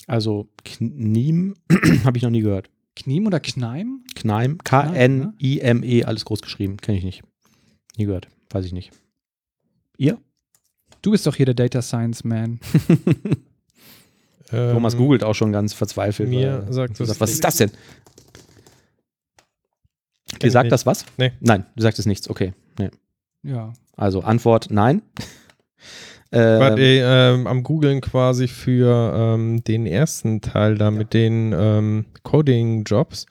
Also 0.06 0.48
Knieem 0.64 1.54
habe 2.04 2.16
ich 2.16 2.22
noch 2.22 2.30
nie 2.30 2.40
gehört. 2.42 2.70
Kneem 2.94 3.26
oder 3.26 3.40
Kneim? 3.40 4.04
Kneim, 4.14 4.58
K-N-I-M-E, 4.58 5.98
E, 6.00 6.04
alles 6.04 6.24
groß 6.24 6.42
geschrieben. 6.42 6.76
Kenne 6.76 6.98
ich 6.98 7.04
nicht. 7.04 7.22
Nie 7.96 8.04
gehört. 8.04 8.28
Weiß 8.50 8.64
ich 8.66 8.72
nicht. 8.72 8.92
Ihr? 9.96 10.18
Du 11.00 11.12
bist 11.12 11.26
doch 11.26 11.34
hier 11.34 11.46
der 11.46 11.54
Data 11.54 11.82
Science 11.82 12.24
Man. 12.24 12.60
Ähm, 14.54 14.74
Thomas 14.74 14.98
googelt 14.98 15.24
auch 15.24 15.32
schon 15.32 15.50
ganz 15.50 15.72
verzweifelt. 15.72 16.28
mir 16.28 16.64
weil- 16.66 16.72
sagt 16.74 17.00
das 17.00 17.08
sagt, 17.08 17.20
was 17.20 17.30
ist 17.30 17.42
das 17.42 17.56
denn? 17.56 17.70
Dir 20.42 20.50
sagt 20.50 20.64
nicht. 20.64 20.72
das 20.72 20.84
was? 20.84 21.06
Nee. 21.16 21.32
Nein, 21.40 21.64
du 21.74 21.82
sagst 21.82 21.98
es 21.98 22.04
nichts. 22.04 22.28
Okay. 22.28 22.52
Nee. 22.78 22.90
Ja. 23.42 23.72
Also 23.96 24.20
Antwort 24.20 24.66
nein. 24.70 25.00
Ähm, 26.34 26.78
ey, 26.78 27.00
ähm, 27.04 27.46
am 27.46 27.62
Googeln 27.62 28.00
quasi 28.00 28.48
für 28.48 29.12
ähm, 29.14 29.62
den 29.64 29.86
ersten 29.86 30.40
Teil 30.40 30.76
da 30.76 30.90
mit 30.90 31.12
den 31.12 31.52
ähm, 31.54 32.06
Coding-Jobs. 32.22 33.26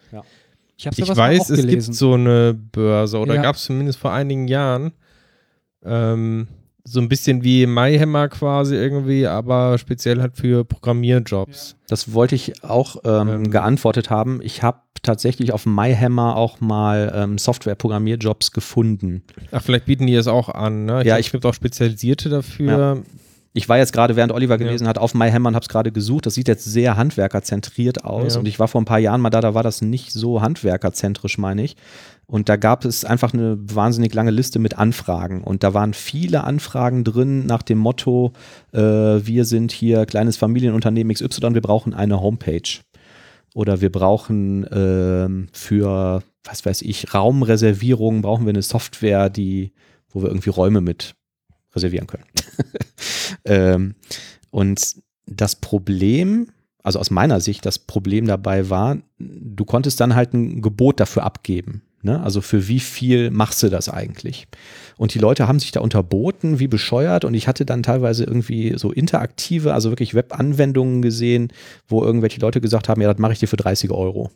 Ich 0.77 0.85
habe 0.87 0.95
Ich 0.99 1.05
sowas 1.05 1.17
weiß, 1.17 1.49
es 1.49 1.61
gelesen. 1.61 1.69
gibt 1.91 1.95
so 1.97 2.13
eine 2.13 2.53
Börse 2.53 3.17
oder 3.17 3.35
Ja. 3.35 3.41
gab 3.41 3.55
es 3.55 3.63
zumindest 3.63 3.97
vor 3.99 4.11
einigen 4.13 4.47
Jahren. 4.47 4.91
Ähm, 5.83 6.47
so 6.83 6.99
ein 6.99 7.09
bisschen 7.09 7.43
wie 7.43 7.65
MyHammer 7.67 8.27
quasi 8.29 8.75
irgendwie, 8.75 9.27
aber 9.27 9.77
speziell 9.77 10.19
halt 10.21 10.35
für 10.37 10.63
Programmierjobs. 10.65 11.75
Das 11.87 12.13
wollte 12.13 12.35
ich 12.35 12.63
auch 12.63 12.97
ähm, 13.05 13.29
Ähm. 13.29 13.51
geantwortet 13.51 14.09
haben. 14.09 14.39
Ich 14.41 14.63
habe 14.63 14.79
tatsächlich 15.03 15.51
auf 15.51 15.65
MyHammer 15.65 16.35
auch 16.35 16.59
mal 16.61 17.11
ähm, 17.15 17.37
Software-Programmierjobs 17.37 18.51
gefunden. 18.51 19.23
Ach, 19.51 19.61
vielleicht 19.61 19.85
bieten 19.85 20.07
die 20.07 20.15
es 20.15 20.27
auch 20.27 20.49
an, 20.49 20.85
ne? 20.85 20.93
Ja, 20.97 21.03
glaub, 21.03 21.19
ich- 21.19 21.31
gibt 21.31 21.45
auch 21.45 21.53
Spezialisierte 21.53 22.29
dafür. 22.29 23.03
Ich 23.53 23.67
war 23.67 23.77
jetzt 23.77 23.91
gerade, 23.91 24.15
während 24.15 24.31
Oliver 24.31 24.57
gelesen 24.57 24.87
hat, 24.87 24.97
auf 24.97 25.13
MyHammer 25.13 25.49
und 25.49 25.55
habe 25.55 25.63
es 25.63 25.67
gerade 25.67 25.91
gesucht. 25.91 26.25
Das 26.25 26.35
sieht 26.35 26.47
jetzt 26.47 26.63
sehr 26.63 26.95
handwerkerzentriert 26.95 28.05
aus. 28.05 28.35
Ja. 28.35 28.39
Und 28.39 28.47
ich 28.47 28.59
war 28.59 28.69
vor 28.69 28.79
ein 28.81 28.85
paar 28.85 28.99
Jahren 28.99 29.19
mal 29.19 29.29
da, 29.29 29.41
da 29.41 29.53
war 29.53 29.61
das 29.63 29.81
nicht 29.81 30.13
so 30.13 30.41
handwerkerzentrisch, 30.41 31.37
meine 31.37 31.63
ich. 31.63 31.75
Und 32.31 32.47
da 32.47 32.55
gab 32.55 32.85
es 32.85 33.03
einfach 33.03 33.33
eine 33.33 33.57
wahnsinnig 33.59 34.13
lange 34.13 34.31
Liste 34.31 34.57
mit 34.57 34.77
Anfragen. 34.77 35.43
Und 35.43 35.63
da 35.63 35.73
waren 35.73 35.93
viele 35.93 36.45
Anfragen 36.45 37.03
drin 37.03 37.45
nach 37.45 37.61
dem 37.61 37.77
Motto, 37.77 38.31
äh, 38.71 38.79
wir 38.79 39.43
sind 39.43 39.73
hier 39.73 40.05
kleines 40.05 40.37
Familienunternehmen 40.37 41.13
XY, 41.13 41.55
wir 41.55 41.61
brauchen 41.61 41.93
eine 41.93 42.21
Homepage. 42.21 42.79
Oder 43.53 43.81
wir 43.81 43.91
brauchen 43.91 44.65
ähm, 44.71 45.49
für, 45.51 46.23
was 46.45 46.65
weiß 46.65 46.83
ich, 46.83 47.13
Raumreservierung, 47.13 48.21
brauchen 48.21 48.45
wir 48.45 48.51
eine 48.51 48.61
Software, 48.61 49.29
die, 49.29 49.73
wo 50.09 50.21
wir 50.21 50.29
irgendwie 50.29 50.51
Räume 50.51 50.79
mit 50.79 51.15
reservieren 51.75 52.07
können. 52.07 52.23
ähm, 53.43 53.95
und 54.51 54.95
das 55.25 55.57
Problem, 55.57 56.47
also 56.81 56.97
aus 56.97 57.11
meiner 57.11 57.41
Sicht, 57.41 57.65
das 57.65 57.77
Problem 57.77 58.25
dabei 58.25 58.69
war, 58.69 58.99
du 59.19 59.65
konntest 59.65 59.99
dann 59.99 60.15
halt 60.15 60.33
ein 60.33 60.61
Gebot 60.61 61.01
dafür 61.01 61.23
abgeben. 61.23 61.81
Ne? 62.03 62.21
Also 62.21 62.41
für 62.41 62.67
wie 62.67 62.79
viel 62.79 63.31
machst 63.31 63.61
du 63.63 63.69
das 63.69 63.89
eigentlich? 63.89 64.47
Und 64.97 65.13
die 65.13 65.19
Leute 65.19 65.47
haben 65.47 65.59
sich 65.59 65.71
da 65.71 65.79
unterboten, 65.79 66.59
wie 66.59 66.67
bescheuert. 66.67 67.25
Und 67.25 67.33
ich 67.33 67.47
hatte 67.47 67.65
dann 67.65 67.83
teilweise 67.83 68.23
irgendwie 68.23 68.73
so 68.77 68.91
interaktive, 68.91 69.73
also 69.73 69.91
wirklich 69.91 70.13
Web-Anwendungen 70.13 71.01
gesehen, 71.01 71.51
wo 71.87 72.03
irgendwelche 72.03 72.41
Leute 72.41 72.61
gesagt 72.61 72.89
haben, 72.89 73.01
ja, 73.01 73.11
das 73.11 73.19
mache 73.19 73.33
ich 73.33 73.39
dir 73.39 73.47
für 73.47 73.57
30 73.57 73.91
Euro. 73.91 74.31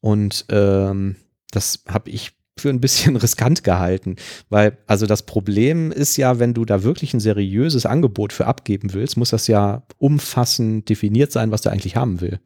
Und 0.00 0.46
ähm, 0.50 1.16
das 1.50 1.82
habe 1.88 2.10
ich 2.10 2.32
für 2.58 2.70
ein 2.70 2.80
bisschen 2.80 3.16
riskant 3.16 3.64
gehalten, 3.64 4.16
weil 4.48 4.78
also 4.86 5.06
das 5.06 5.22
Problem 5.22 5.92
ist 5.92 6.16
ja, 6.16 6.38
wenn 6.38 6.54
du 6.54 6.64
da 6.64 6.82
wirklich 6.82 7.12
ein 7.14 7.20
seriöses 7.20 7.86
Angebot 7.86 8.32
für 8.32 8.46
abgeben 8.46 8.92
willst, 8.94 9.16
muss 9.16 9.30
das 9.30 9.46
ja 9.46 9.82
umfassend 9.98 10.88
definiert 10.88 11.32
sein, 11.32 11.50
was 11.50 11.62
der 11.62 11.72
eigentlich 11.72 11.96
haben 11.96 12.20
will. 12.20 12.40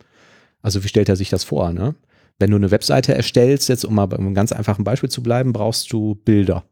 Also 0.63 0.85
wie 0.85 0.89
stellt 0.89 1.09
er 1.09 1.17
sich 1.17 1.31
das 1.31 1.45
vor? 1.45 1.73
Ne? 1.73 1.95
Wenn 2.41 2.51
du 2.51 2.57
eine 2.57 2.71
Webseite 2.71 3.15
erstellst, 3.15 3.69
jetzt 3.69 3.85
um 3.85 3.95
mal 3.95 4.07
bei 4.07 4.19
einem 4.19 4.35
ganz 4.35 4.51
einfachen 4.51 4.83
Beispiel 4.83 5.11
zu 5.11 5.23
bleiben, 5.23 5.53
brauchst 5.53 5.93
du 5.93 6.15
Bilder. 6.25 6.65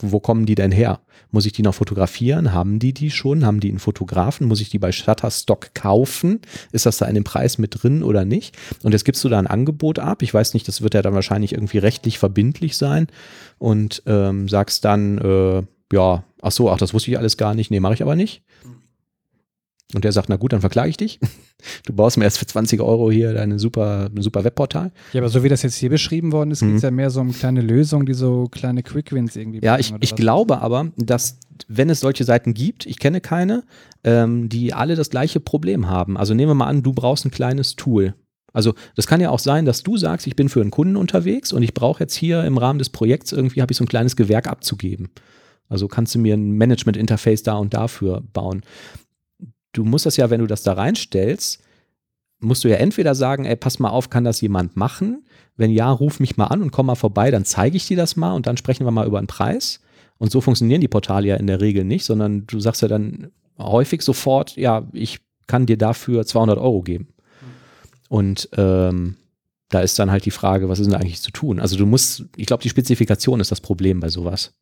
Wo 0.00 0.20
kommen 0.20 0.46
die 0.46 0.54
denn 0.54 0.70
her? 0.70 1.00
Muss 1.30 1.46
ich 1.46 1.52
die 1.52 1.62
noch 1.62 1.74
fotografieren? 1.74 2.52
Haben 2.52 2.78
die 2.78 2.92
die 2.92 3.10
schon? 3.10 3.44
Haben 3.44 3.58
die 3.58 3.70
einen 3.70 3.80
Fotografen? 3.80 4.46
Muss 4.46 4.60
ich 4.60 4.70
die 4.70 4.78
bei 4.78 4.92
Shutterstock 4.92 5.74
kaufen? 5.74 6.40
Ist 6.70 6.86
das 6.86 6.98
da 6.98 7.06
in 7.06 7.16
dem 7.16 7.24
Preis 7.24 7.58
mit 7.58 7.82
drin 7.82 8.04
oder 8.04 8.24
nicht? 8.24 8.56
Und 8.82 8.92
jetzt 8.92 9.04
gibst 9.04 9.22
du 9.24 9.28
da 9.28 9.38
ein 9.38 9.48
Angebot 9.48 9.98
ab. 9.98 10.22
Ich 10.22 10.32
weiß 10.32 10.54
nicht, 10.54 10.66
das 10.68 10.82
wird 10.82 10.94
ja 10.94 11.02
dann 11.02 11.14
wahrscheinlich 11.14 11.52
irgendwie 11.52 11.78
rechtlich 11.78 12.18
verbindlich 12.20 12.76
sein. 12.76 13.08
Und 13.58 14.02
ähm, 14.06 14.48
sagst 14.48 14.84
dann, 14.84 15.18
äh, 15.18 15.62
ja, 15.92 16.24
ach 16.40 16.52
so, 16.52 16.70
ach, 16.70 16.78
das 16.78 16.94
wusste 16.94 17.10
ich 17.10 17.18
alles 17.18 17.36
gar 17.36 17.54
nicht. 17.54 17.70
Nee, 17.70 17.80
mache 17.80 17.94
ich 17.94 18.02
aber 18.02 18.14
nicht. 18.14 18.42
Und 19.94 20.04
der 20.04 20.12
sagt, 20.12 20.28
na 20.28 20.36
gut, 20.36 20.52
dann 20.52 20.60
verklage 20.60 20.90
ich 20.90 20.96
dich. 20.96 21.20
Du 21.86 21.92
baust 21.92 22.18
mir 22.18 22.24
erst 22.24 22.38
für 22.38 22.46
20 22.46 22.80
Euro 22.80 23.10
hier 23.10 23.32
deine 23.32 23.58
super, 23.58 24.10
super 24.18 24.44
Webportal. 24.44 24.92
Ja, 25.12 25.20
aber 25.20 25.28
so 25.30 25.42
wie 25.44 25.48
das 25.48 25.62
jetzt 25.62 25.76
hier 25.76 25.88
beschrieben 25.90 26.32
worden 26.32 26.50
ist, 26.50 26.62
Mhm. 26.62 26.66
geht 26.68 26.76
es 26.76 26.82
ja 26.82 26.90
mehr 26.90 27.10
so 27.10 27.20
um 27.20 27.32
kleine 27.32 27.60
Lösungen, 27.60 28.04
die 28.06 28.14
so 28.14 28.48
kleine 28.50 28.82
Quick-Wins 28.82 29.36
irgendwie 29.36 29.60
Ja, 29.62 29.78
ich, 29.78 29.94
ich 30.00 30.12
was? 30.12 30.16
glaube 30.18 30.60
aber, 30.60 30.90
dass 30.96 31.38
wenn 31.68 31.88
es 31.88 32.00
solche 32.00 32.24
Seiten 32.24 32.52
gibt, 32.54 32.84
ich 32.86 32.98
kenne 32.98 33.20
keine, 33.20 33.62
ähm, 34.02 34.48
die 34.48 34.74
alle 34.74 34.96
das 34.96 35.08
gleiche 35.10 35.40
Problem 35.40 35.88
haben. 35.88 36.16
Also 36.16 36.34
nehmen 36.34 36.50
wir 36.50 36.54
mal 36.54 36.66
an, 36.66 36.82
du 36.82 36.92
brauchst 36.92 37.24
ein 37.24 37.30
kleines 37.30 37.76
Tool. 37.76 38.14
Also 38.52 38.74
das 38.96 39.06
kann 39.06 39.20
ja 39.20 39.30
auch 39.30 39.38
sein, 39.38 39.64
dass 39.64 39.82
du 39.82 39.96
sagst, 39.96 40.26
ich 40.26 40.36
bin 40.36 40.48
für 40.48 40.60
einen 40.60 40.70
Kunden 40.70 40.96
unterwegs 40.96 41.52
und 41.52 41.62
ich 41.62 41.74
brauche 41.74 42.00
jetzt 42.00 42.14
hier 42.14 42.44
im 42.44 42.58
Rahmen 42.58 42.78
des 42.78 42.90
Projekts 42.90 43.32
irgendwie, 43.32 43.62
habe 43.62 43.72
ich 43.72 43.78
so 43.78 43.84
ein 43.84 43.88
kleines 43.88 44.16
Gewerk 44.16 44.48
abzugeben. 44.48 45.08
Also 45.68 45.88
kannst 45.88 46.14
du 46.14 46.18
mir 46.18 46.34
ein 46.34 46.52
Management-Interface 46.52 47.42
da 47.42 47.54
und 47.56 47.72
dafür 47.74 48.22
bauen. 48.32 48.62
Du 49.74 49.84
musst 49.84 50.06
das 50.06 50.16
ja, 50.16 50.30
wenn 50.30 50.40
du 50.40 50.46
das 50.46 50.62
da 50.62 50.72
reinstellst, 50.72 51.62
musst 52.40 52.64
du 52.64 52.68
ja 52.68 52.76
entweder 52.76 53.14
sagen, 53.14 53.44
ey, 53.44 53.56
pass 53.56 53.78
mal 53.78 53.90
auf, 53.90 54.10
kann 54.10 54.24
das 54.24 54.40
jemand 54.40 54.76
machen? 54.76 55.24
Wenn 55.56 55.70
ja, 55.70 55.90
ruf 55.90 56.20
mich 56.20 56.36
mal 56.36 56.46
an 56.46 56.62
und 56.62 56.70
komm 56.70 56.86
mal 56.86 56.94
vorbei, 56.94 57.30
dann 57.30 57.44
zeige 57.44 57.76
ich 57.76 57.86
dir 57.86 57.96
das 57.96 58.16
mal 58.16 58.32
und 58.32 58.46
dann 58.46 58.56
sprechen 58.56 58.86
wir 58.86 58.90
mal 58.90 59.06
über 59.06 59.18
einen 59.18 59.26
Preis. 59.26 59.80
Und 60.18 60.30
so 60.30 60.40
funktionieren 60.40 60.80
die 60.80 60.88
Portale 60.88 61.28
ja 61.28 61.36
in 61.36 61.46
der 61.46 61.60
Regel 61.60 61.84
nicht, 61.84 62.04
sondern 62.04 62.46
du 62.46 62.60
sagst 62.60 62.82
ja 62.82 62.88
dann 62.88 63.30
häufig 63.58 64.02
sofort, 64.02 64.56
ja, 64.56 64.86
ich 64.92 65.20
kann 65.46 65.66
dir 65.66 65.76
dafür 65.76 66.24
200 66.24 66.58
Euro 66.58 66.82
geben. 66.82 67.08
Und 68.08 68.48
ähm, 68.56 69.16
da 69.70 69.80
ist 69.80 69.98
dann 69.98 70.10
halt 70.10 70.24
die 70.24 70.30
Frage, 70.30 70.68
was 70.68 70.78
ist 70.78 70.86
denn 70.86 70.94
eigentlich 70.94 71.20
zu 71.20 71.32
tun? 71.32 71.58
Also 71.58 71.76
du 71.76 71.86
musst, 71.86 72.24
ich 72.36 72.46
glaube, 72.46 72.62
die 72.62 72.68
Spezifikation 72.68 73.40
ist 73.40 73.50
das 73.50 73.60
Problem 73.60 74.00
bei 74.00 74.08
sowas. 74.08 74.54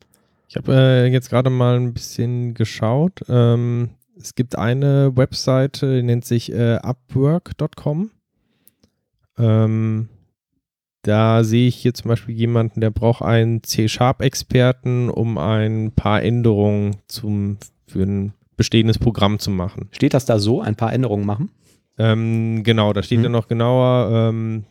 Ich 0.49 0.57
habe 0.57 0.73
äh, 0.75 1.07
jetzt 1.07 1.31
gerade 1.31 1.51
mal 1.51 1.77
ein 1.77 1.93
bisschen 1.93 2.55
geschaut. 2.55 3.21
Ähm, 3.29 3.91
es 4.19 4.35
gibt 4.35 4.57
eine 4.59 5.17
Webseite, 5.17 5.97
die 5.97 6.03
nennt 6.03 6.25
sich 6.25 6.53
äh, 6.53 6.77
upwork.com. 6.83 8.11
Ähm, 9.39 10.09
da 11.03 11.43
sehe 11.43 11.67
ich 11.69 11.77
hier 11.77 11.95
zum 11.95 12.09
Beispiel 12.11 12.35
jemanden, 12.35 12.81
der 12.81 12.91
braucht 12.91 13.23
einen 13.23 13.63
C-Sharp-Experten, 13.63 15.09
um 15.11 15.37
ein 15.39 15.93
paar 15.93 16.23
Änderungen 16.23 16.97
zum, 17.09 17.57
für 17.87 18.03
ein 18.05 18.35
bestehendes 18.57 18.99
Programm 18.99 19.39
zu 19.39 19.51
machen. 19.51 19.89
Steht 19.91 20.15
das 20.15 20.27
da 20.27 20.39
so, 20.39 20.61
ein 20.61 20.77
paar 20.77 20.93
Änderungen 20.93 21.27
machen? 21.27 21.51
Ähm, 21.99 22.63
genau, 22.63 22.93
da 22.93 23.03
steht 23.03 23.19
Mhm. 23.19 23.25
ja 23.25 23.31
noch 23.31 23.49
genauer, 23.49 24.11
ähm, 24.31 24.65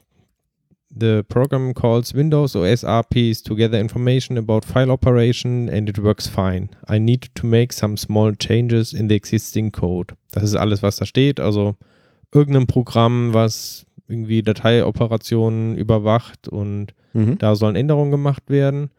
the 0.93 1.23
program 1.23 1.73
calls 1.73 2.13
Windows 2.13 2.55
OS 2.55 2.83
RPs 2.83 3.41
to 3.43 3.55
gather 3.55 3.79
information 3.79 4.37
about 4.37 4.61
file 4.65 4.91
operation 4.91 5.69
and 5.69 5.87
it 5.89 5.97
works 5.99 6.27
fine. 6.27 6.69
I 6.89 6.99
need 6.99 7.33
to 7.35 7.45
make 7.47 7.73
some 7.73 7.97
small 7.97 8.33
changes 8.35 8.93
in 8.93 9.07
the 9.09 9.15
existing 9.15 9.71
code. 9.71 10.15
Das 10.31 10.43
ist 10.43 10.55
alles, 10.55 10.81
was 10.83 10.97
da 10.97 11.05
steht. 11.05 11.39
Also 11.39 11.75
irgendein 12.33 12.67
Programm, 12.67 13.33
was 13.33 13.85
irgendwie 14.07 14.41
Dateioperationen 14.43 15.77
überwacht 15.77 16.47
und 16.47 16.93
Mhm. 17.13 17.37
da 17.39 17.55
sollen 17.55 17.75
Änderungen 17.75 18.11
gemacht 18.11 18.43
werden. 18.49 18.89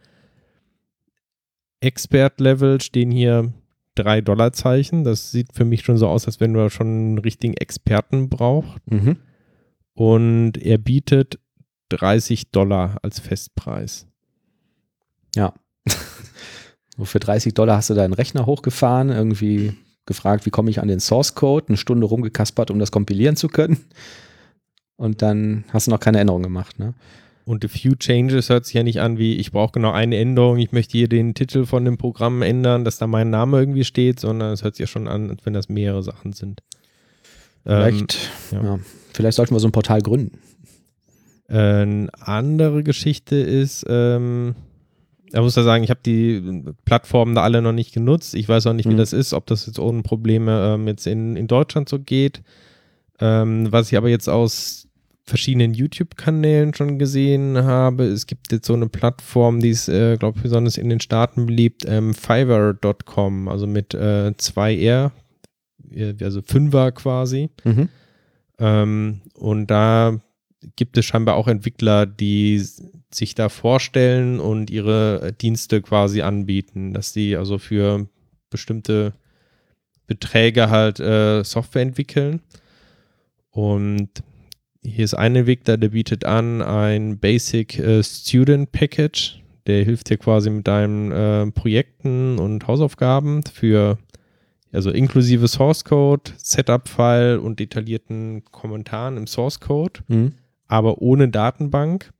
Expert-Level 1.80 2.80
stehen 2.80 3.10
hier 3.10 3.52
drei 3.94 4.20
Dollarzeichen. 4.20 5.04
Das 5.04 5.30
sieht 5.32 5.48
für 5.54 5.64
mich 5.64 5.82
schon 5.82 5.96
so 5.98 6.08
aus, 6.08 6.26
als 6.26 6.40
wenn 6.40 6.52
du 6.54 6.68
schon 6.70 6.86
einen 6.86 7.18
richtigen 7.18 7.54
Experten 7.54 8.28
brauchst. 8.28 8.78
Mhm. 8.90 9.16
Und 9.94 10.56
er 10.58 10.78
bietet 10.78 11.38
30 11.96 12.50
Dollar 12.50 12.98
als 13.02 13.20
Festpreis. 13.20 14.06
Ja. 15.34 15.54
so 16.96 17.04
für 17.04 17.20
30 17.20 17.54
Dollar 17.54 17.76
hast 17.76 17.90
du 17.90 17.94
deinen 17.94 18.12
Rechner 18.12 18.46
hochgefahren, 18.46 19.10
irgendwie 19.10 19.74
gefragt, 20.06 20.46
wie 20.46 20.50
komme 20.50 20.70
ich 20.70 20.80
an 20.80 20.88
den 20.88 21.00
Source 21.00 21.34
Code, 21.34 21.68
eine 21.68 21.76
Stunde 21.76 22.06
rumgekaspert, 22.06 22.70
um 22.70 22.78
das 22.78 22.90
kompilieren 22.90 23.36
zu 23.36 23.48
können. 23.48 23.78
Und 24.96 25.22
dann 25.22 25.64
hast 25.70 25.86
du 25.86 25.90
noch 25.90 26.00
keine 26.00 26.20
Änderung 26.20 26.42
gemacht, 26.42 26.78
ne? 26.78 26.94
Und 27.44 27.64
a 27.64 27.68
few 27.68 27.96
changes 27.96 28.50
hört 28.50 28.66
sich 28.66 28.74
ja 28.74 28.84
nicht 28.84 29.00
an 29.00 29.18
wie, 29.18 29.34
ich 29.34 29.50
brauche 29.50 29.72
genau 29.72 29.90
eine 29.90 30.16
Änderung, 30.16 30.58
ich 30.58 30.70
möchte 30.70 30.92
hier 30.92 31.08
den 31.08 31.34
Titel 31.34 31.64
von 31.64 31.84
dem 31.84 31.98
Programm 31.98 32.40
ändern, 32.40 32.84
dass 32.84 32.98
da 32.98 33.08
mein 33.08 33.30
Name 33.30 33.58
irgendwie 33.58 33.82
steht, 33.82 34.20
sondern 34.20 34.52
es 34.52 34.62
hört 34.62 34.76
sich 34.76 34.82
ja 34.82 34.86
schon 34.86 35.08
an, 35.08 35.28
als 35.28 35.44
wenn 35.44 35.52
das 35.52 35.68
mehrere 35.68 36.04
Sachen 36.04 36.32
sind. 36.32 36.62
Vielleicht, 37.64 38.30
ja. 38.52 38.62
ja. 38.62 38.78
vielleicht 39.12 39.36
sollten 39.36 39.54
wir 39.54 39.60
so 39.60 39.66
ein 39.66 39.72
Portal 39.72 40.02
gründen. 40.02 40.38
Äh, 41.52 41.82
eine 41.82 42.08
andere 42.20 42.82
Geschichte 42.82 43.36
ist, 43.36 43.84
ähm, 43.88 44.54
da 45.32 45.40
muss 45.42 45.56
ich 45.56 45.62
sagen, 45.62 45.84
ich 45.84 45.90
habe 45.90 46.00
die 46.04 46.62
Plattformen 46.84 47.34
da 47.34 47.42
alle 47.42 47.62
noch 47.62 47.72
nicht 47.72 47.92
genutzt. 47.94 48.34
Ich 48.34 48.48
weiß 48.48 48.66
auch 48.66 48.72
nicht, 48.74 48.88
wie 48.88 48.94
Mhm. 48.94 48.98
das 48.98 49.12
ist, 49.12 49.32
ob 49.32 49.46
das 49.46 49.66
jetzt 49.66 49.78
ohne 49.78 50.02
Probleme 50.02 50.74
ähm, 50.74 50.86
jetzt 50.88 51.06
in, 51.06 51.36
in 51.36 51.46
Deutschland 51.46 51.88
so 51.88 51.98
geht. 51.98 52.42
Ähm, 53.20 53.70
was 53.70 53.90
ich 53.92 53.96
aber 53.98 54.08
jetzt 54.08 54.28
aus 54.28 54.88
verschiedenen 55.24 55.72
YouTube-Kanälen 55.72 56.74
schon 56.74 56.98
gesehen 56.98 57.56
habe, 57.56 58.04
es 58.04 58.26
gibt 58.26 58.50
jetzt 58.52 58.66
so 58.66 58.74
eine 58.74 58.88
Plattform, 58.88 59.60
die 59.60 59.70
ist, 59.70 59.88
äh, 59.88 60.16
glaube 60.16 60.36
ich, 60.38 60.42
besonders 60.42 60.76
in 60.76 60.88
den 60.88 61.00
Staaten 61.00 61.46
beliebt, 61.46 61.84
ähm, 61.86 62.12
Fiverr.com, 62.12 63.48
also 63.48 63.66
mit 63.66 63.94
äh, 63.94 64.32
2R, 64.36 65.12
äh, 65.94 66.14
also 66.22 66.42
Fünfer 66.42 66.92
quasi. 66.92 67.50
Mhm. 67.64 67.88
Ähm, 68.58 69.20
und 69.34 69.68
da 69.68 70.18
gibt 70.76 70.96
es 70.96 71.04
scheinbar 71.04 71.36
auch 71.36 71.48
Entwickler, 71.48 72.06
die 72.06 72.62
sich 73.10 73.34
da 73.34 73.48
vorstellen 73.48 74.40
und 74.40 74.70
ihre 74.70 75.22
äh, 75.22 75.32
Dienste 75.32 75.82
quasi 75.82 76.22
anbieten, 76.22 76.94
dass 76.94 77.12
die 77.12 77.36
also 77.36 77.58
für 77.58 78.08
bestimmte 78.50 79.14
Beträge 80.06 80.70
halt 80.70 81.00
äh, 81.00 81.42
Software 81.44 81.82
entwickeln. 81.82 82.40
Und 83.50 84.08
hier 84.82 85.04
ist 85.04 85.14
ein 85.14 85.36
Entwickler, 85.36 85.76
der 85.76 85.90
bietet 85.90 86.24
an 86.24 86.62
ein 86.62 87.18
Basic 87.18 87.78
äh, 87.78 88.02
Student 88.02 88.72
Package. 88.72 89.40
Der 89.66 89.84
hilft 89.84 90.10
dir 90.10 90.18
quasi 90.18 90.50
mit 90.50 90.66
deinen 90.66 91.12
äh, 91.12 91.50
Projekten 91.52 92.38
und 92.38 92.66
Hausaufgaben 92.66 93.44
für, 93.44 93.98
also 94.72 94.90
inklusive 94.90 95.46
Source 95.46 95.84
Code, 95.84 96.32
Setup-File 96.36 97.38
und 97.38 97.60
detaillierten 97.60 98.42
Kommentaren 98.50 99.16
im 99.16 99.26
Source 99.26 99.60
Code, 99.60 100.00
Mhm. 100.08 100.32
Aber 100.72 101.02
ohne 101.02 101.28
Datenbank. 101.28 102.10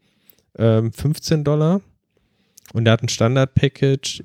Ähm, 0.58 0.92
15 0.92 1.42
Dollar. 1.42 1.80
Und 2.74 2.86
er 2.86 2.92
hat 2.92 3.02
ein 3.02 3.08
Standard-Package 3.08 4.24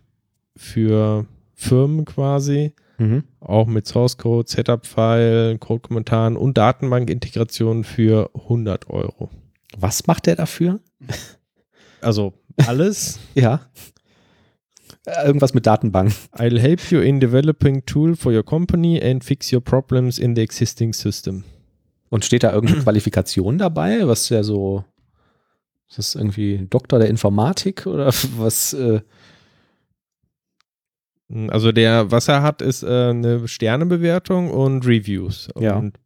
für 0.58 1.26
Firmen 1.56 2.04
quasi, 2.04 2.74
Mhm. 2.98 3.24
auch 3.40 3.68
mit 3.68 3.88
Source 3.88 4.18
Code, 4.18 4.50
Setup-File, 4.50 5.58
Code-Kommentaren 5.60 6.36
und 6.36 6.58
Datenbank-Integration 6.58 7.84
für 7.86 8.30
100 8.34 8.90
Euro. 8.90 9.30
Was 9.78 10.08
macht 10.08 10.26
der 10.26 10.36
dafür? 10.36 10.80
Also 12.02 12.34
alles. 12.68 13.20
Ja. 13.34 13.62
Irgendwas 15.26 15.54
mit 15.54 15.66
Datenbank. 15.66 16.12
I'll 16.34 16.60
help 16.60 16.92
you 16.92 17.00
in 17.00 17.20
developing 17.22 17.84
tool 17.86 18.16
for 18.16 18.32
your 18.34 18.44
company 18.44 19.02
and 19.02 19.24
fix 19.24 19.52
your 19.54 19.62
problems 19.62 20.20
in 20.20 20.36
the 20.36 20.42
existing 20.42 20.94
system. 20.94 21.44
Und 22.10 22.26
steht 22.26 22.44
da 22.44 22.54
irgendeine 22.54 22.82
Qualifikation 22.84 23.58
dabei? 23.58 24.08
Was 24.08 24.30
ja 24.30 24.44
so. 24.44 24.84
Ist 25.90 25.98
das 26.00 26.16
irgendwie 26.16 26.68
Doktor 26.70 27.00
der 27.00 27.10
Informatik 27.10 27.86
oder 27.88 28.08
was? 28.38 28.74
Äh, 28.74 29.02
Also 31.50 31.72
der, 31.72 32.10
was 32.12 32.28
er 32.28 32.42
hat, 32.42 32.62
ist 32.62 32.84
äh, 32.84 33.10
eine 33.10 33.48
Sternebewertung 33.48 34.50
und 34.50 34.86
Reviews. 34.86 35.50
Ja. 35.60 35.76
Und 35.76 35.98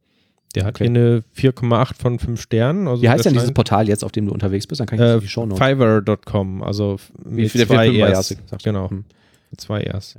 der 0.55 0.65
hat 0.65 0.75
Okay. 0.75 0.85
hier 0.91 0.99
eine 0.99 1.23
4,8 1.35 1.95
von 2.01 2.19
5 2.19 2.41
Sternen. 2.41 2.87
Also 2.87 3.01
wie 3.03 3.09
heißt 3.09 3.25
denn 3.25 3.33
dieses 3.33 3.53
Portal 3.53 3.87
jetzt, 3.87 4.03
auf 4.03 4.11
dem 4.11 4.25
du 4.25 4.33
unterwegs 4.33 4.67
bist? 4.67 4.79
Dann 4.81 4.87
kann 4.87 4.99
ich 4.99 5.05
Äh, 5.05 5.19
die 5.19 5.27
Show 5.27 5.45
Notes. 5.45 5.63
Fiverr.com, 5.65 6.63
also 6.63 6.97
Wie 7.23 7.43
mit 7.43 7.51
viel- 7.51 7.65
zwei 7.67 7.87
gesagt. 7.89 8.63
Genau, 8.63 8.89
Hm. 8.89 9.05
mit 9.51 9.61
zwei 9.61 9.83
Rs. 9.89 10.17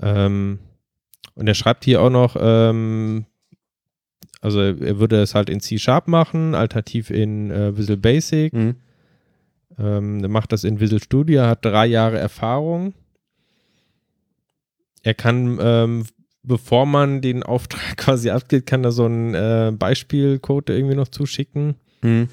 Ähm, 0.00 0.58
und 1.34 1.46
er 1.46 1.54
schreibt 1.54 1.84
hier 1.84 2.00
auch 2.02 2.10
noch, 2.10 2.36
ähm, 2.40 3.26
also 4.44 4.60
er 4.60 4.98
würde 4.98 5.22
es 5.22 5.34
halt 5.34 5.48
in 5.48 5.60
C-Sharp 5.60 6.06
machen, 6.06 6.54
alternativ 6.54 7.08
in 7.08 7.50
äh, 7.50 7.74
Visual 7.78 7.96
Basic. 7.96 8.52
Mhm. 8.52 8.74
Ähm, 9.78 10.22
er 10.22 10.28
macht 10.28 10.52
das 10.52 10.64
in 10.64 10.80
Visual 10.80 11.02
Studio, 11.02 11.44
hat 11.44 11.64
drei 11.64 11.86
Jahre 11.86 12.18
Erfahrung. 12.18 12.92
Er 15.02 15.14
kann, 15.14 15.58
ähm, 15.62 16.04
bevor 16.42 16.84
man 16.84 17.22
den 17.22 17.42
Auftrag 17.42 17.80
quasi 17.96 18.28
abgibt, 18.28 18.66
kann 18.66 18.84
er 18.84 18.92
so 18.92 19.06
einen 19.06 19.34
äh, 19.34 19.72
Beispielcode 19.74 20.68
irgendwie 20.68 20.96
noch 20.96 21.08
zuschicken. 21.08 21.76
Mhm. 22.02 22.28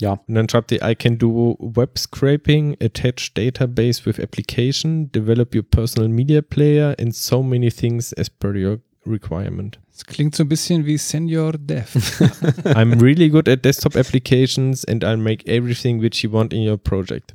Ja, 0.00 0.18
Und 0.26 0.34
dann 0.34 0.48
schreibt 0.48 0.72
ihr, 0.72 0.80
I 0.82 0.94
can 0.94 1.18
do 1.18 1.56
web 1.60 1.98
scraping, 1.98 2.74
attach 2.82 3.32
database 3.36 4.06
with 4.06 4.18
application, 4.18 5.12
develop 5.12 5.54
your 5.54 5.62
personal 5.62 6.08
media 6.08 6.40
player 6.40 6.96
and 6.98 7.14
so 7.14 7.42
many 7.42 7.70
things 7.70 8.14
as 8.14 8.30
per 8.30 8.54
your 8.56 8.80
requirement. 9.04 9.78
Das 9.92 10.06
klingt 10.06 10.34
so 10.34 10.42
ein 10.44 10.48
bisschen 10.48 10.86
wie 10.86 10.96
Senior 10.96 11.52
Dev. 11.58 11.84
I'm 12.74 12.98
really 13.02 13.28
good 13.28 13.46
at 13.46 13.62
desktop 13.62 13.94
applications 13.94 14.86
and 14.86 15.04
I'll 15.04 15.18
make 15.18 15.46
everything 15.46 16.00
which 16.00 16.22
you 16.24 16.32
want 16.32 16.54
in 16.54 16.66
your 16.66 16.78
project. 16.78 17.34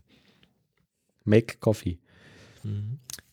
Make 1.24 1.58
Coffee. 1.60 2.00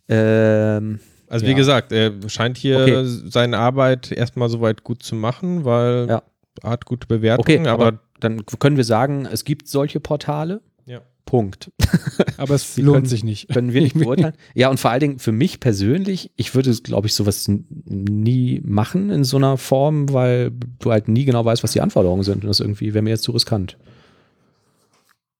Ähm, 0.09 1.01
Also 1.29 1.47
Ja. 1.47 1.51
wie 1.53 1.55
gesagt, 1.55 1.93
er 1.93 2.13
scheint 2.27 2.59
hier 2.59 2.77
Okay. 2.83 3.03
seine 3.07 3.57
Arbeit 3.57 4.13
erstmal 4.13 4.51
soweit 4.51 4.85
gut 4.85 5.03
zu 5.03 5.15
machen, 5.15 5.65
weil 5.65 6.07
Ja. 6.09 6.23
er 6.63 6.71
hat 6.71 6.85
gute 6.85 7.07
Bewertungen, 7.07 7.61
Okay, 7.61 7.67
aber, 7.71 7.87
aber 7.87 7.99
dann 8.25 8.45
können 8.47 8.77
wir 8.77 8.85
sagen, 8.85 9.27
es 9.31 9.45
gibt 9.45 9.69
solche 9.69 10.01
Portale. 10.01 10.61
Ja. 10.87 11.01
Punkt. 11.25 11.71
Aber 12.37 12.55
es 12.55 12.77
lohnt 12.77 12.97
können- 12.97 13.07
sich 13.07 13.23
nicht. 13.25 13.49
Können 13.49 13.73
wir 13.73 13.83
nicht 13.83 13.95
beurteilen. 13.99 14.35
Ja, 14.55 14.69
und 14.71 14.81
vor 14.81 14.91
allen 14.91 15.01
Dingen 15.01 15.19
für 15.19 15.33
mich 15.33 15.61
persönlich, 15.61 16.31
ich 16.37 16.55
würde, 16.55 16.73
glaube 16.83 17.07
ich, 17.07 17.15
sowas 17.15 17.49
nie 17.49 18.61
machen 18.65 19.11
in 19.11 19.25
so 19.25 19.37
einer 19.37 19.57
Form, 19.57 20.13
weil 20.13 20.51
du 20.81 20.91
halt 20.91 21.09
nie 21.09 21.25
genau 21.25 21.45
weißt, 21.45 21.63
was 21.63 21.73
die 21.73 21.81
Anforderungen 21.81 22.23
sind. 22.25 22.43
Und 22.43 22.49
das 22.49 22.61
irgendwie 22.61 22.93
wäre 22.95 23.03
mir 23.03 23.11
jetzt 23.11 23.23
zu 23.23 23.33
riskant. 23.33 23.79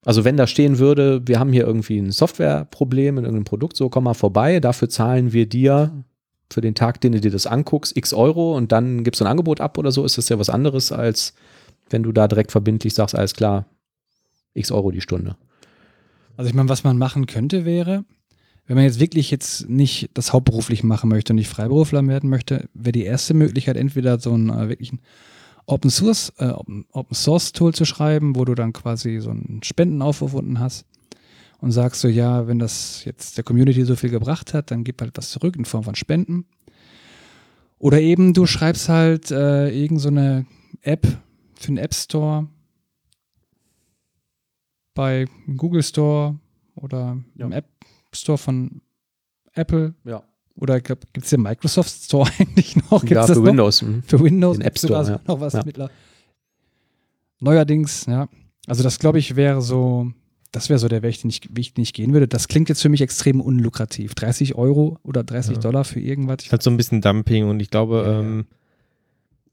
Also 0.05 0.25
wenn 0.25 0.37
da 0.37 0.47
stehen 0.47 0.79
würde, 0.79 1.23
wir 1.27 1.39
haben 1.39 1.53
hier 1.53 1.65
irgendwie 1.65 1.99
ein 1.99 2.11
Softwareproblem 2.11 3.19
in 3.19 3.25
irgendeinem 3.25 3.45
Produkt, 3.45 3.77
so 3.77 3.89
komm 3.89 4.05
mal 4.05 4.15
vorbei, 4.15 4.59
dafür 4.59 4.89
zahlen 4.89 5.33
wir 5.33 5.49
dir 5.49 6.05
für 6.53 6.61
den 6.61 6.75
Tag, 6.75 7.01
den 7.01 7.13
du 7.13 7.21
dir 7.21 7.31
das 7.31 7.47
anguckst, 7.47 7.97
x 7.97 8.13
Euro 8.13 8.57
und 8.57 8.73
dann 8.73 9.05
gibst 9.05 9.21
du 9.21 9.25
ein 9.25 9.31
Angebot 9.31 9.61
ab 9.61 9.79
oder 9.79 9.93
so, 9.93 10.05
ist 10.05 10.19
das 10.19 10.29
ja 10.29 10.39
was 10.39 10.51
anderes, 10.51 10.91
als 10.91 11.35
wenn 11.93 12.03
du 12.03 12.13
da 12.13 12.29
direkt 12.29 12.53
verbindlich 12.53 12.95
sagst, 12.95 13.15
alles 13.15 13.35
klar, 13.35 13.67
x 14.55 14.71
Euro 14.71 14.91
die 14.91 15.01
Stunde. 15.01 15.37
Also 16.37 16.49
ich 16.49 16.55
meine, 16.55 16.69
was 16.69 16.85
man 16.85 16.99
machen 16.99 17.27
könnte 17.27 17.65
wäre, 17.65 18.05
wenn 18.67 18.77
man 18.77 18.85
jetzt 18.85 19.01
wirklich 19.01 19.31
jetzt 19.31 19.69
nicht 19.69 20.11
das 20.15 20.33
hauptberuflich 20.33 20.85
machen 20.85 21.11
möchte 21.11 21.33
und 21.33 21.37
nicht 21.37 21.49
Freiberufler 21.49 22.07
werden 22.07 22.31
möchte, 22.31 22.69
wäre 22.75 22.93
die 22.93 23.05
erste 23.05 23.35
Möglichkeit 23.35 23.77
entweder 23.77 24.19
so 24.19 24.35
ein 24.35 24.51
äh, 24.51 24.69
wirklich 24.69 24.93
ein 24.93 25.01
Open 25.67 25.91
Source, 25.91 26.33
äh, 26.39 26.49
Open, 26.49 26.87
Source 27.13 27.53
Tool 27.53 27.75
zu 27.75 27.85
schreiben, 27.85 28.37
wo 28.37 28.45
du 28.45 28.55
dann 28.55 28.73
quasi 28.73 29.21
so 29.21 29.31
einen 29.31 29.61
Spendenaufruf 29.63 30.35
unten 30.35 30.59
hast 30.59 30.87
und 31.61 31.71
sagst 31.73 32.01
so, 32.01 32.09
ja, 32.09 32.49
wenn 32.49 32.59
das 32.59 33.05
jetzt 33.05 33.37
der 33.37 33.45
Community 33.45 33.85
so 33.85 33.95
viel 33.95 34.11
gebracht 34.11 34.55
hat, 34.55 34.71
dann 34.71 34.85
gib 34.85 35.01
halt 35.01 35.17
was 35.17 35.31
zurück 35.31 35.57
in 35.57 35.65
Form 35.65 35.85
von 35.85 35.95
Spenden. 35.95 36.47
Oder 37.79 38.01
eben 38.01 38.33
du 38.33 38.47
schreibst 38.47 38.89
halt 38.89 39.31
äh, 39.31 39.69
irgend 39.71 40.01
so 40.01 40.11
App 40.83 41.07
für 41.65 41.73
den 41.73 41.79
App 41.79 41.95
Store 41.95 42.49
bei 44.95 45.27
Google 45.57 45.83
Store 45.83 46.39
oder 46.75 47.19
Ja. 47.37 47.47
im 47.47 47.53
App 47.53 47.67
Store 48.15 48.39
von 48.39 48.83
Apple 49.55 49.95
Ja. 50.05 50.23
oder 50.57 50.81
gibt 50.81 51.07
es 51.17 51.31
den 51.31 51.43
Microsoft 51.43 51.91
Store 52.05 52.31
eigentlich 52.39 52.77
noch? 52.77 53.01
Gibt's 53.05 53.11
ja, 53.29 53.35
für 53.35 53.41
noch? 53.41 53.47
Windows. 53.47 53.83
mhm. 53.83 54.03
Für 54.03 54.21
Windows 54.21 54.57
Den 54.59 54.63
App 54.63 54.75
gibt's 54.75 54.83
sogar 54.83 55.05
Store, 55.05 55.21
noch 55.27 55.41
was 55.41 55.53
Ja. 55.55 55.65
mittler. 55.65 55.91
Neuerdings, 57.41 58.07
ja. 58.07 58.29
Also 58.67 58.83
das 58.83 58.99
glaube 58.99 59.19
ich 59.19 59.35
wäre 59.35 59.61
so, 59.63 60.13
das 60.53 60.69
wäre 60.69 60.79
so 60.79 60.87
der 60.89 61.03
Weg, 61.03 61.21
den 61.21 61.31
ich, 61.31 61.41
Weg, 61.51 61.75
den 61.75 61.83
ich 61.83 61.93
gehen 61.93 62.13
würde. 62.13 62.29
Das 62.29 62.47
klingt 62.47 62.69
jetzt 62.69 62.81
für 62.83 62.89
mich 62.89 63.01
extrem 63.01 63.41
unlukrativ. 63.41 64.15
30 64.15 64.55
Euro 64.55 64.99
oder 65.03 65.25
30 65.25 65.57
Ja. 65.57 65.61
Dollar 65.63 65.85
für 65.85 65.99
irgendwas. 66.01 66.51
Halt 66.53 66.63
so 66.63 66.71
ein 66.71 66.77
bisschen 66.77 67.01
Dumping 67.01 67.49
und 67.49 67.61
ich 67.61 67.71
glaube, 67.71 68.05
Ja, 68.07 68.13
ja. 68.13 68.21
ähm, 68.21 68.47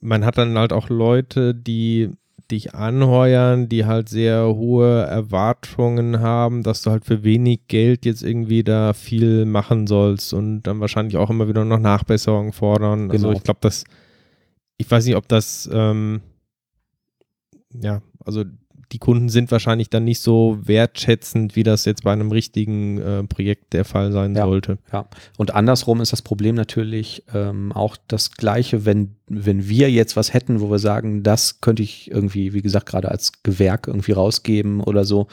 man 0.01 0.25
hat 0.25 0.37
dann 0.37 0.57
halt 0.57 0.73
auch 0.73 0.89
Leute, 0.89 1.53
die 1.53 2.11
dich 2.51 2.73
anheuern, 2.73 3.69
die 3.69 3.85
halt 3.85 4.09
sehr 4.09 4.47
hohe 4.47 5.03
Erwartungen 5.03 6.19
haben, 6.19 6.63
dass 6.63 6.81
du 6.81 6.89
halt 6.89 7.05
für 7.05 7.23
wenig 7.23 7.67
Geld 7.67 8.05
jetzt 8.05 8.23
irgendwie 8.23 8.63
da 8.63 8.93
viel 8.93 9.45
machen 9.45 9.85
sollst 9.85 10.33
und 10.33 10.63
dann 10.63 10.79
wahrscheinlich 10.79 11.17
auch 11.17 11.29
immer 11.29 11.47
wieder 11.47 11.63
noch 11.63 11.79
Nachbesserungen 11.79 12.51
fordern. 12.51 13.11
Also 13.11 13.27
Genau. 13.27 13.37
ich 13.37 13.43
glaube, 13.43 13.59
das, 13.61 13.83
ich 14.77 14.89
weiß 14.89 15.05
nicht, 15.05 15.15
ob 15.15 15.27
das, 15.27 15.69
ähm, 15.71 16.21
ja, 17.73 18.01
also 18.25 18.45
die 18.91 18.97
Kunden 18.97 19.29
sind 19.29 19.51
wahrscheinlich 19.51 19.89
dann 19.89 20.03
nicht 20.03 20.19
so 20.19 20.57
wertschätzend, 20.63 21.55
wie 21.55 21.63
das 21.63 21.85
jetzt 21.85 22.03
bei 22.03 22.11
einem 22.11 22.31
richtigen 22.31 22.97
äh, 22.97 23.23
Projekt 23.23 23.73
der 23.73 23.85
Fall 23.85 24.11
sein 24.11 24.35
Ja. 24.35 24.45
sollte. 24.45 24.79
Und 25.37 25.53
andersrum 25.53 26.01
ist 26.01 26.11
das 26.11 26.21
Problem 26.21 26.55
natürlich 26.55 27.23
ähm, 27.33 27.71
auch 27.71 27.97
das 28.07 28.31
gleiche, 28.31 28.85
wenn, 28.85 29.15
wenn 29.27 29.69
wir 29.69 29.91
jetzt 29.91 30.15
was 30.15 30.33
hätten, 30.33 30.59
wo 30.59 30.71
wir 30.71 30.79
sagen, 30.79 31.21
das 31.21 31.61
könnte 31.61 31.83
ich 31.83 32.09
irgendwie, 32.09 32.53
wie 32.53 32.61
gesagt, 32.61 32.87
gerade 32.87 33.09
als 33.09 33.43
Gewerk 33.43 33.87
irgendwie 33.87 34.13
rausgeben 34.13 34.81
oder 34.81 35.05
so. 35.05 35.27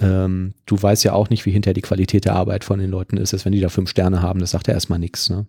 Ähm, 0.00 0.54
du 0.66 0.80
weißt 0.80 1.04
ja 1.04 1.14
auch 1.14 1.30
nicht, 1.30 1.46
wie 1.46 1.50
hinterher 1.50 1.74
die 1.74 1.80
Qualität 1.80 2.26
der 2.26 2.36
Arbeit 2.36 2.62
von 2.64 2.78
den 2.78 2.90
Leuten 2.90 3.16
ist. 3.16 3.32
Dass 3.32 3.44
wenn 3.44 3.52
die 3.52 3.60
da 3.60 3.70
fünf 3.70 3.88
Sterne 3.88 4.20
haben, 4.20 4.40
das 4.40 4.50
sagt 4.50 4.68
ja 4.68 4.74
erstmal 4.74 4.98
nichts. 4.98 5.30
Ne? 5.30 5.46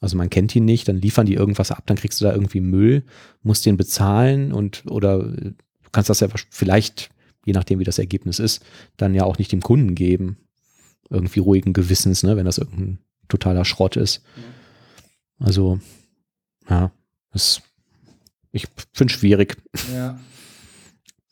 Also 0.00 0.16
man 0.16 0.30
kennt 0.30 0.54
ihn 0.54 0.64
nicht, 0.64 0.86
dann 0.88 0.96
liefern 0.96 1.26
die 1.26 1.34
irgendwas 1.34 1.70
ab, 1.70 1.82
dann 1.86 1.96
kriegst 1.96 2.20
du 2.20 2.24
da 2.26 2.32
irgendwie 2.32 2.60
Müll, 2.60 3.04
musst 3.42 3.64
den 3.64 3.76
bezahlen 3.76 4.52
und 4.52 4.84
oder 4.86 5.32
kannst 5.94 6.10
das 6.10 6.20
ja 6.20 6.28
vielleicht, 6.50 7.10
je 7.46 7.54
nachdem 7.54 7.78
wie 7.78 7.84
das 7.84 7.98
Ergebnis 7.98 8.38
ist, 8.38 8.62
dann 8.96 9.14
ja 9.14 9.24
auch 9.24 9.38
nicht 9.38 9.52
dem 9.52 9.62
Kunden 9.62 9.94
geben. 9.94 10.36
Irgendwie 11.08 11.40
ruhigen 11.40 11.72
Gewissens, 11.72 12.22
ne, 12.22 12.36
wenn 12.36 12.46
das 12.46 12.58
irgendein 12.58 12.98
totaler 13.28 13.64
Schrott 13.64 13.96
ist. 13.96 14.22
Also, 15.38 15.80
ja, 16.68 16.92
das, 17.32 17.62
ich 18.52 18.66
finde 18.92 19.12
schwierig. 19.12 19.56
ja. 19.92 20.18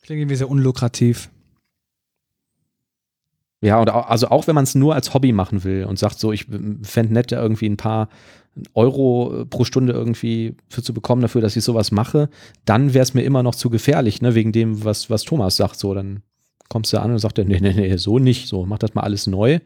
Klingt 0.01 0.19
irgendwie 0.19 0.35
sehr 0.35 0.49
unlukrativ. 0.49 1.29
Ja, 3.61 3.79
und 3.79 3.89
also 3.89 4.27
auch 4.27 4.47
wenn 4.47 4.55
man 4.55 4.65
es 4.65 4.75
nur 4.75 4.93
als 4.93 5.13
Hobby 5.13 5.31
machen 5.31 5.63
will 5.63 5.85
und 5.85 5.97
sagt 5.97 6.19
so, 6.19 6.33
ich 6.33 6.47
fände 6.81 7.13
nett, 7.13 7.31
da 7.31 7.41
irgendwie 7.41 7.69
ein 7.69 7.77
paar 7.77 8.09
Euro 8.73 9.41
äh, 9.41 9.45
pro 9.45 9.63
Stunde 9.63 9.93
irgendwie 9.93 10.55
für 10.69 10.83
zu 10.83 10.93
bekommen 10.93 11.21
dafür, 11.21 11.41
dass 11.41 11.55
ich 11.55 11.63
sowas 11.63 11.91
mache, 11.91 12.29
dann 12.65 12.93
wäre 12.93 13.03
es 13.03 13.13
mir 13.13 13.23
immer 13.23 13.43
noch 13.43 13.55
zu 13.55 13.69
gefährlich, 13.69 14.21
ne, 14.21 14.35
wegen 14.35 14.51
dem, 14.51 14.83
was, 14.83 15.09
was 15.09 15.23
Thomas 15.23 15.55
sagt. 15.55 15.79
So, 15.79 15.93
dann 15.93 16.21
kommst 16.69 16.93
du 16.93 17.01
an 17.01 17.11
und 17.11 17.19
sagt 17.19 17.39
er, 17.39 17.45
nee, 17.45 17.59
nee, 17.59 17.73
nee, 17.73 17.95
so 17.97 18.19
nicht. 18.19 18.47
So, 18.47 18.65
mach 18.65 18.79
das 18.79 18.93
mal 18.93 19.01
alles 19.01 19.27
neu 19.27 19.59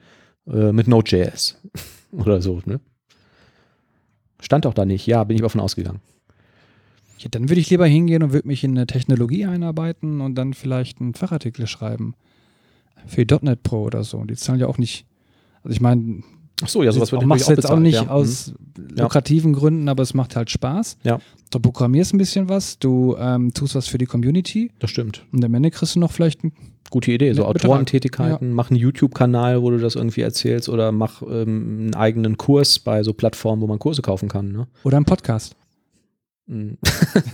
äh, 0.48 0.72
mit 0.72 0.88
Node.js 0.88 1.58
oder 2.12 2.42
so, 2.42 2.62
ne? 2.66 2.80
Stand 4.40 4.68
auch 4.68 4.74
da 4.74 4.86
nicht. 4.86 5.08
Ja, 5.08 5.24
bin 5.24 5.36
ich 5.36 5.42
davon 5.42 5.62
ausgegangen. 5.62 6.00
Ja, 7.18 7.30
dann 7.32 7.50
würde 7.50 7.60
ich 7.60 7.70
lieber 7.70 7.88
hingehen 7.88 8.22
und 8.22 8.34
würde 8.34 8.48
mich 8.48 8.64
in 8.64 8.78
eine 8.78 8.86
Technologie 8.86 9.46
einarbeiten 9.46 10.22
und 10.22 10.36
dann 10.36 10.54
vielleicht 10.54 11.02
einen 11.02 11.16
Fachartikel 11.16 11.66
schreiben. 11.66 12.14
Für 13.08 13.26
.NET 13.42 13.64
Pro 13.64 13.84
oder 13.84 14.04
so. 14.04 14.24
Die 14.24 14.36
zahlen 14.36 14.60
ja 14.60 14.68
auch 14.68 14.78
nicht. 14.78 15.06
Also 15.64 15.74
ich 15.74 15.82
meine, 15.82 16.22
Ach 16.64 16.68
so, 16.68 16.84
ja, 16.84 16.92
sowas 16.92 17.12
wird 17.12 17.22
auch, 17.22 17.26
machst 17.26 17.48
du 17.48 17.52
natürlich 17.52 17.64
jetzt 17.64 17.72
auch 17.72 17.80
nicht 17.80 18.00
bezahlt, 18.00 18.10
ja. 18.10 18.16
aus 18.16 18.54
lukrativen 18.98 19.54
Gründen, 19.54 19.90
aber 19.90 20.04
es 20.04 20.14
macht 20.14 20.36
halt 20.36 20.50
Spaß. 20.50 20.98
Ja. 21.04 21.20
Du 21.52 21.60
programmierst 21.60 22.14
ein 22.14 22.18
bisschen 22.18 22.50
was, 22.50 22.80
du 22.80 23.16
ähm, 23.20 23.54
tust 23.54 23.76
was 23.76 23.88
für 23.88 23.98
die 23.98 24.06
Community 24.06 24.66
Mhm, 24.66 24.80
Das 24.80 24.90
stimmt. 24.90 25.26
und 25.32 25.46
am 25.46 25.54
Ende 25.54 25.72
kriegst 25.72 25.96
du 25.96 26.00
noch 26.00 26.12
vielleicht 26.12 26.44
ein 26.44 26.52
Gute 26.90 27.12
Idee. 27.12 27.34
So. 27.34 27.44
Autorentätigkeiten, 27.46 28.54
mach 28.54 28.70
einen 28.70 28.80
YouTube-Kanal, 28.80 29.62
wo 29.62 29.72
du 29.72 29.78
das 29.78 29.96
irgendwie 29.96 30.22
erzählst 30.22 30.70
oder 30.70 30.92
mach 30.94 31.22
ähm, 31.22 31.80
einen 31.80 31.96
eigenen 31.96 32.38
Kurs 32.38 32.80
bei 32.80 33.04
so 33.04 33.12
Plattformen, 33.14 33.62
wo 33.62 33.68
man 33.68 33.78
Kurse 33.78 34.02
kaufen 34.02 34.30
kann. 34.30 34.52
Ne? 34.52 34.68
oder 34.84 34.98
ein 34.98 35.06
Podcast. 35.06 35.56
Hm. 36.48 36.78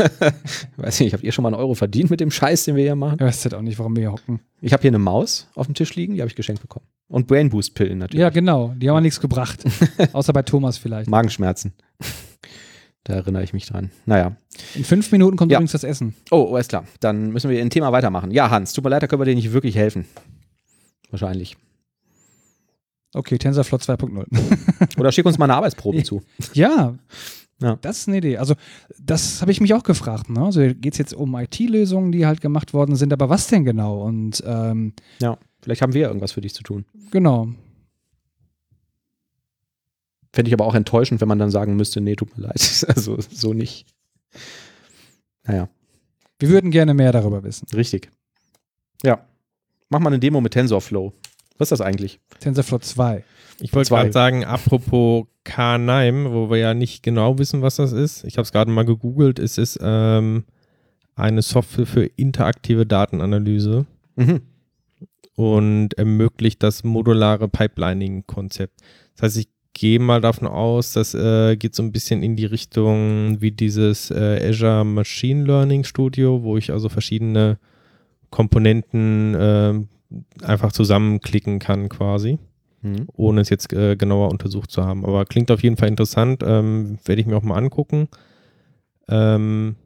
Weiß 0.78 1.00
nicht, 1.00 1.14
habt 1.14 1.24
ihr 1.24 1.32
schon 1.32 1.44
mal 1.44 1.50
einen 1.50 1.60
Euro 1.60 1.76
verdient 1.76 2.10
mit 2.10 2.20
dem 2.20 2.32
Scheiß, 2.32 2.66
den 2.66 2.76
wir 2.76 2.84
hier 2.84 2.96
machen? 2.96 3.16
Ich 3.20 3.26
weiß 3.26 3.44
halt 3.46 3.54
auch 3.54 3.62
nicht, 3.62 3.78
warum 3.78 3.96
wir 3.96 4.02
hier 4.02 4.12
hocken. 4.12 4.40
Ich 4.62 4.74
habe 4.74 4.82
hier 4.82 4.90
eine 4.90 5.00
Maus 5.00 5.48
auf 5.56 5.68
dem 5.68 5.76
Tisch 5.76 5.96
liegen, 5.96 6.16
die 6.16 6.22
habe 6.22 6.30
ich 6.30 6.36
geschenkt 6.36 6.62
bekommen. 6.62 6.86
Und 7.10 7.28
Brain 7.28 7.50
Boost 7.50 7.76
Pillen 7.76 8.00
natürlich. 8.00 8.22
Ja, 8.22 8.30
genau. 8.30 8.74
Die 8.76 8.90
haben 8.90 8.96
ja 8.98 9.02
nichts 9.02 9.20
gebracht. 9.22 9.64
Außer 10.14 10.34
bei 10.34 10.42
Thomas 10.42 10.78
vielleicht. 10.80 11.10
Magenschmerzen. 11.10 11.74
Da 13.04 13.14
erinnere 13.14 13.44
ich 13.44 13.54
mich 13.54 13.68
dran. 13.68 13.92
Naja. 14.06 14.36
In 14.74 14.84
fünf 14.84 15.12
Minuten 15.12 15.36
kommt 15.38 15.52
Ja. 15.52 15.58
übrigens 15.60 15.74
das 15.74 15.84
Essen. 15.84 16.16
Oh, 16.32 16.56
alles 16.56 16.70
klar. 16.70 16.86
Dann 17.02 17.32
müssen 17.32 17.52
wir 17.52 17.62
ein 17.62 17.70
Thema 17.70 17.92
weitermachen. 17.92 18.32
Ja, 18.32 18.50
Hans, 18.50 18.74
tut 18.74 18.84
mir 18.84 18.90
leid, 18.90 19.04
da 19.04 19.08
können 19.08 19.22
wir 19.22 19.26
dir 19.26 19.36
nicht 19.36 19.52
wirklich 19.52 19.76
helfen. 19.76 20.06
Wahrscheinlich. 21.12 21.56
Okay, 23.14 23.38
TensorFlow 23.38 23.78
2.0. 23.78 24.98
Oder 25.00 25.12
schick 25.12 25.26
uns 25.26 25.38
mal 25.38 25.46
eine 25.46 25.54
Arbeitsprobe 25.58 26.02
zu. 26.04 26.24
Ja, 26.54 26.96
Ja. 27.64 27.78
das 27.82 28.00
ist 28.00 28.08
eine 28.10 28.18
Idee. 28.18 28.38
Also, 28.38 28.56
das 29.00 29.42
habe 29.42 29.52
ich 29.52 29.62
mich 29.62 29.74
auch 29.74 29.84
gefragt. 29.84 30.30
Ne? 30.30 30.44
Also, 30.44 30.60
geht 30.62 30.92
es 30.94 30.98
jetzt 31.00 31.14
um 31.14 31.34
IT-Lösungen, 31.36 32.12
die 32.12 32.26
halt 32.26 32.42
gemacht 32.42 32.74
worden 32.74 32.96
sind, 32.96 33.14
aber 33.14 33.30
was 33.30 33.48
denn 33.48 33.64
genau? 33.66 34.04
Und 34.04 34.44
ähm, 34.46 34.94
Ja. 35.20 35.38
Vielleicht 35.62 35.82
haben 35.82 35.94
wir 35.94 36.08
irgendwas 36.08 36.34
für 36.34 36.42
dich 36.42 36.54
zu 36.54 36.62
tun. 36.64 36.86
genau. 37.12 37.48
Fände 40.34 40.50
ich 40.50 40.54
aber 40.54 40.66
auch 40.66 40.74
enttäuschend, 40.76 41.22
wenn 41.22 41.28
man 41.28 41.38
dann 41.40 41.52
sagen 41.52 41.76
müsste, 41.76 42.02
nee, 42.02 42.16
tut 42.16 42.36
mir 42.38 42.44
leid. 42.48 42.86
Also 42.96 43.18
so 43.32 43.54
nicht. 43.54 43.86
Naja, 45.46 45.70
Wir 46.40 46.50
würden 46.50 46.72
gerne 46.72 46.94
mehr 46.94 47.12
darüber 47.12 47.44
wissen. 47.44 47.68
richtig. 47.74 48.10
Ja. 49.04 49.26
Mach 49.90 50.00
mal 50.00 50.10
eine 50.10 50.20
Demo 50.20 50.42
mit 50.42 50.54
TensorFlow. 50.54 51.14
Was 51.58 51.68
ist 51.72 51.80
das 51.80 51.82
eigentlich? 51.82 52.20
TensorFlow 52.40 52.80
2. 52.80 53.24
Ich 53.60 53.74
wollte 53.74 53.90
gerade 53.90 54.12
sagen, 54.12 54.44
apropos 54.44 55.26
K9, 55.46 56.32
wo 56.32 56.50
wir 56.50 56.58
ja 56.58 56.74
nicht 56.74 57.04
genau 57.04 57.38
wissen, 57.38 57.62
was 57.62 57.76
das 57.76 57.92
ist. 57.92 58.24
Ich 58.24 58.38
habe 58.38 58.44
es 58.44 58.52
gerade 58.52 58.72
mal 58.72 58.86
gegoogelt. 58.86 59.40
Es 59.40 59.58
ist 59.58 59.80
ähm, 59.82 60.44
eine 61.16 61.42
Software 61.42 61.86
für 61.86 62.06
interaktive 62.06 62.86
Datenanalyse 62.86 63.86
Mhm. 64.16 64.42
und 65.36 65.94
ermöglicht 65.98 66.62
das 66.64 66.84
modulare 66.84 67.48
Pipelining-Konzept. 67.48 68.80
Das 69.16 69.24
heißt, 69.24 69.38
ich 69.38 69.48
gehe 69.74 70.00
mal 70.00 70.22
davon 70.22 70.48
aus, 70.48 70.94
das 70.94 71.14
äh, 71.16 71.56
geht 71.56 71.74
so 71.76 71.82
ein 71.84 71.92
bisschen 71.92 72.22
in 72.22 72.36
die 72.36 72.46
Richtung 72.46 73.42
wie 73.42 73.52
dieses 73.52 74.12
äh, 74.12 74.50
Azure 74.50 74.86
Machine 74.86 75.46
Learning 75.46 75.84
Studio, 75.84 76.44
wo 76.44 76.58
ich 76.58 76.72
also 76.72 76.90
verschiedene 76.90 77.58
Komponenten 78.30 79.36
äh, 79.36 79.74
einfach 80.42 80.72
zusammenklicken 80.72 81.60
kann 81.60 81.90
quasi. 81.90 82.40
Mhm. 82.84 83.08
ohne 83.14 83.40
es 83.40 83.50
jetzt 83.50 83.72
äh, 83.72 83.96
genauer 83.96 84.30
untersucht 84.30 84.70
zu 84.70 84.84
haben. 84.84 85.06
Aber 85.06 85.24
klingt 85.24 85.50
auf 85.52 85.64
jeden 85.64 85.78
Fall 85.78 85.88
interessant, 85.88 86.44
ähm, 86.46 87.00
werde 87.06 87.22
ich 87.22 87.28
mir 87.28 87.38
auch 87.38 87.44
mal 87.44 87.56
angucken. 87.56 88.10
Ähm, 89.08 89.78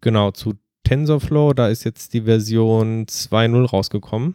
genau, 0.00 0.30
zu 0.30 0.54
TensorFlow, 0.84 1.52
da 1.52 1.68
ist 1.68 1.84
jetzt 1.84 2.14
die 2.14 2.22
Version 2.22 3.04
2.0 3.04 3.66
rausgekommen. 3.66 4.34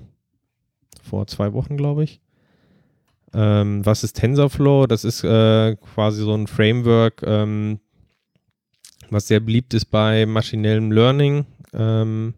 Vor 1.01 1.25
zwei 1.25 1.53
Wochen, 1.53 1.75
glaube 1.75 2.03
ich. 2.03 2.21
Ähm, 3.33 3.83
was 3.83 4.03
ist 4.03 4.13
TensorFlow? 4.13 4.85
Das 4.85 5.03
ist 5.03 5.23
äh, 5.23 5.75
quasi 5.77 6.21
so 6.21 6.35
ein 6.35 6.45
Framework, 6.45 7.23
ähm, 7.25 7.79
was 9.09 9.27
sehr 9.27 9.39
beliebt 9.39 9.73
ist 9.73 9.85
bei 9.85 10.27
maschinellem 10.27 10.91
Learning. 10.91 11.47
Ähm, 11.73 12.35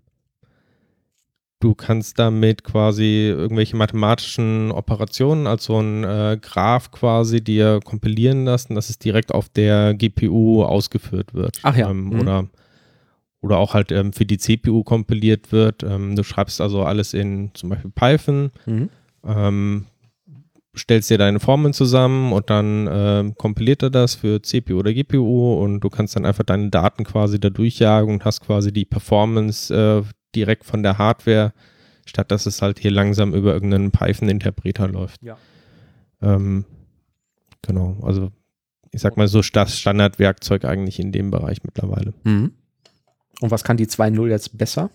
du 1.65 1.73
kannst 1.73 2.19
damit 2.19 2.63
quasi 2.63 3.27
irgendwelche 3.29 3.75
mathematischen 3.75 4.71
Operationen, 4.71 5.47
also 5.47 5.79
ein 5.81 6.03
äh, 6.03 6.37
Graph 6.39 6.91
quasi 6.91 7.43
dir 7.43 7.79
kompilieren 7.83 8.45
lassen, 8.45 8.75
dass 8.75 8.89
es 8.91 8.99
direkt 8.99 9.33
auf 9.33 9.49
der 9.49 9.95
GPU 9.95 10.63
ausgeführt 10.63 11.33
wird. 11.33 11.57
Ach 11.63 11.75
ja. 11.75 11.89
Ähm, 11.89 12.05
Mhm. 12.05 12.19
Oder 12.19 12.45
oder 13.41 13.57
auch 13.57 13.73
halt 13.75 13.91
ähm, 13.91 14.11
für 14.13 14.25
die 14.25 14.37
CPU 14.39 14.83
kompiliert 14.83 15.51
wird. 15.51 15.83
Ähm, 15.83 16.15
du 16.15 16.23
schreibst 16.23 16.61
also 16.61 16.83
alles 16.83 17.13
in 17.13 17.51
zum 17.53 17.69
Beispiel 17.69 17.91
Python, 17.93 18.51
Mhm. 18.65 18.89
ähm, 19.23 19.85
stellst 20.75 21.09
dir 21.09 21.17
deine 21.17 21.39
Formeln 21.39 21.73
zusammen 21.73 22.33
und 22.33 22.49
dann 22.49 22.89
ähm, 22.91 23.35
kompiliert 23.37 23.81
er 23.83 23.89
das 23.91 24.15
für 24.15 24.41
CPU 24.41 24.77
oder 24.79 24.93
GPU 24.93 25.53
und 25.63 25.79
du 25.79 25.89
kannst 25.89 26.15
dann 26.15 26.25
einfach 26.25 26.43
deine 26.43 26.69
Daten 26.69 27.03
quasi 27.05 27.39
da 27.39 27.49
durchjagen 27.49 28.13
und 28.13 28.25
hast 28.25 28.41
quasi 28.41 28.71
die 28.73 28.85
Performance 28.85 29.73
äh, 29.73 30.03
direkt 30.35 30.65
von 30.65 30.83
der 30.83 30.97
Hardware, 30.97 31.53
statt 32.05 32.31
dass 32.31 32.45
es 32.45 32.61
halt 32.61 32.79
hier 32.79 32.91
langsam 32.91 33.33
über 33.33 33.53
irgendeinen 33.53 33.91
Python-Interpreter 33.91 34.87
läuft. 34.87 35.21
Ja. 35.23 35.37
Ähm, 36.21 36.65
genau, 37.61 37.97
also 38.03 38.31
ich 38.91 39.01
sag 39.01 39.17
mal 39.17 39.27
so 39.27 39.41
das 39.41 39.77
Standardwerkzeug 39.77 40.65
eigentlich 40.65 40.99
in 40.99 41.11
dem 41.11 41.31
Bereich 41.31 41.63
mittlerweile. 41.63 42.13
Mhm. 42.23 42.53
Und 43.41 43.51
was 43.51 43.63
kann 43.63 43.77
die 43.77 43.87
2.0 43.87 44.27
jetzt 44.29 44.57
besser? 44.57 44.89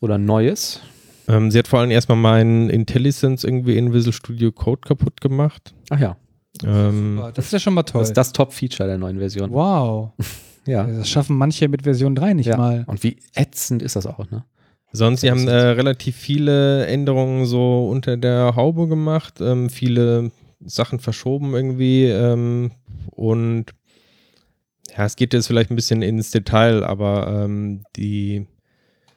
Oder 0.00 0.18
Neues? 0.18 0.80
Ähm, 1.26 1.50
sie 1.50 1.58
hat 1.58 1.66
vor 1.68 1.80
allem 1.80 1.90
erstmal 1.90 2.18
meinen 2.18 2.70
IntelliSense 2.70 3.46
irgendwie 3.46 3.76
in 3.76 3.92
Visual 3.92 4.12
Studio 4.12 4.52
Code 4.52 4.82
kaputt 4.86 5.20
gemacht. 5.20 5.74
Ach 5.90 5.98
ja, 5.98 6.16
Ähm, 6.64 7.20
Das 7.34 7.46
ist 7.46 7.52
ja 7.52 7.58
schon 7.58 7.74
mal 7.74 7.82
toll. 7.82 8.02
das 8.02 8.10
ist 8.10 8.16
das 8.16 8.32
Top-Feature 8.32 8.88
der 8.88 8.98
neuen 8.98 9.18
Version. 9.18 9.50
wow. 9.50 10.12
Ja. 10.66 10.86
Das 10.86 11.08
schaffen 11.08 11.36
manche 11.36 11.68
mit 11.68 11.82
Version 11.82 12.14
3 12.14 12.34
nicht 12.34 12.46
ja. 12.46 12.56
mal. 12.56 12.84
Und 12.86 13.02
wie 13.02 13.18
ätzend 13.34 13.82
ist 13.82 13.96
das 13.96 14.06
auch, 14.06 14.30
ne? 14.30 14.44
Sonst, 14.96 15.22
sie 15.22 15.30
haben 15.30 15.48
äh, 15.48 15.52
relativ 15.52 16.14
viele 16.14 16.86
Änderungen 16.86 17.46
so 17.46 17.88
unter 17.88 18.16
der 18.16 18.54
Haube 18.54 18.86
gemacht, 18.86 19.40
ähm, 19.40 19.68
viele 19.68 20.30
Sachen 20.64 21.00
verschoben 21.00 21.52
irgendwie 21.52 22.04
ähm, 22.04 22.70
und 23.10 23.66
ja, 24.96 25.04
es 25.04 25.16
geht 25.16 25.34
jetzt 25.34 25.48
vielleicht 25.48 25.72
ein 25.72 25.76
bisschen 25.76 26.02
ins 26.02 26.30
Detail, 26.30 26.84
aber 26.84 27.26
ähm, 27.44 27.82
die 27.96 28.46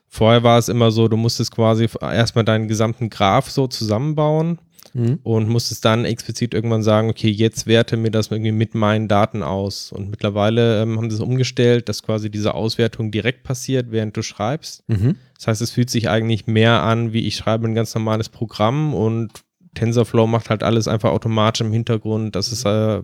vorher 0.08 0.41
war 0.41 0.58
es 0.58 0.68
immer 0.68 0.89
so, 0.89 1.08
du 1.08 1.16
musstest 1.16 1.52
quasi 1.52 1.88
erstmal 2.02 2.43
deinen 2.43 2.68
gesamten 2.68 3.12
Graph 3.12 3.52
so 3.52 3.68
zusammenbauen 3.68 4.58
Mhm. 4.94 5.20
und 5.24 5.50
musstest 5.50 5.86
dann 5.86 6.06
explizit 6.06 6.54
irgendwann 6.54 6.84
sagen, 6.84 7.10
okay, 7.10 7.30
jetzt 7.30 7.68
werte 7.68 7.98
mir 7.98 8.12
das 8.12 8.32
irgendwie 8.32 8.52
mit 8.52 8.76
meinen 8.76 9.08
Daten 9.08 9.44
aus. 9.44 9.92
Und 9.92 10.10
mittlerweile 10.10 10.82
ähm, 10.82 10.98
haben 10.98 11.10
sie 11.10 11.16
es 11.16 11.22
umgestellt, 11.22 11.90
dass 11.90 12.04
quasi 12.04 12.30
diese 12.30 12.54
Auswertung 12.54 13.12
direkt 13.12 13.44
passiert, 13.44 13.92
während 13.92 14.16
du 14.18 14.22
schreibst. 14.22 14.84
Mhm. 14.88 15.16
Das 15.36 15.48
heißt, 15.48 15.62
es 15.62 15.72
fühlt 15.72 15.90
sich 15.90 16.10
eigentlich 16.10 16.48
mehr 16.48 16.84
an, 16.84 17.14
wie 17.14 17.28
ich 17.28 17.36
schreibe 17.36 17.68
ein 17.68 17.76
ganz 17.76 17.94
normales 17.94 18.30
Programm 18.30 18.94
und 18.94 19.32
TensorFlow 19.76 20.26
macht 20.28 20.50
halt 20.50 20.64
alles 20.64 20.88
einfach 20.88 21.12
automatisch 21.12 21.62
im 21.62 21.72
Hintergrund, 21.72 22.36
dass 22.36 22.52
es 22.52 22.66
äh, 22.66 23.04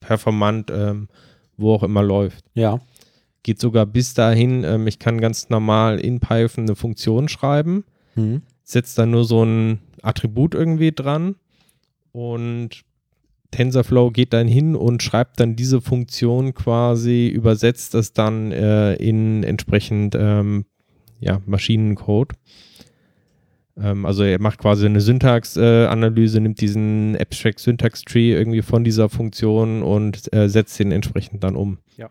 performant 0.00 0.70
ähm, 0.70 1.08
wo 1.56 1.74
auch 1.74 1.82
immer 1.82 2.02
läuft. 2.02 2.44
Ja. 2.54 2.80
Geht 3.42 3.60
sogar 3.60 3.86
bis 3.86 4.14
dahin, 4.14 4.64
ähm, 4.64 4.86
ich 4.86 4.98
kann 4.98 5.20
ganz 5.20 5.48
normal 5.48 5.98
in 6.00 6.20
Python 6.20 6.64
eine 6.64 6.76
Funktion 6.76 7.28
schreiben, 7.28 7.84
Mhm. 8.14 8.42
Setze 8.64 8.96
dann 8.96 9.10
nur 9.10 9.24
so 9.24 9.44
ein 9.44 9.78
Attribut 10.02 10.54
irgendwie 10.54 10.92
dran 10.92 11.36
und 12.12 12.84
TensorFlow 13.52 14.10
geht 14.10 14.32
dann 14.32 14.48
hin 14.48 14.74
und 14.74 15.02
schreibt 15.02 15.38
dann 15.38 15.56
diese 15.56 15.80
Funktion 15.80 16.54
quasi, 16.54 17.28
übersetzt 17.28 17.94
das 17.94 18.12
dann 18.12 18.50
äh, 18.50 18.94
in 18.94 19.44
entsprechend 19.44 20.16
ähm, 20.18 20.64
ja, 21.20 21.40
Maschinencode. 21.46 22.32
Ähm, 23.76 24.06
also 24.06 24.24
er 24.24 24.40
macht 24.40 24.58
quasi 24.58 24.86
eine 24.86 25.00
Syntax-Analyse, 25.00 26.38
äh, 26.38 26.40
nimmt 26.40 26.60
diesen 26.60 27.16
Abstract 27.16 27.60
Syntax 27.60 28.02
Tree 28.02 28.32
irgendwie 28.32 28.62
von 28.62 28.84
dieser 28.84 29.08
Funktion 29.08 29.82
und 29.82 30.32
äh, 30.34 30.48
setzt 30.48 30.78
den 30.78 30.90
entsprechend 30.90 31.44
dann 31.44 31.54
um. 31.54 31.78
Ja. 31.96 32.10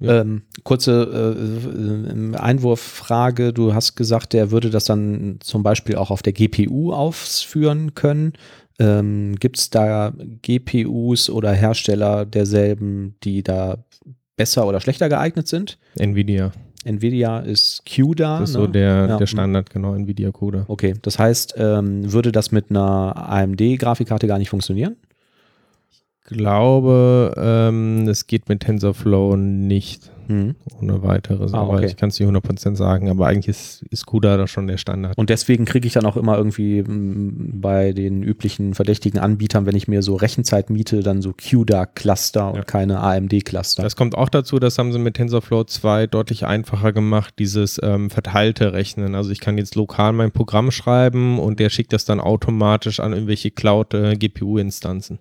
Ähm, 0.00 0.42
kurze 0.62 1.36
äh, 1.36 2.32
äh, 2.32 2.36
Einwurffrage. 2.36 3.52
Du 3.52 3.74
hast 3.74 3.96
gesagt, 3.96 4.32
der 4.32 4.50
würde 4.50 4.70
das 4.70 4.84
dann 4.84 5.38
zum 5.40 5.62
Beispiel 5.62 5.96
auch 5.96 6.10
auf 6.10 6.22
der 6.22 6.32
GPU 6.32 6.92
ausführen 6.92 7.94
können. 7.94 8.34
Ähm, 8.78 9.34
Gibt 9.40 9.58
es 9.58 9.70
da 9.70 10.12
GPUs 10.42 11.30
oder 11.30 11.52
Hersteller 11.52 12.24
derselben, 12.24 13.16
die 13.24 13.42
da 13.42 13.78
besser 14.36 14.66
oder 14.68 14.80
schlechter 14.80 15.08
geeignet 15.08 15.48
sind? 15.48 15.78
Nvidia. 15.96 16.52
Nvidia 16.84 17.40
ist 17.40 17.82
CUDA. 17.84 18.38
Das 18.38 18.50
ist 18.50 18.56
ne? 18.56 18.62
so 18.62 18.66
der, 18.68 19.06
Ja. 19.08 19.16
der 19.16 19.26
Standard, 19.26 19.70
genau, 19.70 19.94
Nvidia-Coder. 19.94 20.64
Okay, 20.68 20.94
das 21.02 21.18
heißt, 21.18 21.54
ähm, 21.58 22.12
würde 22.12 22.30
das 22.30 22.52
mit 22.52 22.70
einer 22.70 23.14
AMD-Grafikkarte 23.16 24.28
gar 24.28 24.38
nicht 24.38 24.48
funktionieren? 24.48 24.96
Glaube, 26.28 27.34
ähm, 27.36 28.06
es 28.08 28.26
geht 28.26 28.48
mit 28.48 28.60
TensorFlow 28.60 29.36
nicht 29.36 30.10
Hm. 30.28 30.56
ohne 30.82 31.02
weiteres. 31.02 31.54
Ah, 31.54 31.62
aber 31.62 31.76
okay. 31.76 31.86
ich 31.86 31.96
kann 31.96 32.10
es 32.10 32.20
nicht 32.20 32.28
100% 32.28 32.76
sagen, 32.76 33.08
aber 33.08 33.26
eigentlich 33.28 33.48
ist, 33.48 33.82
ist 33.88 34.04
CUDA 34.04 34.36
da 34.36 34.46
schon 34.46 34.66
der 34.66 34.76
Standard. 34.76 35.16
Und 35.16 35.30
deswegen 35.30 35.64
kriege 35.64 35.86
ich 35.86 35.94
dann 35.94 36.04
auch 36.04 36.18
immer 36.18 36.36
irgendwie 36.36 36.80
m, 36.80 37.52
bei 37.54 37.92
den 37.94 38.22
üblichen 38.22 38.74
verdächtigen 38.74 39.18
Anbietern, 39.20 39.64
wenn 39.64 39.74
ich 39.74 39.88
mir 39.88 40.02
so 40.02 40.16
Rechenzeit 40.16 40.68
miete, 40.68 41.00
dann 41.02 41.22
so 41.22 41.32
CUDA-Cluster 41.32 42.50
und 42.50 42.56
Ja. 42.56 42.62
keine 42.64 43.00
AMD-Cluster. 43.00 43.82
Das 43.82 43.96
kommt 43.96 44.14
auch 44.18 44.28
dazu, 44.28 44.58
das 44.58 44.76
haben 44.76 44.92
sie 44.92 44.98
mit 44.98 45.14
TensorFlow 45.14 45.64
2 45.64 46.06
deutlich 46.08 46.44
einfacher 46.44 46.92
gemacht, 46.92 47.32
dieses 47.38 47.80
ähm, 47.82 48.10
verteilte 48.10 48.74
Rechnen. 48.74 49.14
Also 49.14 49.30
ich 49.30 49.40
kann 49.40 49.56
jetzt 49.56 49.76
lokal 49.76 50.12
mein 50.12 50.30
Programm 50.30 50.70
schreiben 50.72 51.38
und 51.38 51.58
der 51.58 51.70
schickt 51.70 51.94
das 51.94 52.04
dann 52.04 52.20
automatisch 52.20 53.00
an 53.00 53.14
irgendwelche 53.14 53.50
Cloud-GPU-Instanzen. 53.50 55.20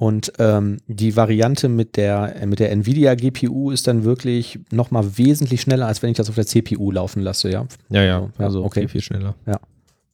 Und 0.00 0.32
ähm, 0.38 0.76
die 0.86 1.16
Variante 1.16 1.68
mit 1.68 1.96
der, 1.96 2.36
äh, 2.40 2.46
mit 2.46 2.60
der 2.60 2.70
Nvidia 2.70 3.16
GPU 3.16 3.72
ist 3.72 3.88
dann 3.88 4.04
wirklich 4.04 4.60
nochmal 4.70 5.18
wesentlich 5.18 5.60
schneller, 5.60 5.86
als 5.86 6.02
wenn 6.02 6.10
ich 6.10 6.16
das 6.16 6.28
auf 6.28 6.36
der 6.36 6.46
CPU 6.46 6.92
laufen 6.92 7.20
lasse, 7.20 7.50
ja. 7.50 7.66
Ja, 7.90 8.02
ja, 8.02 8.20
Ja, 8.38 8.44
also 8.46 8.62
okay. 8.64 8.82
viel, 8.82 8.88
viel 8.88 9.00
schneller. 9.02 9.34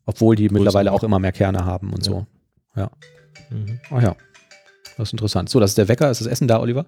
Obwohl 0.06 0.36
die 0.36 0.48
mittlerweile 0.48 0.90
noch. 0.90 0.98
auch 1.00 1.04
immer 1.04 1.18
mehr 1.18 1.32
Kerne 1.32 1.64
haben 1.66 1.92
und 1.92 2.06
Ja. 2.06 2.12
so. 2.12 2.26
Mhm. 3.50 3.78
Ach 3.90 4.02
ja. 4.02 4.16
Das 4.96 5.08
ist 5.08 5.12
interessant. 5.12 5.48
So, 5.50 5.60
das 5.60 5.72
ist 5.72 5.78
der 5.78 5.88
Wecker. 5.88 6.10
Ist 6.10 6.20
das 6.22 6.28
Essen 6.28 6.48
da, 6.48 6.60
Oliver? 6.60 6.86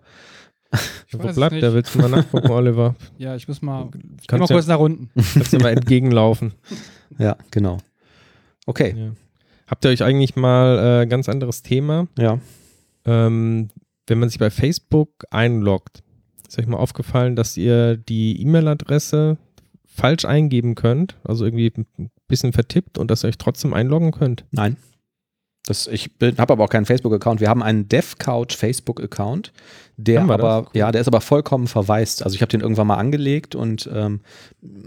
Ich 1.08 1.12
Wo 1.18 1.18
bleibt 1.32 1.60
der? 1.62 1.74
Willst 1.74 1.94
du 1.94 1.98
mal 1.98 2.08
nachgucken, 2.08 2.50
Oliver? 2.50 2.94
Ja, 3.18 3.36
ich 3.36 3.46
muss 3.46 3.60
mal, 3.62 3.88
ich 3.94 4.00
mal 4.00 4.16
Kannst 4.26 4.50
du 4.50 4.54
kurz 4.54 4.66
nach 4.66 4.78
unten. 4.78 5.10
kannst 5.34 5.52
du 5.52 5.58
mal 5.58 5.70
entgegenlaufen. 5.72 6.54
Ja, 7.18 7.36
genau. 7.52 7.78
Okay. 8.66 8.94
Ja. 8.96 9.12
Habt 9.68 9.84
ihr 9.84 9.90
euch 9.92 10.02
eigentlich 10.02 10.34
mal 10.34 11.02
äh, 11.02 11.06
ganz 11.06 11.28
anderes 11.28 11.62
Thema? 11.62 12.08
Ja. 12.18 12.40
Ähm, 13.06 13.68
wenn 14.06 14.18
man 14.18 14.28
sich 14.28 14.38
bei 14.38 14.50
Facebook 14.50 15.24
einloggt, 15.30 16.02
ist 16.46 16.58
euch 16.58 16.66
mal 16.66 16.76
aufgefallen, 16.76 17.36
dass 17.36 17.56
ihr 17.56 17.96
die 17.96 18.40
E-Mail-Adresse 18.42 19.38
falsch 19.84 20.24
eingeben 20.24 20.74
könnt, 20.74 21.16
also 21.24 21.44
irgendwie 21.44 21.72
ein 21.98 22.10
bisschen 22.28 22.52
vertippt 22.52 22.98
und 22.98 23.10
dass 23.10 23.24
ihr 23.24 23.28
euch 23.28 23.38
trotzdem 23.38 23.72
einloggen 23.72 24.12
könnt? 24.12 24.44
Nein. 24.50 24.76
Das, 25.66 25.88
ich 25.88 26.10
habe 26.38 26.52
aber 26.52 26.64
auch 26.64 26.70
keinen 26.70 26.86
Facebook-Account. 26.86 27.40
Wir 27.40 27.48
haben 27.48 27.60
einen 27.60 27.88
DevCouch 27.88 28.56
Facebook-Account, 28.56 29.52
der 29.96 30.22
aber, 30.22 30.68
ja, 30.74 30.92
der 30.92 31.00
ist 31.00 31.08
aber 31.08 31.20
vollkommen 31.20 31.66
verwaist. 31.66 32.22
Also 32.22 32.36
ich 32.36 32.40
habe 32.40 32.50
den 32.50 32.60
irgendwann 32.60 32.86
mal 32.86 32.98
angelegt 32.98 33.56
und 33.56 33.90
ähm, 33.92 34.20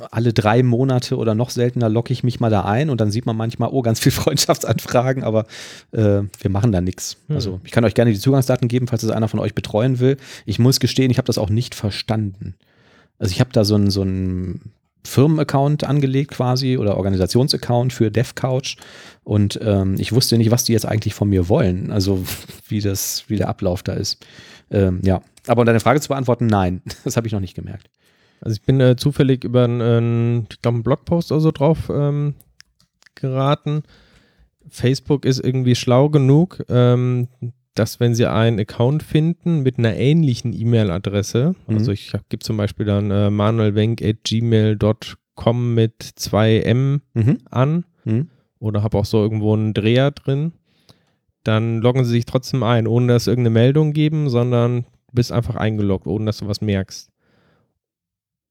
alle 0.09 0.31
drei 0.31 0.63
Monate 0.63 1.17
oder 1.17 1.35
noch 1.35 1.49
seltener 1.49 1.89
logge 1.89 2.13
ich 2.13 2.23
mich 2.23 2.39
mal 2.39 2.49
da 2.49 2.63
ein 2.63 2.89
und 2.89 3.01
dann 3.01 3.11
sieht 3.11 3.25
man 3.25 3.35
manchmal, 3.35 3.69
oh, 3.73 3.81
ganz 3.81 3.99
viel 3.99 4.11
Freundschaftsanfragen, 4.13 5.25
aber 5.25 5.45
äh, 5.91 6.21
wir 6.39 6.49
machen 6.49 6.71
da 6.71 6.79
nichts. 6.79 7.17
Hm. 7.27 7.35
Also 7.35 7.59
ich 7.65 7.71
kann 7.71 7.83
euch 7.83 7.93
gerne 7.93 8.13
die 8.13 8.19
Zugangsdaten 8.19 8.69
geben, 8.69 8.87
falls 8.87 9.03
es 9.03 9.11
einer 9.11 9.27
von 9.27 9.41
euch 9.41 9.53
betreuen 9.53 9.99
will. 9.99 10.15
Ich 10.45 10.59
muss 10.59 10.79
gestehen, 10.79 11.11
ich 11.11 11.17
habe 11.17 11.27
das 11.27 11.37
auch 11.37 11.49
nicht 11.49 11.75
verstanden. 11.75 12.55
Also 13.17 13.33
ich 13.33 13.41
habe 13.41 13.51
da 13.51 13.65
so 13.65 13.75
ein, 13.75 13.89
so 13.89 14.03
ein 14.03 14.61
Firmenaccount 15.09 15.83
angelegt 15.83 16.31
quasi 16.31 16.77
oder 16.77 16.97
Organisationsaccount 16.97 17.91
für 17.91 18.11
DevCouch 18.11 18.77
und 19.23 19.59
ähm, 19.61 19.95
ich 19.97 20.13
wusste 20.13 20.37
nicht, 20.37 20.51
was 20.51 20.63
die 20.63 20.73
jetzt 20.73 20.85
eigentlich 20.85 21.13
von 21.13 21.29
mir 21.29 21.49
wollen, 21.49 21.91
also 21.91 22.23
wie 22.67 22.79
das, 22.79 23.25
wie 23.27 23.37
der 23.37 23.49
Ablauf 23.49 23.83
da 23.83 23.93
ist. 23.93 24.25
Ähm, 24.71 25.01
ja, 25.03 25.21
aber 25.47 25.61
um 25.61 25.65
deine 25.65 25.79
Frage 25.79 25.99
zu 25.99 26.09
beantworten, 26.09 26.45
nein, 26.47 26.81
das 27.03 27.17
habe 27.17 27.27
ich 27.27 27.33
noch 27.33 27.39
nicht 27.39 27.55
gemerkt. 27.55 27.89
Also 28.41 28.55
ich 28.55 28.61
bin 28.61 28.79
äh, 28.79 28.95
zufällig 28.95 29.43
über 29.43 29.65
einen, 29.65 30.47
ich 30.49 30.61
glaube, 30.61 30.75
einen 30.75 30.83
Blogpost 30.83 31.31
oder 31.31 31.41
so 31.41 31.51
drauf 31.51 31.89
ähm, 31.89 32.35
geraten. 33.15 33.83
Facebook 34.69 35.25
ist 35.25 35.43
irgendwie 35.43 35.75
schlau 35.75 36.09
genug, 36.09 36.63
ähm, 36.69 37.27
dass 37.75 37.99
wenn 37.99 38.15
sie 38.15 38.25
einen 38.25 38.59
Account 38.59 39.03
finden 39.03 39.61
mit 39.61 39.77
einer 39.77 39.95
ähnlichen 39.95 40.53
E-Mail-Adresse, 40.53 41.55
Mhm. 41.67 41.77
also 41.77 41.91
ich 41.91 42.11
gebe 42.29 42.43
zum 42.43 42.57
Beispiel 42.57 42.85
dann 42.85 43.11
äh, 43.11 43.29
manuelwenk.gmail.com 43.29 45.73
mit 45.73 46.03
2m 46.17 47.01
Mhm. 47.13 47.37
an 47.49 47.85
Mhm. 48.05 48.29
oder 48.59 48.83
habe 48.83 48.97
auch 48.97 49.05
so 49.05 49.21
irgendwo 49.21 49.53
einen 49.53 49.73
Dreher 49.73 50.11
drin, 50.11 50.53
dann 51.43 51.79
loggen 51.81 52.03
sie 52.05 52.11
sich 52.11 52.25
trotzdem 52.25 52.63
ein, 52.63 52.87
ohne 52.87 53.07
dass 53.13 53.23
es 53.23 53.27
irgendeine 53.27 53.53
Meldung 53.53 53.93
geben, 53.93 54.29
sondern 54.29 54.85
bist 55.11 55.31
einfach 55.31 55.55
eingeloggt, 55.55 56.07
ohne 56.07 56.25
dass 56.25 56.37
du 56.39 56.47
was 56.47 56.61
merkst. 56.61 57.09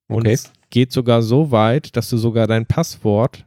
Und 0.09 0.21
Okay. 0.23 0.33
es 0.33 0.53
geht 0.71 0.93
sogar 0.93 1.23
so 1.23 1.51
weit, 1.51 1.97
dass 1.97 2.09
du 2.09 2.17
sogar 2.17 2.47
dein 2.47 2.67
Passwort 2.67 3.45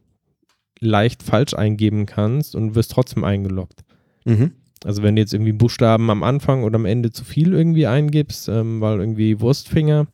leicht 0.80 1.22
falsch 1.22 1.54
eingeben 1.54 2.06
kannst 2.06 2.54
und 2.54 2.74
wirst 2.74 2.92
trotzdem 2.92 3.24
eingeloggt. 3.24 3.82
Mhm. 4.24 4.52
Also 4.84 5.02
wenn 5.02 5.16
du 5.16 5.22
jetzt 5.22 5.32
irgendwie 5.32 5.52
Buchstaben 5.52 6.10
am 6.10 6.22
Anfang 6.22 6.64
oder 6.64 6.76
am 6.76 6.86
Ende 6.86 7.12
zu 7.12 7.24
viel 7.24 7.52
irgendwie 7.52 7.86
eingibst, 7.86 8.48
ähm, 8.48 8.80
weil 8.80 8.98
irgendwie 8.98 9.40
Wurstfinger, 9.40 10.06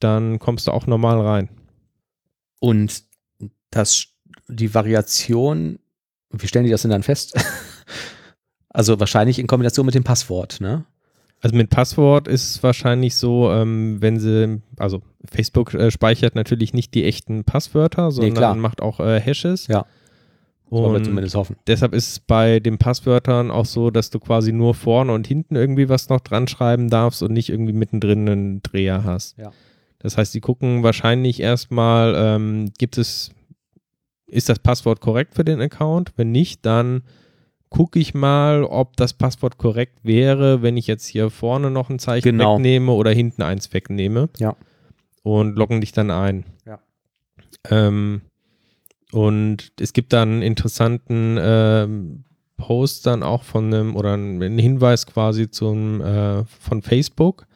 dann 0.00 0.38
kommst 0.38 0.66
du 0.66 0.72
auch 0.72 0.86
normal 0.86 1.20
rein. 1.20 1.48
Und 2.60 3.02
das, 3.70 4.06
die 4.48 4.74
Variation, 4.74 5.78
wie 6.30 6.48
stellen 6.48 6.64
die 6.64 6.70
das 6.70 6.82
denn 6.82 6.90
dann 6.90 7.02
fest? 7.02 7.38
also 8.70 8.98
wahrscheinlich 8.98 9.38
in 9.38 9.46
Kombination 9.46 9.86
mit 9.86 9.94
dem 9.94 10.04
Passwort, 10.04 10.60
ne? 10.60 10.84
Also 11.42 11.54
mit 11.54 11.68
Passwort 11.68 12.28
ist 12.28 12.50
es 12.50 12.62
wahrscheinlich 12.62 13.14
so, 13.14 13.52
ähm, 13.52 14.00
wenn 14.00 14.18
sie, 14.18 14.62
also 14.78 15.02
Facebook 15.30 15.74
äh, 15.74 15.90
speichert 15.90 16.34
natürlich 16.34 16.72
nicht 16.72 16.94
die 16.94 17.04
echten 17.04 17.44
Passwörter, 17.44 18.10
sondern 18.10 18.34
klar. 18.34 18.54
macht 18.54 18.80
auch 18.80 19.00
äh, 19.00 19.20
Hashes. 19.20 19.66
Ja. 19.66 19.84
Wollen 20.70 20.94
wir 20.94 21.02
zumindest 21.02 21.34
hoffen. 21.36 21.56
deshalb 21.66 21.94
ist 21.94 22.08
es 22.10 22.20
bei 22.20 22.58
den 22.60 22.76
Passwörtern 22.78 23.50
auch 23.50 23.66
so, 23.66 23.90
dass 23.90 24.10
du 24.10 24.18
quasi 24.18 24.52
nur 24.52 24.74
vorne 24.74 25.12
und 25.12 25.26
hinten 25.26 25.54
irgendwie 25.54 25.88
was 25.88 26.08
noch 26.08 26.20
dran 26.20 26.48
schreiben 26.48 26.90
darfst 26.90 27.22
und 27.22 27.32
nicht 27.32 27.48
irgendwie 27.50 27.72
mittendrin 27.72 28.28
einen 28.28 28.62
Dreher 28.62 29.04
hast. 29.04 29.38
Ja. 29.38 29.52
Das 30.00 30.16
heißt, 30.18 30.34
die 30.34 30.40
gucken 30.40 30.82
wahrscheinlich 30.82 31.40
erstmal, 31.40 32.14
ähm, 32.16 32.72
gibt 32.78 32.98
es, 32.98 33.30
ist 34.26 34.48
das 34.48 34.58
Passwort 34.58 35.00
korrekt 35.00 35.34
für 35.34 35.44
den 35.44 35.60
Account? 35.60 36.12
Wenn 36.16 36.32
nicht, 36.32 36.66
dann 36.66 37.02
gucke 37.70 37.98
ich 37.98 38.12
mal, 38.14 38.64
ob 38.64 38.96
das 38.96 39.12
Passwort 39.14 39.58
korrekt 39.58 39.98
wäre, 40.02 40.62
wenn 40.62 40.76
ich 40.76 40.86
jetzt 40.86 41.06
hier 41.06 41.30
vorne 41.30 41.70
noch 41.70 41.90
ein 41.90 41.98
Zeichen 41.98 42.24
Genau. 42.30 42.56
wegnehme 42.56 42.92
oder 42.92 43.10
hinten 43.12 43.42
eins 43.42 43.72
wegnehme. 43.72 44.28
Ja. 44.38 44.56
Und 45.22 45.56
loggen 45.56 45.80
dich 45.80 45.92
dann 45.92 46.10
ein. 46.10 46.44
Ja. 46.64 46.78
Ähm, 47.70 48.20
und 49.16 49.72
es 49.80 49.94
gibt 49.94 50.12
dann 50.12 50.28
einen 50.30 50.42
interessanten 50.42 51.38
ähm, 51.40 52.24
Post 52.58 53.06
dann 53.06 53.22
auch 53.22 53.44
von 53.44 53.72
einem 53.72 53.96
oder 53.96 54.12
einen 54.12 54.58
Hinweis 54.58 55.06
quasi 55.06 55.50
zum 55.50 56.02
äh, 56.02 56.44
von 56.44 56.82
Facebook, 56.82 57.46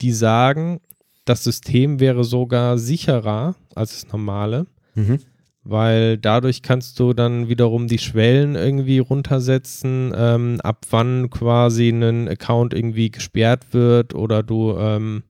die 0.00 0.12
sagen, 0.12 0.80
das 1.24 1.42
System 1.42 1.98
wäre 1.98 2.22
sogar 2.22 2.78
sicherer 2.78 3.54
als 3.74 3.92
das 4.02 4.12
normale, 4.12 4.66
Mhm. 4.94 5.18
weil 5.64 6.18
dadurch 6.18 6.62
kannst 6.62 7.00
du 7.00 7.12
dann 7.12 7.48
wiederum 7.48 7.86
die 7.88 7.98
Schwellen 7.98 8.54
irgendwie 8.54 8.98
runtersetzen, 8.98 10.12
ähm, 10.14 10.60
ab 10.62 10.86
wann 10.90 11.30
quasi 11.30 11.88
ein 11.88 12.28
Account 12.28 12.72
irgendwie 12.74 13.10
gesperrt 13.10 13.66
wird 13.72 14.14
oder 14.14 14.42
du 14.42 14.76
ähm, 14.78 15.22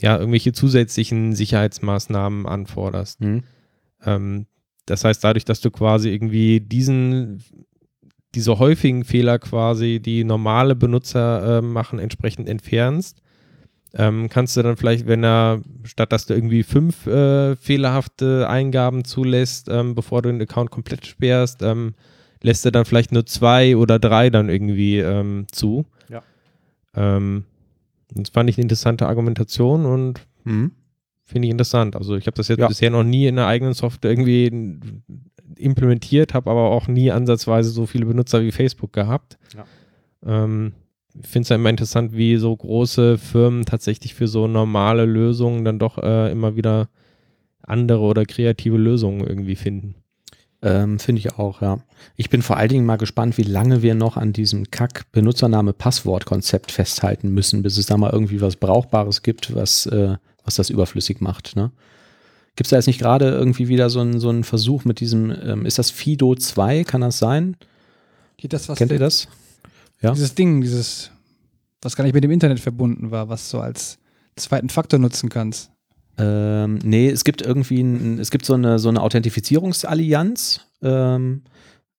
ja 0.00 0.16
irgendwelche 0.18 0.52
zusätzlichen 0.52 1.34
Sicherheitsmaßnahmen 1.34 2.46
anforderst. 2.46 3.20
Mhm. 3.20 3.42
Ähm, 4.06 4.46
das 4.86 5.04
heißt, 5.04 5.22
dadurch, 5.22 5.44
dass 5.44 5.60
du 5.60 5.70
quasi 5.70 6.10
irgendwie 6.10 6.60
diesen, 6.60 7.42
diese 8.34 8.58
häufigen 8.58 9.04
Fehler 9.04 9.38
quasi, 9.38 10.00
die 10.00 10.24
normale 10.24 10.74
Benutzer 10.76 11.58
äh, 11.58 11.62
machen, 11.62 11.98
entsprechend 11.98 12.48
entfernst, 12.48 13.22
ähm, 13.94 14.28
kannst 14.28 14.56
du 14.56 14.62
dann 14.62 14.76
vielleicht, 14.76 15.06
wenn 15.06 15.24
er, 15.24 15.62
statt 15.84 16.12
dass 16.12 16.26
du 16.26 16.34
irgendwie 16.34 16.62
fünf 16.62 17.06
äh, 17.06 17.56
fehlerhafte 17.56 18.48
Eingaben 18.48 19.04
zulässt, 19.04 19.68
ähm, 19.68 19.94
bevor 19.94 20.22
du 20.22 20.30
den 20.30 20.42
Account 20.42 20.70
komplett 20.70 21.06
sperrst, 21.06 21.62
ähm, 21.62 21.94
lässt 22.42 22.64
er 22.64 22.72
dann 22.72 22.84
vielleicht 22.84 23.12
nur 23.12 23.26
zwei 23.26 23.76
oder 23.76 23.98
drei 23.98 24.30
dann 24.30 24.48
irgendwie 24.48 24.98
ähm, 24.98 25.46
zu. 25.50 25.86
Ja. 26.10 26.22
Ähm, 26.94 27.44
das 28.12 28.28
fand 28.28 28.50
ich 28.50 28.56
eine 28.56 28.62
interessante 28.62 29.08
Argumentation 29.08 29.84
und 29.86 30.20
Mhm. 30.46 30.70
Finde 31.28 31.46
ich 31.48 31.52
interessant. 31.52 31.96
Also 31.96 32.16
ich 32.16 32.26
habe 32.26 32.36
das 32.36 32.48
jetzt 32.48 32.60
Ja. 32.60 32.68
bisher 32.68 32.90
noch 32.90 33.02
nie 33.04 33.26
in 33.26 33.34
der 33.36 33.46
eigenen 33.48 33.74
Software 33.74 34.10
irgendwie 34.10 34.78
implementiert, 35.58 36.34
habe 36.34 36.50
aber 36.50 36.70
auch 36.70 36.88
nie 36.88 37.10
ansatzweise 37.10 37.70
so 37.70 37.86
viele 37.86 38.06
Benutzer 38.06 38.42
wie 38.42 38.52
Facebook 38.52 38.92
gehabt. 38.92 39.38
Ja. 39.56 39.64
Ähm, 40.44 40.72
ich 41.20 41.28
finde 41.28 41.42
es 41.44 41.48
ja 41.48 41.56
immer 41.56 41.70
interessant, 41.70 42.12
wie 42.12 42.36
so 42.36 42.54
große 42.54 43.18
Firmen 43.18 43.64
tatsächlich 43.64 44.14
für 44.14 44.28
so 44.28 44.46
normale 44.46 45.04
Lösungen 45.04 45.64
dann 45.64 45.78
doch 45.78 45.98
äh, 45.98 46.30
immer 46.30 46.56
wieder 46.56 46.88
andere 47.62 48.00
oder 48.00 48.24
kreative 48.24 48.76
Lösungen 48.76 49.26
irgendwie 49.26 49.56
finden. 49.56 49.94
Ähm, 50.62 50.98
Finde 50.98 51.20
ich 51.20 51.34
auch, 51.34 51.62
ja. 51.62 51.78
Ich 52.16 52.30
bin 52.30 52.42
vor 52.42 52.56
allen 52.56 52.68
Dingen 52.68 52.86
mal 52.86 52.96
gespannt, 52.96 53.38
wie 53.38 53.42
lange 53.42 53.82
wir 53.82 53.94
noch 53.94 54.16
an 54.16 54.32
diesem 54.32 54.70
Kack-Benutzername-Passwort-Konzept 54.70 56.72
festhalten 56.72 57.30
müssen, 57.30 57.62
bis 57.62 57.76
es 57.78 57.86
da 57.86 57.96
mal 57.96 58.10
irgendwie 58.12 58.40
was 58.40 58.56
Brauchbares 58.56 59.22
gibt, 59.22 59.54
was, 59.54 59.86
äh, 59.86 60.16
was 60.46 60.56
das 60.56 60.70
überflüssig 60.70 61.20
macht. 61.20 61.56
Ne? 61.56 61.70
Gibt 62.56 62.66
es 62.66 62.70
da 62.70 62.76
jetzt 62.76 62.86
nicht 62.86 63.00
gerade 63.00 63.28
irgendwie 63.28 63.68
wieder 63.68 63.90
so 63.90 64.00
einen 64.00 64.18
so 64.18 64.30
einen 64.30 64.44
Versuch 64.44 64.84
mit 64.84 65.00
diesem, 65.00 65.30
ähm, 65.30 65.66
ist 65.66 65.78
das 65.78 65.90
Fido 65.90 66.34
2, 66.34 66.84
kann 66.84 67.02
das 67.02 67.18
sein? 67.18 67.56
Geht 68.38 68.52
das 68.52 68.68
was? 68.68 68.78
Kennt 68.78 68.92
ihr 68.92 68.98
das? 68.98 69.28
Ja. 70.00 70.12
Dieses 70.12 70.34
Ding, 70.34 70.60
dieses, 70.60 71.10
was 71.82 71.96
gar 71.96 72.04
nicht 72.04 72.14
mit 72.14 72.24
dem 72.24 72.30
Internet 72.30 72.60
verbunden 72.60 73.10
war, 73.10 73.28
was 73.28 73.50
du 73.50 73.58
als 73.58 73.98
zweiten 74.36 74.68
Faktor 74.68 74.98
nutzen 74.98 75.28
kannst. 75.28 75.70
Ähm, 76.18 76.78
nee, 76.82 77.08
es 77.08 77.24
gibt 77.24 77.42
irgendwie, 77.42 77.82
ein, 77.82 78.18
es 78.18 78.30
gibt 78.30 78.46
so 78.46 78.54
eine, 78.54 78.78
so 78.78 78.88
eine 78.88 79.02
Authentifizierungsallianz. 79.02 80.60
Ähm, 80.82 81.42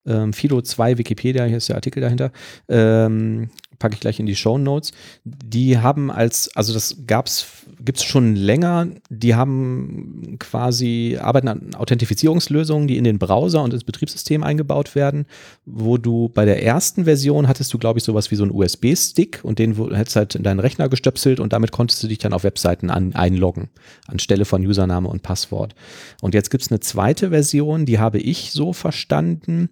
ähm, 0.06 0.34
Fido 0.34 0.62
2 0.62 0.98
Wikipedia, 0.98 1.44
hier 1.46 1.58
ist 1.58 1.70
der 1.70 1.76
Artikel 1.76 2.02
dahinter. 2.02 2.32
Ähm, 2.68 3.50
packe 3.80 3.96
ich 3.96 4.00
gleich 4.00 4.20
in 4.20 4.26
die 4.26 4.36
Show 4.36 4.58
Notes. 4.58 4.92
Die 5.24 5.78
haben 5.78 6.12
als, 6.12 6.56
also 6.56 6.74
das 6.74 6.98
gab's, 7.06 7.46
gibt's 7.84 8.04
schon 8.04 8.36
länger, 8.36 8.88
die 9.10 9.36
haben 9.36 10.38
quasi, 10.40 11.18
arbeiten 11.22 11.48
an 11.48 11.76
Authentifizierungslösungen, 11.76 12.88
die 12.88 12.98
in 12.98 13.04
den 13.04 13.20
Browser 13.20 13.64
und 13.64 13.74
ins 13.74 13.84
Betriebssystem 13.84 14.44
eingebaut 14.44 14.96
werden, 14.96 15.26
wo 15.66 15.98
du 15.98 16.30
bei 16.30 16.46
der 16.46 16.64
ersten 16.64 17.06
Version 17.06 17.48
hattest 17.48 17.74
du, 17.74 17.78
glaube 17.78 18.00
ich, 18.00 18.04
sowas 18.04 18.32
wie 18.32 18.36
so 18.36 18.44
einen 18.44 18.52
USB-Stick 18.52 19.42
und 19.44 19.60
den 19.60 19.76
hättest 19.94 20.16
halt 20.16 20.36
in 20.36 20.44
deinen 20.44 20.60
Rechner 20.60 20.90
gestöpselt 20.90 21.40
und 21.40 21.54
damit 21.54 21.72
konntest 21.72 22.02
du 22.04 22.08
dich 22.08 22.18
dann 22.18 22.34
auf 22.34 22.44
Webseiten 22.44 22.90
an, 22.90 23.14
einloggen, 23.16 23.70
anstelle 24.08 24.46
von 24.46 24.66
Username 24.66 25.08
und 25.08 25.24
Passwort. 25.24 25.76
Und 26.22 26.34
jetzt 26.34 26.50
gibt's 26.50 26.72
eine 26.72 26.80
zweite 26.80 27.30
Version, 27.30 27.86
die 27.86 28.00
habe 28.00 28.20
ich 28.20 28.52
so 28.52 28.74
verstanden, 28.74 29.70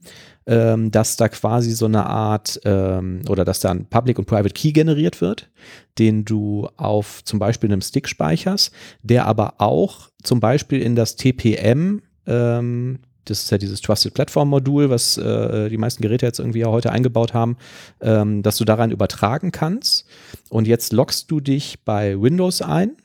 ähm, 0.48 0.92
dass 0.92 1.18
da 1.18 1.28
quasi 1.28 1.72
so 1.72 1.86
eine 1.86 2.06
Art 2.06 2.60
ähm, 2.66 3.22
oder 3.30 3.46
dass 3.46 3.60
da 3.60 3.72
ein 3.72 3.86
Public 3.86 4.20
und 4.20 4.26
Private 4.26 4.54
Key 4.54 4.72
generiert 4.72 5.22
wird, 5.22 5.50
den 5.98 6.26
du 6.26 6.68
auf 6.78 7.24
zum 7.24 7.40
Beispiel 7.40 7.72
einem 7.72 7.82
Stick 7.82 8.08
speicherst, 8.08 8.72
der 9.02 9.26
aber 9.26 9.56
auch 9.58 10.10
zum 10.22 10.40
Beispiel 10.40 10.82
in 10.82 10.96
das 10.96 11.16
TPM, 11.16 12.02
ähm, 12.28 13.00
das 13.26 13.44
ist 13.44 13.52
ja 13.52 13.58
dieses 13.58 13.82
Trusted 13.82 14.14
Platform 14.14 14.50
Modul, 14.50 14.92
was 14.92 15.18
äh, 15.18 15.70
die 15.70 15.78
meisten 15.78 16.04
Geräte 16.04 16.28
jetzt 16.28 16.40
irgendwie 16.40 16.60
ja 16.60 16.68
heute 16.68 16.92
eingebaut 16.92 17.34
haben, 17.34 17.58
ähm, 18.02 18.44
dass 18.44 18.58
du 18.58 18.66
daran 18.66 18.92
übertragen 18.92 19.52
kannst. 19.52 20.06
Und 20.50 20.68
jetzt 20.68 20.94
loggst 20.94 21.32
du 21.32 21.40
dich 21.40 21.84
bei 21.84 22.22
Windows 22.22 22.62
ein 22.62 22.96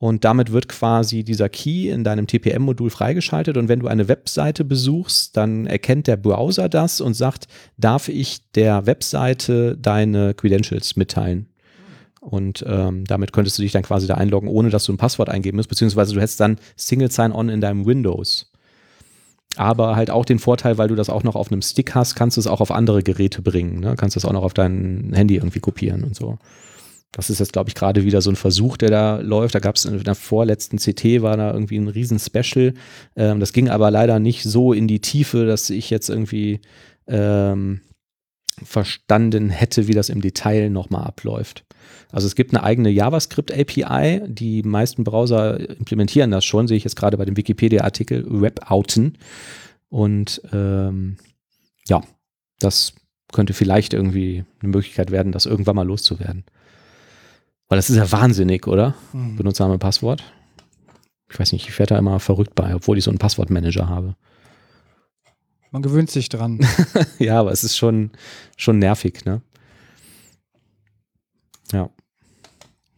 und 0.00 0.24
damit 0.24 0.50
wird 0.50 0.66
quasi 0.66 1.24
dieser 1.24 1.50
Key 1.50 1.90
in 1.90 2.04
deinem 2.04 2.26
TPM-Modul 2.26 2.88
freigeschaltet. 2.88 3.58
Und 3.58 3.68
wenn 3.68 3.80
du 3.80 3.86
eine 3.86 4.08
Webseite 4.08 4.64
besuchst, 4.64 5.36
dann 5.36 5.66
erkennt 5.66 6.06
der 6.06 6.16
Browser 6.16 6.70
das 6.70 7.02
und 7.02 7.12
sagt, 7.12 7.48
darf 7.76 8.08
ich 8.08 8.50
der 8.52 8.86
Webseite 8.86 9.76
deine 9.76 10.32
Credentials 10.32 10.96
mitteilen? 10.96 11.50
Und 12.18 12.64
ähm, 12.66 13.04
damit 13.04 13.34
könntest 13.34 13.58
du 13.58 13.62
dich 13.62 13.72
dann 13.72 13.82
quasi 13.82 14.06
da 14.06 14.14
einloggen, 14.14 14.48
ohne 14.48 14.70
dass 14.70 14.84
du 14.84 14.92
ein 14.94 14.96
Passwort 14.96 15.28
eingeben 15.28 15.58
musst, 15.58 15.68
beziehungsweise 15.68 16.14
du 16.14 16.20
hättest 16.20 16.40
dann 16.40 16.56
Single 16.76 17.10
Sign-On 17.10 17.50
in 17.50 17.60
deinem 17.60 17.84
Windows. 17.84 18.50
Aber 19.56 19.96
halt 19.96 20.10
auch 20.10 20.24
den 20.24 20.38
Vorteil, 20.38 20.78
weil 20.78 20.88
du 20.88 20.94
das 20.94 21.10
auch 21.10 21.24
noch 21.24 21.34
auf 21.34 21.52
einem 21.52 21.60
Stick 21.60 21.94
hast, 21.94 22.14
kannst 22.14 22.38
du 22.38 22.40
es 22.40 22.46
auch 22.46 22.62
auf 22.62 22.70
andere 22.70 23.02
Geräte 23.02 23.42
bringen. 23.42 23.80
Ne? 23.80 23.96
Kannst 23.98 24.16
du 24.16 24.20
es 24.20 24.24
auch 24.24 24.32
noch 24.32 24.44
auf 24.44 24.54
dein 24.54 25.12
Handy 25.14 25.36
irgendwie 25.36 25.60
kopieren 25.60 26.04
und 26.04 26.16
so. 26.16 26.38
Das 27.12 27.28
ist 27.28 27.40
jetzt, 27.40 27.52
glaube 27.52 27.68
ich, 27.68 27.74
gerade 27.74 28.04
wieder 28.04 28.22
so 28.22 28.30
ein 28.30 28.36
Versuch, 28.36 28.76
der 28.76 28.90
da 28.90 29.18
läuft. 29.20 29.54
Da 29.54 29.58
gab 29.58 29.76
es 29.76 29.84
in 29.84 30.02
der 30.02 30.14
vorletzten 30.14 30.78
CT, 30.78 31.22
war 31.22 31.36
da 31.36 31.52
irgendwie 31.52 31.78
ein 31.78 31.88
Riesen-Special. 31.88 32.74
Ähm, 33.16 33.40
das 33.40 33.52
ging 33.52 33.68
aber 33.68 33.90
leider 33.90 34.20
nicht 34.20 34.44
so 34.44 34.72
in 34.72 34.86
die 34.86 35.00
Tiefe, 35.00 35.44
dass 35.44 35.70
ich 35.70 35.90
jetzt 35.90 36.08
irgendwie 36.08 36.60
ähm, 37.08 37.80
verstanden 38.62 39.50
hätte, 39.50 39.88
wie 39.88 39.94
das 39.94 40.08
im 40.08 40.20
Detail 40.20 40.70
nochmal 40.70 41.04
abläuft. 41.04 41.64
Also 42.12 42.26
es 42.26 42.36
gibt 42.36 42.54
eine 42.54 42.62
eigene 42.62 42.90
JavaScript-API. 42.90 44.22
Die 44.26 44.62
meisten 44.62 45.02
Browser 45.02 45.58
implementieren 45.78 46.30
das 46.30 46.44
schon, 46.44 46.68
sehe 46.68 46.76
ich 46.76 46.84
jetzt 46.84 46.96
gerade 46.96 47.16
bei 47.16 47.24
dem 47.24 47.36
Wikipedia-Artikel 47.36 48.24
Web-Outen. 48.28 49.18
Und 49.88 50.40
ähm, 50.52 51.16
ja, 51.88 52.02
das 52.60 52.94
könnte 53.32 53.52
vielleicht 53.52 53.94
irgendwie 53.94 54.44
eine 54.60 54.70
Möglichkeit 54.70 55.10
werden, 55.10 55.32
das 55.32 55.46
irgendwann 55.46 55.76
mal 55.76 55.86
loszuwerden. 55.86 56.44
Weil 57.70 57.78
das 57.78 57.88
ist 57.88 57.96
ja 57.96 58.10
wahnsinnig, 58.12 58.66
oder? 58.66 58.94
Mhm. 59.12 59.36
Benutzername, 59.36 59.78
Passwort. 59.78 60.22
Ich 61.30 61.38
weiß 61.38 61.52
nicht, 61.52 61.68
ich 61.68 61.78
werde 61.78 61.94
da 61.94 61.98
immer 61.98 62.18
verrückt 62.18 62.54
bei, 62.56 62.74
obwohl 62.74 62.98
ich 62.98 63.04
so 63.04 63.10
einen 63.10 63.18
Passwortmanager 63.18 63.88
habe. 63.88 64.16
Man 65.70 65.80
gewöhnt 65.82 66.10
sich 66.10 66.28
dran. 66.28 66.58
ja, 67.20 67.38
aber 67.38 67.52
es 67.52 67.62
ist 67.62 67.76
schon, 67.76 68.10
schon 68.56 68.80
nervig, 68.80 69.24
ne? 69.24 69.40
Ja. 71.72 71.88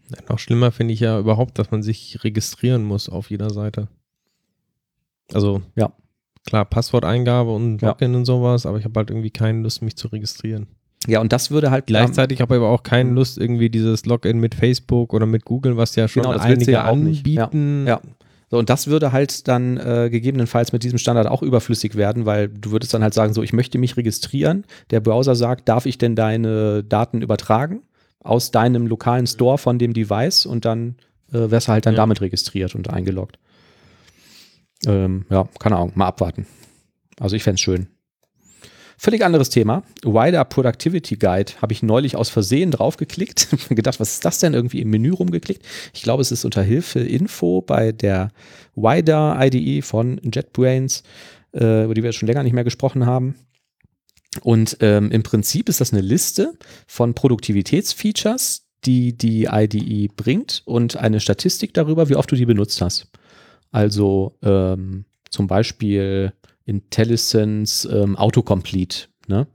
Ja, 0.09 0.19
noch 0.31 0.39
schlimmer 0.39 0.73
finde 0.73 0.95
ich 0.95 1.01
ja 1.01 1.19
überhaupt, 1.19 1.59
dass 1.59 1.71
man 1.71 1.83
sich 1.83 2.25
registrieren 2.25 2.83
muss 2.83 3.11
auf 3.11 3.29
jeder 3.31 3.51
Seite. 3.51 3.89
Also, 5.35 5.61
Ja. 5.77 5.93
klar, 6.47 6.65
Passworteingabe 6.65 7.51
und 7.55 7.83
Ja. 7.83 7.89
Login 7.91 8.15
und 8.15 8.25
sowas, 8.25 8.65
aber 8.65 8.79
ich 8.79 8.85
habe 8.87 8.99
halt 8.99 9.11
irgendwie 9.11 9.31
keine 9.31 9.61
Lust, 9.61 9.83
mich 9.83 9.97
zu 9.97 10.09
registrieren. 10.09 10.67
Ja, 11.09 11.21
und 11.21 11.33
das 11.33 11.51
würde 11.51 11.71
halt 11.71 11.87
Gleichzeitig 11.87 12.41
habe 12.41 12.55
ich 12.55 12.59
aber 12.61 12.71
auch 12.71 12.83
keine 12.83 13.11
Lust, 13.11 13.39
irgendwie 13.39 13.71
dieses 13.71 14.07
Login 14.07 14.39
mit 14.39 14.55
Facebook 14.55 15.13
oder 15.13 15.27
mit 15.27 15.45
Google, 15.45 15.77
was 15.77 15.97
ja 15.97 16.07
schon 16.09 16.23
Genau, 16.23 16.37
einige 16.39 16.71
ja 16.71 16.95
nicht. 16.95 17.27
Ja, 17.27 17.45
anbieten. 17.47 17.87
ja. 17.87 18.01
So, 18.51 18.59
und 18.59 18.69
das 18.69 18.87
würde 18.87 19.13
halt 19.13 19.49
dann 19.49 19.79
äh, 19.79 20.11
gegebenenfalls 20.11 20.73
mit 20.73 20.83
diesem 20.85 20.99
Standard 20.99 21.27
auch 21.27 21.43
überflüssig 21.43 21.95
werden, 21.97 22.27
weil 22.27 22.49
du 22.49 22.71
würdest 22.71 22.93
dann 22.93 23.03
halt 23.03 23.15
sagen, 23.15 23.33
so, 23.33 23.43
ich 23.43 23.55
möchte 23.55 23.79
mich 23.79 23.97
registrieren. 23.97 24.65
Der 24.91 25.01
Browser 25.01 25.35
sagt, 25.35 25.69
darf 25.71 25.87
ich 25.87 25.97
denn 25.97 26.15
deine 26.15 26.85
Daten 26.85 27.23
übertragen 27.23 27.83
aus 28.21 28.51
deinem 28.51 28.87
lokalen 28.87 29.27
Store 29.27 29.57
von 29.59 29.79
dem 29.79 29.95
Device 29.95 30.45
und 30.45 30.65
dann 30.67 30.97
äh, 31.33 31.51
wärst 31.51 31.69
du 31.69 31.73
halt 31.73 31.87
dann 31.87 31.95
Ja. 31.95 32.03
damit 32.03 32.21
registriert 32.21 32.75
und 32.75 32.91
eingeloggt. 32.91 33.39
Ähm, 34.87 35.25
ja, 35.31 35.49
keine 35.59 35.77
Ahnung, 35.77 35.93
mal 35.95 36.07
abwarten. 36.09 36.47
Also 37.19 37.37
ich 37.37 37.43
fände 37.43 37.55
es 37.55 37.61
schön. 37.63 37.87
Völlig 39.05 39.25
anderes 39.25 39.51
Thema. 39.51 39.83
Wider 40.05 40.45
Productivity 40.45 41.17
Guide 41.17 41.55
habe 41.61 41.73
ich 41.73 41.83
neulich 41.83 42.15
aus 42.15 42.29
Versehen 42.29 42.71
draufgeklickt. 42.71 43.49
Gedacht, 43.71 43.99
was 43.99 44.13
ist 44.13 44.25
das 44.25 44.39
denn? 44.39 44.55
Irgendwie 44.55 44.81
im 44.81 44.91
Menü 44.91 45.11
rumgeklickt. 45.11 45.67
Ich 45.93 46.05
glaube, 46.05 46.21
es 46.21 46.31
ist 46.31 46.45
unter 46.45 46.63
Hilfe 46.63 47.01
Info 47.01 47.63
bei 47.63 47.91
der 47.91 48.31
Wider 48.77 49.37
IDE 49.41 49.83
von 49.83 50.21
JetBrains, 50.23 51.03
äh, 51.53 51.83
über 51.83 51.95
die 51.95 52.05
wir 52.05 52.13
schon 52.13 52.29
länger 52.29 52.45
nicht 52.45 52.53
mehr 52.53 52.63
gesprochen 52.63 53.05
haben. 53.05 53.35
Und 54.41 54.77
ähm, 54.79 55.11
im 55.11 55.25
Prinzip 55.25 55.69
ist 55.69 55.81
das 55.81 55.93
eine 55.93 56.01
Liste 56.01 56.53
von 56.87 57.13
Produktivitätsfeatures, 57.13 58.69
die 58.85 59.19
die 59.19 59.49
IDE 59.51 60.13
bringt 60.15 60.63
und 60.65 60.97
eine 60.97 61.19
Statistik 61.19 61.75
darüber, 61.75 62.09
wie 62.09 62.15
oft 62.15 62.31
du 62.31 62.37
die 62.37 62.47
benutzt 62.47 62.81
hast. 62.81 63.09
Also 63.73 64.39
ähm, 64.45 65.07
zum 65.29 65.49
Beispiel 65.49 66.35
IntelliSense 66.65 67.89
ähm, 67.89 68.17
Autocomplete. 68.17 69.09
Ne? 69.27 69.47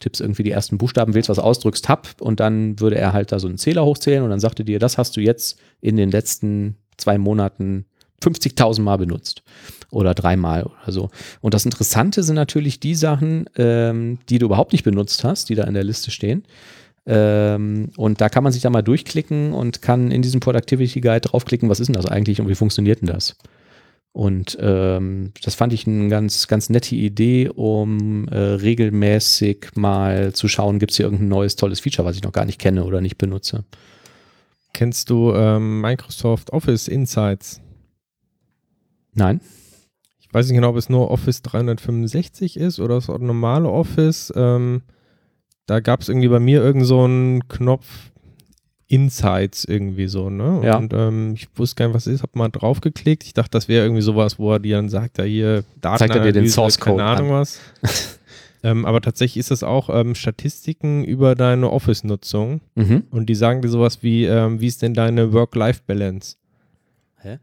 Tippst 0.00 0.20
irgendwie 0.20 0.42
die 0.42 0.50
ersten 0.50 0.78
Buchstaben, 0.78 1.14
wählst 1.14 1.28
was 1.28 1.38
aus, 1.38 1.60
drückst 1.60 1.84
Tab 1.84 2.08
und 2.20 2.40
dann 2.40 2.80
würde 2.80 2.96
er 2.96 3.12
halt 3.12 3.32
da 3.32 3.38
so 3.38 3.48
einen 3.48 3.58
Zähler 3.58 3.84
hochzählen 3.84 4.22
und 4.22 4.30
dann 4.30 4.40
sagte 4.40 4.64
dir, 4.64 4.78
das 4.78 4.98
hast 4.98 5.16
du 5.16 5.20
jetzt 5.20 5.58
in 5.80 5.96
den 5.96 6.10
letzten 6.10 6.76
zwei 6.96 7.18
Monaten 7.18 7.86
50.000 8.22 8.82
Mal 8.82 8.98
benutzt 8.98 9.42
oder 9.90 10.14
dreimal 10.14 10.64
oder 10.64 10.92
so. 10.92 11.10
Und 11.40 11.54
das 11.54 11.64
Interessante 11.64 12.22
sind 12.22 12.36
natürlich 12.36 12.80
die 12.80 12.94
Sachen, 12.94 13.46
ähm, 13.56 14.18
die 14.28 14.38
du 14.38 14.46
überhaupt 14.46 14.72
nicht 14.72 14.84
benutzt 14.84 15.24
hast, 15.24 15.48
die 15.48 15.54
da 15.54 15.64
in 15.64 15.74
der 15.74 15.84
Liste 15.84 16.10
stehen. 16.10 16.44
Ähm, 17.06 17.90
und 17.96 18.20
da 18.20 18.28
kann 18.28 18.44
man 18.44 18.52
sich 18.52 18.62
da 18.62 18.70
mal 18.70 18.82
durchklicken 18.82 19.52
und 19.52 19.82
kann 19.82 20.10
in 20.10 20.22
diesem 20.22 20.40
Productivity 20.40 21.00
Guide 21.00 21.20
draufklicken, 21.20 21.68
was 21.68 21.80
ist 21.80 21.86
denn 21.86 21.94
das 21.94 22.06
eigentlich 22.06 22.40
und 22.40 22.48
wie 22.48 22.54
funktioniert 22.54 23.00
denn 23.00 23.08
das? 23.08 23.36
Und 24.12 24.58
ähm, 24.60 25.32
das 25.42 25.54
fand 25.54 25.72
ich 25.72 25.86
eine 25.86 26.08
ganz, 26.08 26.48
ganz 26.48 26.68
nette 26.68 26.96
Idee, 26.96 27.48
um 27.48 28.26
äh, 28.28 28.38
regelmäßig 28.38 29.68
mal 29.76 30.32
zu 30.32 30.48
schauen, 30.48 30.80
gibt 30.80 30.90
es 30.90 30.96
hier 30.96 31.06
irgendein 31.06 31.28
neues, 31.28 31.54
tolles 31.54 31.80
Feature, 31.80 32.06
was 32.06 32.16
ich 32.16 32.22
noch 32.22 32.32
gar 32.32 32.44
nicht 32.44 32.58
kenne 32.58 32.84
oder 32.84 33.00
nicht 33.00 33.18
benutze. 33.18 33.64
Kennst 34.72 35.10
du 35.10 35.32
ähm, 35.32 35.80
Microsoft 35.80 36.52
Office 36.52 36.88
Insights? 36.88 37.60
Nein? 39.14 39.40
Ich 40.20 40.32
weiß 40.32 40.46
nicht 40.46 40.56
genau, 40.56 40.70
ob 40.70 40.76
es 40.76 40.88
nur 40.88 41.10
Office 41.10 41.42
365 41.42 42.56
ist 42.56 42.80
oder 42.80 42.96
das 42.96 43.08
normale 43.08 43.68
Office. 43.68 44.32
Ähm, 44.36 44.82
da 45.66 45.80
gab 45.80 46.00
es 46.00 46.08
irgendwie 46.08 46.28
bei 46.28 46.40
mir 46.40 46.62
irgend 46.62 46.86
so 46.86 47.04
einen 47.04 47.46
Knopf 47.48 48.09
Insights 48.90 49.64
irgendwie 49.64 50.08
so, 50.08 50.30
ne? 50.30 50.62
Ja. 50.64 50.76
Und 50.76 50.92
ähm, 50.92 51.34
ich 51.34 51.46
wusste 51.54 51.76
gar 51.76 51.86
nicht, 51.86 51.94
was 51.94 52.06
es 52.08 52.14
ist, 52.14 52.22
hab 52.24 52.34
mal 52.34 52.48
draufgeklickt. 52.48 53.22
Ich 53.22 53.34
dachte, 53.34 53.50
das 53.52 53.68
wäre 53.68 53.84
irgendwie 53.84 54.02
sowas, 54.02 54.38
wo 54.40 54.52
er 54.52 54.58
dir 54.58 54.76
dann 54.76 54.88
sagt, 54.88 55.18
ja 55.18 55.24
hier 55.24 55.64
Zeigt 55.80 56.14
er 56.14 56.22
dir 56.22 56.32
den 56.32 56.48
Source 56.48 56.78
Code 56.80 56.96
keine 56.96 57.08
Ahnung 57.08 57.30
was. 57.30 57.60
ähm, 58.64 58.84
aber 58.84 59.00
tatsächlich 59.00 59.36
ist 59.38 59.52
das 59.52 59.62
auch 59.62 59.90
ähm, 59.90 60.16
Statistiken 60.16 61.04
über 61.04 61.36
deine 61.36 61.70
Office-Nutzung 61.70 62.62
Mhm. 62.74 63.04
und 63.12 63.26
die 63.28 63.36
sagen 63.36 63.62
dir 63.62 63.68
sowas 63.68 64.02
wie, 64.02 64.24
ähm, 64.24 64.60
wie 64.60 64.66
ist 64.66 64.82
denn 64.82 64.94
deine 64.94 65.32
Work-Life-Balance? 65.32 66.34
Hä? 67.22 67.38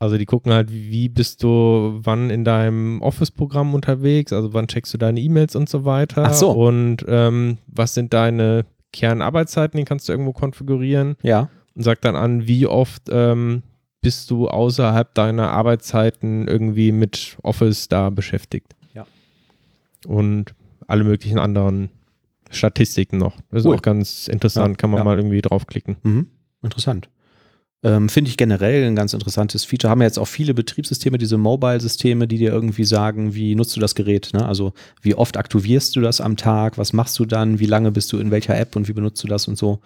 Also 0.00 0.18
die 0.18 0.26
gucken 0.26 0.52
halt, 0.52 0.72
wie 0.72 1.08
bist 1.08 1.44
du 1.44 2.00
wann 2.02 2.28
in 2.28 2.44
deinem 2.44 3.00
Office-Programm 3.02 3.72
unterwegs, 3.72 4.32
also 4.32 4.52
wann 4.52 4.66
checkst 4.66 4.92
du 4.94 4.98
deine 4.98 5.20
E-Mails 5.20 5.54
und 5.54 5.68
so 5.68 5.84
weiter. 5.84 6.24
Ach 6.26 6.34
so. 6.34 6.50
Und 6.50 7.04
ähm, 7.06 7.58
was 7.68 7.94
sind 7.94 8.12
deine 8.12 8.66
Kernarbeitszeiten, 8.96 9.76
die 9.78 9.84
kannst 9.84 10.08
du 10.08 10.12
irgendwo 10.12 10.32
konfigurieren 10.32 11.16
Ja. 11.22 11.48
und 11.74 11.82
sagt 11.82 12.04
dann 12.04 12.16
an, 12.16 12.46
wie 12.46 12.66
oft 12.66 13.04
ähm, 13.10 13.62
bist 14.00 14.30
du 14.30 14.48
außerhalb 14.48 15.12
deiner 15.14 15.50
Arbeitszeiten 15.50 16.48
irgendwie 16.48 16.92
mit 16.92 17.36
Office 17.42 17.88
da 17.88 18.10
beschäftigt. 18.10 18.74
Ja. 18.94 19.06
Und 20.06 20.54
alle 20.86 21.04
möglichen 21.04 21.38
anderen 21.38 21.90
Statistiken 22.50 23.18
noch. 23.18 23.36
Das 23.50 23.60
ist 23.62 23.66
Cool. 23.66 23.76
auch 23.76 23.82
ganz 23.82 24.28
interessant, 24.28 24.68
Ja, 24.68 24.76
kann 24.76 24.90
man 24.90 24.98
ja. 24.98 25.04
mal 25.04 25.16
irgendwie 25.18 25.42
draufklicken. 25.42 25.96
Mhm. 26.02 26.26
Interessant. 26.62 27.08
Ähm, 27.86 28.08
Finde 28.08 28.30
ich 28.30 28.36
generell 28.36 28.84
ein 28.84 28.96
ganz 28.96 29.12
interessantes 29.12 29.64
Feature. 29.64 29.92
Haben 29.92 30.00
ja 30.00 30.08
jetzt 30.08 30.18
auch 30.18 30.26
viele 30.26 30.54
Betriebssysteme, 30.54 31.18
diese 31.18 31.38
Mobile-Systeme, 31.38 32.26
die 32.26 32.36
dir 32.36 32.50
irgendwie 32.50 32.82
sagen, 32.82 33.36
wie 33.36 33.54
nutzt 33.54 33.76
du 33.76 33.80
das 33.80 33.94
Gerät? 33.94 34.30
Ne? 34.32 34.44
Also 34.44 34.72
wie 35.02 35.14
oft 35.14 35.36
aktivierst 35.36 35.94
du 35.94 36.00
das 36.00 36.20
am 36.20 36.36
Tag? 36.36 36.78
Was 36.78 36.92
machst 36.92 37.16
du 37.20 37.26
dann? 37.26 37.60
Wie 37.60 37.66
lange 37.66 37.92
bist 37.92 38.12
du 38.12 38.18
in 38.18 38.32
welcher 38.32 38.58
App 38.58 38.74
und 38.74 38.88
wie 38.88 38.92
benutzt 38.92 39.22
du 39.22 39.28
das 39.28 39.46
und 39.46 39.56
so? 39.56 39.78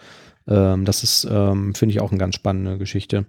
Ähm, 0.49 0.87
das 0.87 1.03
ist, 1.03 1.29
ähm, 1.31 1.75
finde 1.75 1.93
ich, 1.95 2.01
auch 2.01 2.11
eine 2.11 2.19
ganz 2.19 2.37
spannende 2.37 2.79
Geschichte. 2.79 3.27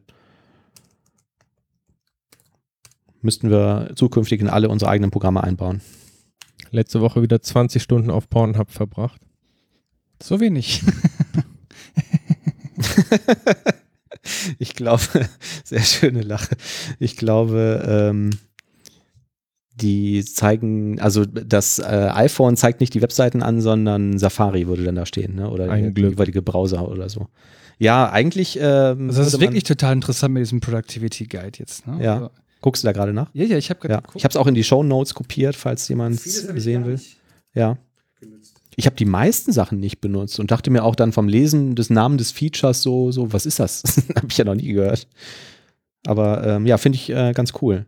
Müssten 3.22 3.49
wir 3.49 3.91
zukünftig 3.95 4.39
in 4.39 4.47
alle 4.47 4.69
unsere 4.69 4.89
eigenen 4.89 5.11
Programme 5.11 5.43
einbauen. 5.43 5.82
Letzte 6.69 7.01
Woche 7.01 7.22
wieder 7.22 7.41
20 7.41 7.84
Stunden 7.84 8.09
auf 8.09 8.30
Pornhub 8.30 8.72
verbracht. 8.72 9.19
So 10.24 10.39
wenig. 10.39 10.82
Ich 14.59 14.76
glaube, 14.76 15.01
sehr 15.63 15.82
schöne 15.82 16.22
Lache. 16.22 16.55
Ich 16.99 17.15
glaube, 17.17 17.84
ähm, 17.88 18.32
die 19.76 20.24
zeigen, 20.24 20.99
also 20.99 21.26
das 21.26 21.80
äh, 21.80 21.84
iPhone 22.13 22.55
zeigt 22.57 22.82
nicht 22.82 22.93
die 22.93 23.01
Webseiten 23.01 23.41
an, 23.41 23.61
sondern 23.61 24.19
Safari 24.19 24.67
würde 24.67 24.84
dann 24.84 24.95
da 24.95 25.05
stehen, 25.05 25.36
ne? 25.36 25.49
oder 25.49 25.72
Ein 25.72 25.84
der 25.84 25.91
Glück. 25.91 26.11
jeweilige 26.13 26.41
Browser 26.41 26.88
oder 26.88 27.09
so. 27.09 27.28
Ja, 27.80 28.11
eigentlich. 28.11 28.59
Ähm, 28.61 29.07
Also 29.09 29.24
das 29.24 29.34
ist 29.34 29.39
wirklich 29.39 29.63
total 29.63 29.93
interessant 29.93 30.34
mit 30.36 30.41
diesem 30.41 30.59
Productivity 30.59 31.26
Guide 31.26 31.57
jetzt. 31.57 31.88
Ne? 31.88 32.03
Ja. 32.03 32.13
Also, 32.15 32.30
Guckst 32.61 32.84
du 32.84 32.88
da 32.88 32.91
gerade 32.91 33.11
nach? 33.11 33.32
ja, 33.34 33.45
ja, 33.45 33.57
ich 33.57 33.72
habe 33.72 33.80
gerade 33.80 33.93
Ja. 33.95 34.01
Ich 34.13 34.24
habe 34.24 34.32
es 34.32 34.36
auch 34.38 34.45
in 34.45 34.53
die 34.53 34.63
Show 34.63 34.84
Notes 34.84 35.15
kopiert, 35.15 35.55
falls 35.55 35.88
jemand 35.88 36.19
sehen 36.19 36.86
will. 36.86 36.99
Ja. 37.55 37.78
Ich 38.76 38.86
habe 38.86 38.95
die 38.95 39.05
meisten 39.05 39.51
Sachen 39.51 39.80
nicht 39.80 39.99
benutzt 39.99 40.39
und 40.39 40.51
dachte 40.51 40.72
mir 40.72 40.84
auch 40.84 40.95
dann 40.95 41.11
vom 41.11 41.28
Lesen 41.28 41.76
des 41.76 41.89
Namens 41.89 42.19
des 42.19 42.32
Features 42.32 42.82
so, 42.82 43.11
so, 43.11 43.34
was 43.34 43.45
ist 43.45 43.59
das? 43.59 43.84
habe 44.15 44.28
ich 44.30 44.38
ja 44.38 44.45
noch 44.45 44.55
nie 44.55 44.72
gehört. 44.72 45.07
Aber 46.05 46.45
ähm, 46.45 46.65
ja, 46.65 46.78
finde 46.78 46.97
ich 46.97 47.09
äh, 47.09 47.34
ganz 47.34 47.53
cool. 47.61 47.86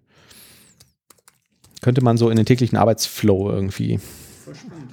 Könnte 1.81 2.01
man 2.01 2.17
so 2.17 2.29
in 2.29 2.37
den 2.37 2.45
täglichen 2.45 2.77
Arbeitsflow 2.77 3.49
irgendwie 3.49 3.99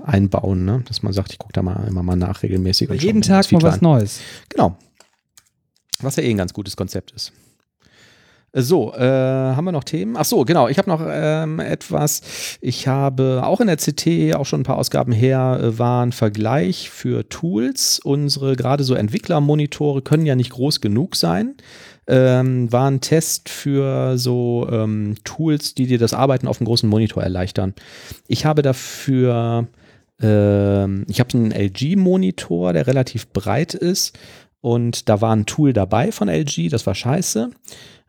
einbauen, 0.04 0.64
ne? 0.64 0.82
dass 0.86 1.02
man 1.02 1.12
sagt, 1.12 1.32
ich 1.32 1.38
gucke 1.38 1.52
da 1.52 1.62
mal 1.62 1.86
immer 1.86 2.02
mal 2.02 2.16
nach 2.16 2.42
regelmäßig. 2.42 2.90
Jeden 3.02 3.22
Tag 3.22 3.50
mal 3.52 3.62
was 3.62 3.74
an. 3.74 3.80
Neues. 3.82 4.20
Genau. 4.48 4.76
Was 6.00 6.16
ja 6.16 6.22
eh 6.22 6.30
ein 6.30 6.36
ganz 6.36 6.52
gutes 6.54 6.76
Konzept 6.76 7.10
ist. 7.12 7.32
So, 8.52 8.92
äh, 8.94 9.00
haben 9.00 9.64
wir 9.64 9.72
noch 9.72 9.84
Themen? 9.84 10.16
Ach 10.16 10.24
so, 10.24 10.44
genau. 10.44 10.66
Ich 10.66 10.78
habe 10.78 10.90
noch 10.90 11.00
ähm, 11.04 11.60
etwas. 11.60 12.58
Ich 12.60 12.88
habe 12.88 13.42
auch 13.44 13.60
in 13.60 13.68
der 13.68 13.76
CT, 13.76 14.34
auch 14.34 14.44
schon 14.44 14.60
ein 14.60 14.64
paar 14.64 14.78
Ausgaben 14.78 15.12
her, 15.12 15.60
äh, 15.62 15.78
war 15.78 16.04
ein 16.04 16.10
Vergleich 16.10 16.90
für 16.90 17.28
Tools. 17.28 18.00
Unsere 18.02 18.56
gerade 18.56 18.82
so 18.82 18.94
Entwicklermonitore 18.94 20.02
können 20.02 20.26
ja 20.26 20.34
nicht 20.34 20.50
groß 20.50 20.80
genug 20.80 21.14
sein. 21.14 21.54
Ähm, 22.08 22.72
war 22.72 22.90
ein 22.90 23.00
Test 23.00 23.48
für 23.48 24.18
so 24.18 24.66
ähm, 24.68 25.14
Tools, 25.22 25.74
die 25.74 25.86
dir 25.86 25.98
das 25.98 26.12
Arbeiten 26.12 26.48
auf 26.48 26.60
einem 26.60 26.66
großen 26.66 26.88
Monitor 26.88 27.22
erleichtern. 27.22 27.74
Ich 28.26 28.46
habe 28.46 28.62
dafür 28.62 29.68
Ähm, 30.20 31.06
ich 31.08 31.20
habe 31.20 31.32
einen 31.34 31.52
LG-Monitor, 31.52 32.72
der 32.72 32.86
relativ 32.86 33.28
breit 33.32 33.74
ist 33.74 34.18
und 34.60 35.08
da 35.08 35.20
war 35.20 35.34
ein 35.34 35.46
Tool 35.46 35.72
dabei 35.72 36.12
von 36.12 36.28
LG, 36.28 36.68
das 36.68 36.86
war 36.86 36.94
scheiße. 36.94 37.50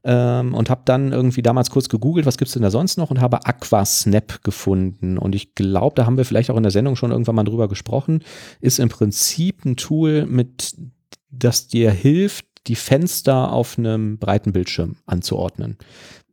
Ähm, 0.03 0.55
und 0.55 0.69
habe 0.69 0.81
dann 0.85 1.11
irgendwie 1.11 1.43
damals 1.43 1.69
kurz 1.69 1.87
gegoogelt, 1.87 2.25
was 2.25 2.37
gibt's 2.37 2.53
denn 2.53 2.63
da 2.63 2.71
sonst 2.71 2.97
noch 2.97 3.11
und 3.11 3.21
habe 3.21 3.45
Aquasnap 3.45 4.43
gefunden. 4.43 5.17
Und 5.17 5.35
ich 5.35 5.53
glaube, 5.53 5.95
da 5.95 6.05
haben 6.05 6.17
wir 6.17 6.25
vielleicht 6.25 6.49
auch 6.49 6.57
in 6.57 6.63
der 6.63 6.71
Sendung 6.71 6.95
schon 6.95 7.11
irgendwann 7.11 7.35
mal 7.35 7.43
drüber 7.43 7.67
gesprochen, 7.67 8.23
ist 8.61 8.79
im 8.79 8.89
Prinzip 8.89 9.63
ein 9.63 9.75
Tool, 9.75 10.25
mit 10.25 10.75
das 11.29 11.67
dir 11.67 11.91
hilft, 11.91 12.45
die 12.67 12.75
Fenster 12.75 13.51
auf 13.51 13.77
einem 13.77 14.17
breiten 14.17 14.53
Bildschirm 14.53 14.97
anzuordnen. 15.05 15.77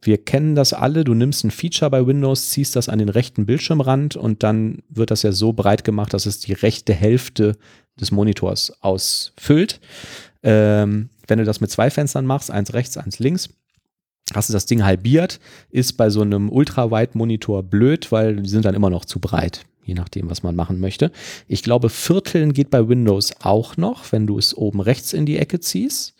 Wir 0.01 0.19
kennen 0.19 0.55
das 0.55 0.73
alle, 0.73 1.05
du 1.05 1.14
nimmst 1.14 1.45
ein 1.45 1.51
Feature 1.51 1.91
bei 1.91 2.07
Windows, 2.07 2.51
ziehst 2.51 2.77
das 2.77 2.89
an 2.89 2.99
den 2.99 3.09
rechten 3.09 3.47
Bildschirmrand 3.47 4.16
und 4.16 4.43
dann 4.43 4.83
wird 4.89 5.11
das 5.11 5.23
ja 5.23 5.33
so 5.33 5.53
breit 5.53 5.85
gemacht, 5.85 6.14
dass 6.14 6.27
es 6.27 6.41
die 6.41 6.53
rechte 6.53 6.95
Hälfte 6.95 7.57
des 8.01 8.12
Monitors 8.12 8.73
ausfüllt. 8.81 9.81
Ähm, 10.43 11.11
wenn 11.26 11.39
du 11.39 11.45
das 11.45 11.61
mit 11.61 11.70
zwei 11.70 11.91
Fenstern 11.91 12.26
machst, 12.26 12.51
eins 12.51 12.72
rechts, 12.74 12.97
eins 12.97 13.18
links, 13.18 13.51
hast 14.34 14.49
du 14.49 14.53
das 14.53 14.66
Ding 14.66 14.84
halbiert, 14.84 15.41
ist 15.70 15.95
bei 15.95 16.11
so 16.11 16.22
einem 16.22 16.51
Ultrawide-Monitor 16.51 17.62
blöd, 17.62 18.12
weil 18.12 18.36
die 18.36 18.49
sind 18.49 18.64
dann 18.64 18.74
immer 18.74 18.91
noch 18.91 19.05
zu 19.05 19.20
breit, 19.20 19.64
je 19.84 19.95
nachdem, 19.95 20.30
was 20.30 20.43
man 20.43 20.57
machen 20.57 20.80
möchte. 20.80 21.11
Ich 21.47 21.62
glaube, 21.62 21.89
Vierteln 21.89 22.53
geht 22.53 22.70
bei 22.70 22.89
Windows 22.89 23.34
auch 23.41 23.76
noch, 23.76 24.12
wenn 24.12 24.26
du 24.26 24.39
es 24.39 24.57
oben 24.57 24.80
rechts 24.80 25.12
in 25.12 25.26
die 25.26 25.39
Ecke 25.39 25.61
ziehst. 25.61 26.14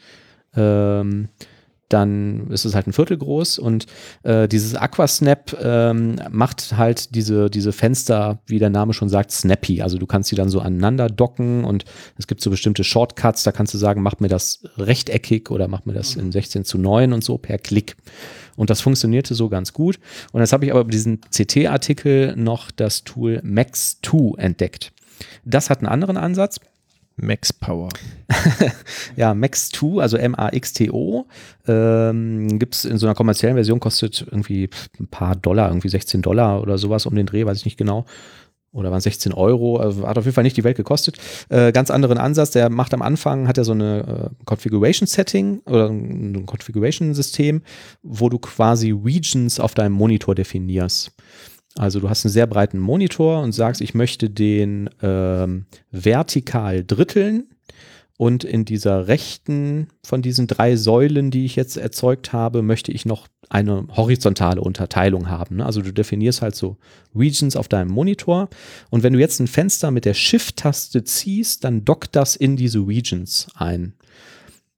Ähm, 0.55 1.29
dann 1.89 2.49
ist 2.51 2.65
es 2.65 2.75
halt 2.75 2.87
ein 2.87 2.93
Viertel 2.93 3.17
groß 3.17 3.59
und 3.59 3.87
äh, 4.23 4.47
dieses 4.47 4.75
Aquasnap 4.75 5.57
ähm, 5.63 6.17
macht 6.31 6.77
halt 6.77 7.15
diese, 7.15 7.51
diese 7.51 7.73
Fenster, 7.73 8.41
wie 8.47 8.59
der 8.59 8.71
Name 8.71 8.93
schon 8.93 9.09
sagt, 9.09 9.31
snappy. 9.31 9.83
Also 9.83 9.99
du 9.99 10.07
kannst 10.07 10.29
sie 10.29 10.37
dann 10.37 10.49
so 10.49 10.61
aneinander 10.61 11.09
docken 11.09 11.65
und 11.65 11.85
es 12.19 12.27
gibt 12.27 12.41
so 12.41 12.51
bestimmte 12.51 12.85
Shortcuts, 12.85 13.43
da 13.43 13.53
kannst 13.53 13.73
du 13.75 13.79
sagen, 13.79 14.03
mach 14.03 14.21
mir 14.21 14.29
das 14.29 14.63
rechteckig 14.77 15.51
oder 15.51 15.69
mach 15.69 15.85
mir 15.85 15.95
das 15.95 16.17
in 16.17 16.31
16 16.31 16.65
zu 16.65 16.79
9 16.79 17.13
und 17.13 17.25
so 17.25 17.39
per 17.39 17.59
Klick. 17.59 17.97
Und 18.57 18.71
das 18.71 18.81
funktionierte 18.81 19.35
so 19.35 19.49
ganz 19.49 19.73
gut. 19.73 19.99
Und 20.33 20.41
jetzt 20.41 20.53
habe 20.53 20.65
ich 20.65 20.73
aber 20.73 20.85
bei 20.85 20.91
diesem 20.91 21.21
CT-Artikel 21.21 22.35
noch 22.37 22.71
das 22.71 23.05
Tool 23.05 23.41
Max2 23.45 24.37
entdeckt. 24.37 24.93
Das 25.45 25.71
hat 25.71 25.79
einen 25.79 25.89
anderen 25.89 26.17
Ansatz. 26.17 26.61
Max 27.21 27.53
Power. 27.53 27.89
ja, 29.17 29.33
Max2, 29.33 30.01
also 30.01 30.17
M-A-X-T-O, 30.17 31.27
ähm, 31.67 32.59
gibt 32.59 32.75
es 32.75 32.85
in 32.85 32.99
so 32.99 33.07
einer 33.07 33.15
kommerziellen 33.15 33.57
Version, 33.57 33.81
kostet 33.81 34.27
irgendwie 34.31 34.71
ein 35.01 35.09
paar 35.09 35.37
Dollar, 35.37 35.69
irgendwie 35.69 35.89
16 35.89 36.23
Dollar 36.23 36.63
oder 36.63 36.79
sowas 36.79 37.07
um 37.07 37.15
den 37.15 37.27
Dreh, 37.27 37.45
weiß 37.45 37.59
ich 37.59 37.65
nicht 37.65 37.79
genau. 37.79 38.07
Oder 38.71 38.91
waren 38.91 39.01
16 39.01 39.33
Euro, 39.33 39.79
also 39.79 40.07
hat 40.07 40.19
auf 40.19 40.25
jeden 40.25 40.35
Fall 40.35 40.45
nicht 40.45 40.57
die 40.57 40.65
Welt 40.65 40.77
gekostet. 40.77 41.17
Äh, 41.49 41.73
ganz 41.73 41.91
anderen 41.91 42.19
Ansatz, 42.19 42.51
der 42.51 42.69
macht 42.69 42.93
am 42.93 43.01
Anfang, 43.01 43.49
hat 43.49 43.57
er 43.57 43.65
so 43.65 43.73
eine 43.73 44.31
äh, 44.31 44.45
Configuration 44.45 45.07
Setting 45.07 45.63
oder 45.65 45.89
ein 45.89 46.45
Configuration 46.45 47.15
System, 47.15 47.63
wo 48.03 48.29
du 48.29 48.39
quasi 48.39 48.91
Regions 48.91 49.59
auf 49.59 49.75
deinem 49.75 49.93
Monitor 49.93 50.35
definierst. 50.35 51.13
Also 51.79 52.01
du 52.01 52.11
hast 52.11 52.25
einen 52.25 52.33
sehr 52.33 52.49
breiten 52.49 52.79
Monitor 52.79 53.41
und 53.41 53.53
sagst, 53.53 53.81
ich 53.81 53.95
möchte 53.95 54.29
den 54.29 54.91
ähm, 55.01 55.67
vertikal 55.93 56.85
dritteln 56.85 57.45
und 58.17 58.43
in 58.43 58.65
dieser 58.65 59.07
rechten 59.07 59.87
von 60.03 60.21
diesen 60.21 60.49
drei 60.49 60.75
Säulen, 60.75 61.31
die 61.31 61.45
ich 61.45 61.55
jetzt 61.55 61.77
erzeugt 61.77 62.33
habe, 62.33 62.63
möchte 62.63 62.91
ich 62.91 63.07
noch 63.07 63.29
eine 63.49 63.87
horizontale 63.97 64.61
Unterteilung 64.61 65.29
haben. 65.29 65.57
Ne? 65.57 65.67
Also 65.67 65.81
du 65.81 65.93
definierst 65.93 66.43
halt 66.43 66.57
so 66.57 66.77
Regions 67.15 67.55
auf 67.55 67.69
deinem 67.69 67.93
Monitor 67.93 68.49
und 68.91 69.05
wenn 69.05 69.13
du 69.13 69.21
jetzt 69.21 69.39
ein 69.39 69.47
Fenster 69.47 69.93
mit 69.93 70.05
der 70.05 70.15
Shift-Taste 70.15 71.05
ziehst, 71.05 71.63
dann 71.63 71.85
dockt 71.85 72.17
das 72.17 72.35
in 72.35 72.57
diese 72.57 72.81
Regions 72.81 73.47
ein. 73.55 73.95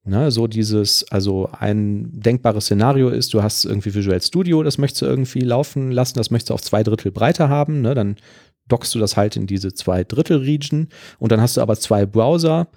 Ne, 0.05 0.30
so 0.30 0.46
dieses, 0.46 1.05
also 1.11 1.51
ein 1.59 2.09
denkbares 2.11 2.64
Szenario 2.64 3.11
ist, 3.11 3.34
du 3.34 3.42
hast 3.42 3.66
irgendwie 3.66 3.94
Visual 3.94 4.20
Studio, 4.22 4.62
das 4.62 4.78
möchtest 4.78 5.03
du 5.03 5.07
irgendwie 5.07 5.40
laufen 5.40 5.90
lassen, 5.90 6.16
das 6.16 6.30
möchtest 6.30 6.48
du 6.51 6.55
auf 6.55 6.62
zwei 6.62 6.82
Drittel 6.82 7.12
breiter 7.12 7.51
haben, 7.51 7.82
ne, 7.82 7.94
dann 7.94 8.16
dockst 8.66 8.94
du 8.94 8.98
das 8.98 9.18
halt 9.18 9.36
in 9.36 9.46
diese 9.46 9.74
zwei 9.74 10.03
Drittel 10.05 10.38
Region 10.38 10.88
und 11.18 11.32
dann 11.32 11.40
hast 11.42 11.59
du 11.59 11.61
aber 11.61 11.76
zwei 11.76 12.07
Browser, 12.07 12.68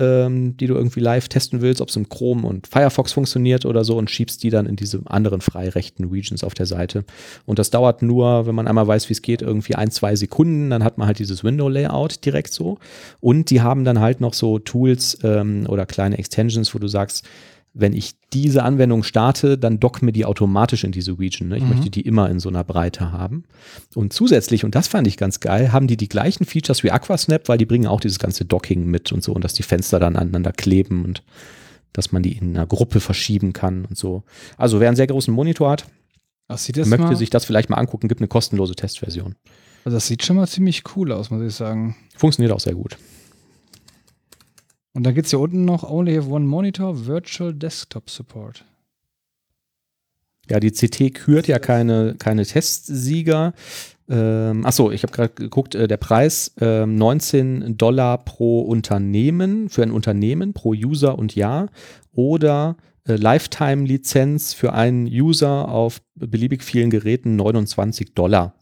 ähm, 0.00 0.56
die 0.56 0.66
du 0.66 0.74
irgendwie 0.74 1.00
live 1.00 1.28
testen 1.28 1.60
willst, 1.60 1.80
ob 1.80 1.90
es 1.90 1.96
im 1.96 2.08
Chrome 2.08 2.46
und 2.46 2.66
Firefox 2.66 3.12
funktioniert 3.12 3.66
oder 3.66 3.84
so 3.84 3.98
und 3.98 4.10
schiebst 4.10 4.42
die 4.42 4.50
dann 4.50 4.66
in 4.66 4.76
diese 4.76 5.02
anderen 5.04 5.42
frei 5.42 5.68
rechten 5.68 6.04
Regions 6.04 6.42
auf 6.42 6.54
der 6.54 6.66
Seite. 6.66 7.04
Und 7.44 7.58
das 7.58 7.70
dauert 7.70 8.02
nur, 8.02 8.46
wenn 8.46 8.54
man 8.54 8.66
einmal 8.66 8.86
weiß, 8.86 9.08
wie 9.10 9.12
es 9.12 9.22
geht, 9.22 9.42
irgendwie 9.42 9.74
ein, 9.74 9.90
zwei 9.90 10.16
Sekunden, 10.16 10.70
dann 10.70 10.82
hat 10.82 10.96
man 10.96 11.06
halt 11.06 11.18
dieses 11.18 11.44
Window-Layout 11.44 12.24
direkt 12.24 12.52
so. 12.52 12.78
Und 13.20 13.50
die 13.50 13.60
haben 13.60 13.84
dann 13.84 14.00
halt 14.00 14.20
noch 14.20 14.32
so 14.32 14.58
Tools 14.58 15.18
ähm, 15.22 15.66
oder 15.68 15.84
kleine 15.84 16.18
Extensions, 16.18 16.74
wo 16.74 16.78
du 16.78 16.88
sagst, 16.88 17.26
wenn 17.72 17.92
ich 17.92 18.14
diese 18.32 18.64
Anwendung 18.64 19.02
starte, 19.02 19.56
dann 19.56 19.78
dock 19.78 20.02
mir 20.02 20.12
die 20.12 20.24
automatisch 20.24 20.84
in 20.84 20.92
diese 20.92 21.18
Region. 21.18 21.48
Ne? 21.48 21.58
Ich 21.58 21.62
mhm. 21.62 21.70
möchte 21.70 21.90
die 21.90 22.00
immer 22.00 22.28
in 22.28 22.40
so 22.40 22.48
einer 22.48 22.64
Breite 22.64 23.12
haben. 23.12 23.44
Und 23.94 24.12
zusätzlich, 24.12 24.64
und 24.64 24.74
das 24.74 24.88
fand 24.88 25.06
ich 25.06 25.16
ganz 25.16 25.40
geil, 25.40 25.72
haben 25.72 25.86
die 25.86 25.96
die 25.96 26.08
gleichen 26.08 26.44
Features 26.44 26.82
wie 26.82 26.90
Aquasnap, 26.90 27.48
weil 27.48 27.58
die 27.58 27.66
bringen 27.66 27.86
auch 27.86 28.00
dieses 28.00 28.18
ganze 28.18 28.44
Docking 28.44 28.86
mit 28.86 29.12
und 29.12 29.22
so 29.22 29.32
und 29.32 29.44
dass 29.44 29.54
die 29.54 29.62
Fenster 29.62 30.00
dann 30.00 30.16
aneinander 30.16 30.52
kleben 30.52 31.04
und 31.04 31.22
dass 31.92 32.12
man 32.12 32.22
die 32.22 32.32
in 32.32 32.56
einer 32.56 32.66
Gruppe 32.66 33.00
verschieben 33.00 33.52
kann 33.52 33.84
und 33.84 33.96
so. 33.96 34.24
Also 34.56 34.80
wer 34.80 34.88
einen 34.88 34.96
sehr 34.96 35.06
großen 35.06 35.32
Monitor 35.32 35.70
hat, 35.70 35.86
möchte 36.90 37.06
mal? 37.06 37.16
sich 37.16 37.30
das 37.30 37.44
vielleicht 37.44 37.70
mal 37.70 37.76
angucken, 37.76 38.08
gibt 38.08 38.20
eine 38.20 38.28
kostenlose 38.28 38.74
Testversion. 38.74 39.36
Also 39.84 39.96
das 39.96 40.08
sieht 40.08 40.24
schon 40.24 40.36
mal 40.36 40.48
ziemlich 40.48 40.82
cool 40.96 41.12
aus, 41.12 41.30
muss 41.30 41.42
ich 41.42 41.54
sagen. 41.54 41.96
Funktioniert 42.16 42.52
auch 42.52 42.60
sehr 42.60 42.74
gut. 42.74 42.98
Und 44.92 45.04
dann 45.04 45.14
gibt 45.14 45.26
es 45.26 45.30
hier 45.30 45.40
unten 45.40 45.64
noch 45.64 45.88
Only 45.88 46.16
have 46.16 46.28
one 46.28 46.46
monitor, 46.46 47.06
Virtual 47.06 47.54
Desktop 47.54 48.10
Support. 48.10 48.64
Ja, 50.48 50.58
die 50.58 50.72
CT 50.72 51.14
kürt 51.14 51.46
ja 51.46 51.60
keine, 51.60 52.16
keine 52.18 52.44
Testsieger. 52.44 53.54
Ähm, 54.08 54.66
achso, 54.66 54.90
ich 54.90 55.04
habe 55.04 55.12
gerade 55.12 55.32
geguckt, 55.32 55.76
äh, 55.76 55.86
der 55.86 55.96
Preis 55.96 56.52
äh, 56.60 56.84
19 56.84 57.78
Dollar 57.78 58.18
pro 58.18 58.62
Unternehmen, 58.62 59.68
für 59.68 59.84
ein 59.84 59.92
Unternehmen, 59.92 60.52
pro 60.52 60.70
User 60.70 61.16
und 61.16 61.36
Jahr. 61.36 61.68
Oder 62.12 62.76
äh, 63.06 63.14
Lifetime-Lizenz 63.14 64.52
für 64.54 64.72
einen 64.72 65.06
User 65.06 65.68
auf 65.68 66.02
beliebig 66.16 66.64
vielen 66.64 66.90
Geräten 66.90 67.36
29 67.36 68.14
Dollar. 68.14 68.54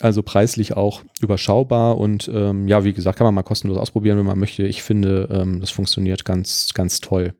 Also 0.00 0.22
preislich 0.22 0.76
auch 0.76 1.02
überschaubar 1.20 1.98
und 1.98 2.30
ähm, 2.32 2.66
ja, 2.66 2.84
wie 2.84 2.94
gesagt, 2.94 3.18
kann 3.18 3.26
man 3.26 3.34
mal 3.34 3.42
kostenlos 3.42 3.76
ausprobieren, 3.76 4.16
wenn 4.16 4.24
man 4.24 4.38
möchte. 4.38 4.62
Ich 4.66 4.82
finde, 4.82 5.28
ähm, 5.30 5.60
das 5.60 5.70
funktioniert 5.70 6.24
ganz, 6.24 6.72
ganz 6.72 7.00
toll. 7.00 7.34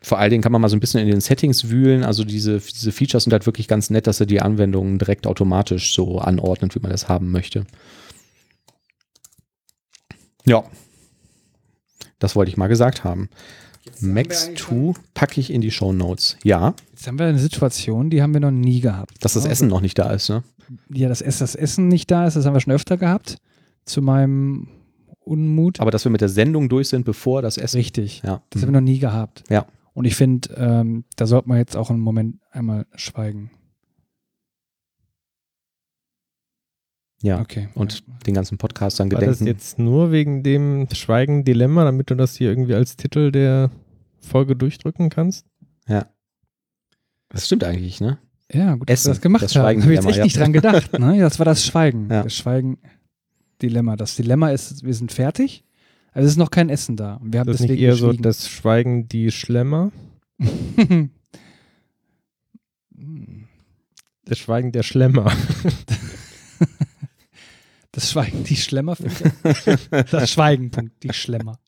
Vor 0.00 0.18
allen 0.18 0.30
Dingen 0.30 0.42
kann 0.42 0.50
man 0.50 0.60
mal 0.60 0.68
so 0.68 0.76
ein 0.76 0.80
bisschen 0.80 1.00
in 1.00 1.08
den 1.08 1.20
Settings 1.20 1.70
wühlen. 1.70 2.02
Also 2.02 2.24
diese, 2.24 2.58
diese 2.58 2.90
Features 2.90 3.24
sind 3.24 3.32
halt 3.32 3.46
wirklich 3.46 3.68
ganz 3.68 3.90
nett, 3.90 4.08
dass 4.08 4.18
er 4.18 4.26
die 4.26 4.40
Anwendungen 4.40 4.98
direkt 4.98 5.26
automatisch 5.26 5.94
so 5.94 6.18
anordnet, 6.18 6.74
wie 6.74 6.80
man 6.80 6.90
das 6.90 7.08
haben 7.08 7.30
möchte. 7.30 7.64
Ja. 10.44 10.64
Das 12.18 12.34
wollte 12.34 12.50
ich 12.50 12.56
mal 12.56 12.68
gesagt 12.68 13.04
haben. 13.04 13.28
Max 14.00 14.50
2 14.54 14.94
packe 15.14 15.40
ich 15.40 15.52
in 15.52 15.60
die 15.60 15.70
Show 15.70 15.92
Notes. 15.92 16.36
Ja. 16.42 16.74
Jetzt 16.90 17.06
haben 17.06 17.18
wir 17.18 17.26
eine 17.26 17.38
Situation, 17.38 18.10
die 18.10 18.22
haben 18.22 18.34
wir 18.34 18.40
noch 18.40 18.50
nie 18.50 18.80
gehabt. 18.80 19.14
Dass 19.20 19.34
das 19.34 19.44
Essen 19.44 19.68
noch 19.68 19.80
nicht 19.80 19.98
da 19.98 20.10
ist, 20.10 20.28
ne? 20.28 20.42
Ja, 20.92 21.08
dass 21.08 21.20
das 21.20 21.54
Essen 21.54 21.88
nicht 21.88 22.10
da 22.10 22.26
ist, 22.26 22.34
das 22.34 22.46
haben 22.46 22.54
wir 22.54 22.60
schon 22.60 22.72
öfter 22.72 22.96
gehabt. 22.96 23.38
Zu 23.84 24.02
meinem 24.02 24.68
Unmut. 25.20 25.80
Aber 25.80 25.90
dass 25.90 26.04
wir 26.04 26.10
mit 26.10 26.20
der 26.20 26.28
Sendung 26.28 26.68
durch 26.68 26.88
sind, 26.88 27.04
bevor 27.04 27.42
das 27.42 27.56
Essen. 27.56 27.76
Richtig. 27.76 28.22
Ja. 28.24 28.42
Das 28.50 28.62
haben 28.62 28.68
wir 28.68 28.80
noch 28.80 28.84
nie 28.84 28.98
gehabt. 28.98 29.44
Ja. 29.48 29.66
Und 29.94 30.04
ich 30.04 30.14
finde, 30.14 30.54
ähm, 30.56 31.04
da 31.16 31.26
sollte 31.26 31.48
man 31.48 31.58
jetzt 31.58 31.76
auch 31.76 31.90
einen 31.90 32.00
Moment 32.00 32.36
einmal 32.50 32.86
schweigen. 32.94 33.50
Ja, 37.20 37.40
okay. 37.40 37.68
Und 37.74 38.04
den 38.26 38.34
ganzen 38.34 38.58
Podcast 38.58 39.00
dann 39.00 39.10
gedenken. 39.10 39.26
War 39.26 39.38
das 39.38 39.46
jetzt 39.46 39.78
nur 39.78 40.12
wegen 40.12 40.44
dem 40.44 40.86
Schweigen-Dilemma, 40.92 41.84
damit 41.84 42.10
du 42.10 42.14
das 42.14 42.36
hier 42.36 42.48
irgendwie 42.48 42.74
als 42.74 42.96
Titel 42.96 43.32
der 43.32 43.70
Folge 44.20 44.54
durchdrücken 44.54 45.10
kannst? 45.10 45.46
Ja. 45.88 46.06
Das 47.28 47.46
stimmt 47.46 47.64
eigentlich, 47.64 48.00
ne? 48.00 48.18
Ja, 48.52 48.76
gut, 48.76 48.88
dass 48.88 49.04
wir 49.04 49.10
das 49.10 49.20
gemacht 49.20 49.42
das 49.42 49.54
haben. 49.56 49.82
Habe 49.82 49.92
ich 49.92 50.00
jetzt 50.00 50.06
echt 50.06 50.18
ja. 50.18 50.24
nicht 50.24 50.38
dran 50.38 50.52
gedacht. 50.52 50.92
Ne? 50.98 51.18
Das 51.20 51.38
war 51.38 51.44
das 51.44 51.64
Schweigen. 51.66 52.08
Ja. 52.10 52.22
Das 52.22 52.34
Schweigen-Dilemma. 52.34 53.96
Das 53.96 54.16
Dilemma 54.16 54.50
ist, 54.50 54.84
wir 54.84 54.94
sind 54.94 55.12
fertig, 55.12 55.64
also 56.12 56.26
es 56.26 56.32
ist 56.32 56.38
noch 56.38 56.50
kein 56.50 56.70
Essen 56.70 56.96
da. 56.96 57.20
Wir 57.22 57.40
haben 57.40 57.46
das 57.46 57.60
ist 57.60 57.68
nicht 57.68 57.80
eher 57.80 57.94
so 57.94 58.12
das 58.12 58.48
Schweigen 58.48 59.08
die 59.08 59.30
Schlemmer? 59.30 59.92
das 64.24 64.38
Schweigen 64.38 64.72
der 64.72 64.82
Schlemmer. 64.82 65.30
Das 67.92 68.12
Schweigen, 68.12 68.44
die 68.44 68.54
Schlemmer. 68.54 68.96
Das 70.12 70.30
Schweigen, 70.30 70.70
die 71.02 71.12
Schlemmer. 71.12 71.58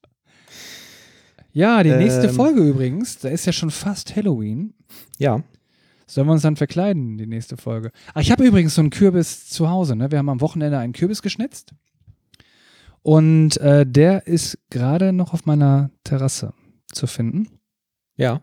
Ja, 1.52 1.82
die 1.82 1.90
nächste 1.90 2.28
ähm, 2.28 2.34
Folge 2.34 2.60
übrigens, 2.60 3.18
da 3.18 3.30
ist 3.30 3.46
ja 3.46 3.52
schon 3.52 3.72
fast 3.72 4.14
Halloween. 4.14 4.74
Ja. 5.18 5.42
Sollen 6.10 6.26
wir 6.26 6.32
uns 6.32 6.42
dann 6.42 6.56
verkleiden, 6.56 7.18
die 7.18 7.26
nächste 7.28 7.56
Folge? 7.56 7.92
Ach, 8.14 8.20
ich 8.20 8.32
habe 8.32 8.44
übrigens 8.44 8.74
so 8.74 8.80
einen 8.80 8.90
Kürbis 8.90 9.48
zu 9.48 9.70
Hause. 9.70 9.94
Ne? 9.94 10.10
Wir 10.10 10.18
haben 10.18 10.28
am 10.28 10.40
Wochenende 10.40 10.76
einen 10.76 10.92
Kürbis 10.92 11.22
geschnitzt. 11.22 11.72
Und 13.02 13.58
äh, 13.58 13.86
der 13.86 14.26
ist 14.26 14.58
gerade 14.70 15.12
noch 15.12 15.32
auf 15.32 15.46
meiner 15.46 15.90
Terrasse 16.02 16.52
zu 16.92 17.06
finden. 17.06 17.48
Ja. 18.16 18.40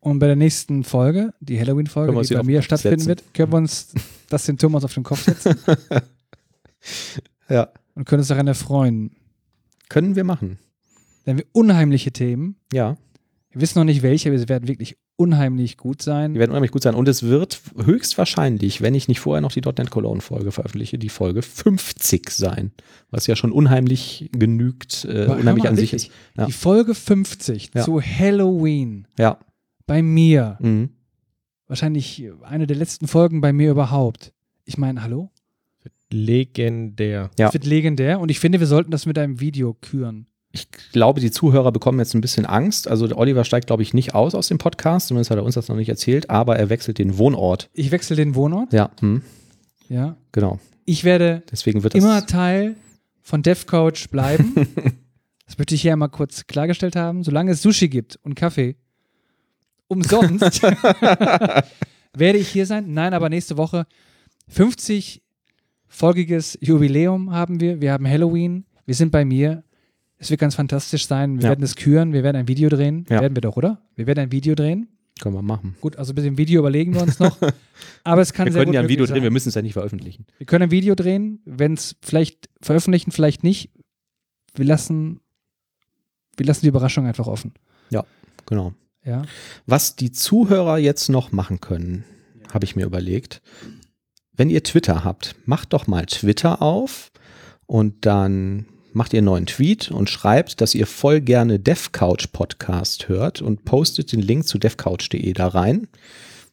Und 0.00 0.18
bei 0.18 0.26
der 0.26 0.36
nächsten 0.36 0.84
Folge, 0.84 1.32
die 1.40 1.58
Halloween-Folge, 1.58 2.20
die 2.20 2.34
bei 2.34 2.42
mir 2.42 2.60
stattfinden 2.60 2.98
setzen? 3.00 3.08
wird, 3.08 3.32
können 3.32 3.52
wir 3.52 3.56
uns 3.56 3.94
das 4.28 4.44
den 4.44 4.58
Thomas 4.58 4.84
auf 4.84 4.92
den 4.92 5.04
Kopf 5.04 5.22
setzen 5.24 5.56
Ja. 7.48 7.70
und 7.94 8.04
können 8.04 8.20
uns 8.20 8.28
daran 8.28 8.46
erfreuen. 8.46 9.12
Können 9.88 10.16
wir 10.16 10.24
machen. 10.24 10.58
Dann 11.24 11.32
haben 11.32 11.38
wir 11.38 11.46
unheimliche 11.52 12.12
Themen. 12.12 12.56
Ja. 12.74 12.98
Wir 13.54 13.60
wissen 13.62 13.78
noch 13.78 13.84
nicht 13.84 14.02
welche, 14.02 14.28
aber 14.28 14.38
sie 14.38 14.48
werden 14.48 14.66
wirklich 14.68 14.96
unheimlich 15.16 15.76
gut 15.76 16.02
sein. 16.02 16.34
Die 16.34 16.40
werden 16.40 16.50
unheimlich 16.50 16.72
gut 16.72 16.82
sein. 16.82 16.94
Und 16.94 17.08
es 17.08 17.22
wird 17.22 17.60
höchstwahrscheinlich, 17.82 18.80
wenn 18.82 18.94
ich 18.94 19.06
nicht 19.08 19.20
vorher 19.20 19.40
noch 19.40 19.52
die 19.52 19.60
.NET 19.60 19.90
Cologne 19.90 20.20
Folge 20.20 20.50
veröffentliche, 20.52 20.98
die 20.98 21.08
Folge 21.08 21.40
50 21.42 22.30
sein. 22.30 22.72
Was 23.10 23.26
ja 23.28 23.36
schon 23.36 23.52
unheimlich 23.52 24.28
genügt, 24.32 25.04
äh, 25.04 25.26
unheimlich 25.26 25.68
an 25.68 25.76
sich 25.76 25.92
wirklich, 25.92 26.08
ist. 26.08 26.14
Ja. 26.36 26.46
Die 26.46 26.52
Folge 26.52 26.94
50 26.94 27.70
Ja. 27.74 27.82
zu 27.84 28.00
Halloween 28.02 29.06
Ja. 29.18 29.38
bei 29.86 30.02
mir. 30.02 30.58
Mhm. 30.60 30.90
Wahrscheinlich 31.68 32.24
eine 32.42 32.66
der 32.66 32.76
letzten 32.76 33.06
Folgen 33.06 33.40
bei 33.40 33.52
mir 33.52 33.70
überhaupt. 33.70 34.32
Ich 34.64 34.76
meine, 34.78 35.02
hallo? 35.02 35.30
Legendär. 36.10 37.30
Ja. 37.38 37.46
Das 37.46 37.54
wird 37.54 37.64
legendär 37.66 38.20
und 38.20 38.30
ich 38.30 38.38
finde, 38.40 38.60
wir 38.60 38.66
sollten 38.66 38.90
das 38.90 39.06
mit 39.06 39.18
einem 39.18 39.40
Video 39.40 39.74
küren. 39.74 40.26
Ich 40.56 40.68
glaube, 40.92 41.20
die 41.20 41.32
Zuhörer 41.32 41.72
bekommen 41.72 41.98
jetzt 41.98 42.14
ein 42.14 42.20
bisschen 42.20 42.46
Angst. 42.46 42.86
Also 42.86 43.06
Oliver 43.16 43.42
steigt, 43.44 43.66
glaube 43.66 43.82
ich, 43.82 43.92
nicht 43.92 44.14
aus 44.14 44.36
aus 44.36 44.46
dem 44.46 44.58
Podcast, 44.58 45.08
zumindest 45.08 45.32
hat 45.32 45.38
er 45.38 45.42
uns 45.44 45.56
das 45.56 45.66
noch 45.68 45.74
nicht 45.74 45.88
erzählt, 45.88 46.30
aber 46.30 46.56
er 46.56 46.68
wechselt 46.70 46.98
den 46.98 47.18
Wohnort. 47.18 47.68
Ich 47.72 47.90
wechsle 47.90 48.14
den 48.14 48.36
Wohnort. 48.36 48.72
Ja, 48.72 48.90
hm, 49.00 49.22
Ja. 49.88 50.14
genau. 50.30 50.60
Ich 50.84 51.02
werde 51.02 51.42
Deswegen 51.50 51.82
wird 51.82 51.94
das. 51.94 52.04
immer 52.04 52.24
Teil 52.26 52.76
von 53.20 53.42
DevCoach 53.42 54.08
bleiben. 54.12 54.54
das 55.46 55.58
möchte 55.58 55.74
ich 55.74 55.82
hier 55.82 55.92
einmal 55.92 56.10
kurz 56.10 56.46
klargestellt 56.46 56.94
haben. 56.94 57.24
Solange 57.24 57.50
es 57.50 57.60
Sushi 57.60 57.88
gibt 57.88 58.20
und 58.22 58.36
Kaffee, 58.36 58.76
umsonst, 59.88 60.62
werde 62.14 62.38
ich 62.38 62.46
hier 62.48 62.66
sein. 62.66 62.94
Nein, 62.94 63.12
aber 63.12 63.28
nächste 63.28 63.56
Woche 63.56 63.86
50-folgiges 64.54 66.58
Jubiläum 66.60 67.32
haben 67.32 67.58
wir. 67.60 67.80
Wir 67.80 67.92
haben 67.92 68.08
Halloween. 68.08 68.64
Wir 68.86 68.94
sind 68.94 69.10
bei 69.10 69.24
mir. 69.24 69.64
Es 70.18 70.30
wird 70.30 70.40
ganz 70.40 70.54
fantastisch 70.54 71.06
sein. 71.06 71.36
Wir 71.36 71.44
Ja. 71.44 71.48
werden 71.50 71.62
es 71.64 71.76
küren. 71.76 72.12
Wir 72.12 72.22
werden 72.22 72.36
ein 72.36 72.48
Video 72.48 72.68
drehen. 72.68 73.04
Ja. 73.08 73.20
Werden 73.20 73.36
wir 73.36 73.40
doch, 73.42 73.56
oder? 73.56 73.82
Wir 73.96 74.06
werden 74.06 74.20
ein 74.20 74.32
Video 74.32 74.54
drehen. 74.54 74.88
Können 75.20 75.34
wir 75.36 75.42
machen. 75.42 75.76
Gut, 75.80 75.96
also 75.96 76.12
mit 76.12 76.24
dem 76.24 76.38
Video 76.38 76.60
überlegen 76.60 76.92
wir 76.94 77.02
uns 77.02 77.18
noch. 77.20 77.38
Aber 78.04 78.20
es 78.20 78.32
kann 78.32 78.46
Wir 78.46 78.52
sehr 78.52 78.60
können 78.62 78.70
gut 78.70 78.74
ja 78.74 78.80
ein 78.80 78.88
Video 78.88 79.06
sein. 79.06 79.14
drehen, 79.14 79.22
wir 79.22 79.30
müssen 79.30 79.48
es 79.50 79.54
ja 79.54 79.62
nicht 79.62 79.74
veröffentlichen. 79.74 80.26
Wir 80.38 80.46
können 80.46 80.64
ein 80.64 80.70
Video 80.72 80.94
drehen, 80.96 81.40
wenn 81.44 81.74
es 81.74 81.96
vielleicht 82.02 82.48
veröffentlichen, 82.60 83.12
vielleicht 83.12 83.44
nicht. 83.44 83.70
Wir 84.54 84.64
lassen, 84.64 85.20
wir 86.36 86.46
lassen 86.46 86.62
die 86.62 86.68
Überraschung 86.68 87.06
einfach 87.06 87.26
offen. 87.26 87.54
Genau. 88.46 88.74
Ja. 89.06 89.22
Was 89.64 89.96
die 89.96 90.12
Zuhörer 90.12 90.76
jetzt 90.76 91.08
noch 91.08 91.32
machen 91.32 91.60
können, 91.62 92.04
habe 92.52 92.66
ich 92.66 92.76
mir 92.76 92.84
überlegt. 92.84 93.40
Wenn 94.32 94.50
ihr 94.50 94.62
Twitter 94.62 95.02
habt, 95.02 95.34
macht 95.46 95.72
doch 95.72 95.86
mal 95.86 96.04
Twitter 96.04 96.60
auf 96.60 97.10
und 97.64 98.04
dann 98.04 98.66
macht 98.94 99.12
ihr 99.12 99.18
einen 99.18 99.26
neuen 99.26 99.46
Tweet 99.46 99.90
und 99.90 100.08
schreibt, 100.08 100.60
dass 100.60 100.74
ihr 100.74 100.86
voll 100.86 101.20
gerne 101.20 101.58
DevCouch 101.58 102.32
Podcast 102.32 103.08
hört 103.08 103.42
und 103.42 103.64
postet 103.64 104.12
den 104.12 104.20
Link 104.20 104.46
zu 104.46 104.58
devcouch.de 104.58 105.32
da 105.32 105.48
rein, 105.48 105.88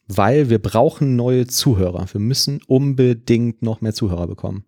weil 0.08 0.50
wir 0.50 0.58
brauchen 0.58 1.16
neue 1.16 1.46
Zuhörer. 1.46 2.06
Wir 2.12 2.20
müssen 2.20 2.60
unbedingt 2.66 3.62
noch 3.62 3.80
mehr 3.80 3.94
Zuhörer 3.94 4.26
bekommen. 4.26 4.64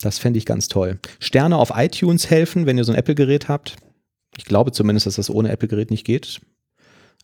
Das 0.00 0.18
fände 0.18 0.38
ich 0.38 0.46
ganz 0.46 0.68
toll. 0.68 0.98
Sterne 1.18 1.56
auf 1.56 1.72
iTunes 1.74 2.28
helfen, 2.28 2.66
wenn 2.66 2.76
ihr 2.76 2.84
so 2.84 2.92
ein 2.92 2.98
Apple-Gerät 2.98 3.48
habt. 3.48 3.76
Ich 4.36 4.44
glaube 4.44 4.72
zumindest, 4.72 5.06
dass 5.06 5.16
das 5.16 5.30
ohne 5.30 5.50
Apple-Gerät 5.50 5.90
nicht 5.90 6.04
geht. 6.04 6.40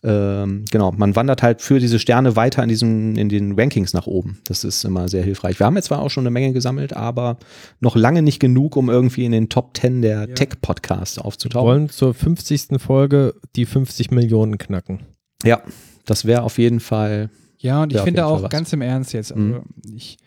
Ähm, 0.03 0.65
genau, 0.71 0.91
man 0.91 1.15
wandert 1.15 1.43
halt 1.43 1.61
für 1.61 1.79
diese 1.79 1.99
Sterne 1.99 2.35
weiter 2.35 2.63
in, 2.63 2.69
diesem, 2.69 3.15
in 3.17 3.29
den 3.29 3.59
Rankings 3.59 3.93
nach 3.93 4.07
oben. 4.07 4.39
Das 4.45 4.63
ist 4.63 4.83
immer 4.83 5.07
sehr 5.07 5.23
hilfreich. 5.23 5.59
Wir 5.59 5.65
haben 5.67 5.75
jetzt 5.75 5.85
zwar 5.85 5.99
auch 6.01 6.09
schon 6.09 6.23
eine 6.23 6.31
Menge 6.31 6.53
gesammelt, 6.53 6.93
aber 6.95 7.37
noch 7.81 7.95
lange 7.95 8.23
nicht 8.23 8.39
genug, 8.39 8.75
um 8.77 8.89
irgendwie 8.89 9.25
in 9.25 9.31
den 9.31 9.49
Top 9.49 9.77
10 9.77 10.01
der 10.01 10.21
Ja. 10.21 10.27
Tech-Podcasts 10.33 11.17
Wir 11.17 11.25
aufzutauchen. 11.25 11.67
wollen 11.67 11.89
zur 11.89 12.13
50. 12.15 12.79
Folge 12.79 13.35
die 13.55 13.65
50 13.65 14.09
Millionen 14.11 14.57
knacken. 14.57 15.01
Ja, 15.43 15.61
das 16.05 16.25
wäre 16.25 16.41
auf 16.43 16.57
jeden 16.57 16.79
Fall. 16.79 17.29
Ja, 17.59 17.83
und 17.83 17.93
ich 17.93 18.01
finde 18.01 18.25
auch 18.25 18.41
was. 18.41 18.49
ganz 18.49 18.73
im 18.73 18.81
Ernst 18.81 19.13
jetzt, 19.13 19.35
Mhm. 19.35 19.53
also 19.53 19.65
ich 19.95 20.17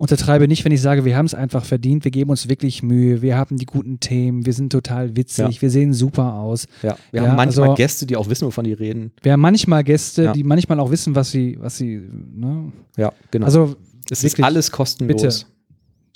untertreibe 0.00 0.48
nicht, 0.48 0.64
wenn 0.64 0.72
ich 0.72 0.80
sage, 0.80 1.04
wir 1.04 1.14
haben 1.16 1.26
es 1.26 1.34
einfach 1.34 1.64
verdient, 1.64 2.04
wir 2.04 2.10
geben 2.10 2.30
uns 2.30 2.48
wirklich 2.48 2.82
Mühe, 2.82 3.20
wir 3.20 3.36
haben 3.36 3.58
die 3.58 3.66
guten 3.66 4.00
Themen, 4.00 4.46
wir 4.46 4.54
sind 4.54 4.72
total 4.72 5.14
witzig, 5.14 5.56
Ja. 5.56 5.62
wir 5.62 5.70
sehen 5.70 5.92
super 5.92 6.34
aus. 6.34 6.66
Ja, 6.82 6.96
wir 7.10 7.22
Ja, 7.22 7.28
haben 7.28 7.36
manchmal 7.36 7.68
also- 7.70 7.76
Gäste, 7.76 8.06
die 8.06 8.16
auch 8.16 8.28
wissen, 8.30 8.46
wovon 8.46 8.64
die 8.64 8.72
reden. 8.72 9.12
Wir 9.22 9.32
haben 9.32 9.40
manchmal 9.40 9.84
Gäste, 9.84 10.24
Ja. 10.24 10.32
die 10.32 10.42
manchmal 10.42 10.80
auch 10.80 10.90
wissen, 10.90 11.14
was 11.14 11.30
sie, 11.30 11.58
was 11.60 11.76
sie, 11.76 12.00
ne? 12.34 12.72
Ja, 12.96 13.12
genau. 13.30 13.44
Also, 13.44 13.76
es 14.10 14.24
ist 14.24 14.42
alles 14.42 14.70
kostenlos. 14.72 15.16
bitte, 15.16 15.26
Es 15.28 15.46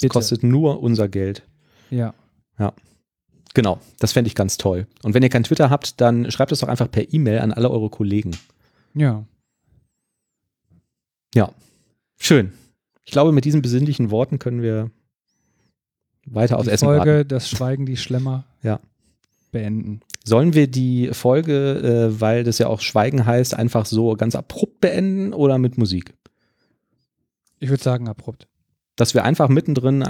bitte. 0.01 0.09
kostet 0.09 0.43
nur 0.43 0.83
unser 0.83 1.09
Geld. 1.09 1.43
ja. 1.91 2.15
Genau, 3.57 3.79
das 4.01 4.11
fände 4.13 4.27
ich 4.27 4.35
ganz 4.35 4.57
toll. 4.57 4.89
Und 5.05 5.15
wenn 5.15 5.23
ihr 5.23 5.29
kein 5.29 5.45
Twitter 5.45 5.71
habt, 5.71 6.01
dann 6.01 6.29
schreibt 6.33 6.51
es 6.51 6.59
doch 6.59 6.67
einfach 6.67 6.91
per 6.91 7.13
E-Mail 7.15 7.39
an 7.39 7.53
alle 7.53 7.71
eure 7.71 7.89
Kollegen. 7.89 8.33
Ja. 8.95 9.25
Schön. 12.17 12.53
Ich 13.05 13.13
glaube, 13.13 13.33
mit 13.33 13.45
diesen 13.45 13.63
besinnlichen 13.63 14.11
Worten 14.11 14.39
können 14.39 14.63
wir 14.63 14.91
weiter 16.27 16.59
aus 16.59 16.65
die 16.65 16.71
Essen 16.71 16.87
Folge, 16.87 17.17
warten. 17.17 17.29
das 17.29 17.49
Schweigen, 17.51 17.87
die 17.87 17.97
Schlemmer 17.97 18.45
Ja. 18.63 18.81
beenden. 19.53 20.01
Sollen 20.25 20.55
wir 20.55 20.67
die 20.69 21.11
Folge, 21.13 22.09
äh, 22.15 22.21
weil 22.21 22.45
das 22.45 22.59
ja 22.59 22.67
auch 22.69 22.81
Schweigen 22.81 23.27
heißt, 23.27 23.55
einfach 23.55 23.85
so 23.85 24.15
ganz 24.15 24.35
abrupt 24.35 24.81
beenden 24.81 25.35
oder 25.35 25.59
mit 25.59 25.77
Musik? 25.77 26.15
Ich 27.61 27.69
würde 27.69 27.83
sagen, 27.83 28.09
abrupt. 28.09 28.49
Dass 28.97 29.13
wir 29.13 29.25
einfach 29.25 29.49
mittendrin 29.49 30.03
ein 30.03 30.09